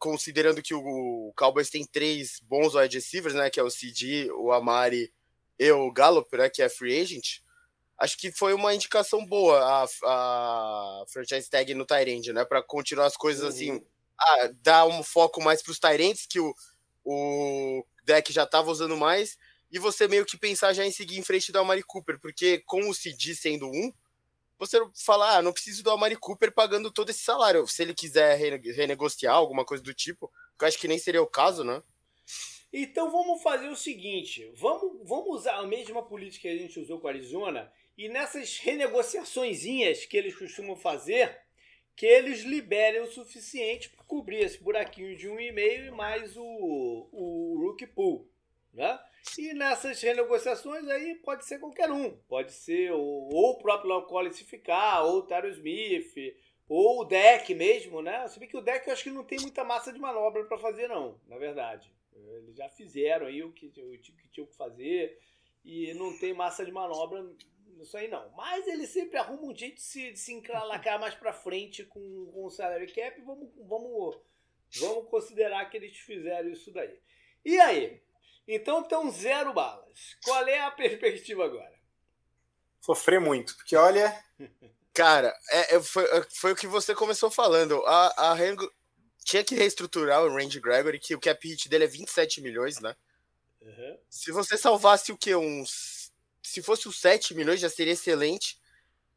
considerando 0.00 0.62
que 0.62 0.74
o 0.74 1.32
Cowboys 1.36 1.70
tem 1.70 1.84
três 1.86 2.40
bons 2.42 2.74
wide 2.74 2.96
receivers, 2.96 3.34
né? 3.34 3.50
Que 3.50 3.60
é 3.60 3.62
o 3.62 3.70
CD, 3.70 4.30
o 4.32 4.50
Amari 4.52 5.12
e 5.58 5.70
o 5.72 5.92
Gallup, 5.92 6.36
né? 6.36 6.50
Que 6.50 6.62
é 6.62 6.68
free 6.70 7.00
agent. 7.00 7.40
Acho 7.98 8.16
que 8.18 8.32
foi 8.32 8.54
uma 8.54 8.74
indicação 8.74 9.24
boa 9.26 9.58
a, 9.62 9.84
a 9.84 11.04
franchise 11.12 11.50
tag 11.50 11.74
no 11.74 11.84
Tyrande, 11.86 12.32
né? 12.32 12.44
Para 12.46 12.62
continuar 12.62 13.06
as 13.06 13.16
coisas 13.16 13.44
assim, 13.44 13.72
Uhum. 13.72 13.84
ah, 14.18 14.50
dar 14.62 14.86
um 14.86 15.02
foco 15.02 15.42
mais 15.42 15.62
para 15.62 15.72
os 15.72 15.78
Tyrants, 15.78 16.26
que 16.26 16.40
o, 16.40 16.54
o 17.04 17.84
deck 18.04 18.32
já 18.32 18.44
estava 18.44 18.70
usando 18.70 18.96
mais, 18.96 19.36
e 19.70 19.78
você 19.78 20.08
meio 20.08 20.24
que 20.24 20.38
pensar 20.38 20.72
já 20.72 20.84
em 20.84 20.90
seguir 20.90 21.18
em 21.18 21.22
frente 21.22 21.52
do 21.52 21.58
Amari 21.58 21.82
Cooper, 21.82 22.18
porque 22.20 22.58
com 22.66 22.88
o 22.88 22.94
CD 22.94 23.34
sendo 23.34 23.68
um, 23.68 23.92
você 24.60 24.78
fala, 25.04 25.38
ah, 25.38 25.42
não 25.42 25.52
preciso 25.52 25.82
do 25.82 25.90
Amari 25.90 26.16
Cooper 26.16 26.52
pagando 26.52 26.90
todo 26.90 27.10
esse 27.10 27.20
salário. 27.20 27.66
Se 27.66 27.82
ele 27.82 27.94
quiser 27.94 28.36
rene- 28.36 28.72
renegociar 28.72 29.34
alguma 29.34 29.64
coisa 29.64 29.82
do 29.82 29.94
tipo, 29.94 30.30
que 30.58 30.64
eu 30.64 30.68
acho 30.68 30.78
que 30.78 30.86
nem 30.86 30.98
seria 30.98 31.22
o 31.22 31.26
caso, 31.26 31.64
né? 31.64 31.82
Então 32.72 33.10
vamos 33.10 33.42
fazer 33.42 33.68
o 33.68 33.76
seguinte: 33.76 34.48
vamos, 34.54 35.08
vamos 35.08 35.40
usar 35.40 35.56
a 35.56 35.66
mesma 35.66 36.02
política 36.02 36.42
que 36.42 36.54
a 36.54 36.58
gente 36.58 36.78
usou 36.78 37.00
com 37.00 37.08
a 37.08 37.10
Arizona 37.10 37.72
e 37.98 38.08
nessas 38.08 38.58
renegociaçõezinhas 38.58 40.04
que 40.06 40.16
eles 40.16 40.36
costumam 40.36 40.76
fazer, 40.76 41.36
que 41.96 42.06
eles 42.06 42.42
liberem 42.42 43.00
o 43.00 43.10
suficiente 43.10 43.90
para 43.90 44.04
cobrir 44.04 44.44
esse 44.44 44.62
buraquinho 44.62 45.16
de 45.16 45.28
um 45.28 45.40
e 45.40 45.50
meio 45.50 45.86
e 45.86 45.90
mais 45.90 46.36
o, 46.36 47.08
o 47.12 47.58
rookie 47.60 47.86
pool, 47.86 48.30
né? 48.72 48.98
E 49.38 49.54
nessas 49.54 50.00
renegociações 50.00 50.86
aí 50.88 51.14
pode 51.16 51.44
ser 51.44 51.58
qualquer 51.58 51.90
um, 51.90 52.10
pode 52.28 52.52
ser 52.52 52.92
o, 52.92 52.98
ou 52.98 53.52
o 53.52 53.58
próprio 53.58 53.90
Léo 53.90 54.06
Collins 54.06 54.36
se 54.36 54.44
ficar, 54.44 55.02
ou 55.02 55.18
o 55.18 55.22
Tyro 55.22 55.48
Smith, 55.48 56.14
ou 56.68 57.00
o 57.00 57.04
deck 57.04 57.54
mesmo, 57.54 58.00
né? 58.00 58.26
Se 58.28 58.38
bem 58.38 58.48
que 58.48 58.56
o 58.56 58.62
deck 58.62 58.86
eu 58.86 58.92
acho 58.92 59.04
que 59.04 59.10
não 59.10 59.24
tem 59.24 59.38
muita 59.40 59.64
massa 59.64 59.92
de 59.92 59.98
manobra 59.98 60.44
para 60.44 60.58
fazer 60.58 60.88
não, 60.88 61.20
na 61.26 61.36
verdade. 61.36 61.92
Eles 62.14 62.56
já 62.56 62.68
fizeram 62.68 63.26
aí 63.26 63.42
o 63.42 63.52
que, 63.52 63.66
o 63.66 63.98
que 63.98 64.28
tinham 64.30 64.46
que 64.46 64.56
fazer 64.56 65.18
e 65.64 65.92
não 65.94 66.16
tem 66.18 66.32
massa 66.32 66.64
de 66.64 66.72
manobra 66.72 67.24
nisso 67.76 67.96
aí 67.96 68.08
não. 68.08 68.30
Mas 68.36 68.66
ele 68.66 68.86
sempre 68.86 69.18
arruma 69.18 69.46
um 69.46 69.56
jeito 69.56 69.76
de 69.76 69.82
se, 69.82 70.12
de 70.12 70.18
se 70.18 70.32
encralacar 70.32 71.00
mais 71.00 71.14
pra 71.14 71.32
frente 71.32 71.84
com, 71.84 72.30
com 72.32 72.44
o 72.44 72.50
salary 72.50 72.92
cap. 72.92 73.20
Vamos, 73.22 73.48
vamos, 73.56 74.16
vamos 74.80 75.08
considerar 75.08 75.68
que 75.70 75.76
eles 75.76 75.96
fizeram 75.98 76.50
isso 76.50 76.72
daí. 76.72 76.98
E 77.44 77.58
aí? 77.58 78.00
Então 78.54 78.80
estão 78.80 79.10
zero 79.10 79.52
balas. 79.52 80.16
Qual 80.24 80.46
é 80.48 80.60
a 80.60 80.70
perspectiva 80.70 81.44
agora? 81.44 81.72
Sofrer 82.80 83.20
muito. 83.20 83.54
Porque 83.56 83.76
olha, 83.76 84.12
Cara, 84.92 85.32
é, 85.50 85.76
é- 85.76 85.82
foi, 85.82 86.04
é- 86.04 86.26
foi 86.30 86.52
o 86.52 86.56
que 86.56 86.66
você 86.66 86.94
começou 86.94 87.30
falando. 87.30 87.82
A, 87.86 88.30
a 88.30 88.34
Rengo- 88.34 88.70
tinha 89.24 89.44
que 89.44 89.54
reestruturar 89.54 90.22
o 90.24 90.34
Randy 90.34 90.58
Gregory, 90.60 90.98
que 90.98 91.14
o 91.14 91.20
cap 91.20 91.46
hit 91.48 91.68
dele 91.68 91.84
é 91.84 91.86
27 91.86 92.40
milhões, 92.40 92.80
né? 92.80 92.96
Uhum. 93.62 93.98
Se 94.08 94.32
você 94.32 94.56
salvasse 94.58 95.12
o 95.12 95.16
que? 95.16 95.34
Uns. 95.34 96.10
Se 96.42 96.62
fosse 96.62 96.88
os 96.88 96.98
7 97.00 97.34
milhões, 97.34 97.60
já 97.60 97.68
seria 97.70 97.92
excelente. 97.92 98.58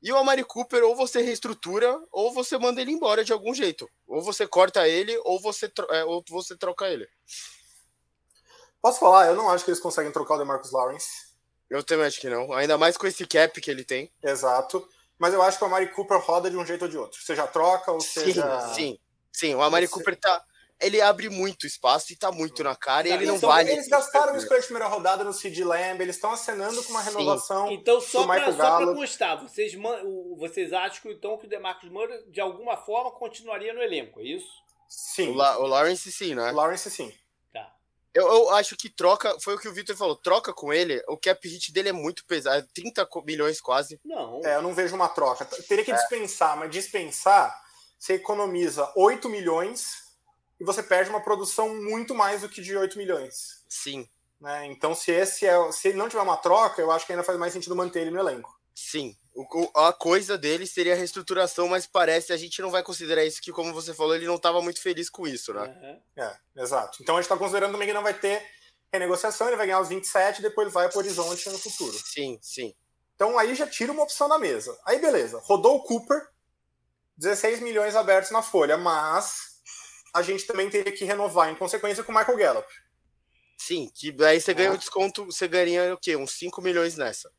E 0.02 0.12
o 0.12 0.18
Amari 0.18 0.44
Cooper, 0.44 0.84
ou 0.84 0.96
você 0.96 1.22
reestrutura, 1.22 1.98
ou 2.12 2.32
você 2.34 2.58
manda 2.58 2.82
ele 2.82 2.92
embora 2.92 3.24
de 3.24 3.32
algum 3.34 3.54
jeito. 3.54 3.90
Ou 4.06 4.22
você 4.22 4.46
corta 4.46 4.88
ele, 4.88 5.18
ou 5.24 5.40
você, 5.40 5.68
tro- 5.70 5.92
é, 5.92 6.04
ou 6.04 6.24
você 6.30 6.56
troca 6.58 6.88
ele. 6.90 7.08
Posso 8.84 9.00
falar, 9.00 9.26
eu 9.28 9.36
não 9.36 9.50
acho 9.50 9.64
que 9.66 9.72
eles 9.72 9.80
conseguem 9.80 10.12
trocar 10.12 10.36
o 10.36 10.38
DeMarcus 10.38 10.72
Lawrence. 10.72 11.10
Eu 11.70 11.82
também 11.84 12.06
acho 12.06 12.20
que 12.22 12.30
não. 12.30 12.54
Ainda 12.54 12.78
mais 12.78 12.98
com 12.98 13.08
esse 13.08 13.26
cap 13.26 13.60
que 13.60 13.72
ele 13.72 13.84
tem. 13.84 14.12
Exato. 14.22 14.88
Mas 15.18 15.34
eu 15.34 15.42
acho 15.42 15.58
que 15.58 15.64
o 15.64 15.68
Amari 15.68 15.88
Cooper 15.92 16.20
roda 16.20 16.50
de 16.52 16.58
um 16.58 16.66
jeito 16.66 16.84
ou 16.84 16.88
de 16.90 16.98
outro. 16.98 17.20
Seja 17.24 17.48
troca 17.48 17.92
ou 17.92 18.00
Sim, 18.02 18.26
seja. 18.26 18.60
sim. 18.76 19.00
Sim, 19.32 19.56
o 19.56 19.62
Amari 19.64 19.88
Você- 19.88 19.94
Cooper 19.94 20.16
tá. 20.20 20.44
Ele 20.82 21.00
abre 21.00 21.30
muito 21.30 21.66
espaço 21.66 22.12
e 22.12 22.16
tá 22.18 22.30
muito 22.30 22.62
na 22.62 22.76
cara 22.76 23.08
e 23.08 23.12
ele 23.12 23.26
não 23.26 23.36
Eles, 23.36 23.42
vale. 23.42 23.72
eles 23.72 23.88
gastaram 23.88 24.34
o 24.34 24.38
escolha 24.38 24.60
de 24.60 24.66
primeira 24.66 24.90
rodada 24.90 25.24
no 25.24 25.32
Sid 25.32 25.64
Lamb, 25.64 26.02
eles 26.02 26.16
estão 26.18 26.32
acenando 26.32 26.84
com 26.84 26.92
uma 26.92 27.02
Sim. 27.02 27.10
renovação. 27.12 27.72
Então, 27.72 28.02
só 28.02 28.26
para 28.28 28.52
constar, 28.94 29.42
vocês, 29.42 29.74
vocês 30.38 30.74
acham 30.74 31.02
que, 31.04 31.10
então, 31.12 31.38
que 31.38 31.46
o 31.46 31.50
DeMarcus 31.50 31.90
Murray, 31.90 32.24
de 32.30 32.42
alguma 32.42 32.76
forma, 32.76 33.12
continuaria 33.12 33.74
no 33.74 33.82
elenco, 33.82 34.20
é 34.20 34.24
isso? 34.24 34.50
Sim. 34.90 35.30
O, 35.30 35.36
La- 35.36 35.58
o 35.60 35.66
Lawrence, 35.68 36.12
sim, 36.12 36.36
né? 36.36 36.52
O 36.52 36.56
Lawrence, 36.56 36.90
sim. 36.92 37.14
Eu, 38.14 38.28
eu 38.28 38.50
acho 38.52 38.76
que 38.78 38.90
troca. 38.90 39.38
Foi 39.40 39.56
o 39.56 39.60
que 39.60 39.68
o 39.68 39.74
Victor 39.74 39.96
falou. 39.96 40.16
Troca 40.16 40.54
com 40.54 40.72
ele. 40.72 41.02
O 41.08 41.18
cap 41.18 41.48
hit 41.48 41.72
dele 41.74 41.90
é 41.90 41.94
muito 41.94 42.26
pesado. 42.26 42.68
30 42.74 43.06
co- 43.06 43.24
milhões 43.24 43.60
quase. 43.60 44.00
Não. 44.06 44.40
É, 44.46 44.56
eu 44.56 44.62
não 44.62 44.74
vejo 44.74 44.96
uma 44.96 45.10
troca. 45.10 45.46
Teria 45.46 45.84
que 45.84 45.94
dispensar, 45.94 46.56
mas 46.58 46.70
dispensar, 46.70 47.54
você 47.98 48.14
economiza 48.14 48.92
8 48.96 49.28
milhões 49.30 49.96
e 50.60 50.64
você 50.64 50.84
perde 50.84 51.10
uma 51.10 51.22
produção 51.24 51.74
muito 51.82 52.14
mais 52.14 52.42
do 52.42 52.50
que 52.50 52.62
de 52.62 52.78
8 52.78 52.98
milhões. 52.98 53.64
Sim. 53.68 54.08
Né? 54.40 54.68
Então, 54.68 54.94
se 54.94 55.10
esse 55.12 55.46
é, 55.46 55.72
se 55.72 55.88
ele 55.88 55.98
não 55.98 56.08
tiver 56.10 56.22
uma 56.22 56.38
troca, 56.38 56.82
eu 56.82 56.92
acho 56.92 57.06
que 57.06 57.14
ainda 57.14 57.24
faz 57.24 57.40
mais 57.40 57.54
sentido 57.54 57.76
manter 57.76 58.02
ele 58.02 58.12
no 58.12 58.20
elenco. 58.20 58.54
Sim. 58.76 59.16
O- 59.34 59.64
o- 59.64 59.72
a 59.80 59.92
coisa 59.94 60.38
dele 60.38 60.66
seria 60.68 60.94
a 60.94 60.96
reestruturação, 60.96 61.68
mas 61.68 61.86
parece 61.88 62.32
a 62.34 62.38
gente 62.38 62.62
não 62.62 62.70
vai 62.72 62.84
considerar 62.84 63.24
isso 63.26 63.42
que, 63.42 63.52
como 63.52 63.74
você 63.74 63.94
falou, 63.94 64.16
ele 64.16 64.28
não 64.28 64.36
estava 64.36 64.62
muito 64.62 64.82
feliz 64.82 65.10
com 65.10 65.28
isso, 65.28 65.54
né? 65.54 65.62
Aham. 65.62 66.02
É, 66.56 66.62
exato. 66.62 66.98
Então 67.02 67.16
a 67.16 67.20
gente 67.22 67.26
está 67.26 67.38
considerando 67.38 67.72
também 67.72 67.88
que 67.88 67.94
não 67.94 68.04
vai 68.04 68.14
ter 68.14 68.46
renegociação, 68.92 69.48
ele 69.48 69.58
vai 69.58 69.66
ganhar 69.66 69.80
os 69.80 69.90
27 69.90 70.40
e 70.40 70.42
depois 70.44 70.68
ele 70.68 70.74
vai 70.74 70.88
para 70.88 70.96
o 70.98 71.00
horizonte 71.00 71.50
no 71.50 71.58
futuro. 71.58 71.98
Sim, 72.06 72.38
sim. 72.42 72.76
Então 73.16 73.38
aí 73.40 73.56
já 73.56 73.66
tira 73.68 73.92
uma 73.92 74.04
opção 74.04 74.28
da 74.30 74.38
mesa. 74.38 74.78
Aí 74.86 75.00
beleza, 75.00 75.40
rodou 75.44 75.78
o 75.78 75.84
Cooper, 75.84 76.28
16 77.18 77.60
milhões 77.60 77.96
abertos 77.96 78.32
na 78.32 78.42
folha, 78.42 78.78
mas 78.78 79.54
a 80.14 80.22
gente 80.22 80.46
também 80.46 80.70
teria 80.70 80.92
que 80.92 81.06
renovar 81.06 81.50
em 81.50 81.56
consequência 81.56 82.04
com 82.04 82.12
o 82.12 82.16
Michael 82.16 82.38
Gallup. 82.38 82.68
Sim, 83.58 83.90
que 83.96 84.16
aí 84.24 84.40
você 84.42 84.54
ganha 84.54 84.70
Ah. 84.70 84.74
um 84.74 84.78
desconto, 84.78 85.26
você 85.26 85.48
ganharia 85.48 85.94
o 85.94 85.98
quê? 85.98 86.16
Uns 86.16 86.32
5 86.34 86.62
milhões 86.62 86.98
nessa. 86.98 87.32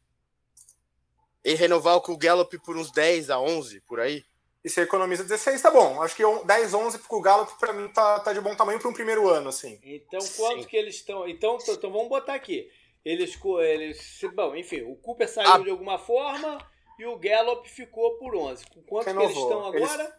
E 1.45 1.55
renovar 1.55 2.01
com 2.01 2.13
o 2.13 2.17
Gallup 2.17 2.59
por 2.61 2.77
uns 2.77 2.91
10 2.91 3.31
a 3.31 3.39
11, 3.39 3.81
por 3.83 4.01
aí? 4.01 4.25
E 4.65 4.71
você 4.71 4.81
economiza 4.81 5.23
16, 5.25 5.61
tá 5.61 5.71
bom. 5.71 6.01
Acho 6.01 6.17
que 6.17 6.23
10, 6.47 6.73
11 6.73 6.99
com 7.01 7.17
o 7.17 7.21
Gallup 7.21 7.53
para 7.59 7.73
mim 7.75 7.87
tá, 7.89 8.19
tá 8.21 8.33
de 8.33 8.41
bom 8.41 8.55
tamanho 8.57 8.81
para 8.81 8.89
um 8.89 8.95
primeiro 8.95 9.29
ano, 9.29 9.51
assim. 9.51 9.79
Então, 9.83 10.19
quanto 10.37 10.63
Sim. 10.63 10.69
que 10.69 10.77
eles 10.77 10.95
estão. 10.97 11.29
Então, 11.29 11.59
então, 11.69 11.93
vamos 11.93 12.09
botar 12.09 12.35
aqui. 12.35 12.71
Eles. 13.05 13.37
co- 13.37 13.61
eles 13.61 14.19
bom, 14.35 14.57
enfim, 14.57 14.81
o 14.83 14.97
Cooper 14.97 15.29
saiu 15.29 15.53
Ah. 15.53 15.59
de 15.59 15.69
alguma 15.69 15.99
forma 15.99 16.57
e 16.99 17.05
o 17.05 17.19
Gallup 17.19 17.69
ficou 17.69 18.17
por 18.17 18.35
11. 18.35 18.65
Com 18.69 18.81
quanto 18.85 19.05
que 19.05 19.11
eles 19.11 19.29
Renovou. 19.29 19.43
estão 19.51 19.75
Eles- 19.75 19.91
agora? 19.93 20.19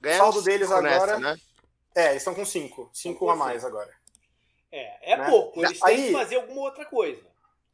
Ganha 0.00 0.16
Saldo 0.18 0.42
deles 0.42 0.70
agora- 0.70 1.18
né? 1.18 1.36
É, 1.96 2.04
eles 2.10 2.18
estão 2.18 2.34
com 2.36 2.44
5. 2.44 2.88
5 2.92 3.28
a 3.28 3.34
mais 3.34 3.64
agora. 3.64 3.92
É, 4.70 5.12
é 5.14 5.16
Né? 5.16 5.28
pouco. 5.28 5.58
Eles 5.64 5.80
têm 5.80 5.88
Aí- 5.96 6.06
que 6.06 6.12
fazer 6.12 6.36
alguma 6.36 6.60
outra 6.60 6.84
coisa. 6.86 7.20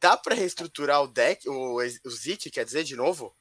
Dá 0.01 0.17
pra 0.17 0.35
reestruturar 0.35 1.03
o 1.03 1.09
deck, 1.09 1.49
o, 1.49 1.77
o 1.77 2.11
Zit, 2.11 2.51
quer 2.51 2.65
dizer, 2.65 2.85
de 2.85 2.95
novo? 2.95 3.35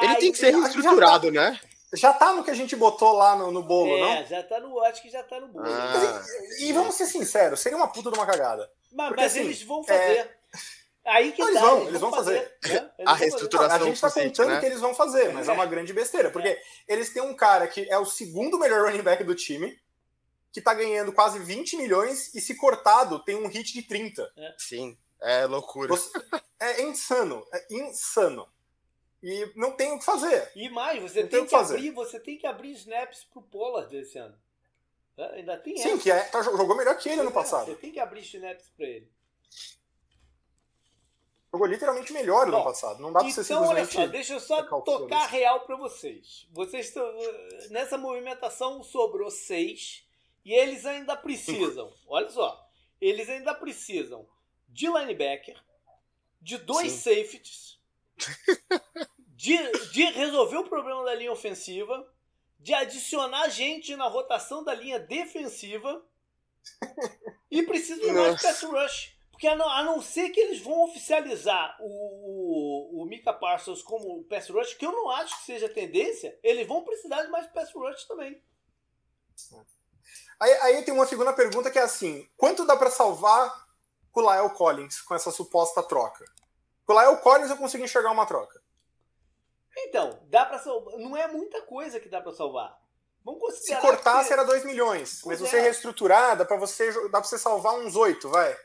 Ele 0.00 0.14
tem 0.16 0.32
que 0.32 0.38
ser 0.38 0.54
reestruturado, 0.54 1.32
já 1.32 1.42
tá, 1.42 1.50
né? 1.50 1.60
Já 1.94 2.12
tá 2.12 2.34
no 2.34 2.44
que 2.44 2.50
a 2.50 2.54
gente 2.54 2.76
botou 2.76 3.12
lá 3.12 3.34
no, 3.34 3.50
no 3.50 3.62
bolo, 3.62 3.96
é, 3.96 4.00
não? 4.00 4.12
É, 4.12 4.26
já 4.26 4.42
tá 4.42 4.60
no. 4.60 4.78
Acho 4.84 5.02
que 5.02 5.08
já 5.08 5.22
tá 5.22 5.40
no 5.40 5.48
bolo. 5.48 5.64
Ah. 5.66 6.22
E, 6.58 6.66
e, 6.66 6.72
vamos 6.72 6.94
ser 6.94 7.06
sinceros, 7.06 7.60
seria 7.60 7.78
uma 7.78 7.88
puta 7.88 8.10
de 8.10 8.18
uma 8.18 8.26
cagada. 8.26 8.70
Mas, 8.92 9.08
Porque, 9.08 9.22
mas 9.22 9.32
assim, 9.32 9.40
eles 9.40 9.62
vão 9.62 9.82
fazer. 9.82 10.02
É... 10.02 10.38
Aí 11.06 11.32
que 11.32 11.40
não, 11.40 11.46
tá, 11.46 11.52
eles 11.52 11.62
vão, 11.62 11.88
eles 11.88 12.00
vão 12.00 12.10
fazer. 12.10 12.58
fazer. 12.62 12.74
Né? 12.74 12.90
Eles 12.98 13.10
a 13.10 13.14
reestruturação. 13.14 13.76
a 13.76 13.84
gente 13.84 14.00
tá 14.00 14.10
contando 14.10 14.48
né? 14.50 14.60
que 14.60 14.66
eles 14.66 14.80
vão 14.80 14.94
fazer, 14.94 15.32
mas 15.32 15.48
é. 15.48 15.50
é 15.50 15.54
uma 15.54 15.64
grande 15.64 15.92
besteira. 15.94 16.30
Porque 16.30 16.60
eles 16.86 17.10
têm 17.12 17.22
um 17.22 17.34
cara 17.34 17.66
que 17.66 17.88
é 17.90 17.96
o 17.96 18.04
segundo 18.04 18.58
melhor 18.58 18.84
running 18.84 19.02
back 19.02 19.24
do 19.24 19.34
time, 19.34 19.74
que 20.58 20.64
tá 20.64 20.74
ganhando 20.74 21.12
quase 21.12 21.38
20 21.38 21.76
milhões, 21.76 22.34
e 22.34 22.40
se 22.40 22.56
cortado, 22.56 23.22
tem 23.24 23.36
um 23.36 23.46
hit 23.46 23.72
de 23.72 23.82
30. 23.82 24.32
É. 24.36 24.54
Sim, 24.58 24.98
é 25.20 25.46
loucura. 25.46 25.88
Você, 25.88 26.10
é 26.60 26.82
insano, 26.82 27.46
é 27.52 27.66
insano. 27.70 28.48
E 29.22 29.50
não 29.56 29.72
tem 29.72 29.92
o 29.92 29.98
que 29.98 30.04
fazer. 30.04 30.50
E 30.54 30.68
mais, 30.68 31.00
você 31.02 31.22
tem, 31.22 31.30
tem, 31.30 31.44
que 31.44 31.50
fazer. 31.50 31.74
abrir, 31.74 31.90
você 31.90 32.20
tem 32.20 32.38
que 32.38 32.46
abrir 32.46 32.72
snaps 32.72 33.24
pro 33.24 33.42
Pollard 33.42 33.96
esse 33.96 34.18
ano. 34.18 34.36
Ainda 35.32 35.56
tem 35.56 35.76
Sim, 35.76 35.90
essa. 35.90 36.02
que 36.02 36.10
é, 36.10 36.20
tá, 36.24 36.42
jogou 36.42 36.76
melhor 36.76 36.96
que 36.96 37.08
ele 37.08 37.22
no 37.22 37.32
passado. 37.32 37.66
Você 37.66 37.74
tem 37.74 37.90
que 37.90 37.98
abrir 37.98 38.20
snaps 38.20 38.70
para 38.76 38.86
ele. 38.86 39.10
Jogou 41.52 41.66
literalmente 41.66 42.12
melhor 42.12 42.46
no 42.46 42.62
passado. 42.62 43.00
Não 43.00 43.12
dá 43.12 43.20
pra 43.20 43.28
então, 43.28 43.42
você 43.42 43.44
simplesmente. 43.44 43.96
Olha 43.96 44.06
só, 44.06 44.12
deixa 44.12 44.34
eu 44.34 44.40
só 44.40 44.62
tocar 44.62 45.26
real 45.26 45.60
para 45.60 45.76
vocês. 45.76 46.46
Vocês 46.52 46.86
estão. 46.86 47.04
Nessa 47.70 47.96
movimentação 47.96 48.82
sobrou 48.82 49.30
seis. 49.30 50.07
E 50.48 50.54
eles 50.54 50.86
ainda 50.86 51.14
precisam. 51.14 51.92
olha 52.08 52.30
só. 52.30 52.66
Eles 52.98 53.28
ainda 53.28 53.54
precisam 53.54 54.26
de 54.66 54.86
linebacker, 54.86 55.62
de 56.40 56.56
dois 56.56 56.90
Sim. 56.90 57.16
safeties, 57.16 57.78
de, 59.36 59.58
de 59.92 60.04
resolver 60.06 60.56
o 60.56 60.68
problema 60.68 61.04
da 61.04 61.14
linha 61.14 61.30
ofensiva, 61.30 62.10
de 62.58 62.72
adicionar 62.72 63.50
gente 63.50 63.94
na 63.94 64.08
rotação 64.08 64.64
da 64.64 64.72
linha 64.72 64.98
defensiva 64.98 66.02
e 67.50 67.62
precisam 67.64 68.06
de 68.06 68.12
mais 68.12 68.40
pass 68.40 68.62
rush. 68.62 69.18
Porque 69.30 69.46
a 69.46 69.54
não, 69.54 69.68
a 69.68 69.82
não 69.84 70.00
ser 70.00 70.30
que 70.30 70.40
eles 70.40 70.60
vão 70.60 70.82
oficializar 70.84 71.76
o, 71.78 71.84
o, 71.84 73.02
o 73.02 73.04
Mika 73.04 73.34
Parsons 73.34 73.82
como 73.82 74.24
pass 74.24 74.48
rush, 74.48 74.72
que 74.72 74.86
eu 74.86 74.92
não 74.92 75.10
acho 75.10 75.40
que 75.40 75.44
seja 75.44 75.68
tendência, 75.68 76.40
eles 76.42 76.66
vão 76.66 76.84
precisar 76.84 77.22
de 77.22 77.28
mais 77.28 77.46
pass 77.48 77.70
rush 77.74 78.04
também. 78.04 78.42
Aí, 80.40 80.52
aí 80.52 80.82
tem 80.82 80.94
uma 80.94 81.06
segunda 81.06 81.32
pergunta 81.32 81.70
que 81.70 81.78
é 81.78 81.82
assim: 81.82 82.28
quanto 82.36 82.64
dá 82.64 82.76
para 82.76 82.90
salvar 82.90 83.66
o 84.14 84.20
Lyle 84.20 84.54
Collins 84.54 85.00
com 85.00 85.14
essa 85.14 85.30
suposta 85.30 85.82
troca? 85.82 86.24
Com 86.86 86.92
o 86.92 87.00
Lyle 87.00 87.20
Collins 87.20 87.50
eu 87.50 87.56
consigo 87.56 87.84
enxergar 87.84 88.10
uma 88.10 88.26
troca. 88.26 88.60
Então, 89.76 90.18
dá 90.24 90.44
para 90.44 90.58
salvar. 90.58 90.98
Não 90.98 91.16
é 91.16 91.28
muita 91.28 91.62
coisa 91.62 92.00
que 92.00 92.08
dá 92.08 92.20
para 92.20 92.32
salvar. 92.32 92.78
Vamos 93.24 93.40
considerar. 93.40 93.80
Se 93.80 93.86
cortasse 93.86 94.28
que... 94.28 94.32
era 94.32 94.44
2 94.44 94.64
milhões. 94.64 95.20
Pois 95.22 95.40
mas 95.40 95.48
é. 95.48 95.50
você 95.50 95.60
reestruturar, 95.60 96.36
dá 96.36 96.44
para 96.44 96.56
você, 96.56 96.90
dá 97.10 97.20
pra 97.20 97.24
você 97.24 97.38
salvar 97.38 97.74
uns 97.74 97.94
8, 97.94 98.28
vai. 98.28 98.56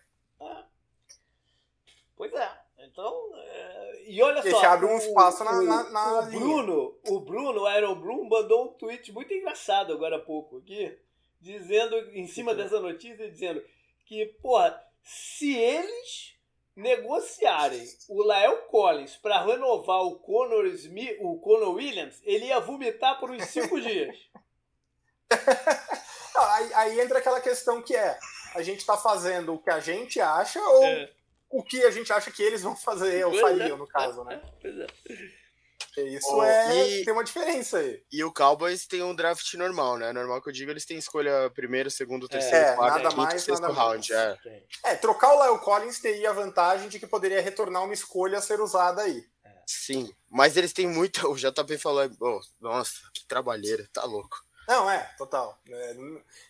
Pois 2.15 2.33
é. 2.33 2.49
Então, 2.79 3.29
é... 3.35 4.03
e 4.07 4.21
olha 4.21 4.39
Esse 4.39 4.51
só. 4.51 4.63
abre 4.65 4.85
um 4.85 4.97
espaço 4.97 5.43
o, 5.43 5.45
na, 5.45 5.61
na, 5.61 5.89
na 5.89 6.19
o 6.19 6.25
Bruno, 6.27 6.99
o 7.07 7.19
Bruno, 7.19 7.63
o 7.63 8.29
mandou 8.29 8.65
um 8.65 8.67
tweet 8.73 9.11
muito 9.11 9.33
engraçado 9.33 9.91
agora 9.91 10.17
há 10.17 10.19
pouco 10.19 10.59
aqui, 10.59 10.97
dizendo, 11.44 11.95
em 12.14 12.26
cima 12.28 12.56
dessa 12.56 12.80
notícia, 12.80 13.30
dizendo 13.30 13.64
que, 14.06 14.26
porra, 14.41 14.82
se 15.03 15.56
eles 15.56 16.34
negociarem 16.76 17.86
o 18.10 18.24
Lael 18.24 18.64
Collins 18.64 19.15
para 19.18 19.44
renovar 19.44 20.02
o 20.02 20.18
Conor, 20.20 20.65
Smith, 20.68 21.18
o 21.20 21.38
Conor 21.40 21.76
Williams, 21.76 22.20
ele 22.24 22.45
ia 22.45 22.60
vomitar 22.60 23.20
por 23.20 23.30
uns 23.30 23.44
cinco 23.45 23.80
dias. 23.82 24.15
aí, 26.36 26.74
aí, 26.74 27.02
entra 27.02 27.20
aquela 27.20 27.41
questão 27.41 27.82
que 27.82 27.95
é: 27.95 28.18
a 28.56 28.64
gente 28.64 28.80
está 28.80 28.98
fazendo 28.98 29.53
o 29.53 29.60
que 29.60 29.70
a 29.70 29.80
gente 29.80 30.20
acha 30.20 30.60
ou 30.60 30.84
é 30.84 31.11
o 31.53 31.61
que 31.61 31.84
a 31.84 31.91
gente 31.91 32.11
acha 32.11 32.32
que 32.32 32.41
eles 32.41 32.64
vão 32.64 32.76
fazer, 32.76 33.24
ou 33.26 33.34
fariam, 33.40 33.76
é. 33.76 33.80
no 33.80 33.86
caso, 33.86 34.24
né? 34.24 34.41
Pois 34.60 34.76
é. 34.76 34.88
Isso 35.98 36.36
oh, 36.36 36.44
é. 36.44 36.90
E, 36.90 37.06
tem 37.06 37.14
uma 37.14 37.24
diferença 37.24 37.78
aí. 37.78 38.02
E 38.11 38.24
o 38.24 38.34
Cowboys 38.34 38.88
tem 38.88 39.03
um 39.03 39.15
draft 39.15 39.53
normal, 39.53 39.98
né? 39.98 40.11
Normal 40.11 40.41
que 40.41 40.49
eu 40.49 40.53
digo, 40.53 40.72
eles 40.72 40.86
têm 40.86 40.98
escolha 40.98 41.52
primeiro, 41.53 41.91
segundo, 41.91 42.28
terceiro, 42.28 42.56
é, 42.56 42.76
quarto, 42.76 42.95
nada 42.95 43.10
quinto, 43.10 43.22
mais, 43.22 43.44
sexto 43.44 43.61
nada 43.61 43.74
round. 43.74 44.14
Mais. 44.14 44.40
É. 44.45 44.64
é, 44.86 44.95
trocar 44.95 45.34
o 45.34 45.44
Lyle 45.44 45.64
Collins 45.64 45.99
teria 45.99 46.32
a 46.32 46.34
vantagem 46.34 46.90
de 46.90 46.99
que 46.99 47.07
poderia 47.07 47.41
retornar 47.41 47.84
uma 47.84 47.94
escolha 47.94 48.40
a 48.40 48.41
ser 48.41 48.60
usada 48.60 49.02
aí. 49.02 49.24
Sim, 49.65 50.14
mas 50.30 50.57
eles 50.57 50.74
têm 50.74 50.88
muito. 50.88 51.28
O 51.30 51.36
JP 51.36 51.78
falou, 51.78 52.10
oh, 52.20 52.41
nossa, 52.60 52.94
que 53.14 53.26
trabalheira, 53.26 53.88
tá 53.94 54.03
louco. 54.03 54.38
Não, 54.68 54.90
é, 54.90 54.99
total. 55.18 55.60
É, 55.70 55.94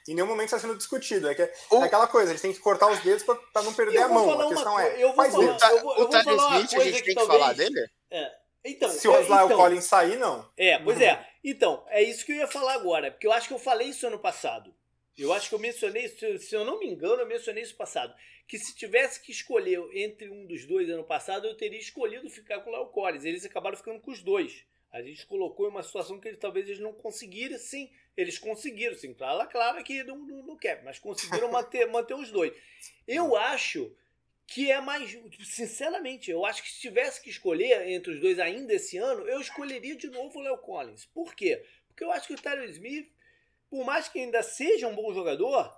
em 0.07 0.13
nenhum 0.13 0.27
momento 0.27 0.45
está 0.45 0.59
sendo 0.59 0.77
discutido. 0.77 1.27
É, 1.27 1.35
que, 1.35 1.41
é 1.41 1.53
o... 1.71 1.81
aquela 1.81 2.07
coisa, 2.07 2.29
a 2.29 2.33
gente 2.33 2.41
tem 2.41 2.53
que 2.53 2.59
cortar 2.59 2.87
os 2.87 2.99
dedos 2.99 3.23
para 3.23 3.63
não 3.63 3.73
perder 3.73 4.03
a 4.03 4.07
mão. 4.07 4.39
A 4.39 4.47
questão 4.47 4.73
uma, 4.73 4.83
é. 4.83 5.03
Eu 5.03 5.13
vou 5.13 5.25
falar, 5.31 5.71
eu 5.71 5.81
vou, 5.81 5.97
eu 5.97 6.09
Tyler 6.09 6.35
Smith, 6.35 6.73
a 6.73 6.83
gente 6.83 7.03
tem 7.03 7.03
que 7.03 7.13
talvez... 7.15 7.39
falar 7.39 7.53
dele? 7.53 7.87
É. 8.11 8.42
Então, 8.65 8.89
Se 8.89 9.07
o 9.07 9.11
Oslar 9.11 9.45
então, 9.45 9.57
Collins 9.57 9.83
sair, 9.83 10.17
não. 10.17 10.49
É, 10.55 10.79
pois 10.79 10.99
é. 11.01 11.27
Então, 11.43 11.83
é 11.89 12.01
isso 12.01 12.25
que 12.25 12.31
eu 12.31 12.37
ia 12.37 12.47
falar 12.47 12.75
agora, 12.75 13.11
porque 13.11 13.27
eu 13.27 13.33
acho 13.33 13.47
que 13.47 13.53
eu 13.53 13.59
falei 13.59 13.89
isso 13.89 14.07
ano 14.07 14.19
passado. 14.19 14.73
Eu 15.17 15.31
acho 15.33 15.49
que 15.49 15.55
eu 15.55 15.59
mencionei, 15.59 16.07
se, 16.07 16.39
se 16.39 16.55
eu 16.55 16.65
não 16.65 16.79
me 16.79 16.87
engano, 16.87 17.21
eu 17.21 17.27
mencionei 17.27 17.61
isso 17.61 17.75
passado. 17.75 18.15
Que 18.47 18.57
se 18.57 18.75
tivesse 18.75 19.21
que 19.21 19.31
escolher 19.31 19.79
entre 19.93 20.29
um 20.29 20.45
dos 20.45 20.65
dois 20.65 20.89
ano 20.89 21.03
passado, 21.03 21.45
eu 21.45 21.55
teria 21.55 21.79
escolhido 21.79 22.29
ficar 22.29 22.61
com 22.61 22.69
o 22.69 22.73
Léo 22.73 22.87
Collins. 22.87 23.25
Eles 23.25 23.45
acabaram 23.45 23.77
ficando 23.77 23.99
com 23.99 24.11
os 24.11 24.21
dois. 24.21 24.65
A 24.91 25.01
gente 25.01 25.25
colocou 25.25 25.67
em 25.67 25.69
uma 25.69 25.83
situação 25.83 26.19
que 26.19 26.35
talvez 26.35 26.67
eles 26.67 26.79
não 26.79 26.93
conseguiram, 26.93 27.57
sim. 27.57 27.89
Eles 28.15 28.37
conseguiram, 28.37 28.95
sim. 28.95 29.13
Claro, 29.13 29.49
claro 29.49 29.83
que 29.83 30.03
não, 30.03 30.17
não, 30.17 30.43
não 30.43 30.57
quer, 30.57 30.83
mas 30.83 30.99
conseguiram 30.99 31.51
manter, 31.51 31.85
manter 31.91 32.13
os 32.13 32.31
dois. 32.31 32.53
Eu 33.07 33.35
acho 33.35 33.95
que 34.47 34.71
é 34.71 34.79
mais. 34.81 35.17
Sinceramente, 35.43 36.31
eu 36.31 36.45
acho 36.45 36.63
que 36.63 36.71
se 36.71 36.79
tivesse 36.79 37.21
que 37.21 37.29
escolher 37.29 37.87
entre 37.89 38.13
os 38.13 38.19
dois 38.19 38.39
ainda 38.39 38.73
esse 38.73 38.97
ano, 38.97 39.27
eu 39.27 39.39
escolheria 39.39 39.95
de 39.95 40.07
novo 40.09 40.39
o 40.39 40.41
Léo 40.41 40.57
Collins. 40.57 41.05
Por 41.05 41.35
quê? 41.35 41.63
Porque 41.87 42.03
eu 42.03 42.11
acho 42.11 42.27
que 42.27 42.33
o 42.33 42.41
Tyler 42.41 42.69
Smith, 42.69 43.11
por 43.69 43.85
mais 43.85 44.07
que 44.09 44.19
ainda 44.19 44.43
seja 44.43 44.87
um 44.87 44.95
bom 44.95 45.13
jogador, 45.13 45.75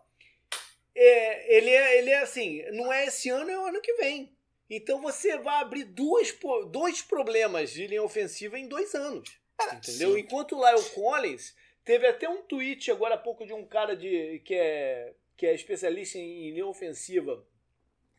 é, 0.93 1.57
ele, 1.57 1.69
é, 1.69 1.97
ele 1.99 2.09
é 2.09 2.19
assim, 2.19 2.63
não 2.71 2.91
é 2.91 3.05
esse 3.05 3.29
ano, 3.29 3.49
é 3.49 3.59
o 3.59 3.65
ano 3.65 3.81
que 3.81 3.93
vem. 3.95 4.33
Então 4.69 5.01
você 5.01 5.37
vai 5.37 5.61
abrir 5.61 5.83
duas, 5.83 6.33
dois 6.71 7.01
problemas 7.01 7.71
de 7.71 7.85
linha 7.85 8.01
ofensiva 8.01 8.57
em 8.57 8.67
dois 8.67 8.95
anos. 8.95 9.37
entendeu? 9.73 10.13
Sim. 10.13 10.19
Enquanto 10.19 10.57
o 10.57 10.65
Lyle 10.65 10.89
Collins 10.89 11.55
teve 11.83 12.07
até 12.07 12.27
um 12.27 12.41
tweet 12.41 12.89
agora 12.89 13.15
há 13.15 13.17
pouco 13.17 13.45
de 13.45 13.53
um 13.53 13.65
cara 13.65 13.95
de, 13.95 14.39
que, 14.39 14.55
é, 14.55 15.13
que 15.37 15.45
é 15.45 15.53
especialista 15.53 16.17
em, 16.17 16.47
em 16.47 16.51
linha 16.51 16.65
ofensiva, 16.65 17.45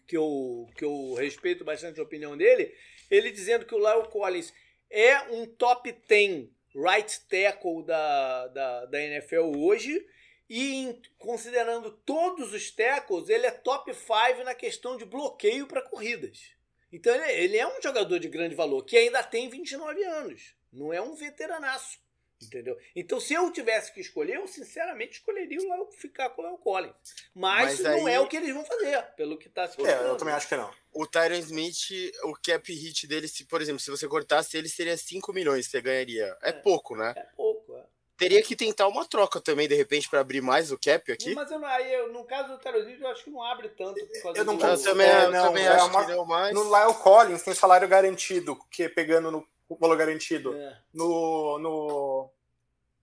que 0.07 0.17
eu, 0.17 0.69
que 0.77 0.85
eu 0.85 1.15
respeito 1.15 1.65
bastante 1.65 2.01
a 2.01 2.03
opinião 2.03 2.37
dele, 2.37 2.73
ele 3.11 3.31
dizendo 3.31 3.65
que 3.65 3.75
o 3.75 3.79
Lyle 3.79 4.09
Collins 4.09 4.53
é 4.91 5.21
um 5.33 5.47
top 5.47 5.93
10 6.09 6.49
right 6.75 7.21
tackle 7.29 7.85
da, 7.85 8.49
da, 8.49 8.87
da 8.87 9.01
NFL 9.03 9.57
hoje 9.57 10.07
e 10.49 11.01
considerando 11.19 11.91
todos 11.91 12.53
os 12.53 12.71
tackles, 12.71 13.29
ele 13.29 13.47
é 13.47 13.51
top 13.51 13.93
5 13.93 14.45
na 14.45 14.55
questão 14.55 14.97
de 14.97 15.05
bloqueio 15.05 15.67
para 15.67 15.83
corridas. 15.83 16.55
Então 16.93 17.15
ele, 17.15 17.33
ele, 17.33 17.57
é 17.57 17.67
um 17.67 17.83
jogador 17.83 18.19
de 18.19 18.29
grande 18.29 18.55
valor, 18.55 18.85
que 18.85 18.97
ainda 18.97 19.23
tem 19.23 19.49
29 19.49 20.05
anos. 20.05 20.55
Não 20.73 20.93
é 20.93 21.01
um 21.01 21.15
veteranaço. 21.15 21.99
Entendeu? 22.43 22.77
Então, 22.95 23.19
se 23.19 23.33
eu 23.33 23.51
tivesse 23.51 23.93
que 23.93 24.01
escolher, 24.01 24.35
eu 24.35 24.47
sinceramente 24.47 25.19
escolheria 25.19 25.59
o 25.59 25.69
Léo, 25.69 25.89
ficar 25.93 26.29
com 26.31 26.43
o 26.43 26.45
Léo 26.45 26.59
Collins. 26.59 26.93
Mas, 27.35 27.81
Mas 27.81 27.97
não 27.97 28.07
é 28.07 28.21
o 28.21 28.29
que 28.29 28.37
eles 28.37 28.53
vão 28.53 28.65
fazer, 28.65 29.03
pelo 29.17 29.39
que 29.39 29.49
está 29.49 29.67
se 29.67 29.81
É, 29.81 30.07
eu 30.07 30.17
também 30.17 30.35
acho 30.35 30.49
que 30.49 30.57
não. 30.57 30.71
O 30.93 31.07
Tyron 31.07 31.37
Smith, 31.37 32.13
o 32.25 32.35
cap 32.35 32.73
hit 32.73 33.07
dele, 33.07 33.27
se, 33.27 33.45
por 33.45 33.63
exemplo, 33.63 33.81
se 33.81 33.91
você 33.91 34.07
cortasse 34.07 34.57
ele, 34.57 34.69
seria 34.69 34.97
5 34.97 35.33
milhões 35.33 35.67
você 35.67 35.81
ganharia. 35.81 36.37
É, 36.43 36.51
é 36.51 36.53
pouco, 36.53 36.95
né? 36.95 37.15
É 37.17 37.23
pouco, 37.35 37.75
é. 37.75 37.85
Teria 38.19 38.43
que 38.43 38.57
tentar 38.57 38.89
uma 38.89 39.05
troca 39.05 39.41
também, 39.41 39.69
de 39.69 39.75
repente, 39.75 40.09
para 40.09 40.21
abrir 40.21 40.41
mais 40.41 40.73
o 40.73 40.79
cap 40.79 41.13
aqui. 41.13 41.35
Mas 41.35 41.51
eu 41.51 41.59
não, 41.59 41.69
aí, 41.69 41.93
eu, 41.93 42.13
no 42.13 42.25
caso 42.25 42.49
do 42.49 42.59
Terozito, 42.59 43.03
eu 43.03 43.09
acho 43.09 43.25
que 43.25 43.31
não 43.31 43.43
abre 43.43 43.69
tanto. 43.71 44.01
Eu 44.35 44.45
não 44.45 44.57
do... 44.57 44.83
também, 44.83 45.07
é, 45.07 45.29
não, 45.29 45.49
também 45.49 45.65
é 45.65 45.69
acho 45.69 45.87
uma, 45.89 46.05
que 46.07 46.13
não 46.13 46.25
mais. 46.25 46.55
No 46.55 46.65
Lyle 46.65 46.95
Collins 47.03 47.43
tem 47.43 47.55
salário 47.55 47.87
garantido, 47.87 48.59
que 48.71 48.89
pegando 48.89 49.31
no 49.31 49.47
valor 49.75 49.97
garantido. 49.97 50.55
É. 50.55 50.79
No, 50.93 51.59
no, 51.59 52.31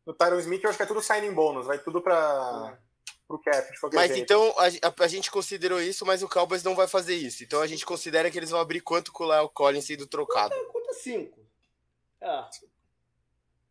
no 0.05 0.13
Tyron 0.13 0.39
Smith, 0.39 0.63
eu 0.63 0.69
acho 0.69 0.77
que 0.77 0.83
é 0.83 0.87
tudo 0.87 1.01
signing 1.01 1.33
bônus, 1.33 1.65
vai 1.65 1.79
tudo 1.79 2.01
para 2.01 2.73
é. 2.73 2.77
pro 3.27 3.39
cap. 3.39 3.67
mas 3.93 4.11
jeito. 4.11 4.23
então, 4.23 4.53
a, 4.57 4.87
a, 4.87 5.03
a, 5.03 5.07
gente 5.07 5.29
considerou 5.29 5.81
isso, 5.81 6.05
mas 6.05 6.23
o 6.23 6.29
Cowboys 6.29 6.63
não 6.63 6.75
vai 6.75 6.87
fazer 6.87 7.15
isso. 7.15 7.43
Então 7.43 7.61
a 7.61 7.67
gente 7.67 7.85
considera 7.85 8.31
que 8.31 8.37
eles 8.37 8.51
vão 8.51 8.59
abrir 8.59 8.81
quanto 8.81 9.11
com 9.11 9.23
o 9.23 9.27
Lyle 9.27 9.49
Collins 9.53 9.85
sendo 9.85 10.07
trocado. 10.07 10.55
Conta, 10.55 10.71
conta 10.71 10.93
cinco. 10.93 11.39
Ah. 12.21 12.49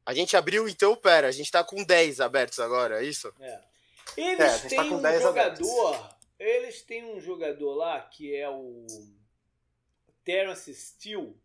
A 0.05 0.13
gente 0.13 0.37
abriu, 0.37 0.69
então, 0.69 0.97
pera, 0.97 1.29
a 1.29 1.33
gente 1.33 1.51
tá 1.51 1.63
com 1.63 1.83
10 1.83 2.21
abertos 2.21 2.59
agora, 2.59 3.03
é 3.03 3.07
isso? 3.07 3.33
É. 3.41 3.61
Eles 4.17 4.65
é, 4.65 4.69
têm 4.69 4.77
tá 4.77 4.85
um 4.85 5.21
jogador 5.21 6.13
eles 6.43 6.83
têm 6.83 7.05
um 7.05 7.21
jogador 7.21 7.75
lá 7.75 8.01
que 8.01 8.35
é 8.35 8.49
o 8.51 8.85
Terence 10.25 10.75
Steele, 10.75 11.37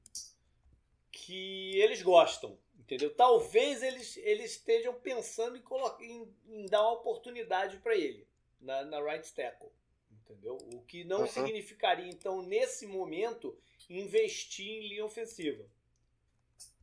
que 1.18 1.76
eles 1.80 2.02
gostam, 2.04 2.58
entendeu? 2.78 3.14
Talvez 3.14 3.82
eles, 3.82 4.18
eles 4.18 4.52
estejam 4.52 4.94
pensando 4.94 5.58
em, 5.58 5.64
em, 6.02 6.36
em 6.48 6.66
dar 6.68 6.82
uma 6.84 6.94
oportunidade 6.94 7.78
para 7.78 7.96
ele 7.96 8.28
na, 8.62 8.84
na 8.84 9.02
right 9.02 9.34
tackle, 9.34 9.72
entendeu? 10.12 10.58
O 10.74 10.82
que 10.82 11.04
não 11.04 11.22
uhum. 11.22 11.28
significaria, 11.28 12.08
então, 12.08 12.42
nesse 12.44 12.86
momento, 12.86 13.58
investir 13.90 14.68
em 14.68 14.88
linha 14.90 15.06
ofensiva. 15.06 15.66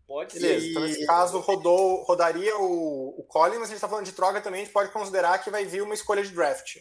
Pode 0.06 0.34
Beleza, 0.34 0.60
ser. 0.60 0.70
Então, 0.70 0.82
nesse 0.82 1.06
caso, 1.06 1.38
rodou, 1.38 2.02
rodaria 2.02 2.56
o, 2.58 3.20
o 3.20 3.22
Collins, 3.22 3.58
mas 3.58 3.64
a 3.64 3.66
gente 3.66 3.76
está 3.76 3.88
falando 3.88 4.06
de 4.06 4.12
troca 4.12 4.40
também, 4.40 4.62
a 4.62 4.64
gente 4.64 4.74
pode 4.74 4.90
considerar 4.90 5.38
que 5.42 5.50
vai 5.50 5.64
vir 5.64 5.82
uma 5.82 5.94
escolha 5.94 6.22
de 6.22 6.30
draft. 6.30 6.78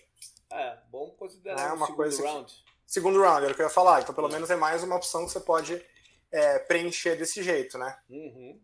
É, 0.51 0.77
bom 0.89 1.11
considerar 1.11 1.69
é 1.69 1.71
uma 1.71 1.85
segundo 1.85 1.95
coisa 1.95 2.23
round. 2.23 2.51
Que, 2.51 2.63
segundo 2.85 3.21
round, 3.21 3.43
era 3.43 3.53
o 3.53 3.55
que 3.55 3.61
eu 3.61 3.67
ia 3.67 3.71
falar. 3.73 4.01
Então, 4.01 4.13
pelo 4.13 4.27
é. 4.27 4.31
menos 4.31 4.49
é 4.49 4.55
mais 4.55 4.83
uma 4.83 4.95
opção 4.95 5.25
que 5.25 5.31
você 5.31 5.39
pode 5.39 5.92
é, 6.33 6.57
preencher 6.59 7.15
desse 7.15 7.43
jeito, 7.43 7.77
né? 7.77 7.95
Uhum. 8.09 8.59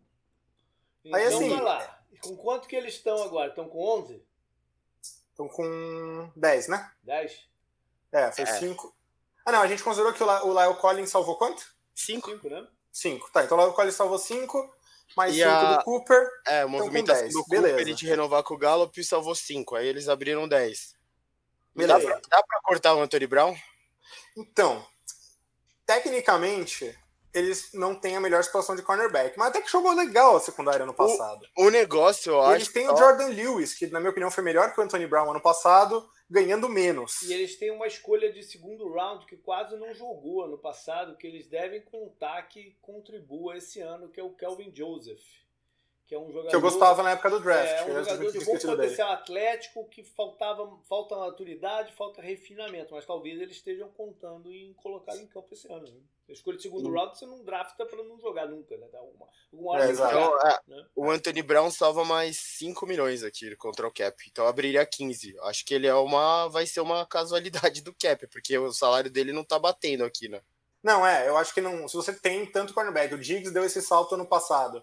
Então, 1.04 1.18
Aí, 1.18 1.26
assim, 1.26 1.60
lá. 1.60 2.02
Com 2.20 2.36
quanto 2.36 2.68
que 2.68 2.76
eles 2.76 2.94
estão 2.94 3.22
agora? 3.22 3.48
Estão 3.48 3.68
com 3.68 3.82
11? 4.00 4.22
Estão 5.30 5.48
com 5.48 6.30
10, 6.36 6.68
né? 6.68 6.92
10? 7.04 7.48
É, 8.12 8.32
foi 8.32 8.44
5. 8.44 8.88
É. 8.88 8.90
Ah, 9.46 9.52
não, 9.52 9.62
a 9.62 9.68
gente 9.68 9.82
considerou 9.82 10.12
que 10.12 10.22
o 10.22 10.52
Lyle 10.52 10.78
Collins 10.78 11.10
salvou 11.10 11.36
quanto? 11.36 11.64
5, 11.94 12.48
né? 12.48 12.66
5. 12.92 13.30
Tá, 13.32 13.44
então 13.44 13.56
o 13.56 13.62
Lyle 13.62 13.74
Collins 13.74 13.94
salvou 13.94 14.18
5, 14.18 14.74
mais 15.16 15.34
5 15.34 15.48
a... 15.48 15.76
do 15.76 15.84
Cooper. 15.84 16.28
É, 16.46 16.60
a 16.62 16.68
movimentação 16.68 17.28
do 17.28 17.44
Cooper 17.44 17.62
Beleza. 17.62 17.94
de 17.94 18.06
renovar 18.06 18.42
com 18.42 18.54
o 18.54 18.58
Gallup 18.58 19.02
salvou 19.04 19.34
5. 19.34 19.76
Aí 19.76 19.86
eles 19.86 20.08
abriram 20.08 20.48
10. 20.48 20.94
Beleza. 21.74 22.00
Dá 22.00 22.04
pra, 22.04 22.20
dá 22.28 22.42
pra 22.42 22.60
cortar 22.64 22.94
o 22.94 23.00
Anthony 23.00 23.26
Brown? 23.26 23.56
Então, 24.36 24.84
tecnicamente, 25.86 26.98
eles 27.32 27.72
não 27.72 27.94
têm 27.94 28.16
a 28.16 28.20
melhor 28.20 28.42
situação 28.42 28.74
de 28.74 28.82
cornerback. 28.82 29.38
Mas 29.38 29.48
até 29.48 29.60
que 29.60 29.70
jogou 29.70 29.92
legal 29.92 30.36
a 30.36 30.40
secundária 30.40 30.82
ano 30.82 30.94
passado. 30.94 31.46
O, 31.56 31.66
o 31.66 31.70
negócio, 31.70 32.32
eu 32.32 32.36
eles 32.36 32.46
acho. 32.46 32.56
Eles 32.56 32.68
têm 32.72 32.88
o 32.88 32.96
Jordan 32.96 33.28
Lewis, 33.28 33.74
que 33.74 33.86
na 33.86 34.00
minha 34.00 34.10
opinião 34.10 34.30
foi 34.30 34.42
melhor 34.42 34.72
que 34.72 34.80
o 34.80 34.82
Anthony 34.82 35.06
Brown 35.06 35.30
ano 35.30 35.40
passado, 35.40 36.08
ganhando 36.28 36.68
menos. 36.68 37.22
E 37.22 37.32
eles 37.32 37.56
têm 37.56 37.70
uma 37.70 37.86
escolha 37.86 38.32
de 38.32 38.42
segundo 38.42 38.92
round 38.92 39.26
que 39.26 39.36
quase 39.36 39.76
não 39.76 39.94
jogou 39.94 40.44
ano 40.44 40.58
passado, 40.58 41.16
que 41.16 41.26
eles 41.26 41.46
devem 41.46 41.80
contar 41.82 42.42
que 42.42 42.76
contribua 42.80 43.56
esse 43.56 43.80
ano, 43.80 44.08
que 44.08 44.20
é 44.20 44.24
o 44.24 44.34
Kelvin 44.34 44.72
Joseph 44.74 45.20
que 46.10 46.14
é 46.16 46.18
um 46.18 46.26
jogador 46.26 46.48
que 46.48 46.56
eu 46.56 46.60
gostava 46.60 47.04
na 47.04 47.12
época 47.12 47.30
do 47.30 47.38
draft. 47.38 47.70
É, 47.70 47.84
um 47.84 48.04
jogador 48.04 48.32
de 48.32 48.44
bom 48.44 48.58
potencial 48.58 49.12
atlético 49.12 49.88
que 49.88 50.02
faltava 50.02 50.68
falta 50.88 51.16
maturidade, 51.16 51.92
falta 51.92 52.20
refinamento, 52.20 52.92
mas 52.94 53.06
talvez 53.06 53.40
eles 53.40 53.54
estejam 53.54 53.88
contando 53.90 54.52
em 54.52 54.74
colocá-lo 54.74 55.20
em 55.20 55.28
campo 55.28 55.46
esse 55.52 55.72
ano. 55.72 55.86
Né? 55.86 56.00
A 56.28 56.32
escolha 56.32 56.56
de 56.56 56.64
segundo 56.64 56.88
hum. 56.88 56.92
round 56.94 57.16
você 57.16 57.24
não 57.26 57.44
drafta 57.44 57.86
para 57.86 58.02
não 58.02 58.18
jogar 58.18 58.48
nunca, 58.48 58.76
né? 58.76 58.88
Dá 58.90 59.00
uma, 59.00 59.28
uma 59.52 59.70
hora 59.70 59.84
é, 59.84 59.94
jogar, 59.94 60.10
então, 60.10 60.48
é, 60.48 60.60
né? 60.66 60.86
O 60.96 61.08
Anthony 61.08 61.42
Brown 61.42 61.70
salva 61.70 62.04
mais 62.04 62.36
5 62.38 62.84
milhões 62.86 63.22
aqui 63.22 63.54
contra 63.54 63.86
o 63.86 63.92
cap, 63.92 64.20
então 64.28 64.48
abriria 64.48 64.84
15. 64.84 65.38
Acho 65.42 65.64
que 65.64 65.74
ele 65.74 65.86
é 65.86 65.94
uma 65.94 66.48
vai 66.48 66.66
ser 66.66 66.80
uma 66.80 67.06
casualidade 67.06 67.82
do 67.86 67.94
cap, 67.94 68.26
porque 68.26 68.58
o 68.58 68.72
salário 68.72 69.12
dele 69.12 69.32
não 69.32 69.44
tá 69.44 69.60
batendo 69.60 70.04
aqui, 70.04 70.28
né? 70.28 70.42
Não, 70.82 71.06
é, 71.06 71.28
eu 71.28 71.36
acho 71.36 71.54
que 71.54 71.60
não. 71.60 71.86
Se 71.86 71.94
você 71.94 72.12
tem 72.12 72.46
tanto 72.46 72.74
cornerback, 72.74 73.14
o 73.14 73.18
Diggs 73.18 73.52
deu 73.52 73.62
esse 73.62 73.80
salto 73.80 74.16
ano 74.16 74.26
passado. 74.26 74.82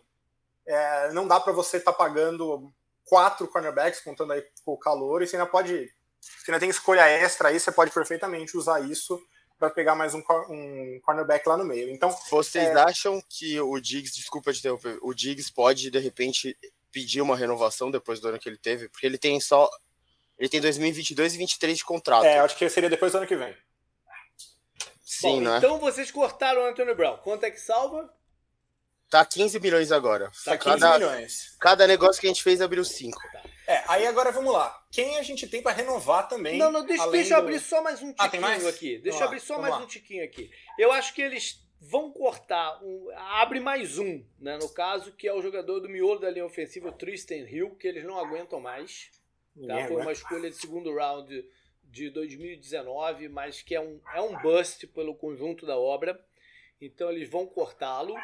É, 0.68 1.12
não 1.14 1.28
dá 1.28 1.40
para 1.40 1.54
você 1.54 1.78
estar 1.78 1.94
tá 1.94 1.98
pagando 1.98 2.72
quatro 3.06 3.48
cornerbacks, 3.48 4.02
contando 4.02 4.34
aí 4.34 4.44
com 4.64 4.74
o 4.74 4.78
calor, 4.78 5.22
e 5.22 5.28
você 5.28 5.38
ainda 5.38 5.50
pode. 5.50 5.90
Você 6.20 6.52
ainda 6.52 6.60
tem 6.60 6.70
escolha 6.70 7.08
extra 7.08 7.50
aí, 7.50 7.60
você 7.60 7.72
pode 7.72 7.92
perfeitamente 7.92 8.58
usar 8.58 8.82
isso 8.82 9.20
para 9.58 9.70
pegar 9.70 9.96
mais 9.96 10.14
um, 10.14 10.22
um 10.50 11.00
cornerback 11.04 11.48
lá 11.48 11.58
no 11.58 11.64
meio. 11.64 11.90
Então, 11.90 12.16
vocês 12.30 12.68
é... 12.68 12.74
acham 12.74 13.22
que 13.28 13.60
o 13.60 13.80
Diggs, 13.80 14.16
desculpa 14.16 14.54
te 14.54 14.60
interromper, 14.60 15.00
o 15.02 15.14
Diggs 15.14 15.52
pode 15.52 15.90
de 15.90 16.00
repente 16.00 16.58
pedir 16.92 17.22
uma 17.22 17.36
renovação 17.36 17.90
depois 17.90 18.20
do 18.20 18.28
ano 18.28 18.40
que 18.40 18.48
ele 18.48 18.58
teve? 18.58 18.90
Porque 18.90 19.06
ele 19.06 19.18
tem 19.18 19.40
só. 19.40 19.70
Ele 20.38 20.50
tem 20.50 20.62
2022 20.62 21.12
e 21.12 21.16
2023 21.16 21.78
de 21.78 21.86
contrato. 21.86 22.26
É, 22.26 22.40
acho 22.40 22.56
que 22.58 22.70
seria 22.70 22.90
depois 22.90 23.12
do 23.12 23.20
ano 23.20 23.28
que 23.28 23.36
vem. 23.36 23.56
Sim, 25.04 25.38
Bom, 25.38 25.42
né? 25.42 25.58
Então 25.58 25.80
vocês 25.80 26.12
cortaram 26.12 26.62
o 26.62 26.66
Anthony 26.66 26.94
Brown. 26.94 27.18
Quanto 27.18 27.44
é 27.44 27.50
que 27.50 27.60
salva? 27.60 28.14
Tá 29.10 29.26
15 29.26 29.60
milhões 29.60 29.92
agora. 29.92 30.30
Tá 30.44 30.58
15 30.58 30.80
cada, 30.80 31.00
milhões. 31.00 31.56
Cada 31.60 31.88
negócio 31.88 32.20
que 32.20 32.28
a 32.28 32.30
gente 32.30 32.44
fez 32.44 32.62
abriu 32.62 32.84
5. 32.84 33.18
É, 33.66 33.84
aí 33.88 34.06
agora 34.06 34.32
vamos 34.32 34.54
lá. 34.54 34.86
Quem 34.92 35.18
a 35.18 35.24
gente 35.24 35.48
tem 35.48 35.62
para 35.62 35.76
renovar 35.76 36.28
também? 36.28 36.58
Não, 36.58 36.72
não, 36.72 36.86
deixa, 36.86 37.10
deixa 37.10 37.34
eu 37.34 37.40
abrir 37.40 37.60
só 37.60 37.82
mais 37.82 38.02
um 38.02 38.14
ah, 38.18 38.30
tiquinho 38.30 38.66
ah, 38.66 38.70
aqui. 38.70 38.98
Deixa 39.00 39.20
eu 39.20 39.28
abrir 39.28 39.40
só 39.40 39.60
mais 39.60 39.74
lá. 39.74 39.80
um 39.80 39.86
tiquinho 39.86 40.24
aqui. 40.24 40.52
Eu 40.78 40.92
acho 40.92 41.14
que 41.14 41.22
eles 41.22 41.66
vão 41.80 42.12
cortar, 42.12 42.84
um, 42.84 43.10
abre 43.16 43.60
mais 43.60 44.00
um, 44.00 44.24
né, 44.40 44.58
no 44.58 44.70
caso, 44.70 45.12
que 45.12 45.28
é 45.28 45.34
o 45.34 45.42
jogador 45.42 45.80
do 45.80 45.88
miolo 45.88 46.20
da 46.20 46.30
linha 46.30 46.46
ofensiva, 46.46 46.90
o 46.90 46.92
Tristan 46.92 47.36
Hill, 47.36 47.76
que 47.76 47.88
eles 47.88 48.04
não 48.04 48.18
aguentam 48.18 48.60
mais. 48.60 49.12
Tá? 49.66 49.88
Foi 49.88 50.02
uma 50.02 50.12
escolha 50.12 50.50
de 50.50 50.56
segundo 50.56 50.94
round 50.94 51.46
de 51.84 52.10
2019, 52.10 53.30
mas 53.30 53.62
que 53.62 53.74
é 53.74 53.82
um, 53.82 54.00
é 54.14 54.22
um 54.22 54.38
bust 54.40 54.86
pelo 54.88 55.16
conjunto 55.16 55.66
da 55.66 55.78
obra. 55.78 56.20
Então 56.80 57.10
eles 57.10 57.30
vão 57.30 57.46
cortá-lo. 57.46 58.16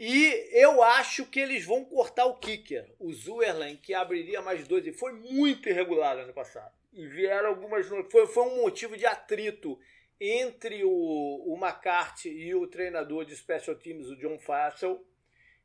E 0.00 0.48
eu 0.52 0.80
acho 0.80 1.26
que 1.26 1.40
eles 1.40 1.64
vão 1.64 1.84
cortar 1.84 2.24
o 2.26 2.36
kicker, 2.36 2.88
o 3.00 3.12
Zuerlen, 3.12 3.76
que 3.76 3.92
abriria 3.92 4.40
mais 4.40 4.66
dois. 4.68 4.86
E 4.86 4.92
foi 4.92 5.12
muito 5.12 5.68
irregular 5.68 6.16
ano 6.16 6.32
passado. 6.32 6.72
E 6.92 7.04
vieram 7.04 7.48
algumas. 7.48 7.84
Foi, 8.08 8.28
foi 8.28 8.44
um 8.44 8.62
motivo 8.62 8.96
de 8.96 9.04
atrito 9.04 9.76
entre 10.20 10.84
o, 10.84 10.88
o 10.88 11.58
McCarthy 11.60 12.28
e 12.28 12.54
o 12.54 12.68
treinador 12.68 13.24
de 13.24 13.36
special 13.36 13.74
teams, 13.74 14.08
o 14.08 14.14
John 14.14 14.38
Fassel. 14.38 15.04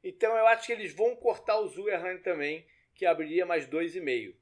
Então 0.04 0.36
eu 0.36 0.48
acho 0.48 0.66
que 0.66 0.74
eles 0.74 0.92
vão 0.92 1.16
cortar 1.16 1.60
o 1.60 1.68
Zuerlen 1.68 2.18
também, 2.18 2.66
que 2.96 3.06
abriria 3.06 3.46
mais 3.46 3.68
dois 3.68 3.96
e 3.96 4.02
meio. 4.02 4.36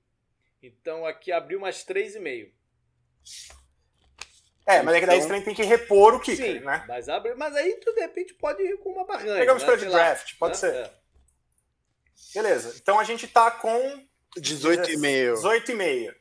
Então 0.64 1.06
aqui 1.06 1.34
abriu 1.34 1.60
mais 1.60 1.84
três 1.84 2.16
e 2.16 2.20
meio. 2.22 2.50
É, 4.76 4.82
mas 4.82 4.96
é 4.96 5.00
que 5.00 5.06
daí 5.06 5.18
então, 5.18 5.30
você 5.30 5.42
tem 5.42 5.56
que 5.56 5.64
repor 5.64 6.16
o 6.16 6.20
kicker, 6.20 6.60
sim, 6.60 6.66
né? 6.66 6.86
Mas, 6.88 7.10
abre, 7.10 7.34
mas 7.36 7.56
aí 7.56 7.76
tu 7.76 7.94
de 7.94 8.02
repente 8.02 8.34
pode 8.36 8.62
ir 8.64 8.78
com 8.78 8.90
uma 8.92 9.06
barranca. 9.06 9.40
Pegamos 9.40 9.64
né? 9.64 9.76
de 9.76 9.86
draft, 9.86 10.38
pode 10.38 10.54
né? 10.54 10.60
ser. 10.60 10.76
É. 10.76 10.92
Beleza. 12.34 12.76
Então 12.82 13.00
a 13.00 13.04
gente 13.04 13.28
tá 13.28 13.52
com 13.52 14.06
18,5. 14.38 15.34
18,5. 15.36 16.16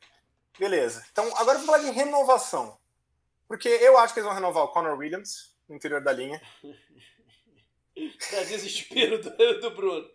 Beleza. 0.59 1.05
Então 1.11 1.25
agora 1.37 1.57
vamos 1.57 1.65
falar 1.65 1.79
de 1.79 1.91
renovação. 1.91 2.77
Porque 3.47 3.67
eu 3.67 3.97
acho 3.97 4.13
que 4.13 4.19
eles 4.19 4.27
vão 4.27 4.35
renovar 4.35 4.63
o 4.63 4.69
Connor 4.69 4.97
Williams 4.97 5.55
no 5.67 5.75
interior 5.75 6.01
da 6.01 6.11
linha. 6.11 6.41
pra 8.29 8.43
desespero 8.47 9.21
do, 9.21 9.59
do 9.59 9.71
Bruno. 9.71 10.09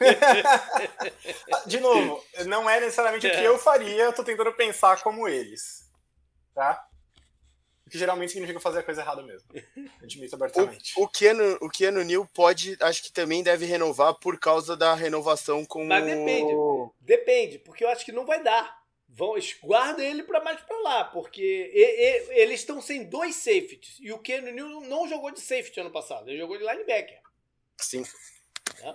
de 1.66 1.80
novo, 1.80 2.24
não 2.46 2.68
é 2.68 2.80
necessariamente 2.80 3.26
é. 3.26 3.32
o 3.32 3.36
que 3.36 3.44
eu 3.44 3.58
faria, 3.58 4.04
eu 4.04 4.12
tô 4.14 4.24
tentando 4.24 4.52
pensar 4.54 5.02
como 5.02 5.28
eles. 5.28 5.90
Tá? 6.54 6.89
Que 7.90 7.98
geralmente 7.98 8.32
significa 8.32 8.60
fazer 8.60 8.78
a 8.78 8.82
coisa 8.82 9.00
errada 9.00 9.22
mesmo. 9.22 9.48
Admito 10.02 10.34
abertamente. 10.34 10.92
O, 10.96 11.04
o, 11.04 11.08
Keanu, 11.08 11.58
o 11.60 11.68
Keanu 11.68 12.04
Neal 12.04 12.26
pode, 12.32 12.76
acho 12.80 13.02
que 13.02 13.12
também 13.12 13.42
deve 13.42 13.66
renovar 13.66 14.14
por 14.14 14.38
causa 14.38 14.76
da 14.76 14.94
renovação 14.94 15.64
com 15.64 15.84
Mas 15.84 16.04
depende. 16.04 16.54
O... 16.54 16.94
Depende, 17.00 17.58
porque 17.58 17.84
eu 17.84 17.88
acho 17.88 18.04
que 18.04 18.12
não 18.12 18.24
vai 18.24 18.42
dar. 18.42 18.80
Vão, 19.12 19.34
guarda 19.64 20.04
ele 20.04 20.22
para 20.22 20.40
mais 20.40 20.60
para 20.60 20.78
lá, 20.82 21.04
porque 21.04 21.42
e, 21.42 21.82
e, 21.82 22.40
eles 22.40 22.60
estão 22.60 22.80
sem 22.80 23.04
dois 23.04 23.34
safeties. 23.34 23.96
E 24.00 24.12
o 24.12 24.20
Keanu 24.20 24.52
Neal 24.52 24.80
não 24.82 25.08
jogou 25.08 25.32
de 25.32 25.40
safety 25.40 25.80
ano 25.80 25.90
passado, 25.90 26.30
ele 26.30 26.38
jogou 26.38 26.56
de 26.56 26.64
linebacker. 26.64 27.20
Sim. 27.76 28.04
É. 28.82 28.94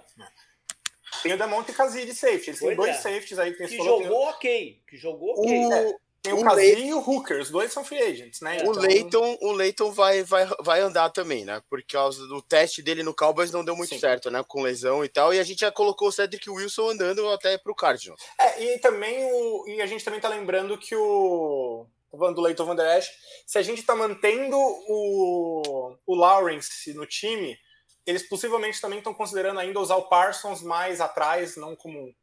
Tem 1.21 1.33
o 1.33 1.37
Damonte 1.37 1.73
Kazi 1.73 2.05
de 2.05 2.13
safety. 2.13 2.51
Eles 2.51 2.59
têm 2.59 2.75
dois 2.75 2.95
é. 2.95 2.99
safeties 2.99 3.39
aí 3.39 3.53
que, 3.53 3.67
que 3.67 3.77
jogou 3.77 4.23
ok. 4.29 4.83
Que 4.87 4.97
jogou 4.97 5.39
ok. 5.39 5.65
O, 5.65 5.73
é. 5.73 5.95
Tem 6.25 6.33
o, 6.33 6.37
o 6.37 6.59
e 6.59 6.93
o 6.93 6.99
Hooker, 6.99 7.39
os 7.39 7.49
dois 7.49 7.71
são 7.71 7.83
free 7.83 8.01
agents, 8.01 8.41
né? 8.41 8.57
O 8.57 8.71
então... 8.71 8.81
Leighton, 8.81 9.37
o 9.41 9.51
Leighton 9.51 9.91
vai, 9.91 10.23
vai, 10.23 10.47
vai 10.61 10.81
andar 10.81 11.09
também, 11.09 11.45
né? 11.45 11.61
Por 11.69 11.81
causa 11.83 12.25
do 12.27 12.41
teste 12.41 12.81
dele 12.81 13.03
no 13.03 13.13
Cowboys 13.13 13.51
não 13.51 13.63
deu 13.63 13.75
muito 13.75 13.93
Sim. 13.93 13.99
certo, 13.99 14.29
né? 14.31 14.43
Com 14.47 14.61
lesão 14.61 15.03
e 15.03 15.09
tal. 15.09 15.33
E 15.33 15.39
a 15.39 15.43
gente 15.43 15.59
já 15.59 15.71
colocou 15.71 16.07
o 16.07 16.11
Cedric 16.11 16.49
Wilson 16.49 16.89
andando 16.89 17.29
até 17.29 17.57
pro 17.57 17.75
Cardinals. 17.75 18.21
É, 18.39 18.63
e 18.63 18.79
também 18.79 19.23
o. 19.23 19.67
E 19.67 19.81
a 19.81 19.85
gente 19.85 20.03
também 20.03 20.19
tá 20.19 20.29
lembrando 20.29 20.77
que 20.77 20.95
o. 20.95 21.85
Falando 22.11 22.35
do 22.35 22.41
Leighton 22.41 22.65
Van 22.65 22.75
Der 22.75 22.97
Esch. 22.97 23.09
Se 23.45 23.57
a 23.57 23.61
gente 23.61 23.83
tá 23.83 23.93
mantendo 23.93 24.55
o, 24.57 25.95
o 26.07 26.15
Lawrence 26.15 26.93
no 26.93 27.05
time, 27.05 27.57
eles 28.05 28.27
possivelmente 28.27 28.79
também 28.79 28.99
estão 28.99 29.13
considerando 29.13 29.59
ainda 29.59 29.79
usar 29.79 29.95
o 29.95 30.07
Parsons 30.07 30.61
mais 30.61 31.01
atrás, 31.01 31.57
não 31.57 31.75
como 31.75 32.15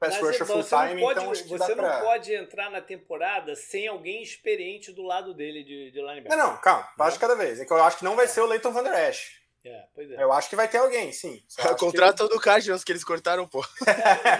pass 0.00 0.14
Mas 0.14 0.22
rusher 0.22 0.46
full 0.46 0.64
time, 0.64 1.00
pode, 1.00 1.20
então 1.20 1.30
acho 1.30 1.42
que 1.42 1.48
Você 1.50 1.74
não 1.74 1.84
pra... 1.84 2.00
pode 2.00 2.34
entrar 2.34 2.70
na 2.70 2.80
temporada 2.80 3.54
sem 3.54 3.86
alguém 3.86 4.22
experiente 4.22 4.90
do 4.90 5.02
lado 5.02 5.34
dele 5.34 5.62
de, 5.62 5.90
de 5.90 6.00
linebacker. 6.00 6.36
Não, 6.36 6.52
não, 6.52 6.56
calma, 6.56 6.88
de 7.10 7.18
cada 7.18 7.36
vez. 7.36 7.60
É 7.60 7.66
que 7.66 7.72
eu 7.72 7.84
acho 7.84 7.98
que 7.98 8.04
não 8.04 8.16
vai 8.16 8.24
é. 8.24 8.28
ser 8.28 8.40
o 8.40 8.46
Leighton 8.46 8.72
Van 8.72 8.82
Der 8.82 9.10
Esch. 9.10 9.38
É, 9.62 9.84
pois 9.94 10.10
é. 10.10 10.22
Eu 10.22 10.32
acho 10.32 10.48
que 10.48 10.56
vai 10.56 10.66
ter 10.66 10.78
alguém, 10.78 11.12
sim. 11.12 11.44
O 11.70 11.76
contrato 11.76 12.26
que... 12.26 12.34
do 12.34 12.40
Cardinals 12.40 12.82
que 12.82 12.90
eles 12.90 13.04
cortaram, 13.04 13.46
pô. 13.46 13.62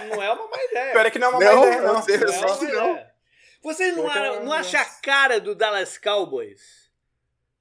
não 0.09 0.21
é 0.21 0.33
uma 0.33 0.47
má 0.47 0.63
ideia. 0.63 0.91
Pior 0.93 1.05
é 1.05 1.11
que 1.11 1.19
não 1.19 1.27
é 1.27 1.29
uma 1.29 1.39
não, 1.39 1.55
má 1.55 1.67
ideia, 1.67 1.81
não. 1.81 1.93
Não, 1.93 1.93
não, 1.93 2.73
não, 2.73 2.95
não. 2.95 3.11
Vocês 3.61 3.95
não, 3.95 4.03
não, 4.03 4.45
não 4.45 4.53
acham 4.53 4.81
a 4.81 4.85
cara 4.85 5.39
do 5.39 5.53
Dallas 5.53 5.95
Cowboys 5.95 6.89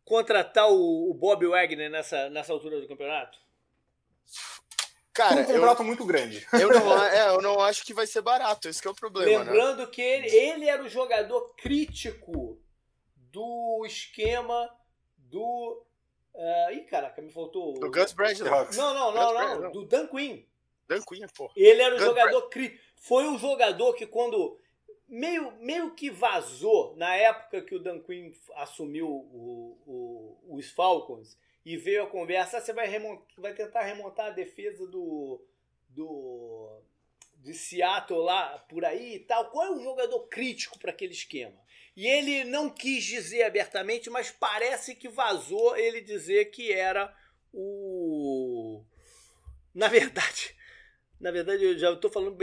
contratar 0.03 0.71
o, 0.71 1.11
o 1.11 1.15
Bob 1.15 1.47
Wagner 1.47 1.91
nessa, 1.91 2.31
nessa 2.31 2.55
altura 2.55 2.81
do 2.81 2.89
campeonato? 2.89 3.39
Cara, 5.13 5.41
um 5.41 5.45
contrato 5.45 5.81
eu, 5.81 5.87
muito 5.87 6.05
grande. 6.05 6.47
Eu 6.53 6.69
não, 6.69 7.05
é, 7.05 7.29
eu 7.31 7.43
não 7.43 7.61
acho 7.61 7.85
que 7.85 7.93
vai 7.93 8.07
ser 8.07 8.23
barato, 8.23 8.69
esse 8.69 8.87
é 8.87 8.91
o 8.91 8.95
problema. 8.95 9.45
Né? 9.45 9.51
Lembrando 9.51 9.81
né? 9.81 9.87
que 9.87 10.01
ele, 10.01 10.29
ele 10.29 10.69
era 10.69 10.83
o 10.83 10.89
jogador 10.89 11.55
crítico 11.57 12.61
do 13.17 13.85
esquema 13.87 14.71
do. 15.17 15.85
Uh, 16.33 16.73
ih, 16.73 16.83
caraca, 16.83 17.21
me 17.21 17.31
faltou. 17.31 17.75
Do 17.75 17.91
Gus 17.91 18.13
Bradley. 18.13 18.49
Não, 18.77 18.95
não, 18.95 19.13
não, 19.13 19.35
não, 19.35 19.61
não. 19.61 19.73
Do 19.73 19.85
Dan 19.85 20.07
Quinn. 20.07 20.45
Dan 20.87 21.03
Quinn, 21.03 21.27
pô. 21.35 21.51
Ele 21.57 21.83
era 21.83 21.95
o 21.95 21.99
Gus 21.99 22.07
jogador 22.07 22.49
crítico. 22.49 22.83
Foi 22.97 23.27
o 23.27 23.39
jogador 23.39 23.95
que 23.95 24.07
quando. 24.07 24.59
Meio, 25.09 25.51
meio 25.59 25.93
que 25.93 26.09
vazou 26.09 26.95
na 26.97 27.17
época 27.17 27.63
que 27.63 27.75
o 27.75 27.81
Dan 27.81 27.99
Quinn 27.99 28.31
assumiu 28.55 29.09
o, 29.09 29.77
o, 29.85 30.57
os 30.57 30.71
Falcons 30.71 31.37
e 31.65 31.77
veio 31.77 32.05
a 32.05 32.07
conversa, 32.07 32.61
você 32.61 32.73
vai, 32.73 32.89
remontar, 32.89 33.27
vai 33.37 33.55
tentar 33.55 33.83
remontar 33.83 34.27
a 34.27 34.31
defesa 34.31 34.87
do, 34.87 35.45
do 35.89 36.83
de 37.37 37.55
Seattle 37.55 38.21
lá 38.21 38.59
por 38.69 38.85
aí 38.85 39.17
e 39.17 39.21
tal. 39.21 39.51
Qual 39.51 39.67
é 39.67 39.71
o 39.71 39.83
jogador 39.83 40.21
crítico 40.29 40.79
para 40.79 40.91
aquele 40.91 41.13
esquema? 41.13 41.59
E 41.97 42.07
ele 42.07 42.45
não 42.45 42.71
quis 42.71 43.05
dizer 43.05 43.43
abertamente, 43.43 44.09
mas 44.09 44.31
parece 44.31 44.95
que 44.95 45.09
vazou 45.09 45.77
ele 45.77 46.01
dizer 46.01 46.47
que 46.47 46.73
era 46.73 47.15
o. 47.53 48.83
Na 49.75 49.89
verdade, 49.89 50.55
na 51.21 51.31
verdade 51.31 51.65
eu 51.65 51.79
já 51.79 51.93
estou 51.93 52.11
falando 52.11 52.37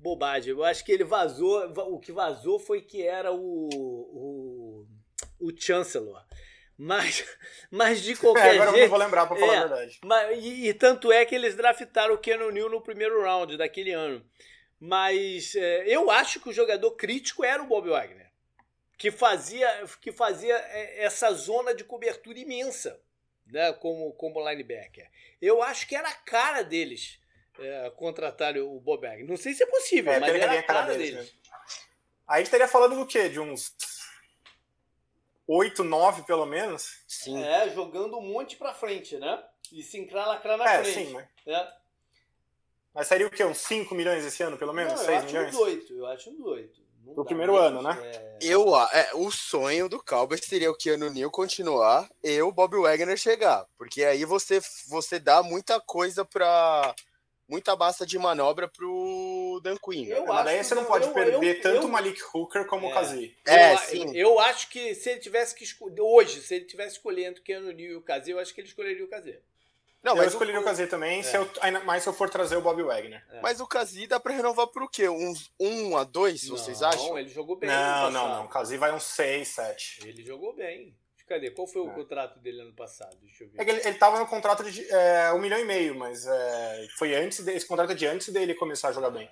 bobagem. 0.00 0.50
Eu 0.50 0.64
acho 0.64 0.84
que 0.84 0.92
ele 0.92 1.04
vazou. 1.04 1.70
O 1.92 1.98
que 1.98 2.12
vazou 2.12 2.58
foi 2.58 2.82
que 2.82 3.02
era 3.02 3.32
o, 3.32 3.68
o, 3.68 4.86
o 5.40 5.56
Chancellor. 5.56 6.23
Mas, 6.76 7.24
mas 7.70 8.02
de 8.02 8.16
qualquer 8.16 8.46
é, 8.46 8.50
agora 8.56 8.70
jeito. 8.70 8.78
Eu 8.78 8.82
não 8.82 8.88
vou 8.90 8.98
lembrar, 8.98 9.26
para 9.26 9.36
falar 9.36 9.54
é, 9.54 9.56
a 9.56 9.66
verdade. 9.66 10.00
Mas, 10.04 10.44
e, 10.44 10.68
e, 10.68 10.74
tanto 10.74 11.12
é 11.12 11.24
que 11.24 11.34
eles 11.34 11.54
draftaram 11.54 12.14
o 12.14 12.18
Keanu 12.18 12.50
Neal 12.50 12.68
no 12.68 12.80
primeiro 12.80 13.22
round 13.22 13.56
daquele 13.56 13.92
ano. 13.92 14.24
Mas 14.80 15.54
é, 15.54 15.84
eu 15.86 16.10
acho 16.10 16.40
que 16.40 16.48
o 16.48 16.52
jogador 16.52 16.90
crítico 16.92 17.44
era 17.44 17.62
o 17.62 17.66
Bob 17.66 17.88
Wagner, 17.88 18.30
que 18.98 19.10
fazia, 19.10 19.68
que 20.00 20.12
fazia 20.12 20.54
é, 20.54 21.04
essa 21.04 21.32
zona 21.32 21.74
de 21.74 21.84
cobertura 21.84 22.38
imensa, 22.38 23.00
né, 23.46 23.72
como, 23.74 24.12
como 24.14 24.46
linebacker. 24.46 25.08
Eu 25.40 25.62
acho 25.62 25.86
que 25.86 25.94
era 25.94 26.08
a 26.08 26.14
cara 26.14 26.62
deles 26.62 27.18
é, 27.58 27.90
contratar 27.96 28.56
o 28.58 28.80
Bob 28.80 29.06
Wagner. 29.06 29.26
Não 29.26 29.36
sei 29.36 29.54
se 29.54 29.62
é 29.62 29.66
possível, 29.66 30.12
é, 30.12 30.20
mas 30.20 30.34
era 30.34 30.58
a 30.58 30.62
cara, 30.62 30.92
deles. 30.92 31.14
deles. 31.14 31.32
Né? 31.32 31.38
Aí 32.26 32.42
estaria 32.42 32.66
falando 32.68 32.96
do 32.96 33.06
quê? 33.06 33.28
De 33.28 33.38
uns 33.38 33.74
8, 35.46 35.84
9 35.84 36.22
pelo 36.22 36.46
menos. 36.46 37.02
Sim. 37.06 37.42
É, 37.42 37.68
jogando 37.70 38.16
um 38.18 38.22
monte 38.22 38.56
pra 38.56 38.74
frente, 38.74 39.16
né? 39.18 39.42
E 39.72 39.82
se 39.82 39.98
encralacrar 39.98 40.56
na 40.56 40.70
é, 40.70 40.82
frente. 40.82 41.06
Sim, 41.06 41.12
mas... 41.12 41.26
É. 41.46 41.68
Mas 42.94 43.08
seria 43.08 43.26
o 43.26 43.30
quê? 43.30 43.44
Uns 43.44 43.58
5 43.58 43.94
milhões 43.94 44.24
esse 44.24 44.42
ano, 44.42 44.56
pelo 44.56 44.72
menos? 44.72 44.92
Não, 44.92 45.04
6 45.04 45.24
milhões? 45.24 45.34
Eu 45.34 45.40
acho 45.42 45.56
uns 45.56 45.66
8, 45.66 45.94
eu 45.94 46.06
acho 46.06 46.30
uns 46.30 46.40
8. 46.40 46.84
No 47.12 47.24
primeiro 47.24 47.56
ano, 47.56 47.82
né? 47.82 47.98
É... 48.02 48.38
Eu, 48.40 48.74
é, 48.76 49.10
o 49.14 49.30
sonho 49.30 49.88
do 49.88 50.02
Cowboys 50.02 50.40
seria 50.44 50.70
o 50.70 50.76
Keanu 50.76 51.10
Neal 51.10 51.30
continuar 51.30 52.08
e 52.22 52.40
o 52.40 52.50
Bob 52.50 52.78
Wagner 52.78 53.16
chegar. 53.16 53.66
Porque 53.76 54.02
aí 54.02 54.24
você, 54.24 54.60
você 54.88 55.18
dá 55.18 55.42
muita 55.42 55.80
coisa 55.80 56.24
pra 56.24 56.94
muita 57.46 57.76
massa 57.76 58.06
de 58.06 58.18
manobra 58.18 58.68
pro 58.68 58.90
Dan 59.64 59.76
Quinn. 59.78 60.06
Eu 60.06 60.26
Mas 60.26 60.44
daí 60.44 60.62
você 60.62 60.74
não 60.74 60.84
pode 60.84 61.06
eu, 61.06 61.14
perder 61.14 61.56
eu, 61.56 61.60
tanto 61.62 61.86
o 61.86 61.90
Malik 61.90 62.20
Hooker 62.32 62.66
como 62.66 62.86
é, 62.86 62.90
o 62.90 62.92
Kazi. 62.92 63.36
É, 63.46 63.76
sim. 63.78 64.14
Eu 64.14 64.38
acho 64.38 64.68
que 64.68 64.94
se 64.94 65.10
ele 65.10 65.20
tivesse 65.20 65.54
que 65.54 65.64
escolher, 65.64 66.02
hoje, 66.02 66.42
se 66.42 66.54
ele 66.54 66.66
tivesse 66.66 66.96
escolhendo 66.96 67.40
Keanu 67.40 67.72
Neal 67.72 67.92
e 67.92 67.96
o 67.96 68.02
Kazi, 68.02 68.30
eu 68.30 68.38
acho 68.38 68.54
que 68.54 68.60
ele 68.60 68.68
escolheria 68.68 69.04
o 69.04 69.08
Kazi. 69.08 69.38
Não, 70.02 70.18
eu 70.18 70.28
escolheria 70.28 70.60
o, 70.60 70.62
o 70.62 70.66
Kazi 70.66 70.86
também, 70.86 71.20
é. 71.20 71.22
se 71.22 71.34
eu, 71.34 71.50
ainda 71.62 71.80
mais 71.80 72.02
se 72.02 72.08
eu 72.10 72.12
for 72.12 72.28
trazer 72.28 72.56
o 72.56 72.60
Bob 72.60 72.82
Wagner. 72.82 73.24
É. 73.30 73.40
Mas 73.40 73.58
o 73.58 73.66
Kazi 73.66 74.06
dá 74.06 74.20
pra 74.20 74.34
renovar 74.34 74.66
por 74.66 74.90
quê? 74.90 75.08
Uns 75.08 75.50
1 75.58 75.66
um 75.66 75.96
a 75.96 76.04
2, 76.04 76.46
vocês 76.48 76.82
acham? 76.82 77.08
Não, 77.08 77.18
ele 77.18 77.30
jogou 77.30 77.56
bem. 77.56 77.70
Não, 77.70 78.10
não, 78.10 78.28
não. 78.28 78.44
O 78.44 78.48
Kazi 78.48 78.76
vai 78.76 78.92
uns 78.92 79.04
6, 79.04 79.48
7. 79.48 80.00
Ele 80.06 80.22
jogou 80.22 80.54
bem. 80.54 80.94
Cadê? 81.26 81.50
Qual 81.50 81.66
foi 81.66 81.80
o 81.80 81.90
é. 81.90 81.94
contrato 81.94 82.38
dele 82.38 82.60
ano 82.60 82.74
passado? 82.74 83.16
Deixa 83.22 83.44
eu 83.44 83.48
ver. 83.48 83.58
É 83.58 83.62
ele, 83.62 83.80
ele 83.88 83.96
tava 83.96 84.18
no 84.18 84.26
contrato 84.26 84.62
de 84.70 84.86
é, 84.90 85.32
um 85.32 85.38
milhão 85.38 85.58
e 85.58 85.64
meio, 85.64 85.94
mas 85.94 86.26
é, 86.26 86.86
foi 86.98 87.14
antes 87.14 87.42
de, 87.42 87.50
esse 87.52 87.66
contrato 87.66 87.92
é 87.92 87.94
de 87.94 88.06
antes 88.06 88.28
dele 88.28 88.54
começar 88.54 88.88
a 88.88 88.92
jogar 88.92 89.08
bem. 89.10 89.30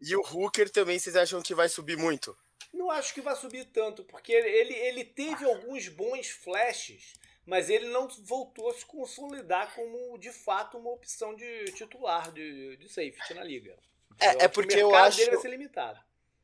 E 0.00 0.16
o 0.16 0.22
Hooker 0.22 0.70
também, 0.70 0.98
vocês 0.98 1.16
acham 1.16 1.42
que 1.42 1.54
vai 1.54 1.68
subir 1.68 1.96
muito? 1.96 2.36
Não 2.72 2.90
acho 2.90 3.12
que 3.12 3.20
vai 3.20 3.36
subir 3.36 3.66
tanto, 3.66 4.04
porque 4.04 4.32
ele, 4.32 4.74
ele 4.74 5.04
teve 5.04 5.44
alguns 5.44 5.88
bons 5.88 6.28
flashes, 6.30 7.14
mas 7.44 7.68
ele 7.68 7.88
não 7.88 8.08
voltou 8.24 8.70
a 8.70 8.74
se 8.74 8.86
consolidar 8.86 9.74
como 9.74 10.18
de 10.18 10.32
fato 10.32 10.78
uma 10.78 10.90
opção 10.90 11.34
de 11.34 11.64
titular 11.72 12.32
de, 12.32 12.76
de 12.76 12.88
safety 12.88 13.34
na 13.34 13.44
liga. 13.44 13.76
É, 14.18 14.44
é 14.44 14.48
porque 14.48 14.76
eu 14.76 14.94
acho. 14.94 15.18
dele 15.18 15.32
vai 15.32 15.40
ser 15.40 15.48
limitado 15.48 16.00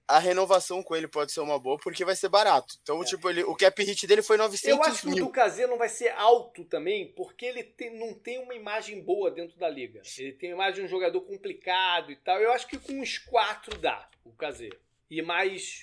a 0.09 0.19
renovação 0.19 0.83
com 0.83 0.95
ele 0.95 1.09
pode 1.09 1.33
ser 1.33 1.41
uma 1.41 1.59
boa 1.59 1.78
porque 1.78 2.05
vai 2.05 2.15
ser 2.15 2.28
barato. 2.28 2.77
Então, 2.83 3.03
é. 3.03 3.05
tipo, 3.05 3.28
ele, 3.28 3.43
o 3.43 3.57
cap 3.57 3.83
hit 3.83 4.07
dele 4.07 4.23
foi 4.23 4.37
900 4.37 4.66
mil. 4.66 4.77
Eu 4.77 4.83
acho 4.83 5.07
mil. 5.07 5.15
que 5.33 5.41
o 5.41 5.51
do 5.51 5.69
não 5.69 5.78
vai 5.78 5.89
ser 5.89 6.11
alto 6.11 6.65
também, 6.65 7.12
porque 7.12 7.45
ele 7.45 7.65
tem, 7.65 7.99
não 7.99 8.15
tem 8.15 8.39
uma 8.39 8.55
imagem 8.55 9.03
boa 9.03 9.31
dentro 9.31 9.59
da 9.59 9.69
liga. 9.69 10.03
Ele 10.19 10.33
tem 10.33 10.51
a 10.51 10.55
imagem 10.55 10.74
de 10.74 10.83
um 10.83 10.89
jogador 10.89 11.20
complicado 11.23 12.12
e 12.12 12.16
tal. 12.16 12.39
Eu 12.39 12.53
acho 12.53 12.69
que 12.69 12.78
com 12.78 12.93
uns 12.93 13.19
quatro 13.19 13.77
dá 13.78 14.09
o 14.24 14.33
Kazê. 14.33 14.70
E 15.11 15.23
mais 15.23 15.81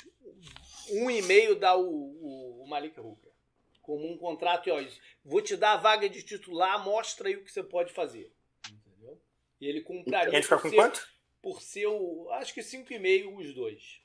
um 0.92 1.10
e 1.10 1.22
meio 1.22 1.56
dá 1.56 1.76
o, 1.76 1.84
o, 1.84 2.64
o 2.64 2.68
Malik 2.68 2.98
Hooker. 3.00 3.32
Como 3.82 4.10
um 4.10 4.18
contrato, 4.18 4.70
e 4.70 4.72
ó, 4.72 4.82
vou 5.26 5.42
te 5.42 5.58
dar 5.58 5.74
a 5.74 5.78
vaga 5.78 6.08
de 6.08 6.24
titular, 6.24 6.82
mostra 6.86 7.28
aí 7.28 7.36
o 7.36 7.44
que 7.44 7.52
você 7.52 7.62
pode 7.62 7.92
fazer. 7.92 8.32
Entendeu? 8.72 9.22
E 9.60 9.68
ele 9.68 9.82
compraria. 9.82 10.32
E 10.32 10.36
ele 10.36 10.44
fica 10.44 10.58
com 10.58 10.70
ser, 10.70 10.76
quanto? 10.76 11.06
Por 11.42 11.62
ser 11.62 11.88
o. 11.88 12.30
Acho 12.32 12.54
que 12.54 12.62
5,5 12.62 13.38
os 13.38 13.54
dois. 13.54 14.03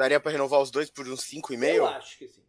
Daria 0.00 0.18
para 0.18 0.32
renovar 0.32 0.62
os 0.62 0.70
dois 0.70 0.88
por 0.88 1.06
uns 1.06 1.20
5,5? 1.20 1.74
Eu 1.74 1.86
acho 1.86 2.16
que 2.16 2.26
sim. 2.26 2.42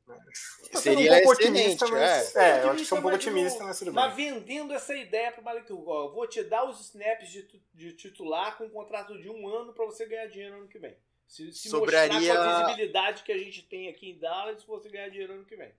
Seria 0.73 1.11
um 1.11 1.23
pouco 1.23 1.32
otimista, 1.34 1.86
mas, 1.88 2.36
é. 2.36 2.60
é, 2.60 2.64
eu 2.64 2.69
acho 2.69 2.86
que 2.86 2.94
é 2.94 2.98
um 2.98 3.02
pouco 3.02 3.15
otimista, 3.18 3.64
mas 3.65 3.80
tudo 3.80 3.94
Mas 3.94 4.15
vendendo 4.15 4.73
essa 4.73 4.95
ideia 4.95 5.34
para 5.34 5.41
o 5.41 5.44
Malik 5.44 5.72
Hugo, 5.72 6.14
vou 6.14 6.26
te 6.28 6.44
dar 6.44 6.64
os 6.64 6.80
snaps 6.80 7.30
de, 7.30 7.61
de 7.73 7.91
titular 7.91 8.57
com 8.57 8.64
um 8.64 8.69
contrato 8.69 9.19
de 9.19 9.30
um 9.30 9.49
ano 9.49 9.73
para 9.73 9.86
você 9.86 10.06
ganhar 10.06 10.28
dinheiro 10.28 10.56
ano 10.56 10.68
que 10.69 10.80
vem. 10.80 10.95
Se, 11.28 11.52
se 11.52 11.68
Sobraria... 11.68 12.14
mostrar 12.14 12.36
com 12.36 12.41
a 12.41 12.64
visibilidade 12.64 13.23
que 13.23 13.32
a 13.34 13.38
gente 13.38 13.64
tem 13.64 13.90
aqui 13.90 14.11
em 14.11 14.18
Dallas, 14.18 14.64
você 14.64 14.88
ganhar 14.88 15.10
dinheiro 15.10 15.34
ano 15.34 15.44
que 15.44 15.57
vem. 15.57 15.73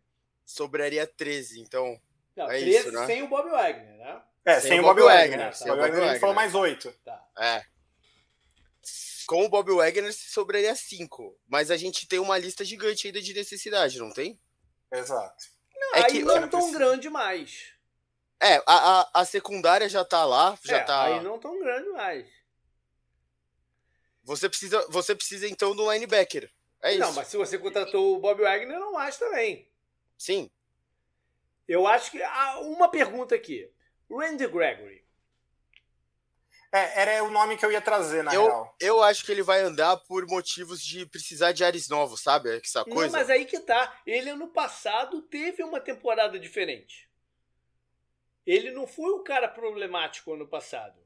Sobraria 0.44 1.06
13, 1.06 1.58
então. 1.58 1.98
Não, 2.36 2.50
é 2.50 2.58
13 2.58 2.68
isso, 2.68 2.92
né? 2.92 3.06
sem 3.06 3.22
o 3.22 3.28
Bob 3.28 3.48
Wagner, 3.48 3.96
né? 3.96 4.22
É, 4.44 4.60
sem, 4.60 4.72
sem 4.72 4.80
o 4.80 4.82
Bob, 4.82 5.00
Bob 5.00 5.06
Wagner. 5.06 5.38
Wagner. 5.38 5.58
Tá. 5.58 5.64
O 5.64 5.68
Bob 5.68 5.80
Wagner, 5.80 6.02
a 6.02 6.08
gente 6.08 6.20
falou 6.20 6.34
mais 6.34 6.54
8. 6.54 6.92
Tá. 7.02 7.26
É 7.38 7.71
com 9.26 9.44
o 9.44 9.48
Bob 9.48 9.72
Wagner 9.74 10.12
sobraria 10.12 10.74
cinco. 10.74 11.38
Mas 11.48 11.70
a 11.70 11.76
gente 11.76 12.06
tem 12.06 12.18
uma 12.18 12.38
lista 12.38 12.64
gigante 12.64 13.06
ainda 13.06 13.20
de 13.20 13.34
necessidade, 13.34 13.98
não 13.98 14.10
tem? 14.10 14.40
Exato. 14.92 15.44
Não, 15.74 15.94
é 15.96 16.04
aí 16.04 16.12
que, 16.12 16.22
não 16.22 16.48
tão 16.48 16.72
grande 16.72 17.08
mais. 17.10 17.72
É, 18.40 18.56
a, 18.66 19.00
a, 19.00 19.10
a, 19.14 19.24
secundária 19.24 19.88
já 19.88 20.04
tá 20.04 20.24
lá, 20.24 20.58
já 20.64 20.78
é, 20.78 20.84
tá. 20.84 21.04
Aí 21.04 21.22
não 21.22 21.38
tão 21.38 21.58
grande 21.60 21.88
mais. 21.90 22.26
Você 24.24 24.48
precisa, 24.48 24.86
você 24.88 25.14
precisa 25.14 25.48
então 25.48 25.74
do 25.74 25.90
linebacker. 25.92 26.50
É 26.82 26.96
não, 26.96 27.08
isso. 27.08 27.16
mas 27.16 27.28
se 27.28 27.36
você 27.36 27.58
contratou 27.58 28.16
o 28.16 28.20
Bob 28.20 28.42
Wagner, 28.42 28.78
não 28.78 28.98
acho 28.98 29.18
também. 29.18 29.70
Sim. 30.18 30.50
Eu 31.68 31.86
acho 31.86 32.10
que. 32.10 32.22
Ah, 32.22 32.60
uma 32.60 32.88
pergunta 32.88 33.34
aqui. 33.34 33.70
Randy 34.10 34.46
Gregory. 34.46 35.01
É, 36.74 37.02
era 37.02 37.24
o 37.24 37.30
nome 37.30 37.58
que 37.58 37.66
eu 37.66 37.70
ia 37.70 37.82
trazer, 37.82 38.24
na 38.24 38.34
eu, 38.34 38.46
real. 38.46 38.76
Eu 38.80 39.02
acho 39.02 39.26
que 39.26 39.30
ele 39.30 39.42
vai 39.42 39.60
andar 39.60 39.94
por 39.98 40.26
motivos 40.26 40.82
de 40.82 41.04
precisar 41.04 41.52
de 41.52 41.62
ares 41.62 41.86
novos, 41.86 42.22
sabe? 42.22 42.56
Essa 42.56 42.82
coisa. 42.82 43.12
Não, 43.12 43.12
mas 43.12 43.28
aí 43.28 43.44
que 43.44 43.60
tá. 43.60 44.00
Ele 44.06 44.30
ano 44.30 44.48
passado 44.48 45.20
teve 45.20 45.62
uma 45.62 45.80
temporada 45.80 46.38
diferente. 46.38 47.10
Ele 48.46 48.70
não 48.70 48.86
foi 48.86 49.12
o 49.12 49.22
cara 49.22 49.48
problemático 49.48 50.32
ano 50.32 50.48
passado. 50.48 51.01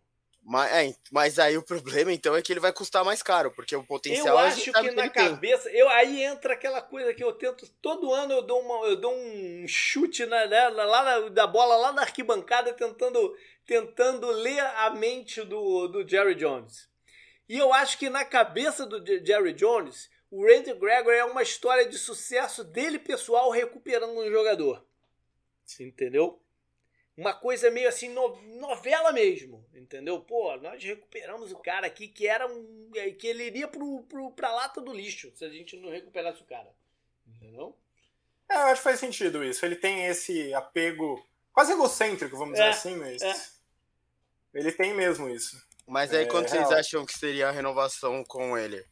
Mas, 0.48 0.72
é, 0.72 0.94
mas 1.10 1.38
aí 1.40 1.58
o 1.58 1.62
problema, 1.62 2.12
então, 2.12 2.36
é 2.36 2.40
que 2.40 2.52
ele 2.52 2.60
vai 2.60 2.72
custar 2.72 3.04
mais 3.04 3.20
caro, 3.20 3.50
porque 3.50 3.74
o 3.74 3.82
potencial 3.82 4.28
Eu 4.28 4.38
acho 4.38 4.72
que 4.72 4.90
na 4.92 5.10
cabeça. 5.10 5.68
Eu, 5.70 5.88
aí 5.88 6.22
entra 6.22 6.54
aquela 6.54 6.80
coisa 6.80 7.12
que 7.12 7.24
eu 7.24 7.32
tento. 7.32 7.68
Todo 7.82 8.14
ano 8.14 8.32
eu 8.32 8.42
dou, 8.42 8.60
uma, 8.60 8.86
eu 8.86 8.94
dou 8.94 9.12
um 9.12 9.66
chute 9.66 10.24
na, 10.24 10.46
né, 10.46 10.68
lá 10.68 11.02
na, 11.02 11.28
da 11.30 11.48
bola 11.48 11.76
lá 11.76 11.92
na 11.92 12.02
arquibancada, 12.02 12.72
tentando, 12.72 13.36
tentando 13.66 14.30
ler 14.30 14.60
a 14.60 14.90
mente 14.90 15.42
do, 15.42 15.88
do 15.88 16.08
Jerry 16.08 16.36
Jones. 16.36 16.88
E 17.48 17.58
eu 17.58 17.74
acho 17.74 17.98
que 17.98 18.08
na 18.08 18.24
cabeça 18.24 18.86
do 18.86 19.04
Jerry 19.04 19.52
Jones, 19.52 20.08
o 20.30 20.46
Randy 20.46 20.74
Gregory 20.74 21.16
é 21.16 21.24
uma 21.24 21.42
história 21.42 21.88
de 21.88 21.98
sucesso 21.98 22.62
dele 22.62 23.00
pessoal 23.00 23.50
recuperando 23.50 24.16
um 24.16 24.30
jogador. 24.30 24.86
Entendeu? 25.80 26.40
Uma 27.16 27.32
coisa 27.32 27.70
meio 27.70 27.88
assim, 27.88 28.10
no, 28.10 28.36
novela 28.58 29.10
mesmo, 29.10 29.64
entendeu? 29.74 30.20
Pô, 30.20 30.54
nós 30.58 30.82
recuperamos 30.82 31.50
o 31.50 31.56
cara 31.56 31.86
aqui 31.86 32.08
que 32.08 32.26
era 32.26 32.46
um. 32.46 32.90
que 33.18 33.26
ele 33.26 33.44
iria 33.44 33.66
pro, 33.66 34.02
pro, 34.02 34.30
pra 34.32 34.52
lata 34.52 34.82
do 34.82 34.92
lixo 34.92 35.32
se 35.34 35.44
a 35.44 35.48
gente 35.48 35.76
não 35.78 35.90
recuperasse 35.90 36.42
o 36.42 36.46
cara. 36.46 36.70
Entendeu? 37.26 37.74
É, 38.48 38.54
eu 38.54 38.66
acho 38.66 38.76
que 38.76 38.84
faz 38.84 39.00
sentido 39.00 39.42
isso. 39.42 39.64
Ele 39.64 39.76
tem 39.76 40.06
esse 40.06 40.52
apego 40.52 41.26
quase 41.52 41.72
egocêntrico, 41.72 42.36
vamos 42.36 42.58
é, 42.58 42.68
dizer 42.68 42.78
assim, 42.78 42.96
mas. 42.96 43.22
É. 43.22 43.56
Ele 44.52 44.72
tem 44.72 44.94
mesmo 44.94 45.28
isso. 45.28 45.60
Mas 45.86 46.12
aí, 46.12 46.24
é, 46.24 46.26
quando 46.26 46.48
vocês 46.48 46.70
acham 46.70 47.06
que 47.06 47.16
seria 47.16 47.48
a 47.48 47.52
renovação 47.52 48.24
com 48.24 48.58
ele? 48.58 48.84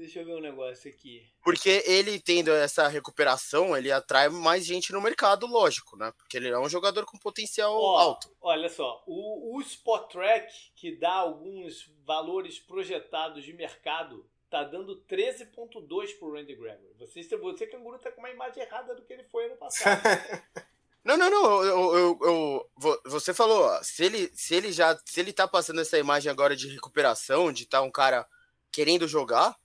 Deixa 0.00 0.20
eu 0.20 0.24
ver 0.24 0.34
um 0.34 0.40
negócio 0.40 0.90
aqui. 0.90 1.30
Porque 1.44 1.84
ele 1.86 2.18
tendo 2.18 2.50
essa 2.50 2.88
recuperação, 2.88 3.76
ele 3.76 3.92
atrai 3.92 4.30
mais 4.30 4.64
gente 4.64 4.94
no 4.94 5.00
mercado, 5.00 5.46
lógico, 5.46 5.94
né? 5.94 6.10
Porque 6.16 6.38
ele 6.38 6.48
é 6.48 6.58
um 6.58 6.70
jogador 6.70 7.04
com 7.04 7.18
potencial 7.18 7.76
Ó, 7.76 7.98
alto. 7.98 8.34
Olha 8.40 8.70
só, 8.70 9.04
o, 9.06 9.54
o 9.54 9.60
Spot 9.60 10.10
Track, 10.10 10.72
que 10.74 10.96
dá 10.96 11.12
alguns 11.12 11.92
valores 12.06 12.58
projetados 12.58 13.44
de 13.44 13.52
mercado, 13.52 14.26
tá 14.48 14.64
dando 14.64 15.04
13.2 15.04 16.18
pro 16.18 16.32
Randy 16.32 16.54
Gregory. 16.54 16.94
Você, 16.98 17.22
você 17.36 17.66
canguru 17.66 17.98
tá 17.98 18.10
com 18.10 18.20
uma 18.20 18.30
imagem 18.30 18.62
errada 18.62 18.94
do 18.94 19.02
que 19.02 19.12
ele 19.12 19.24
foi 19.24 19.48
ano 19.48 19.56
passado. 19.56 20.00
Não, 21.02 21.16
não, 21.16 21.30
não. 21.30 21.64
Eu, 21.64 21.96
eu, 21.96 22.18
eu, 22.22 23.00
você 23.06 23.32
falou, 23.32 23.72
se 23.82 24.04
ele, 24.04 24.30
se 24.34 24.54
ele 24.54 24.70
já. 24.70 24.94
Se 25.06 25.18
ele 25.18 25.32
tá 25.32 25.48
passando 25.48 25.80
essa 25.80 25.98
imagem 25.98 26.30
agora 26.30 26.54
de 26.54 26.68
recuperação, 26.68 27.50
de 27.50 27.62
estar 27.62 27.78
tá 27.78 27.82
um 27.82 27.90
cara 27.90 28.28
querendo 28.70 29.08
jogar, 29.08 29.56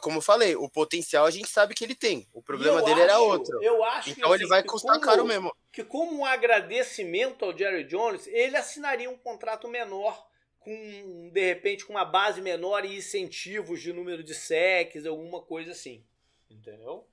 como 0.00 0.18
eu 0.18 0.22
falei, 0.22 0.56
o 0.56 0.68
potencial 0.68 1.24
a 1.26 1.30
gente 1.30 1.48
sabe 1.48 1.74
que 1.74 1.84
ele 1.84 1.94
tem. 1.94 2.28
O 2.32 2.42
problema 2.42 2.82
dele 2.82 3.02
acho, 3.02 3.02
era 3.02 3.18
outro. 3.20 3.62
Eu 3.62 3.84
acho 3.84 4.10
então 4.10 4.34
ele 4.34 4.44
assim, 4.44 4.50
vai 4.50 4.62
custar 4.64 4.94
como, 4.94 5.04
caro 5.04 5.24
mesmo. 5.24 5.54
Que 5.72 5.84
como 5.84 6.18
um 6.18 6.24
agradecimento 6.24 7.44
ao 7.44 7.56
Jerry 7.56 7.84
Jones, 7.84 8.26
ele 8.26 8.56
assinaria 8.56 9.08
um 9.08 9.16
contrato 9.16 9.68
menor 9.68 10.26
com 10.58 11.30
de 11.32 11.40
repente 11.40 11.86
com 11.86 11.92
uma 11.92 12.04
base 12.04 12.42
menor 12.42 12.84
e 12.84 12.96
incentivos 12.96 13.80
de 13.80 13.92
número 13.92 14.24
de 14.24 14.34
secs, 14.34 15.06
alguma 15.06 15.40
coisa 15.40 15.70
assim. 15.70 16.04
Entendeu? 16.50 17.06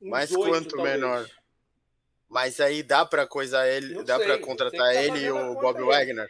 Uns 0.00 0.10
Mas 0.10 0.30
8, 0.30 0.48
quanto 0.48 0.76
talvez. 0.76 0.94
menor? 0.94 1.28
Mas 2.28 2.60
aí 2.60 2.82
dá 2.82 3.04
para 3.04 3.26
coisa 3.26 3.66
ele, 3.66 3.94
não 3.94 4.04
dá 4.04 4.18
para 4.18 4.38
contratar 4.38 4.80
tá 4.80 4.94
ele 4.94 5.20
e 5.20 5.30
o 5.30 5.54
Bob 5.54 5.80
Wagner? 5.82 6.28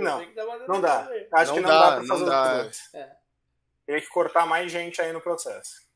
Não, 0.00 0.26
não 0.66 0.80
dá. 0.80 1.08
Acho 1.32 1.52
não 1.52 1.54
que 1.54 1.60
não 1.60 1.68
dá, 1.68 1.90
dá 1.90 1.96
pra 1.96 2.06
fazer 2.06 2.24
não 2.24 2.30
dá. 2.30 2.70
É 2.94 3.27
teria 3.88 4.02
que 4.02 4.08
cortar 4.08 4.44
mais 4.44 4.70
gente 4.70 5.00
aí 5.00 5.14
no 5.14 5.20
processo. 5.20 5.88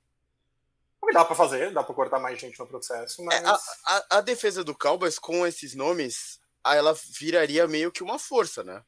O 0.99 1.07
que 1.07 1.13
dá 1.13 1.27
para 1.27 1.37
fazer, 1.37 1.71
dá 1.73 1.85
para 1.85 1.95
cortar 1.95 2.19
mais 2.19 2.41
gente 2.41 2.59
no 2.59 2.67
processo, 2.67 3.23
mas... 3.23 3.43
É, 3.43 3.47
a, 3.47 3.55
a, 3.87 4.07
a, 4.19 4.21
defesa 4.23 4.65
do 4.65 4.75
Cowboys 4.75 5.19
com 5.19 5.47
esses 5.47 5.75
nomes, 5.75 6.41
ela 6.65 6.95
viraria 7.11 7.69
meio 7.69 7.93
que 7.93 8.03
uma 8.03 8.19
força, 8.19 8.65
né? 8.65 8.83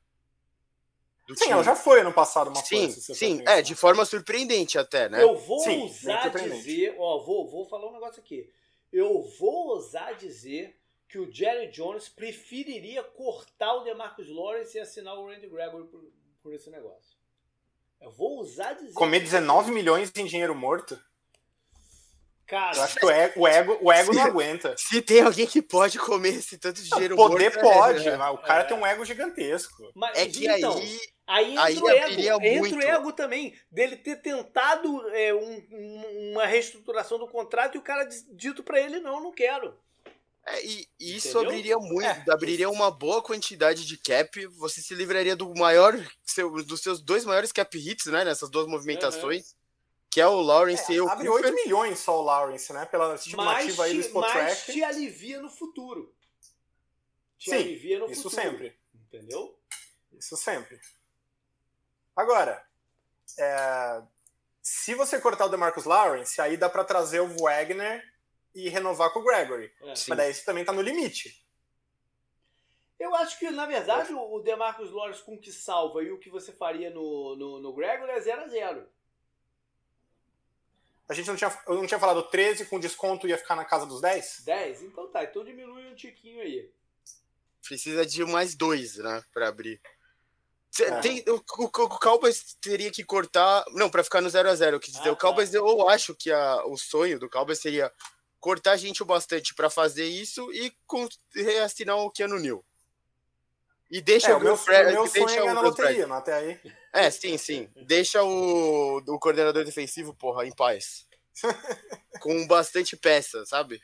Do 1.26 1.34
sim, 1.34 1.44
time. 1.44 1.52
ela 1.52 1.62
já 1.62 1.76
foi 1.76 2.02
no 2.02 2.14
passado 2.14 2.48
uma 2.48 2.64
sim, 2.64 2.90
força. 2.90 3.14
Sim, 3.14 3.42
é, 3.46 3.60
de 3.60 3.74
forma 3.74 4.06
surpreendente 4.06 4.78
até, 4.78 5.06
né? 5.10 5.22
Eu 5.22 5.36
vou 5.36 5.58
sim, 5.58 5.82
ousar 5.82 6.30
dizer, 6.30 6.96
ó, 6.98 7.22
vou, 7.22 7.46
vou 7.46 7.66
falar 7.66 7.90
um 7.90 7.92
negócio 7.92 8.22
aqui. 8.22 8.50
Eu 8.90 9.22
vou 9.38 9.68
ousar 9.68 10.16
dizer 10.16 10.80
que 11.06 11.18
o 11.18 11.30
Jerry 11.30 11.70
Jones 11.70 12.08
preferiria 12.08 13.02
cortar 13.02 13.74
o 13.74 13.84
DeMarcus 13.84 14.28
Lawrence 14.30 14.78
e 14.78 14.80
assinar 14.80 15.14
o 15.18 15.26
Randy 15.26 15.48
Gregory 15.48 15.88
por, 15.88 16.02
por 16.42 16.54
esse 16.54 16.70
negócio. 16.70 17.13
Eu 18.04 18.12
vou 18.12 18.40
usar 18.40 18.74
dizer. 18.74 18.92
Comer 18.92 19.20
19 19.20 19.72
milhões 19.72 20.12
em 20.14 20.26
dinheiro 20.26 20.54
morto? 20.54 20.98
Cara. 22.46 22.76
Eu 22.76 22.82
acho 22.82 22.96
que 22.96 23.06
o 23.06 23.10
ego, 23.10 23.40
o 23.40 23.48
ego, 23.48 23.78
o 23.80 23.90
ego 23.90 24.12
se, 24.12 24.18
não 24.18 24.26
aguenta. 24.26 24.74
Se 24.76 25.00
tem 25.00 25.22
alguém 25.22 25.46
que 25.46 25.62
pode 25.62 25.98
comer 25.98 26.34
esse 26.34 26.58
tanto 26.58 26.82
de 26.82 26.90
dinheiro 26.90 27.16
Poder 27.16 27.50
morto. 27.50 27.60
Poder 27.60 27.74
pode, 27.74 28.08
é, 28.08 28.28
o 28.28 28.38
cara 28.38 28.62
é. 28.62 28.66
tem 28.66 28.76
um 28.76 28.84
ego 28.84 29.04
gigantesco. 29.04 29.90
Mas, 29.94 30.18
é 30.18 30.26
que 30.26 30.46
então, 30.46 30.76
aí. 30.76 30.98
Aí 31.26 31.52
entra 31.52 31.64
aí 31.64 31.78
o 31.78 31.88
ego. 31.88 32.66
Entra 32.66 32.78
o 32.78 32.82
ego 32.82 33.12
também. 33.14 33.54
Dele 33.70 33.96
ter 33.96 34.16
tentado 34.16 35.08
é, 35.08 35.32
um, 35.32 36.32
uma 36.32 36.44
reestruturação 36.44 37.18
do 37.18 37.26
contrato 37.26 37.76
e 37.76 37.78
o 37.78 37.82
cara 37.82 38.06
dito 38.34 38.62
para 38.62 38.78
ele: 38.78 39.00
não, 39.00 39.22
não 39.22 39.32
quero. 39.32 39.74
É, 40.46 40.62
e 40.64 40.86
isso 41.00 41.28
Entendeu? 41.28 41.48
abriria 41.48 41.78
muito, 41.78 42.30
é. 42.30 42.32
abriria 42.32 42.70
uma 42.70 42.90
boa 42.90 43.22
quantidade 43.22 43.86
de 43.86 43.96
cap. 43.96 44.46
Você 44.58 44.82
se 44.82 44.94
livraria 44.94 45.34
do 45.34 45.52
maior, 45.54 45.94
seu, 46.22 46.50
dos 46.64 46.82
seus 46.82 47.00
dois 47.00 47.24
maiores 47.24 47.50
cap 47.50 47.76
hits, 47.76 48.06
né? 48.06 48.24
Nessas 48.24 48.50
duas 48.50 48.66
movimentações. 48.66 49.48
Uhum. 49.48 49.58
Que 50.10 50.20
é 50.20 50.26
o 50.26 50.40
Lawrence 50.40 50.92
é, 50.92 50.96
e 50.96 51.00
o 51.00 51.08
Abre 51.08 51.26
Cooper. 51.26 51.46
8 51.46 51.54
milhões 51.56 51.98
só 51.98 52.20
o 52.20 52.22
Lawrence, 52.22 52.72
né? 52.72 52.84
Pela 52.86 53.14
estimativa 53.14 53.84
aí 53.84 53.94
do 53.94 54.00
Spot 54.00 54.34
Mas 54.34 54.66
te 54.66 54.84
alivia 54.84 55.40
no 55.40 55.48
futuro. 55.48 56.14
Te 57.38 57.50
Sim, 57.50 57.56
alivia 57.56 57.98
no 57.98 58.10
isso 58.10 58.30
futuro. 58.30 58.42
sempre. 58.42 58.78
Entendeu? 58.94 59.58
Isso 60.12 60.36
sempre. 60.36 60.78
Agora, 62.14 62.64
é, 63.38 64.02
se 64.62 64.94
você 64.94 65.20
cortar 65.20 65.46
o 65.46 65.48
DeMarcus 65.48 65.84
Lawrence, 65.84 66.40
aí 66.40 66.56
dá 66.56 66.68
para 66.68 66.84
trazer 66.84 67.20
o 67.20 67.28
Wagner 67.38 68.04
e 68.54 68.68
renovar 68.68 69.10
com 69.10 69.20
o 69.20 69.24
Gregory. 69.24 69.72
É. 69.82 69.88
Mas 69.88 70.06
daí 70.06 70.30
isso 70.30 70.44
também 70.44 70.64
tá 70.64 70.72
no 70.72 70.80
limite. 70.80 71.44
Eu 72.98 73.14
acho 73.16 73.38
que, 73.38 73.50
na 73.50 73.66
verdade, 73.66 74.12
é. 74.12 74.14
o 74.14 74.38
DeMarcus 74.38 74.90
Lawrence 74.90 75.22
com 75.22 75.34
o 75.34 75.40
que 75.40 75.50
salva 75.50 76.02
e 76.02 76.12
o 76.12 76.18
que 76.18 76.30
você 76.30 76.52
faria 76.52 76.90
no, 76.90 77.36
no, 77.36 77.60
no 77.60 77.72
Gregory 77.72 78.12
é 78.12 78.20
0 78.20 78.42
a 78.42 78.48
0 78.48 78.88
A 81.08 81.14
gente 81.14 81.26
não 81.26 81.36
tinha, 81.36 81.58
eu 81.66 81.74
não 81.74 81.86
tinha 81.86 81.98
falado 81.98 82.22
13 82.22 82.66
com 82.66 82.78
desconto 82.78 83.26
ia 83.26 83.36
ficar 83.36 83.56
na 83.56 83.64
casa 83.64 83.84
dos 83.84 84.00
10? 84.00 84.42
10? 84.44 84.82
Então 84.84 85.08
tá, 85.08 85.24
então 85.24 85.44
diminui 85.44 85.90
um 85.90 85.94
tiquinho 85.94 86.40
aí. 86.40 86.70
Precisa 87.66 88.06
de 88.06 88.24
mais 88.24 88.54
dois, 88.54 88.96
né, 88.96 89.24
pra 89.32 89.48
abrir. 89.48 89.80
É. 90.80 91.00
Tem, 91.00 91.24
o, 91.28 91.36
o, 91.36 91.64
o 91.64 91.70
Cowboys 91.70 92.56
teria 92.60 92.90
que 92.90 93.04
cortar. 93.04 93.64
Não, 93.72 93.88
para 93.88 94.02
ficar 94.02 94.20
no 94.20 94.28
0 94.28 94.48
a 94.48 94.54
0 94.54 94.80
Quer 94.80 94.90
dizer, 94.90 95.08
ah, 95.08 95.12
o 95.12 95.16
Cowboys, 95.16 95.50
tá. 95.50 95.58
eu 95.58 95.88
acho 95.88 96.14
que 96.14 96.32
a, 96.32 96.64
o 96.66 96.76
sonho 96.76 97.18
do 97.18 97.30
Cowboys 97.30 97.60
seria 97.60 97.92
cortar 98.44 98.76
gente 98.76 99.02
o 99.02 99.06
bastante 99.06 99.54
para 99.54 99.70
fazer 99.70 100.04
isso 100.04 100.52
e 100.52 100.70
reassinar 101.34 101.96
o 101.96 102.10
Keanu 102.10 102.38
New. 102.38 102.62
E 103.90 104.02
deixa 104.02 104.32
é, 104.32 104.36
o 104.36 104.40
meu, 104.40 104.54
Fred, 104.54 104.92
meu 104.92 105.06
sonho 105.06 105.24
deixa 105.26 105.40
é 105.40 105.54
na 105.54 105.60
loteria, 105.62 106.06
mas 106.06 106.18
até 106.18 106.34
aí. 106.34 106.60
É, 106.92 107.10
sim, 107.10 107.38
sim. 107.38 107.70
Deixa 107.86 108.22
o, 108.22 108.98
o 108.98 109.18
coordenador 109.18 109.64
defensivo, 109.64 110.12
porra, 110.12 110.46
em 110.46 110.52
paz. 110.52 111.06
Com 112.20 112.46
bastante 112.46 112.98
peça, 112.98 113.46
sabe? 113.46 113.80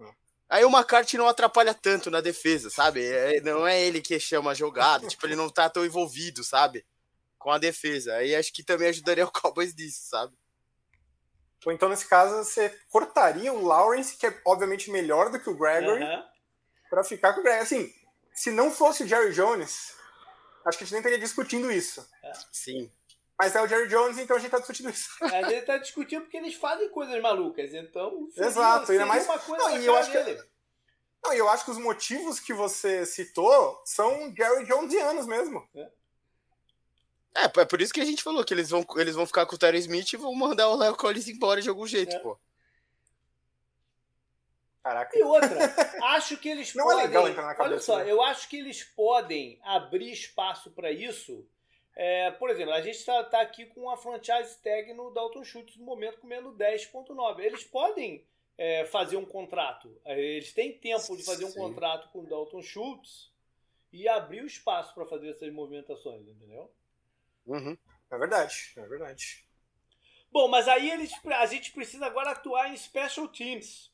Hum. 0.00 0.12
Aí 0.48 0.64
o 0.64 0.68
McCarthy 0.68 1.16
não 1.16 1.28
atrapalha 1.28 1.72
tanto 1.72 2.10
na 2.10 2.20
defesa, 2.20 2.68
sabe? 2.68 3.06
É, 3.06 3.40
não 3.40 3.64
é 3.64 3.80
ele 3.80 4.00
que 4.00 4.18
chama 4.18 4.50
a 4.50 4.54
jogada, 4.54 5.06
tipo, 5.06 5.24
ele 5.24 5.36
não 5.36 5.48
tá 5.48 5.70
tão 5.70 5.86
envolvido, 5.86 6.42
sabe? 6.42 6.84
Com 7.38 7.52
a 7.52 7.58
defesa. 7.58 8.16
Aí 8.16 8.34
acho 8.34 8.52
que 8.52 8.64
também 8.64 8.88
ajudaria 8.88 9.24
o 9.24 9.30
Cowboys 9.30 9.76
nisso, 9.76 10.08
sabe? 10.08 10.36
Ou 11.66 11.72
então, 11.72 11.88
nesse 11.88 12.06
caso, 12.06 12.44
você 12.44 12.68
cortaria 12.88 13.52
o 13.52 13.60
Lawrence, 13.60 14.16
que 14.16 14.24
é 14.24 14.40
obviamente 14.44 14.88
melhor 14.88 15.30
do 15.30 15.40
que 15.40 15.50
o 15.50 15.56
Gregory, 15.56 16.00
uhum. 16.00 16.22
para 16.88 17.02
ficar 17.02 17.34
com 17.34 17.40
o 17.40 17.42
Gregory. 17.42 17.64
Assim, 17.64 17.92
se 18.32 18.52
não 18.52 18.70
fosse 18.70 19.02
o 19.02 19.06
Jerry 19.06 19.32
Jones, 19.32 19.96
acho 20.64 20.78
que 20.78 20.84
a 20.84 20.86
gente 20.86 20.92
nem 20.92 21.00
estaria 21.00 21.18
discutindo 21.18 21.70
isso. 21.72 22.08
É. 22.22 22.32
Sim. 22.52 22.92
Mas 23.36 23.56
é 23.56 23.60
o 23.60 23.66
Jerry 23.66 23.88
Jones, 23.88 24.16
então 24.16 24.36
a 24.36 24.38
gente 24.38 24.52
tá 24.52 24.58
discutindo 24.58 24.90
isso. 24.90 25.10
É, 25.24 25.44
a 25.44 25.48
gente 25.50 25.66
tá 25.66 25.76
discutindo 25.76 26.22
porque 26.22 26.36
eles 26.36 26.54
fazem 26.54 26.88
coisas 26.88 27.20
malucas, 27.20 27.74
então. 27.74 28.28
Exato, 28.38 28.92
ainda 28.92 29.06
mais. 29.06 29.24
Uma 29.24 29.38
coisa 29.40 29.64
não, 29.64 29.76
e 29.76 29.86
eu 29.86 29.96
acho 29.96 30.12
que. 30.12 30.46
Não, 31.24 31.32
eu 31.32 31.48
acho 31.48 31.64
que 31.64 31.72
os 31.72 31.78
motivos 31.78 32.38
que 32.38 32.54
você 32.54 33.04
citou 33.04 33.82
são 33.84 34.32
Jerry 34.36 34.64
Jonesianos 34.64 35.26
mesmo. 35.26 35.68
É. 35.74 35.90
É, 37.36 37.60
é 37.60 37.64
por 37.64 37.82
isso 37.82 37.92
que 37.92 38.00
a 38.00 38.04
gente 38.04 38.22
falou 38.22 38.42
que 38.44 38.54
eles 38.54 38.70
vão, 38.70 38.84
eles 38.96 39.14
vão 39.14 39.26
ficar 39.26 39.44
com 39.44 39.54
o 39.54 39.58
Terry 39.58 39.78
Smith 39.78 40.12
e 40.12 40.16
vão 40.16 40.34
mandar 40.34 40.68
o 40.68 40.76
Léo 40.76 40.96
Collins 40.96 41.28
embora 41.28 41.60
de 41.60 41.68
algum 41.68 41.86
jeito, 41.86 42.16
é. 42.16 42.18
pô. 42.18 42.38
Caraca. 44.82 45.18
E 45.18 45.22
outra, 45.22 45.48
acho 46.14 46.36
que 46.38 46.48
eles 46.48 46.74
Não 46.74 46.84
podem. 46.84 47.00
É 47.00 47.06
legal 47.06 47.28
entrar 47.28 47.44
na 47.44 47.54
cabeça, 47.54 47.72
olha 47.72 47.80
só, 47.80 47.98
né? 47.98 48.10
eu 48.10 48.22
acho 48.22 48.48
que 48.48 48.56
eles 48.56 48.84
podem 48.84 49.58
abrir 49.62 50.10
espaço 50.12 50.70
para 50.70 50.90
isso. 50.90 51.46
É, 51.94 52.30
por 52.30 52.50
exemplo, 52.50 52.72
a 52.72 52.80
gente 52.80 52.96
está 52.96 53.24
tá 53.24 53.40
aqui 53.40 53.66
com 53.66 53.90
a 53.90 53.96
franchise 53.96 54.56
tag 54.62 54.92
no 54.94 55.10
Dalton 55.10 55.42
Schultz 55.42 55.76
no 55.76 55.84
momento 55.84 56.20
comendo 56.20 56.52
10.9. 56.52 57.40
Eles 57.40 57.64
podem 57.64 58.24
é, 58.56 58.84
fazer 58.86 59.16
um 59.16 59.24
contrato. 59.24 59.90
É, 60.04 60.20
eles 60.20 60.52
têm 60.52 60.72
tempo 60.72 61.16
de 61.16 61.24
fazer 61.24 61.44
um 61.44 61.50
Sim. 61.50 61.58
contrato 61.58 62.08
com 62.10 62.20
o 62.20 62.26
Dalton 62.26 62.62
Schultz 62.62 63.32
e 63.92 64.06
abrir 64.06 64.42
o 64.42 64.46
espaço 64.46 64.94
para 64.94 65.06
fazer 65.06 65.30
essas 65.30 65.52
movimentações, 65.52 66.28
entendeu? 66.28 66.70
Uhum. 67.46 67.76
É 68.10 68.18
verdade, 68.18 68.72
é 68.76 68.86
verdade. 68.86 69.46
Bom, 70.30 70.48
mas 70.48 70.68
aí 70.68 70.90
eles, 70.90 71.12
a 71.24 71.46
gente 71.46 71.72
precisa 71.72 72.06
agora 72.06 72.30
atuar 72.30 72.70
em 72.70 72.76
special 72.76 73.28
teams. 73.28 73.90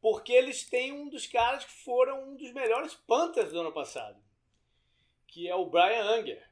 Porque 0.00 0.32
eles 0.32 0.64
têm 0.64 0.92
um 0.92 1.08
dos 1.08 1.26
caras 1.26 1.64
que 1.64 1.72
foram 1.72 2.30
um 2.30 2.36
dos 2.36 2.52
melhores 2.52 2.94
Panthers 2.94 3.52
do 3.52 3.60
ano 3.60 3.72
passado. 3.72 4.22
Que 5.26 5.48
é 5.48 5.54
o 5.54 5.66
Brian 5.66 6.04
Anger. 6.04 6.46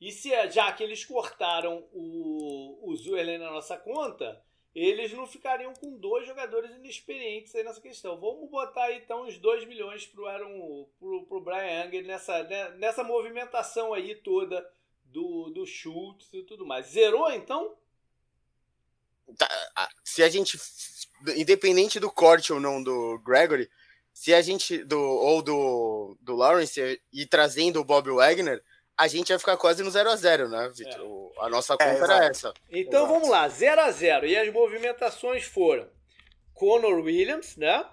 E 0.00 0.12
se, 0.12 0.30
já 0.50 0.72
que 0.72 0.82
eles 0.82 1.04
cortaram 1.04 1.86
o, 1.92 2.90
o 2.90 2.96
Zuerlen 2.96 3.38
na 3.38 3.50
nossa 3.50 3.76
conta, 3.76 4.42
eles 4.74 5.12
não 5.12 5.26
ficariam 5.26 5.72
com 5.74 5.96
dois 5.96 6.26
jogadores 6.26 6.70
inexperientes 6.72 7.54
aí 7.54 7.62
nessa 7.62 7.80
questão. 7.80 8.20
Vamos 8.20 8.50
botar 8.50 8.84
aí, 8.84 8.98
então 8.98 9.26
os 9.26 9.38
2 9.38 9.66
milhões 9.66 10.06
pro, 10.06 10.26
Aaron, 10.26 10.88
pro, 10.98 11.26
pro 11.26 11.40
Brian 11.40 11.84
Young 11.84 12.02
nessa, 12.02 12.42
né, 12.42 12.70
nessa 12.70 13.04
movimentação 13.04 13.94
aí 13.94 14.14
toda 14.16 14.68
do, 15.14 15.48
do 15.50 15.64
Schultz 15.64 16.28
e 16.32 16.42
tudo 16.42 16.66
mais. 16.66 16.86
Zerou 16.86 17.30
então? 17.30 17.76
Tá, 19.38 19.48
se 20.02 20.22
a 20.24 20.28
gente, 20.28 20.58
independente 21.36 22.00
do 22.00 22.10
corte 22.10 22.52
ou 22.52 22.58
não 22.58 22.82
do 22.82 23.18
Gregory, 23.24 23.70
se 24.12 24.34
a 24.34 24.42
gente, 24.42 24.82
do, 24.84 25.00
ou 25.00 25.40
do, 25.40 26.18
do 26.20 26.34
Lawrence, 26.34 27.00
e 27.12 27.26
trazendo 27.26 27.80
o 27.80 27.84
Bob 27.84 28.10
Wagner, 28.10 28.62
a 28.98 29.06
gente 29.06 29.28
vai 29.28 29.38
ficar 29.38 29.56
quase 29.56 29.82
no 29.82 29.90
0 29.90 30.10
a 30.10 30.16
0 30.16 30.48
né, 30.48 30.70
Vitor? 30.74 31.32
É. 31.36 31.44
A 31.44 31.48
nossa 31.48 31.76
conta 31.76 31.90
é, 31.90 32.02
era 32.02 32.24
essa. 32.26 32.52
Então 32.70 33.04
exato. 33.04 33.14
vamos 33.14 33.28
lá, 33.28 33.48
0 33.48 33.80
a 33.80 33.90
0 33.90 34.26
E 34.26 34.36
as 34.36 34.52
movimentações 34.52 35.44
foram 35.44 35.88
Conor 36.52 37.00
Williams, 37.00 37.56
né? 37.56 37.84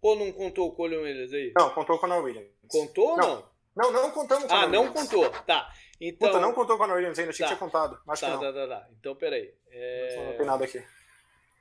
Ou 0.00 0.14
não 0.14 0.30
contou 0.30 0.68
o 0.68 0.72
Conor 0.72 1.02
Williams 1.02 1.32
aí? 1.32 1.52
Não, 1.56 1.70
contou 1.70 1.96
o 1.96 1.98
Conor 1.98 2.22
Williams. 2.22 2.48
Contou 2.68 3.08
ou 3.08 3.16
não? 3.16 3.56
Não, 3.74 3.92
não, 3.92 4.02
não 4.04 4.10
contamos 4.10 4.44
o 4.44 4.48
Conor 4.48 4.62
Ah, 4.62 4.66
não 4.66 4.84
Williams. 4.84 5.00
contou. 5.00 5.30
Tá. 5.42 5.70
Então... 6.00 6.28
Puta, 6.28 6.40
não 6.40 6.52
contou 6.52 6.76
o 6.76 6.78
Conor 6.78 6.96
Williams 6.96 7.18
ainda, 7.18 7.30
achei 7.30 7.46
tá. 7.46 7.52
que 7.52 7.56
tinha 7.56 7.68
contado. 7.68 8.00
Acho 8.08 8.20
tá, 8.20 8.26
que 8.26 8.32
não. 8.32 8.40
Tá, 8.40 8.52
tá, 8.52 8.68
tá. 8.68 8.88
Então, 8.98 9.16
peraí. 9.16 9.54
É... 9.70 10.26
Não 10.30 10.36
tem 10.36 10.46
nada 10.46 10.64
aqui. 10.64 10.84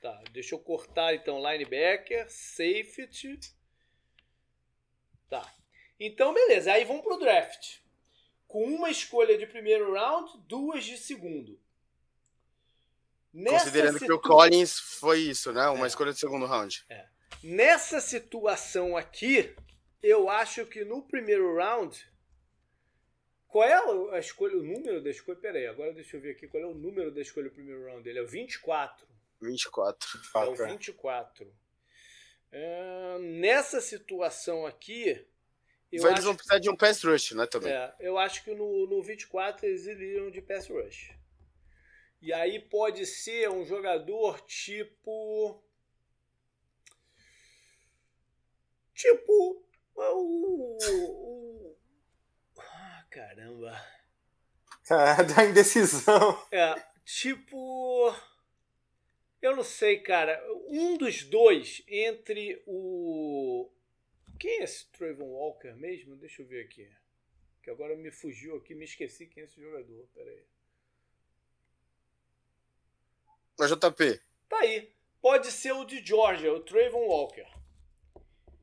Tá, 0.02 0.22
deixa 0.32 0.54
eu 0.54 0.60
cortar 0.60 1.16
então 1.16 1.40
linebacker, 1.40 2.30
safety. 2.30 3.40
Tá. 5.30 5.52
Então, 6.00 6.34
beleza. 6.34 6.72
Aí 6.72 6.84
vamos 6.84 7.04
pro 7.04 7.18
draft 7.18 7.80
com 8.48 8.64
uma 8.64 8.90
escolha 8.90 9.38
de 9.38 9.46
primeiro 9.46 9.94
round, 9.94 10.32
duas 10.48 10.86
de 10.86 10.98
segundo. 10.98 11.60
Nessa 13.34 13.66
Considerando 13.66 14.00
situ... 14.00 14.06
que 14.06 14.14
o 14.14 14.22
Collins 14.22 14.80
foi 14.80 15.20
isso, 15.20 15.52
né? 15.52 15.68
Uma 15.68 15.86
é. 15.86 15.88
escolha 15.88 16.14
de 16.14 16.20
segundo 16.20 16.46
round. 16.46 16.86
É. 16.90 17.06
Nessa 17.44 18.00
situação 18.00 18.96
aqui, 18.96 19.54
eu 20.02 20.30
acho 20.30 20.66
que 20.66 20.86
no 20.86 21.02
primeiro 21.02 21.58
round. 21.58 22.08
Qual 23.56 23.64
é 23.64 24.18
a 24.18 24.20
escolha, 24.20 24.58
o 24.58 24.62
número 24.62 25.02
da 25.02 25.10
escolha? 25.10 25.40
Pera 25.40 25.58
aí, 25.58 25.66
agora 25.66 25.94
deixa 25.94 26.18
eu 26.18 26.20
ver 26.20 26.32
aqui 26.32 26.46
qual 26.46 26.62
é 26.62 26.66
o 26.66 26.74
número 26.74 27.10
da 27.10 27.22
escolha 27.22 27.48
do 27.48 27.54
primeiro 27.56 27.86
round 27.86 28.04
dele. 28.04 28.20
É 28.20 28.22
o 28.22 28.28
24. 28.28 29.08
24. 29.42 30.10
É 30.36 30.40
o 30.40 30.56
24. 30.56 31.56
É, 32.52 33.18
nessa 33.18 33.80
situação 33.80 34.66
aqui, 34.66 35.26
eu 35.90 36.06
eles 36.06 36.26
vão 36.26 36.36
precisar 36.36 36.60
de 36.60 36.70
um 36.70 36.76
pass 36.76 37.02
rush, 37.02 37.32
né, 37.32 37.48
também. 37.48 37.72
É, 37.72 37.96
eu 38.02 38.18
acho 38.18 38.44
que 38.44 38.54
no, 38.54 38.88
no 38.88 39.02
24 39.02 39.66
eles 39.66 39.86
iriam 39.86 40.30
de 40.30 40.42
pass 40.42 40.68
rush. 40.68 41.14
E 42.22 42.34
aí 42.34 42.60
pode 42.60 43.06
ser 43.06 43.50
um 43.50 43.64
jogador 43.64 44.42
tipo. 44.42 45.64
Tipo. 48.94 49.66
O. 49.96 50.78
o 50.78 51.45
caramba. 53.16 53.82
Ah, 54.90 55.24
da 55.24 55.46
indecisão. 55.46 56.46
É, 56.52 56.76
tipo. 57.06 58.14
Eu 59.42 59.56
não 59.56 59.64
sei, 59.64 60.00
cara. 60.00 60.44
Um 60.68 60.98
dos 60.98 61.24
dois 61.24 61.82
entre 61.88 62.62
o, 62.66 63.70
quem 64.38 64.60
é 64.60 64.64
esse 64.64 64.88
Trayvon 64.92 65.30
Walker 65.30 65.74
mesmo? 65.74 66.18
Deixa 66.18 66.42
eu 66.42 66.48
ver 66.48 66.66
aqui. 66.66 66.90
Que 67.64 67.70
agora 67.70 67.96
me 67.96 68.12
fugiu 68.12 68.58
aqui, 68.58 68.76
me 68.76 68.86
esqueci 68.86 69.28
quem 69.28 69.44
é 69.44 69.46
esse 69.46 69.62
jogador. 69.62 70.08
Pera 70.14 70.30
aí. 70.30 70.44
O 73.58 73.68
JP. 73.68 74.22
Tá 74.50 74.60
aí. 74.60 74.94
Pode 75.22 75.52
ser 75.52 75.72
o 75.72 75.86
de 75.86 76.06
Georgia, 76.06 76.54
o 76.54 76.60
Trayvon 76.60 77.08
Walker. 77.08 77.48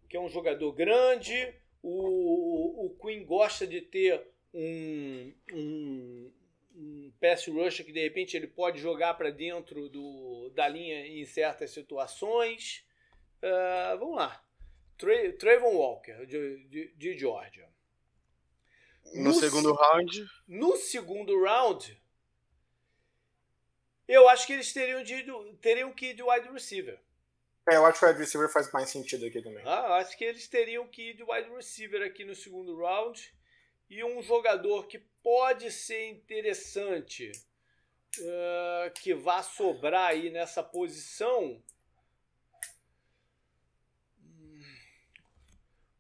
Que 0.09 0.17
é 0.17 0.21
um 0.21 0.29
jogador 0.29 0.73
grande. 0.73 1.55
O, 1.83 1.91
o, 1.91 2.87
o 2.87 2.99
Queen 2.99 3.25
gosta 3.25 3.67
de 3.67 3.81
ter 3.81 4.32
um, 4.55 5.33
um, 5.53 6.33
um 6.75 7.13
pass 7.21 7.47
rusher 7.47 7.85
que 7.85 7.93
de 7.93 8.03
repente 8.03 8.37
ele 8.37 8.47
pode 8.47 8.79
jogar 8.81 9.15
para 9.15 9.31
dentro 9.31 9.89
do, 9.89 10.51
da 10.55 10.69
linha 10.69 11.07
em 11.07 11.25
certas 11.25 11.71
situações. 11.71 12.85
Uh, 13.43 13.99
vamos 13.99 14.17
lá. 14.17 14.45
Tra 14.97 15.33
Trayvon 15.33 15.75
Walker, 15.75 16.27
de, 16.27 16.65
de, 16.69 16.95
de 16.95 17.19
Georgia. 17.19 17.69
No, 19.15 19.25
no, 19.25 19.35
segundo 19.35 19.73
round? 19.73 20.27
No 20.47 20.77
segundo 20.77 21.43
round, 21.43 22.01
eu 24.07 24.29
acho 24.29 24.47
que 24.47 24.53
eles 24.53 24.73
teriam, 24.73 25.03
de, 25.03 25.25
teriam 25.61 25.93
que 25.93 26.07
ir 26.07 26.15
de 26.15 26.23
wide 26.23 26.49
receiver. 26.51 27.01
É, 27.69 27.77
eu 27.77 27.87
acho 27.87 27.99
que 27.99 28.05
o 28.05 28.09
wide 28.09 28.21
receiver 28.21 28.49
faz 28.49 28.71
mais 28.73 28.91
sentido 28.91 29.27
aqui 29.27 29.41
também. 29.43 29.63
Ah, 29.67 29.97
acho 29.97 30.17
que 30.17 30.25
eles 30.25 30.47
teriam 30.49 30.87
que 30.87 31.11
ir 31.11 31.15
de 31.15 31.23
wide 31.23 31.51
receiver 31.51 32.03
aqui 32.03 32.25
no 32.25 32.35
segundo 32.35 32.77
round. 32.77 33.33
E 33.93 34.03
um 34.03 34.23
jogador 34.23 34.87
que 34.87 34.99
pode 34.99 35.71
ser 35.71 36.09
interessante, 36.09 37.31
uh, 38.21 38.91
que 38.95 39.13
vá 39.13 39.43
sobrar 39.43 40.13
aí 40.13 40.31
nessa 40.31 40.63
posição, 40.63 41.63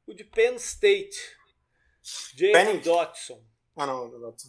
o 0.07 0.15
de 0.15 0.25
Penn 0.25 0.55
State. 0.55 1.37
Jason 2.33 2.79
Dotson. 2.79 3.45
Ah, 3.77 3.85
não, 3.85 4.07
o 4.07 4.19
Dotson. 4.19 4.49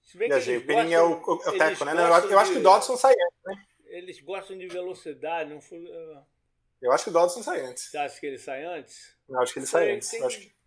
Se 0.00 0.16
bem 0.16 0.28
Viajei, 0.28 0.56
o 0.56 0.66
Penning 0.66 0.94
é 0.94 1.02
o, 1.02 1.20
o, 1.20 1.58
teco, 1.58 1.84
né? 1.84 1.92
Eu, 1.92 2.30
eu 2.30 2.38
acho 2.38 2.52
que 2.52 2.58
o 2.58 2.62
Dodson 2.62 2.96
sai 2.96 3.12
antes, 3.12 3.38
né? 3.44 3.66
Eles 3.88 4.18
gostam 4.20 4.56
de 4.56 4.66
velocidade, 4.66 5.50
não 5.50 5.60
foi. 5.60 5.84
Uh... 5.84 6.24
Eu 6.80 6.90
acho 6.90 7.04
que 7.04 7.10
o 7.10 7.12
Dodson 7.12 7.42
sai 7.42 7.60
antes. 7.60 7.90
Você 7.90 7.98
acha 7.98 8.18
que 8.18 8.24
ele 8.24 8.38
sai 8.38 8.64
antes? 8.64 9.14
Eu 9.28 9.38
acho 9.38 9.52
que 9.52 9.58
ele 9.58 9.66
sai 9.66 9.92
antes. 9.92 10.08
Tem... 10.08 10.24
Acho 10.24 10.40
que... 10.40 10.61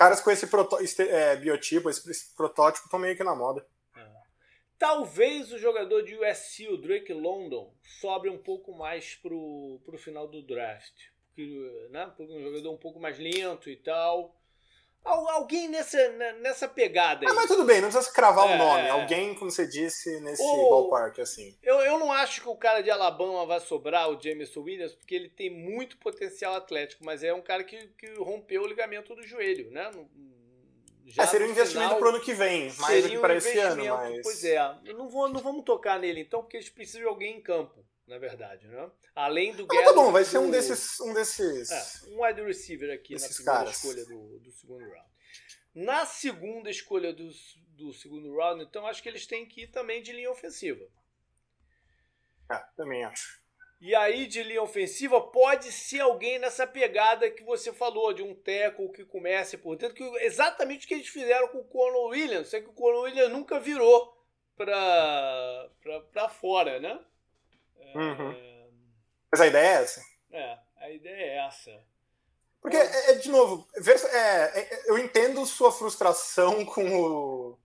Caras 0.00 0.22
com 0.22 0.30
esse 0.30 0.46
proto... 0.46 0.78
é, 1.02 1.36
biotipo, 1.36 1.90
esse 1.90 2.34
protótipo, 2.34 2.86
estão 2.86 2.98
meio 2.98 3.14
que 3.14 3.22
na 3.22 3.34
moda. 3.34 3.66
É. 3.94 4.06
Talvez 4.78 5.52
o 5.52 5.58
jogador 5.58 6.00
de 6.00 6.16
USC, 6.16 6.68
o 6.68 6.78
Drake 6.78 7.12
London, 7.12 7.74
sobre 8.00 8.30
um 8.30 8.38
pouco 8.38 8.74
mais 8.74 9.14
pro, 9.16 9.78
pro 9.84 9.98
final 9.98 10.26
do 10.26 10.40
draft 10.40 11.10
que, 11.34 11.88
né, 11.90 12.10
um 12.18 12.42
jogador 12.42 12.72
um 12.72 12.78
pouco 12.78 12.98
mais 12.98 13.18
lento 13.18 13.68
e 13.68 13.76
tal. 13.76 14.39
Alguém 15.02 15.68
nessa, 15.68 15.96
né, 16.10 16.32
nessa 16.34 16.68
pegada 16.68 17.24
aí. 17.24 17.32
Ah, 17.32 17.34
mas 17.34 17.46
tudo 17.46 17.64
bem, 17.64 17.80
não 17.80 17.88
precisa 17.88 18.12
cravar 18.12 18.46
o 18.46 18.50
é, 18.50 18.54
um 18.54 18.58
nome. 18.58 18.88
Alguém, 18.88 19.34
como 19.34 19.50
você 19.50 19.66
disse, 19.66 20.20
nesse 20.20 20.42
ou, 20.42 20.68
ballpark, 20.70 21.18
assim. 21.18 21.56
Eu, 21.62 21.80
eu 21.80 21.98
não 21.98 22.12
acho 22.12 22.42
que 22.42 22.48
o 22.48 22.56
cara 22.56 22.82
de 22.82 22.90
Alabama 22.90 23.46
vai 23.46 23.60
sobrar, 23.60 24.10
o 24.10 24.20
Jameson 24.20 24.60
Williams, 24.60 24.94
porque 24.94 25.14
ele 25.14 25.28
tem 25.30 25.50
muito 25.50 25.96
potencial 25.96 26.54
atlético, 26.54 27.04
mas 27.04 27.24
é 27.24 27.32
um 27.32 27.40
cara 27.40 27.64
que, 27.64 27.88
que 27.98 28.12
rompeu 28.18 28.62
o 28.62 28.66
ligamento 28.66 29.14
do 29.14 29.22
joelho, 29.26 29.70
né? 29.70 29.90
Já 31.06 31.22
é, 31.22 31.26
seria 31.26 31.46
um 31.46 31.50
investimento 31.50 31.96
para 31.96 32.06
o 32.06 32.08
ano 32.10 32.20
que 32.20 32.34
vem, 32.34 32.72
mais 32.74 33.02
do 33.02 33.10
que 33.10 33.18
para 33.18 33.34
um 33.34 33.36
esse 33.36 33.58
ano. 33.58 33.84
Mas... 33.84 34.22
Pois 34.22 34.44
é, 34.44 34.58
não, 34.94 35.08
vou, 35.08 35.28
não 35.28 35.40
vamos 35.40 35.64
tocar 35.64 35.98
nele 35.98 36.20
então, 36.20 36.42
porque 36.42 36.58
eles 36.58 36.68
precisam 36.68 37.00
de 37.00 37.08
alguém 37.08 37.38
em 37.38 37.40
campo 37.40 37.84
na 38.10 38.18
verdade, 38.18 38.66
né? 38.66 38.90
Além 39.14 39.54
do 39.54 39.64
Gallup, 39.64 39.88
ah, 39.88 39.88
tá 39.88 39.94
bom, 39.94 40.10
vai 40.10 40.24
ser 40.24 40.38
um 40.38 40.50
desses. 40.50 40.98
Um 41.00 41.14
desses. 41.14 41.70
É, 41.70 42.10
um 42.10 42.24
wide 42.24 42.42
receiver 42.42 42.92
aqui 42.92 43.14
na 43.14 43.20
primeira 43.20 43.44
caras. 43.44 43.76
escolha 43.76 44.04
do, 44.04 44.40
do 44.40 44.50
segundo 44.50 44.84
round. 44.84 45.10
Na 45.72 46.04
segunda 46.04 46.68
escolha 46.68 47.12
do, 47.12 47.30
do 47.76 47.92
segundo 47.92 48.36
round, 48.36 48.64
então 48.64 48.84
acho 48.84 49.00
que 49.00 49.08
eles 49.08 49.28
têm 49.28 49.46
que 49.46 49.62
ir 49.62 49.68
também 49.68 50.02
de 50.02 50.12
linha 50.12 50.30
ofensiva. 50.30 50.84
É, 52.50 52.58
também 52.76 53.04
acho. 53.04 53.40
E 53.80 53.94
aí, 53.94 54.26
de 54.26 54.42
linha 54.42 54.62
ofensiva, 54.62 55.20
pode 55.30 55.70
ser 55.70 56.00
alguém 56.00 56.40
nessa 56.40 56.66
pegada 56.66 57.30
que 57.30 57.44
você 57.44 57.72
falou, 57.72 58.12
de 58.12 58.24
um 58.24 58.34
teco 58.34 58.90
que 58.92 59.04
comece 59.04 59.56
por 59.56 59.76
dentro, 59.76 59.94
que 59.94 60.04
exatamente 60.24 60.84
o 60.84 60.88
que 60.88 60.94
eles 60.94 61.08
fizeram 61.08 61.46
com 61.48 61.58
o 61.58 61.68
Conor 61.68 62.10
Williams, 62.10 62.48
só 62.48 62.60
que 62.60 62.68
o 62.68 62.74
Conor 62.74 63.04
Williams 63.04 63.30
nunca 63.30 63.60
virou 63.60 64.12
para 64.56 66.28
fora, 66.28 66.80
né? 66.80 67.00
Uhum. 67.94 68.32
É... 68.32 68.68
Mas 69.32 69.40
a 69.40 69.46
ideia 69.46 69.66
é 69.66 69.82
essa? 69.82 70.02
É, 70.32 70.58
a 70.78 70.90
ideia 70.90 71.14
é 71.14 71.46
essa. 71.46 71.70
Porque, 72.60 72.76
é, 72.76 73.10
é 73.10 73.14
de 73.14 73.30
novo, 73.30 73.66
é, 73.74 74.60
é, 74.60 74.82
eu 74.86 74.98
entendo 74.98 75.44
sua 75.46 75.72
frustração 75.72 76.64
com 76.66 76.84
o, 76.84 77.58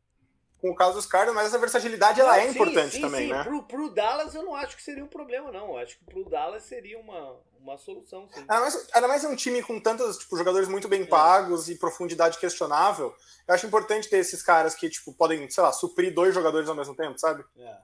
com 0.61 0.72
o 0.72 0.76
caso 0.76 0.93
dos 0.93 1.06
Cardinals, 1.06 1.35
mas 1.35 1.47
essa 1.47 1.60
versatilidade 1.60 2.22
ela 2.22 2.38
é 2.38 2.43
sim, 2.43 2.52
importante 2.52 2.95
sim, 2.95 3.02
também, 3.02 3.27
sim. 3.27 3.34
né? 3.34 3.43
Pro, 3.43 3.64
pro 3.64 3.89
Dallas 3.89 4.34
eu 4.34 4.43
não 4.43 4.56
acho 4.56 4.76
que 4.76 4.84
seria 4.84 5.03
um 5.03 5.07
problema, 5.07 5.52
não. 5.52 5.69
Eu 5.69 5.77
acho 5.77 5.97
que 5.97 6.06
pro 6.06 6.23
Dallas 6.30 6.64
seria 6.64 6.97
uma, 6.97 7.38
uma 7.60 7.77
solução, 7.77 8.27
sim. 8.34 8.39
Ainda 8.39 8.60
mais, 8.61 8.88
ainda 8.93 9.07
mais 9.07 9.23
é 9.26 9.27
um 9.27 9.35
time 9.35 9.61
com 9.61 9.80
tantos 9.80 10.18
tipo, 10.18 10.38
jogadores 10.38 10.69
muito 10.69 10.88
bem 10.88 11.06
pagos 11.06 11.68
é. 11.68 11.73
e 11.73 11.77
profundidade 11.77 12.39
questionável. 12.39 13.14
Eu 13.45 13.53
acho 13.53 13.68
importante 13.68 14.10
ter 14.10 14.18
esses 14.18 14.41
caras 14.41 14.76
que, 14.76 14.89
tipo, 14.89 15.14
podem, 15.14 15.49
sei 15.49 15.61
lá, 15.61 15.73
suprir 15.73 16.14
dois 16.14 16.34
jogadores 16.34 16.69
ao 16.69 16.76
mesmo 16.76 16.95
tempo, 16.95 17.19
sabe? 17.19 17.43
É. 17.57 17.77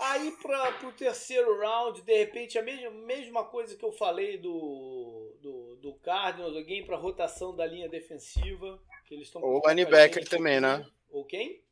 Aí 0.00 0.32
para 0.40 0.88
o 0.88 0.92
terceiro 0.92 1.60
round, 1.60 2.00
de 2.00 2.16
repente, 2.16 2.58
a 2.58 2.62
mesma, 2.62 2.90
mesma 2.90 3.44
coisa 3.44 3.76
que 3.76 3.84
eu 3.84 3.92
falei 3.92 4.38
do, 4.38 5.36
do, 5.42 5.76
do 5.76 5.94
Cardinals, 5.96 6.56
alguém 6.56 6.86
para 6.86 6.96
rotação 6.96 7.54
da 7.54 7.66
linha 7.66 7.86
defensiva. 7.86 8.80
Que 9.04 9.14
eles 9.14 9.30
Ou 9.34 9.60
linebacker 9.68 10.26
também, 10.26 10.58
né? 10.58 10.86
Ou 11.10 11.22
quem? 11.26 11.62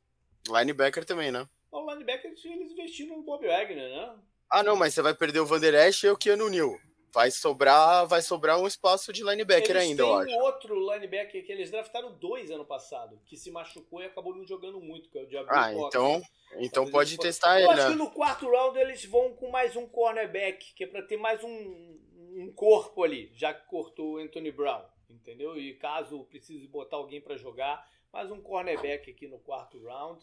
Linebacker 0.47 1.07
também, 1.07 1.31
né? 1.33 1.49
o 1.71 1.91
linebacker 1.91 2.33
eles 2.45 2.73
investiram 2.73 3.17
no 3.17 3.23
Bob 3.23 3.47
Wagner, 3.47 3.89
né? 3.89 4.15
Ah, 4.51 4.63
não, 4.63 4.77
mas 4.77 4.93
você 4.93 5.01
vai 5.01 5.15
perder 5.15 5.41
o 5.41 5.47
Vander 5.47 5.75
Esch 5.75 6.05
e 6.05 6.09
o 6.09 6.17
Keanu 6.17 6.51
Neal. 6.51 6.79
Vai 7.13 7.31
sobrar, 7.31 8.07
vai 8.07 8.21
sobrar 8.21 8.61
um 8.61 8.67
espaço 8.67 9.13
de 9.13 9.25
linebacker 9.25 9.71
eles 9.71 9.83
ainda, 9.83 10.03
eu 10.03 10.15
acho. 10.15 10.27
Tem 10.27 10.41
outro 10.43 10.93
linebacker 10.93 11.45
que 11.45 11.51
eles 11.51 11.71
draftaram 11.71 12.13
dois 12.13 12.51
ano 12.51 12.65
passado, 12.65 13.19
que 13.25 13.37
se 13.37 13.51
machucou 13.51 14.03
e 14.03 14.07
acabou 14.07 14.35
não 14.35 14.47
jogando 14.47 14.81
muito, 14.81 15.09
que 15.09 15.19
é 15.19 15.23
o 15.23 15.27
Diablo 15.27 15.51
Ah, 15.51 15.73
então, 15.73 16.23
então 16.57 16.91
pode 16.91 17.17
testar 17.17 17.61
Eu 17.61 17.71
ele, 17.71 17.81
acho 17.81 17.89
né? 17.89 17.91
que 17.93 17.99
no 17.99 18.11
quarto 18.11 18.51
round 18.51 18.79
eles 18.79 19.05
vão 19.07 19.33
com 19.35 19.51
mais 19.51 19.75
um 19.75 19.87
cornerback, 19.87 20.75
que 20.75 20.85
é 20.85 20.87
pra 20.87 21.03
ter 21.03 21.17
mais 21.17 21.43
um, 21.43 21.99
um 22.37 22.53
corpo 22.55 23.03
ali, 23.03 23.33
já 23.35 23.55
que 23.55 23.67
cortou 23.69 24.15
o 24.15 24.19
Anthony 24.19 24.53
Brown, 24.53 24.85
entendeu? 25.09 25.59
E 25.59 25.75
caso 25.75 26.25
precise 26.25 26.67
botar 26.67 26.99
alguém 26.99 27.21
pra 27.21 27.37
jogar, 27.37 27.89
mais 28.13 28.31
um 28.31 28.41
cornerback 28.41 29.11
aqui 29.11 29.27
no 29.27 29.39
quarto 29.39 29.83
round. 29.83 30.23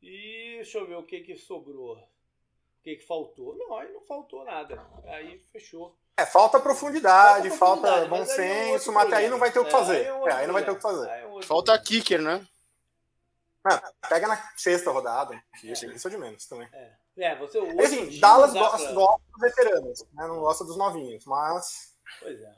E 0.00 0.56
deixa 0.56 0.78
eu 0.78 0.86
ver 0.86 0.96
o 0.96 1.02
que 1.02 1.20
que 1.20 1.36
sobrou. 1.36 1.98
O 2.86 2.88
que 2.88 2.94
que 2.98 3.04
faltou? 3.04 3.56
Não, 3.56 3.76
aí 3.76 3.92
não 3.92 4.00
faltou 4.02 4.44
nada. 4.44 4.80
Aí 5.06 5.42
fechou. 5.50 5.98
É, 6.16 6.24
falta 6.24 6.60
profundidade, 6.60 7.50
Falta 7.50 7.88
falta, 7.88 8.06
bom 8.06 8.22
é 8.22 8.24
senso, 8.24 8.92
mas 8.92 9.12
aí 9.12 9.28
não 9.28 9.40
vai 9.40 9.50
ter 9.50 9.58
o 9.58 9.64
que 9.64 9.72
fazer. 9.72 10.04
É, 10.04 10.32
aí 10.32 10.42
é 10.42 10.44
É, 10.44 10.46
não 10.46 10.54
vai 10.54 10.64
ter 10.64 10.70
o 10.70 10.76
que 10.76 10.82
fazer. 10.82 11.08
É 11.08 11.42
Falta 11.42 11.76
kicker, 11.82 12.22
né? 12.22 12.46
Ah, 13.64 13.92
pega 14.08 14.28
na 14.28 14.36
sexta 14.56 14.92
rodada. 14.92 15.42
Isso, 15.64 15.90
isso 15.90 16.06
é 16.06 16.10
de 16.12 16.16
menos 16.16 16.46
também. 16.46 16.68
É, 17.16 17.34
você 17.34 17.58
hoje 17.58 17.72
E, 17.96 17.98
em 17.98 18.08
assim, 18.08 18.20
Dallas 18.20 18.52
gosta, 18.52 18.84
pra- 18.84 18.92
gosta 18.94 19.20
dos 19.32 19.40
veteranos, 19.40 20.00
né? 20.12 20.26
não 20.28 20.38
gosta 20.38 20.64
dos 20.64 20.76
novinhos, 20.76 21.24
mas 21.26 21.96
Pois 22.20 22.40
é. 22.40 22.54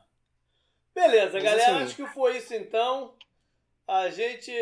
Beleza, 0.95 1.33
Mas 1.33 1.43
galera, 1.43 1.75
assim- 1.77 1.85
acho 1.85 1.97
que 1.97 2.07
foi 2.09 2.37
isso 2.37 2.53
então. 2.55 3.15
A 3.89 4.11
gente 4.11 4.53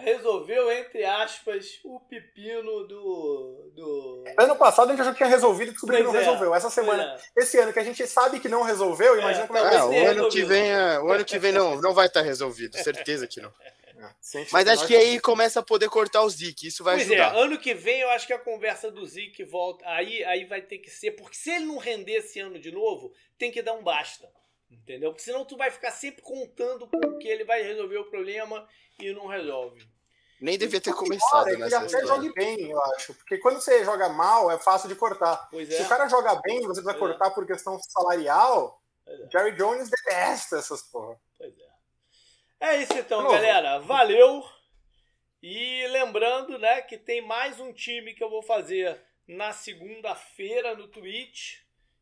resolveu, 0.00 0.72
entre 0.72 1.04
aspas, 1.04 1.78
o 1.84 2.00
pepino 2.00 2.86
do. 2.88 3.70
do... 3.74 4.24
ano 4.38 4.56
passado 4.56 4.88
a 4.88 4.92
gente 4.92 5.02
achou 5.02 5.12
que 5.12 5.18
tinha 5.18 5.28
resolvido 5.28 5.68
e 5.68 5.72
descobriu 5.72 5.98
que 5.98 6.04
não 6.04 6.14
é, 6.14 6.18
resolveu. 6.20 6.54
Essa 6.54 6.70
semana, 6.70 7.20
é. 7.36 7.42
esse 7.42 7.58
ano 7.58 7.70
que 7.70 7.78
a 7.78 7.84
gente 7.84 8.06
sabe 8.06 8.40
que 8.40 8.48
não 8.48 8.62
resolveu, 8.62 9.18
imagina 9.18 9.44
É, 9.44 9.46
como 9.46 9.58
é 9.58 9.68
que 9.68 9.76
É, 9.76 9.78
vai 9.78 9.88
o 9.88 10.10
ano 10.10 10.28
que 10.30 10.42
vem, 10.42 10.70
é, 10.70 10.98
o 10.98 11.12
ano 11.12 11.22
que 11.22 11.38
vem 11.38 11.52
não, 11.52 11.82
não 11.82 11.92
vai 11.92 12.06
estar 12.06 12.22
resolvido, 12.22 12.78
certeza 12.78 13.26
que 13.26 13.42
não. 13.42 13.52
É, 13.60 13.72
Mas 14.50 14.66
acho 14.66 14.86
que 14.86 14.96
aí 14.96 15.20
começa 15.20 15.60
a 15.60 15.62
poder 15.62 15.90
cortar 15.90 16.22
o 16.22 16.30
Zeke, 16.30 16.68
isso 16.68 16.82
vai 16.82 16.96
Pois 16.96 17.10
ajudar. 17.10 17.34
é, 17.36 17.42
ano 17.42 17.58
que 17.58 17.74
vem 17.74 18.00
eu 18.00 18.08
acho 18.08 18.26
que 18.26 18.32
a 18.32 18.38
conversa 18.38 18.90
do 18.90 19.04
Zeke 19.04 19.44
volta. 19.44 19.84
Aí, 19.86 20.24
aí 20.24 20.46
vai 20.46 20.62
ter 20.62 20.78
que 20.78 20.88
ser, 20.90 21.10
porque 21.10 21.36
se 21.36 21.50
ele 21.50 21.66
não 21.66 21.76
render 21.76 22.14
esse 22.14 22.40
ano 22.40 22.58
de 22.58 22.72
novo, 22.72 23.12
tem 23.36 23.52
que 23.52 23.60
dar 23.60 23.74
um 23.74 23.82
basta. 23.82 24.26
Entendeu? 24.72 25.10
Porque 25.10 25.22
senão 25.24 25.44
tu 25.44 25.56
vai 25.56 25.70
ficar 25.70 25.90
sempre 25.90 26.22
contando 26.22 26.86
com 26.88 27.18
que 27.18 27.28
ele 27.28 27.44
vai 27.44 27.62
resolver 27.62 27.98
o 27.98 28.10
problema 28.10 28.66
e 28.98 29.12
não 29.12 29.26
resolve. 29.26 29.86
Nem 30.40 30.58
devia 30.58 30.80
ter 30.80 30.90
O 30.90 30.94
pior 30.94 31.04
começado 31.04 31.42
é 31.48 31.50
que 31.50 31.56
ele 31.56 31.62
nessa 31.64 31.78
até 31.98 32.06
jogue 32.06 32.32
bem, 32.32 32.70
eu 32.70 32.82
acho. 32.94 33.14
Porque 33.14 33.38
quando 33.38 33.60
você 33.60 33.84
joga 33.84 34.08
mal, 34.08 34.50
é 34.50 34.58
fácil 34.58 34.88
de 34.88 34.96
cortar. 34.96 35.48
Pois 35.50 35.68
Se 35.68 35.76
é. 35.76 35.82
o 35.84 35.88
cara 35.88 36.08
joga 36.08 36.34
bem 36.42 36.58
e 36.58 36.66
você 36.66 36.82
precisa 36.82 36.92
É. 36.96 36.98
cortar 36.98 37.30
por 37.30 37.46
questão 37.46 37.78
salarial, 37.78 38.82
Pois 39.04 39.20
é. 39.20 39.30
Jerry 39.30 39.52
Jones 39.56 39.88
detesta 39.88 40.56
essas 40.58 40.82
porra. 40.82 41.16
Pois 41.38 41.52
é. 41.56 41.72
É 42.60 42.76
isso 42.82 42.92
então, 42.94 43.22
Novo. 43.22 43.34
galera. 43.34 43.78
Valeu. 43.80 44.44
E 45.42 45.86
lembrando, 45.88 46.58
né, 46.58 46.82
que 46.82 46.96
tem 46.96 47.20
mais 47.20 47.58
um 47.60 47.72
time 47.72 48.14
que 48.14 48.22
eu 48.22 48.30
vou 48.30 48.42
fazer 48.42 49.00
na 49.26 49.52
segunda-feira 49.52 50.74
no 50.76 50.88
Twitch. 50.88 51.58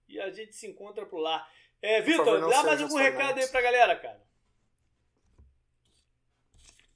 E 0.09 0.20
a 0.20 0.30
gente 0.30 0.55
se 0.56 0.66
encontra 0.66 1.06
por 1.06 1.18
lá. 1.18 1.47
É, 1.82 2.01
Vitor, 2.02 2.48
dá 2.48 2.62
mais 2.62 2.82
algum 2.82 2.97
recado 2.97 3.39
aí 3.39 3.47
pra 3.48 3.61
galera, 3.62 3.97
cara. 3.97 4.20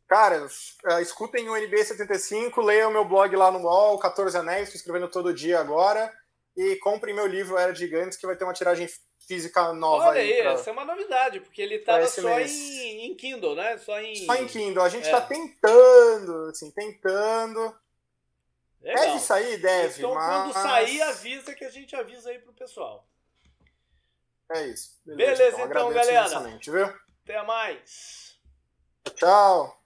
Cara, 0.07 0.47
eh, 0.91 1.03
escutem 1.03 1.49
o 1.49 1.57
NBA 1.57 1.83
75, 1.85 2.61
leiam 2.61 2.91
meu 2.91 3.05
blog 3.05 3.35
lá 3.35 3.51
no 3.51 3.61
UOL, 3.61 3.99
14 3.99 4.37
Anéis, 4.37 4.65
estou 4.69 4.77
escrevendo 4.79 5.09
todo 5.09 5.33
dia 5.35 5.59
agora. 5.59 6.13
E 6.57 6.77
comprem 6.77 7.15
meu 7.15 7.27
livro 7.27 7.57
Era 7.59 7.75
Gigantes, 7.75 8.17
que 8.17 8.27
vai 8.27 8.37
ter 8.37 8.45
uma 8.45 8.53
tiragem 8.53 8.89
física 9.27 9.73
nova 9.73 10.05
Olha 10.11 10.21
aí, 10.21 10.35
aí. 10.35 10.43
pra- 10.43 10.53
essa 10.53 10.71
é 10.71 10.73
uma 10.73 10.85
novidade, 10.85 11.41
porque 11.41 11.61
ele 11.61 11.79
tava 11.81 12.05
esse 12.05 12.21
só 12.21 12.39
em, 12.39 13.07
em 13.07 13.15
Kindle, 13.17 13.57
né? 13.57 13.77
Só 13.79 13.99
em. 14.01 14.15
Só 14.15 14.35
em 14.37 14.47
Kindle. 14.47 14.83
A 14.85 14.89
gente 14.89 15.09
É. 15.09 15.11
tá 15.11 15.21
tentando, 15.23 16.51
assim, 16.51 16.71
tentando. 16.71 17.75
Legal. 18.83 19.05
Deve 19.07 19.19
sair, 19.19 19.57
deve, 19.57 19.99
Então, 19.99 20.15
mas... 20.15 20.53
quando 20.53 20.63
sair, 20.63 21.03
avisa 21.03 21.55
que 21.55 21.65
a 21.65 21.71
gente 21.71 21.97
avisa 21.97 22.29
aí 22.31 22.39
pro 22.39 22.53
pessoal. 22.53 23.09
É 24.53 24.67
isso. 24.67 25.01
Beleza, 25.05 25.49
então, 25.49 25.65
agradeço 25.65 25.95
galera. 25.95 26.29
viu? 26.71 26.95
Até 27.25 27.43
mais. 27.45 28.37
Tchau. 29.17 29.84